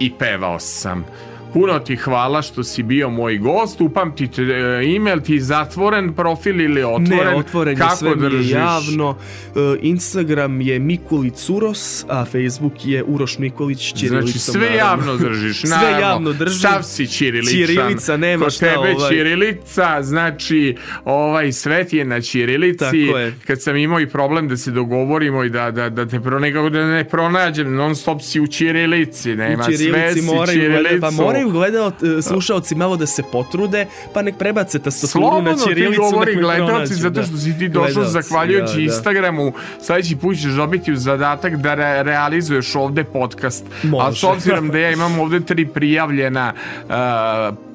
i 0.00 0.12
pevao 0.18 0.60
sam. 0.60 1.04
Puno 1.54 1.78
ti 1.78 1.96
hvala 1.96 2.42
što 2.42 2.64
si 2.64 2.82
bio 2.82 3.10
moj 3.10 3.38
gost. 3.38 3.80
Upamtite 3.80 4.42
e, 4.42 4.94
email, 4.96 5.20
ti 5.20 5.40
zatvoren 5.40 6.12
profil 6.12 6.60
ili 6.60 6.82
otvoren? 6.82 7.28
Ne, 7.30 7.36
otvoren 7.36 7.72
je, 7.74 7.78
Kako 7.78 7.96
sve 7.96 8.16
mi 8.16 8.24
je 8.24 8.30
držiš? 8.30 8.50
javno. 8.50 9.16
E, 9.56 9.76
Instagram 9.82 10.60
je 10.60 10.78
Mikulic 10.78 11.50
Uros, 11.50 12.04
a 12.08 12.24
Facebook 12.24 12.72
je 12.84 13.04
Uroš 13.04 13.38
Nikolić 13.38 13.92
Ćirilicom. 13.94 14.26
Znači 14.26 14.38
sve 14.52 14.60
naravno. 14.60 14.76
javno 15.12 15.16
držiš, 15.16 15.60
sve 15.60 15.70
naravno. 15.70 15.98
javno 16.00 16.32
držim. 16.32 16.58
Sav 16.58 16.82
si 16.82 17.06
ćiriličan. 17.06 17.66
Ćirilica, 17.66 18.16
nema 18.16 18.44
Kod 18.44 18.52
šta, 18.52 18.66
tebe 18.66 18.94
ovaj. 18.96 19.10
ćirilica, 19.10 20.02
znači 20.02 20.76
ovaj 21.04 21.52
svet 21.52 21.92
je 21.92 22.04
na 22.04 22.20
ćirilici. 22.20 22.78
Tako 22.78 23.18
je. 23.18 23.34
Kad 23.46 23.62
sam 23.62 23.76
imao 23.76 24.00
i 24.00 24.08
problem 24.08 24.48
da 24.48 24.56
se 24.56 24.70
dogovorimo 24.70 25.44
i 25.44 25.50
da, 25.50 25.70
da, 25.70 25.88
da 25.88 26.06
te 26.06 26.20
pro, 26.20 26.38
nekako 26.38 26.68
da 26.70 26.86
ne 26.86 27.04
pronađem, 27.04 27.74
non 27.74 27.96
stop 27.96 28.22
si 28.22 28.40
u 28.40 28.46
ćirilici, 28.46 29.34
nema 29.34 29.62
u 29.62 29.64
sve 29.64 29.76
Ćirilici 29.76 30.20
si 30.20 30.26
moraju, 30.26 31.00
pa 31.00 31.10
moraju 31.10 31.43
gledao, 31.50 31.92
slušaoci 32.22 32.74
malo 32.74 32.96
da 32.96 33.06
se 33.06 33.22
potrude, 33.32 33.86
pa 34.12 34.22
nek 34.22 34.36
prebace 34.38 34.78
tastaturu 34.78 35.24
na 35.24 35.30
Slobodno 35.30 35.52
ti 35.52 35.68
Ćirilicu. 35.68 36.02
govori 36.02 36.34
gledalci 36.36 36.66
pronađu, 36.66 36.94
zato 36.94 37.20
da. 37.20 37.26
što 37.26 37.36
si 37.36 37.58
ti 37.58 37.68
došao 37.68 37.92
Gledaoci, 37.94 38.12
zahvaljujući 38.12 38.72
da, 38.72 38.76
da. 38.76 38.82
Instagramu 38.82 39.52
sledeći 39.80 40.16
put 40.16 40.36
ćeš 40.36 40.52
dobiti 40.52 40.92
u 40.92 40.96
zadatak 40.96 41.56
da 41.56 41.74
re- 41.74 42.02
realizuješ 42.02 42.74
ovde 42.74 43.04
podcast 43.04 43.64
Može. 43.82 44.08
a 44.08 44.12
s 44.12 44.24
obzirom 44.24 44.68
da 44.68 44.78
ja 44.78 44.90
imam 44.90 45.18
ovde 45.18 45.40
tri 45.40 45.66
prijavljena 45.66 46.52
uh, 46.88 46.94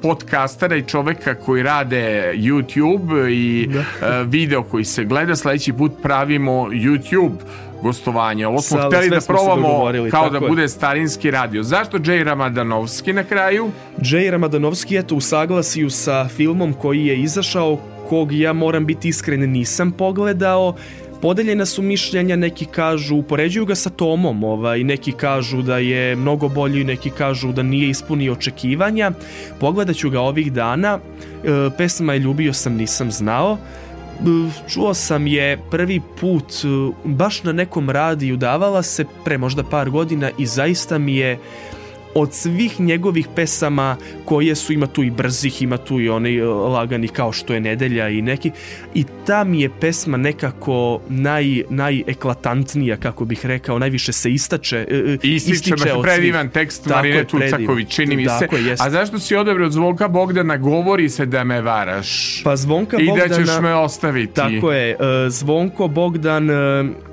podcastera 0.01 0.75
i 0.75 0.83
čoveka 0.83 1.35
koji 1.35 1.63
rade 1.63 2.33
YouTube 2.35 3.29
i 3.29 3.69
uh, 3.69 3.83
video 4.25 4.63
koji 4.63 4.85
se 4.85 5.03
gleda 5.03 5.35
sledeći 5.35 5.73
put 5.73 5.91
pravimo 6.01 6.67
YouTube 6.69 7.35
gostovanje. 7.81 8.47
Ovo 8.47 8.61
smo 8.61 8.79
hteli 8.87 9.09
da 9.09 9.19
probamo 9.27 9.91
kao 10.11 10.29
da 10.29 10.37
je. 10.37 10.47
bude 10.47 10.67
starinski 10.67 11.31
radio. 11.31 11.63
Zašto 11.63 11.97
Jay 11.97 12.23
Ramadanovski 12.23 13.13
na 13.13 13.23
kraju? 13.23 13.71
Jay 13.97 14.29
Ramadanovski 14.29 14.97
eto 14.97 15.15
u 15.15 15.21
saglasiju 15.21 15.89
sa 15.89 16.27
filmom 16.27 16.73
koji 16.73 17.05
je 17.05 17.19
izašao, 17.19 17.77
kog 18.09 18.31
ja 18.31 18.53
moram 18.53 18.85
biti 18.85 19.07
iskren 19.09 19.51
nisam 19.51 19.91
pogledao, 19.91 20.75
Podeljena 21.21 21.65
su 21.65 21.81
mišljenja, 21.81 22.35
neki 22.35 22.65
kažu, 22.65 23.15
upoređuju 23.15 23.65
ga 23.65 23.75
sa 23.75 23.89
Tomom, 23.89 24.43
ovaj, 24.43 24.83
neki 24.83 25.11
kažu 25.11 25.61
da 25.61 25.77
je 25.77 26.15
mnogo 26.15 26.47
bolji, 26.47 26.83
neki 26.83 27.09
kažu 27.09 27.51
da 27.51 27.63
nije 27.63 27.89
ispunio 27.89 28.33
očekivanja. 28.33 29.11
Pogledat 29.59 29.95
ću 29.95 30.09
ga 30.09 30.21
ovih 30.21 30.53
dana, 30.53 30.99
e, 30.99 31.69
pesma 31.77 32.13
je 32.13 32.19
Ljubio 32.19 32.53
sam, 32.53 32.73
nisam 32.73 33.11
znao. 33.11 33.57
Čuo 34.67 34.93
sam 34.93 35.27
je 35.27 35.57
prvi 35.71 36.01
put 36.19 36.53
baš 37.03 37.43
na 37.43 37.51
nekom 37.51 37.89
radiju, 37.89 38.37
davala 38.37 38.83
se 38.83 39.05
pre 39.25 39.37
možda 39.37 39.63
par 39.63 39.89
godina 39.89 40.29
i 40.37 40.45
zaista 40.45 40.97
mi 40.97 41.15
je 41.15 41.39
od 42.13 42.33
svih 42.33 42.79
njegovih 42.79 43.27
pesama 43.35 43.97
koje 44.25 44.55
su, 44.55 44.73
ima 44.73 44.87
tu 44.87 45.03
i 45.03 45.11
brzih, 45.11 45.61
ima 45.61 45.77
tu 45.77 45.99
i 45.99 46.09
onaj 46.09 46.37
e, 46.37 46.43
lagani 46.45 47.07
kao 47.07 47.31
što 47.31 47.53
je 47.53 47.59
nedelja 47.59 48.09
i 48.09 48.21
neki, 48.21 48.51
i 48.93 49.05
ta 49.25 49.43
mi 49.43 49.61
je 49.61 49.69
pesma 49.79 50.17
nekako 50.17 51.01
naj, 51.09 51.63
najeklatantnija, 51.69 52.97
kako 52.97 53.25
bih 53.25 53.45
rekao, 53.45 53.79
najviše 53.79 54.11
se 54.11 54.31
istače, 54.31 54.77
e, 54.77 54.95
e, 54.95 55.17
Ističe 55.23 55.53
ističe 55.53 55.93
od 55.93 56.03
predivan 56.03 56.49
tekst 56.49 56.83
Tako 56.83 56.95
Marine. 56.95 57.23
Tucaković, 57.23 57.89
čini 57.89 58.15
mi 58.15 58.25
se. 58.25 58.47
Je. 58.57 58.75
A 58.79 58.89
zašto 58.89 59.19
si 59.19 59.35
odabrao 59.35 59.65
od 59.65 59.71
zvuka 59.71 60.07
Bogdana 60.07 60.57
govori 60.57 61.09
se 61.09 61.25
da 61.25 61.43
me 61.43 61.61
varaš? 61.61 62.41
Pa 62.43 62.55
Zvonka 62.55 62.97
I 62.99 63.05
Bogdana... 63.05 63.27
da 63.27 63.35
ćeš 63.35 63.61
me 63.61 63.75
ostaviti. 63.75 64.33
Tako 64.33 64.71
je, 64.71 64.91
e, 64.91 64.95
Zvonko 65.29 65.87
Bogdan, 65.87 66.49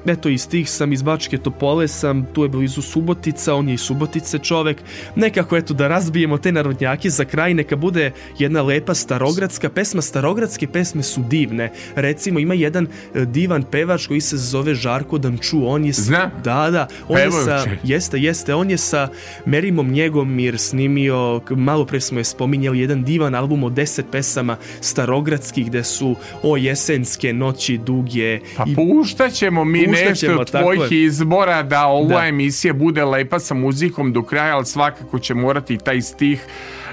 eto 0.06 0.28
iz 0.28 0.48
tih 0.48 0.70
sam 0.70 0.92
iz 0.92 1.02
Bačke 1.02 1.38
Topole 1.38 1.88
sam, 1.88 2.26
tu 2.32 2.42
je 2.42 2.48
blizu 2.48 2.82
Subotica, 2.82 3.54
on 3.54 3.68
je 3.68 3.74
iz 3.74 3.80
Subotice 3.80 4.38
čovek, 4.38 4.82
nekako 5.16 5.56
eto 5.56 5.74
da 5.74 5.88
razbijemo 5.88 6.38
te 6.38 6.52
narodnjake 6.52 7.10
za 7.10 7.24
kraj, 7.24 7.54
neka 7.54 7.76
bude 7.76 8.06
jedna 8.38 8.62
lepa 8.62 8.94
starogradska 8.94 9.68
pesma, 9.68 10.02
starogradske 10.02 10.66
pesme 10.66 11.02
su 11.02 11.20
divne, 11.22 11.72
recimo 11.96 12.38
ima 12.38 12.54
jedan 12.54 12.86
e, 13.14 13.24
divan 13.24 13.62
pevač 13.62 14.06
koji 14.06 14.20
se 14.20 14.36
zove 14.36 14.74
Žarko 14.74 15.18
Danču, 15.18 15.66
on 15.66 15.84
je... 15.84 15.92
s- 15.92 16.00
Zna? 16.00 16.30
Da, 16.36 16.70
da, 16.70 16.86
on 17.08 17.18
je 17.18 17.30
sa, 17.34 17.64
jeste, 17.84 18.18
jeste, 18.18 18.54
on 18.54 18.70
je 18.70 18.78
sa 18.78 19.08
Merimom 19.46 19.90
Njegomir 19.90 20.58
snimio, 20.58 21.16
malo 21.50 21.84
pre 21.84 22.00
smo 22.00 22.20
je 22.20 22.24
spominjali, 22.24 22.78
jedan 22.78 23.04
divan 23.04 23.34
album 23.34 23.64
od 23.64 23.72
10 23.72 24.02
pesama 24.04 24.56
starogradskih 24.80 25.66
gde 25.66 25.84
su 25.84 26.14
o 26.42 26.56
jesenske 26.56 27.32
noći 27.32 27.78
duge 27.78 28.40
Pa 28.56 28.64
i 28.66 28.74
puštat 28.74 29.32
ćemo 29.32 29.64
mi 29.64 29.86
Puštat 29.86 30.04
nešto 30.04 30.32
od 30.32 30.50
tvojih 30.52 30.92
izbora 30.92 31.62
da 31.62 31.86
ova 31.86 32.08
Da. 32.12 32.26
emisija 32.26 32.74
bude 32.74 33.04
lepa 33.04 33.38
sa 33.38 33.54
muzikom 33.56 34.12
do 34.12 34.22
kraja, 34.22 34.56
ali 34.56 34.66
svakako 34.76 35.18
će 35.18 35.34
morati 35.34 35.78
taj 35.78 36.00
stih 36.00 36.46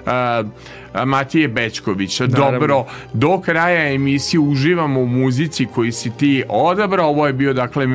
uh, 0.05 1.05
Matije 1.05 1.47
Bečkovića. 1.47 2.27
Naravno. 2.27 2.59
Dobro, 2.59 2.85
do 3.13 3.41
kraja 3.41 3.93
emisije 3.93 4.39
uživamo 4.39 4.99
u 4.99 5.07
muzici 5.07 5.65
koji 5.65 5.91
si 5.91 6.11
ti 6.17 6.43
odabrao. 6.49 7.09
Ovo 7.09 7.27
je 7.27 7.33
bio, 7.33 7.53
dakle, 7.53 7.87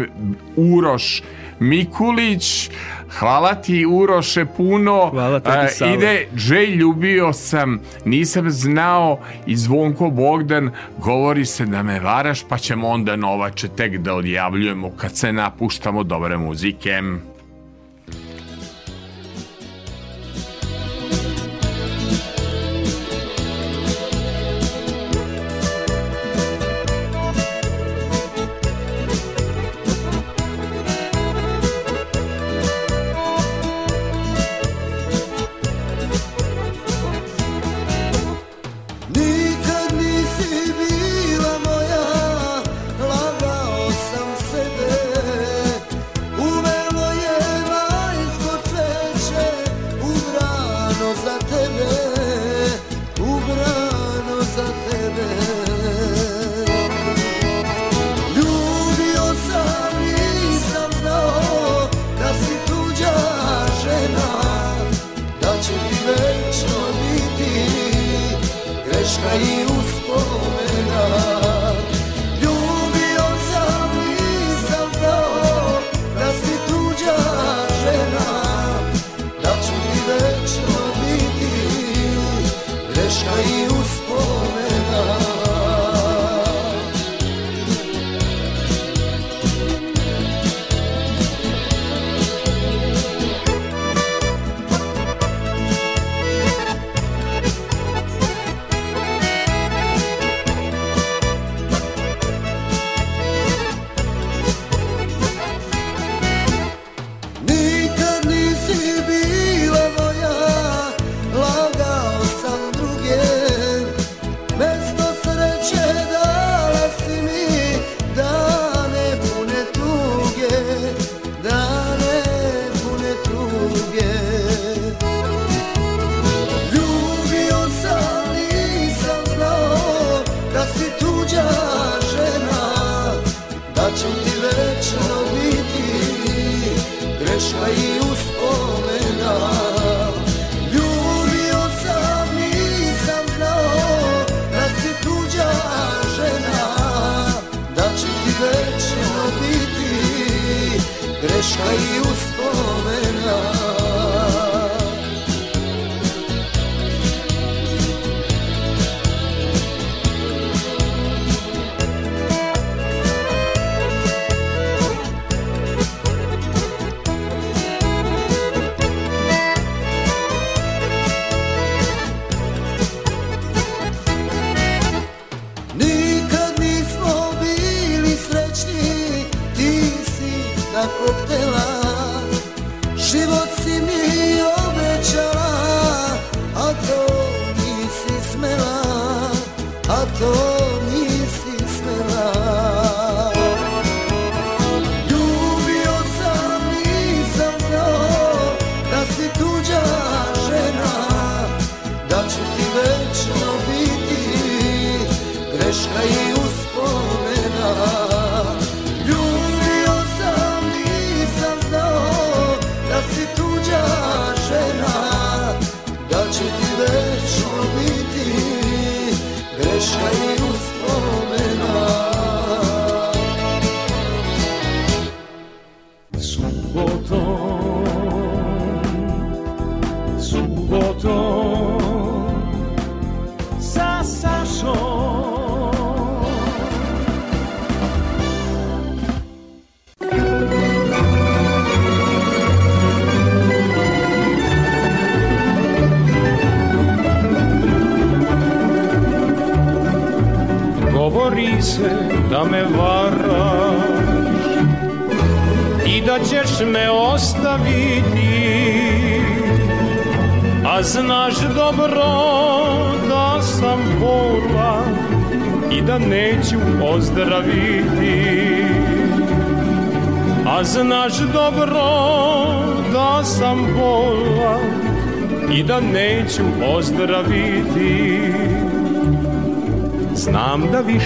Uroš 0.57 1.23
Mikulić, 1.61 2.71
hvala 3.19 3.55
ti 3.55 3.87
Uroše 3.87 4.45
puno. 4.57 5.11
Hvala 5.11 5.41
tebi, 5.41 5.67
E, 5.67 5.69
Sale. 5.69 5.95
ide 5.95 6.27
Džej 6.37 6.67
ljubio 6.67 7.33
sam, 7.33 7.81
nisam 8.05 8.51
znao 8.51 9.19
i 9.47 9.57
Zvonko 9.57 10.11
Bogdan 10.11 10.71
govori 10.99 11.45
se 11.45 11.67
da 11.67 11.83
me 11.83 12.01
varaš 12.01 12.45
pa 12.49 12.59
ćemo 12.59 12.89
onda 12.89 13.17
novače 13.17 13.69
tek 13.69 13.99
da 13.99 14.15
odjavljujemo 14.15 14.91
kad 14.97 15.17
se 15.17 15.33
napuštamo 15.33 16.03
dobre 16.05 16.39
muzike. 16.39 17.03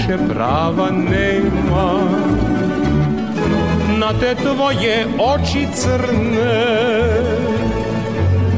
Više 0.02 0.18
prava 0.34 0.90
nema. 0.90 2.00
Na 3.98 4.12
te 4.20 4.34
tvoje 4.34 5.06
oči 5.18 5.66
crne 5.74 6.66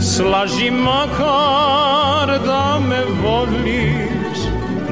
Slaži 0.00 0.70
makar 0.70 2.38
da 2.46 2.80
me 2.88 3.00
voliš 3.22 4.38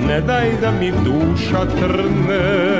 Ne 0.06 0.20
daj 0.20 0.50
da 0.60 0.70
mi 0.70 0.92
duša 1.04 1.66
trne. 1.78 2.72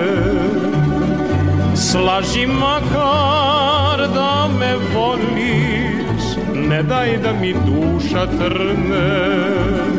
Slaži 1.77 2.47
makar 2.47 4.09
da 4.15 4.49
me 4.59 4.75
voliš, 4.95 6.23
ne 6.55 6.83
daj 6.83 7.19
da 7.19 7.33
mi 7.41 7.53
duša 7.53 8.27
trne 8.27 9.92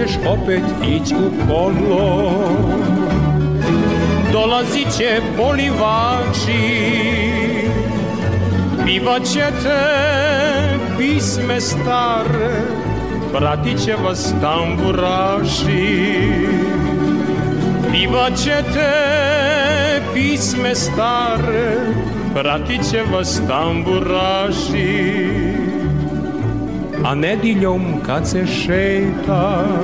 ćeš 0.00 0.16
opet 0.26 0.62
ići 0.88 1.14
u 1.14 1.46
kolo. 1.48 2.32
Dolazit 4.32 4.96
će 4.96 5.20
polivači 5.36 6.90
Pivat 8.84 9.22
ćete 9.24 9.80
pisme 10.98 11.60
stare 11.60 12.62
Pratit 13.32 13.84
će 13.84 13.94
vas 14.04 14.34
tamburaši. 14.40 16.22
Pivat 17.92 18.36
ćete 18.36 18.90
pisme 20.14 20.74
stare 20.74 21.76
Pratit 22.34 22.90
će 22.90 23.02
vas 23.12 23.40
tamburaši. 23.48 25.30
A 27.04 27.14
nediljom 27.14 27.82
kad 28.06 28.28
se 28.28 28.46
šetaš 28.46 29.79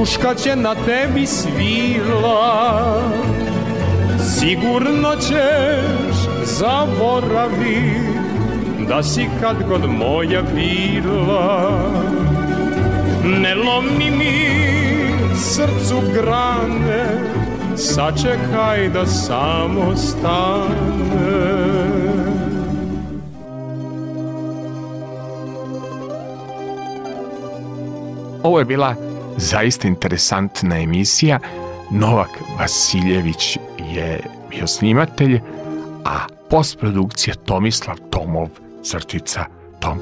Šuška 0.00 0.34
će 0.34 0.56
na 0.56 0.74
tebi 0.74 1.26
svila. 1.26 3.02
Sigurno 4.38 5.16
ćeš 5.16 6.16
zaboravit 6.44 8.00
Da 8.88 9.02
si 9.02 9.28
kad 9.40 9.56
god 9.68 9.90
moja 9.90 10.42
bila. 10.54 11.70
Ne 13.24 13.54
lomi 13.54 14.10
mi 14.10 14.48
srcu 15.36 16.02
grane 16.14 17.04
Sačekaj 17.76 18.88
da 18.88 19.06
samo 19.06 19.96
stane. 19.96 21.50
Ovo 28.42 28.58
je 28.58 28.64
bila 28.64 29.09
zaista 29.36 29.88
interesantna 29.88 30.80
emisija. 30.80 31.38
Novak 31.90 32.30
Vasiljević 32.58 33.58
je 33.78 34.20
bio 34.50 34.66
snimatelj, 34.66 35.40
a 36.04 36.26
postprodukcija 36.50 37.34
Tomislav 37.34 37.96
Tomov 38.10 38.48
crtica 38.82 39.59
Tom. 39.80 39.98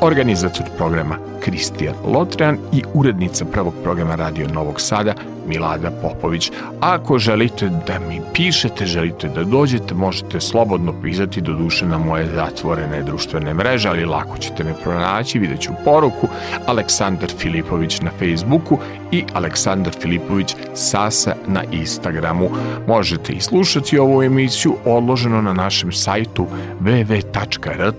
Organizator 0.00 0.66
programa 0.76 1.16
Kristijan 1.40 1.94
Lotrean 2.06 2.58
i 2.72 2.82
urednica 2.94 3.44
prvog 3.44 3.74
programa 3.82 4.14
Radio 4.14 4.48
Novog 4.48 4.80
Sada 4.80 5.14
Milada 5.46 5.90
Popović. 5.90 6.50
Ako 6.80 7.18
želite 7.18 7.68
da 7.86 7.98
mi 8.08 8.20
pišete, 8.34 8.86
želite 8.86 9.28
da 9.28 9.44
dođete, 9.44 9.94
možete 9.94 10.40
slobodno 10.40 11.02
pisati 11.02 11.40
do 11.40 11.52
duše 11.52 11.86
na 11.86 11.98
moje 11.98 12.26
zatvorene 12.34 13.02
društvene 13.02 13.54
mreže, 13.54 13.88
ali 13.88 14.04
lako 14.04 14.38
ćete 14.38 14.64
me 14.64 14.74
pronaći, 14.82 15.38
vidjet 15.38 15.60
ću 15.60 15.70
poruku 15.84 16.28
Aleksandar 16.66 17.30
Filipović 17.38 18.00
na 18.00 18.10
Facebooku 18.18 18.78
i 19.12 19.24
Aleksandar 19.32 19.92
Filipović 20.00 20.56
Sasa 20.74 21.34
na 21.46 21.64
Instagramu. 21.72 22.50
Možete 22.88 23.32
i 23.32 23.40
slušati 23.40 23.98
ovu 23.98 24.22
emisiju 24.22 24.76
odloženo 24.84 25.42
na 25.42 25.52
našem 25.52 25.92
sajtu 25.92 26.46
www.rtv.rs. 26.80 27.96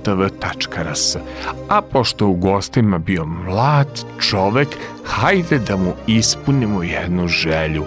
A 1.70 1.82
pošto 1.82 2.28
u 2.28 2.34
gostima 2.34 2.98
bio 2.98 3.26
mlad 3.26 4.06
čovek, 4.20 4.68
hajde 5.06 5.60
da 5.60 5.78
mu 5.78 5.94
ispunimo 6.08 6.84
jednu 6.84 7.28
želju. 7.28 7.84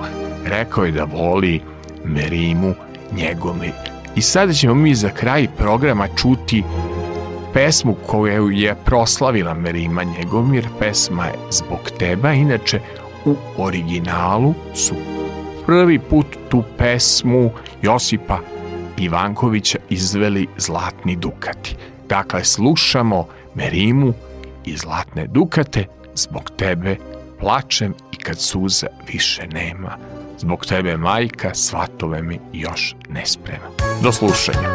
Rekao 0.46 0.84
je 0.84 0.92
da 0.92 1.04
voli 1.04 1.60
Merimu 2.04 2.74
Njegomir. 3.12 3.72
I 4.16 4.22
sada 4.22 4.52
ćemo 4.52 4.74
mi 4.74 4.94
za 4.94 5.08
kraj 5.08 5.46
programa 5.58 6.08
čuti 6.16 6.64
pesmu 7.54 7.96
koju 8.06 8.50
je 8.50 8.74
proslavila 8.84 9.54
Merima 9.54 10.02
Njegomir. 10.02 10.68
Pesma 10.78 11.26
je 11.26 11.34
Zbog 11.50 11.90
teba, 11.98 12.32
inače 12.32 12.80
u 13.24 13.36
originalu 13.58 14.54
su 14.74 14.94
prvi 15.66 15.98
put 15.98 16.26
tu 16.48 16.62
pesmu 16.78 17.50
Josipa 17.82 18.38
Ivankovića 18.98 19.78
izveli 19.90 20.46
Zlatni 20.56 21.16
Dukati. 21.16 21.76
Dakle, 22.08 22.44
slušamo 22.44 23.26
Merimu 23.54 24.12
i 24.64 24.76
Zlatne 24.76 25.26
Dukate, 25.26 25.84
zbog 26.14 26.50
tebe 26.56 26.96
plačem 27.40 27.94
i 28.12 28.16
kad 28.16 28.40
suza 28.40 28.86
više 29.12 29.46
nema. 29.46 29.96
Zbog 30.38 30.66
tebe 30.66 30.96
majka 30.96 31.54
svatove 31.54 32.22
mi 32.22 32.40
još 32.52 32.94
ne 33.08 33.26
sprema. 33.26 33.66
Do 34.02 34.12
slušanja. 34.12 34.68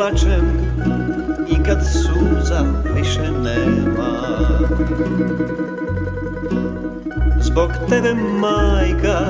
Plačem 0.00 0.44
i 1.48 1.62
kad 1.64 1.78
suza 1.92 2.64
više 2.96 3.30
nema. 3.44 4.20
Zbog 7.40 7.70
tebe 7.88 8.14
majka 8.14 9.20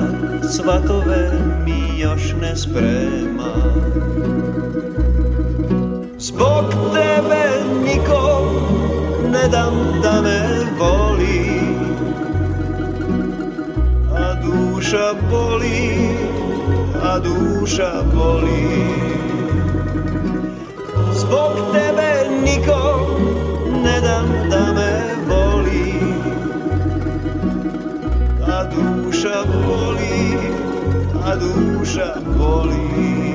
svatove 0.49 1.31
mi 1.65 1.99
još 1.99 2.33
ne 2.41 2.55
sprema. 2.55 3.53
Zbog 6.17 6.65
tebe 6.93 7.45
niko 7.85 8.51
ne 9.31 9.47
dam 9.47 9.73
da 10.03 10.21
me 10.21 10.47
voli 10.79 11.61
A 14.15 14.33
duša 14.33 15.13
boli, 15.31 16.15
a 17.03 17.19
duša 17.19 18.03
boli 18.13 18.80
Zbog 21.31 21.55
tebe 21.71 22.11
niko 22.43 23.07
ne 23.83 24.01
dam 24.01 24.27
da 24.49 24.73
me 24.75 24.91
voli. 25.27 25.93
A 28.47 28.63
duša 28.71 29.43
boli, 29.63 30.37
a 31.25 31.35
duša 31.35 32.15
boli 32.37 33.30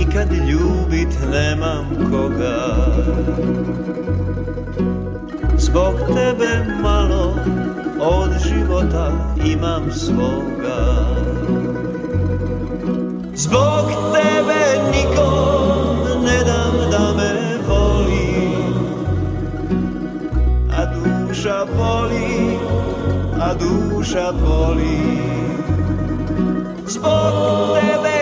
i 0.00 0.12
kad 0.12 0.32
ljubit 0.32 1.18
nemam 1.32 1.86
koga. 2.10 2.58
Zbog 5.58 5.94
tebe 6.06 6.64
malo 6.82 7.34
od 8.00 8.30
života 8.48 9.12
imam 9.44 9.92
svoga. 9.92 11.06
Zbog 13.34 13.90
tebe 14.12 14.62
nikom 14.92 16.24
ne 16.24 16.44
dam 16.44 16.90
da 16.90 17.14
me 17.16 17.58
voli 17.68 18.48
A 20.78 20.84
duša 20.86 21.66
boli, 21.76 22.58
a 23.40 23.54
duša 23.54 24.32
boli. 24.32 25.00
Zbog 26.86 27.34
tebe 27.74 28.17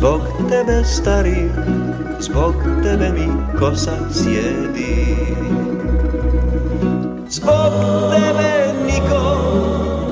Zbog 0.00 0.22
tebe 0.48 0.84
stari, 0.84 1.50
zbog 2.20 2.54
tebe 2.82 3.12
mi 3.12 3.28
kosa 3.58 3.92
sjedi 4.08 5.16
Zbog 7.28 7.72
tebe 8.08 8.72
niko 8.86 9.24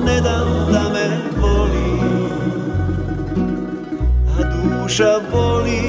ne 0.05 0.21
dam 0.21 0.47
da 0.73 0.83
me 0.93 1.07
voli 1.41 1.93
A 4.37 4.43
duša 4.53 5.19
boli, 5.31 5.81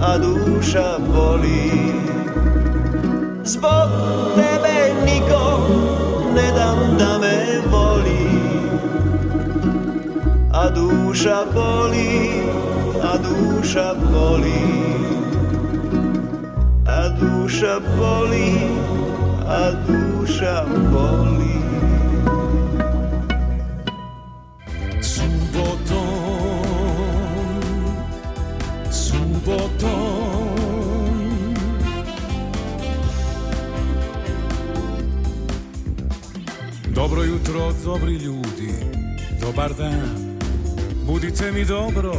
a 0.00 0.18
duša 0.18 0.98
boli 1.14 1.70
Zbog 3.44 3.90
tebe 4.38 4.94
niko 5.04 5.44
ne 6.34 6.52
dam 6.56 6.78
da 6.98 7.18
me 7.18 7.36
voli 7.70 8.30
A 10.54 10.70
duša 10.70 11.44
boli, 11.54 12.42
a 13.02 13.18
duša 13.18 13.94
boli 14.12 14.92
A 16.86 17.08
duša 17.08 17.80
boli, 17.98 18.52
a 19.46 19.72
duša 19.86 20.64
boli 20.92 21.62
Subotom, 25.02 25.96
subotom. 28.90 30.02
Dobro 36.94 37.22
jutro, 37.22 37.72
dobri 37.84 38.14
ljudi, 38.14 38.72
dobar 39.40 39.74
dan. 39.74 40.38
Budite 41.06 41.52
mi 41.52 41.64
dobro, 41.64 42.12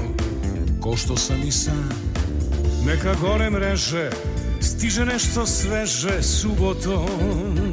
ko 0.83 0.97
što 0.97 1.17
sam 1.17 1.41
i 1.47 1.51
sam. 1.51 1.89
Neka 2.85 3.15
gore 3.21 3.49
mreže, 3.49 4.09
stiže 4.61 5.05
nešto 5.05 5.45
sveže 5.45 6.23
subotom 6.23 7.72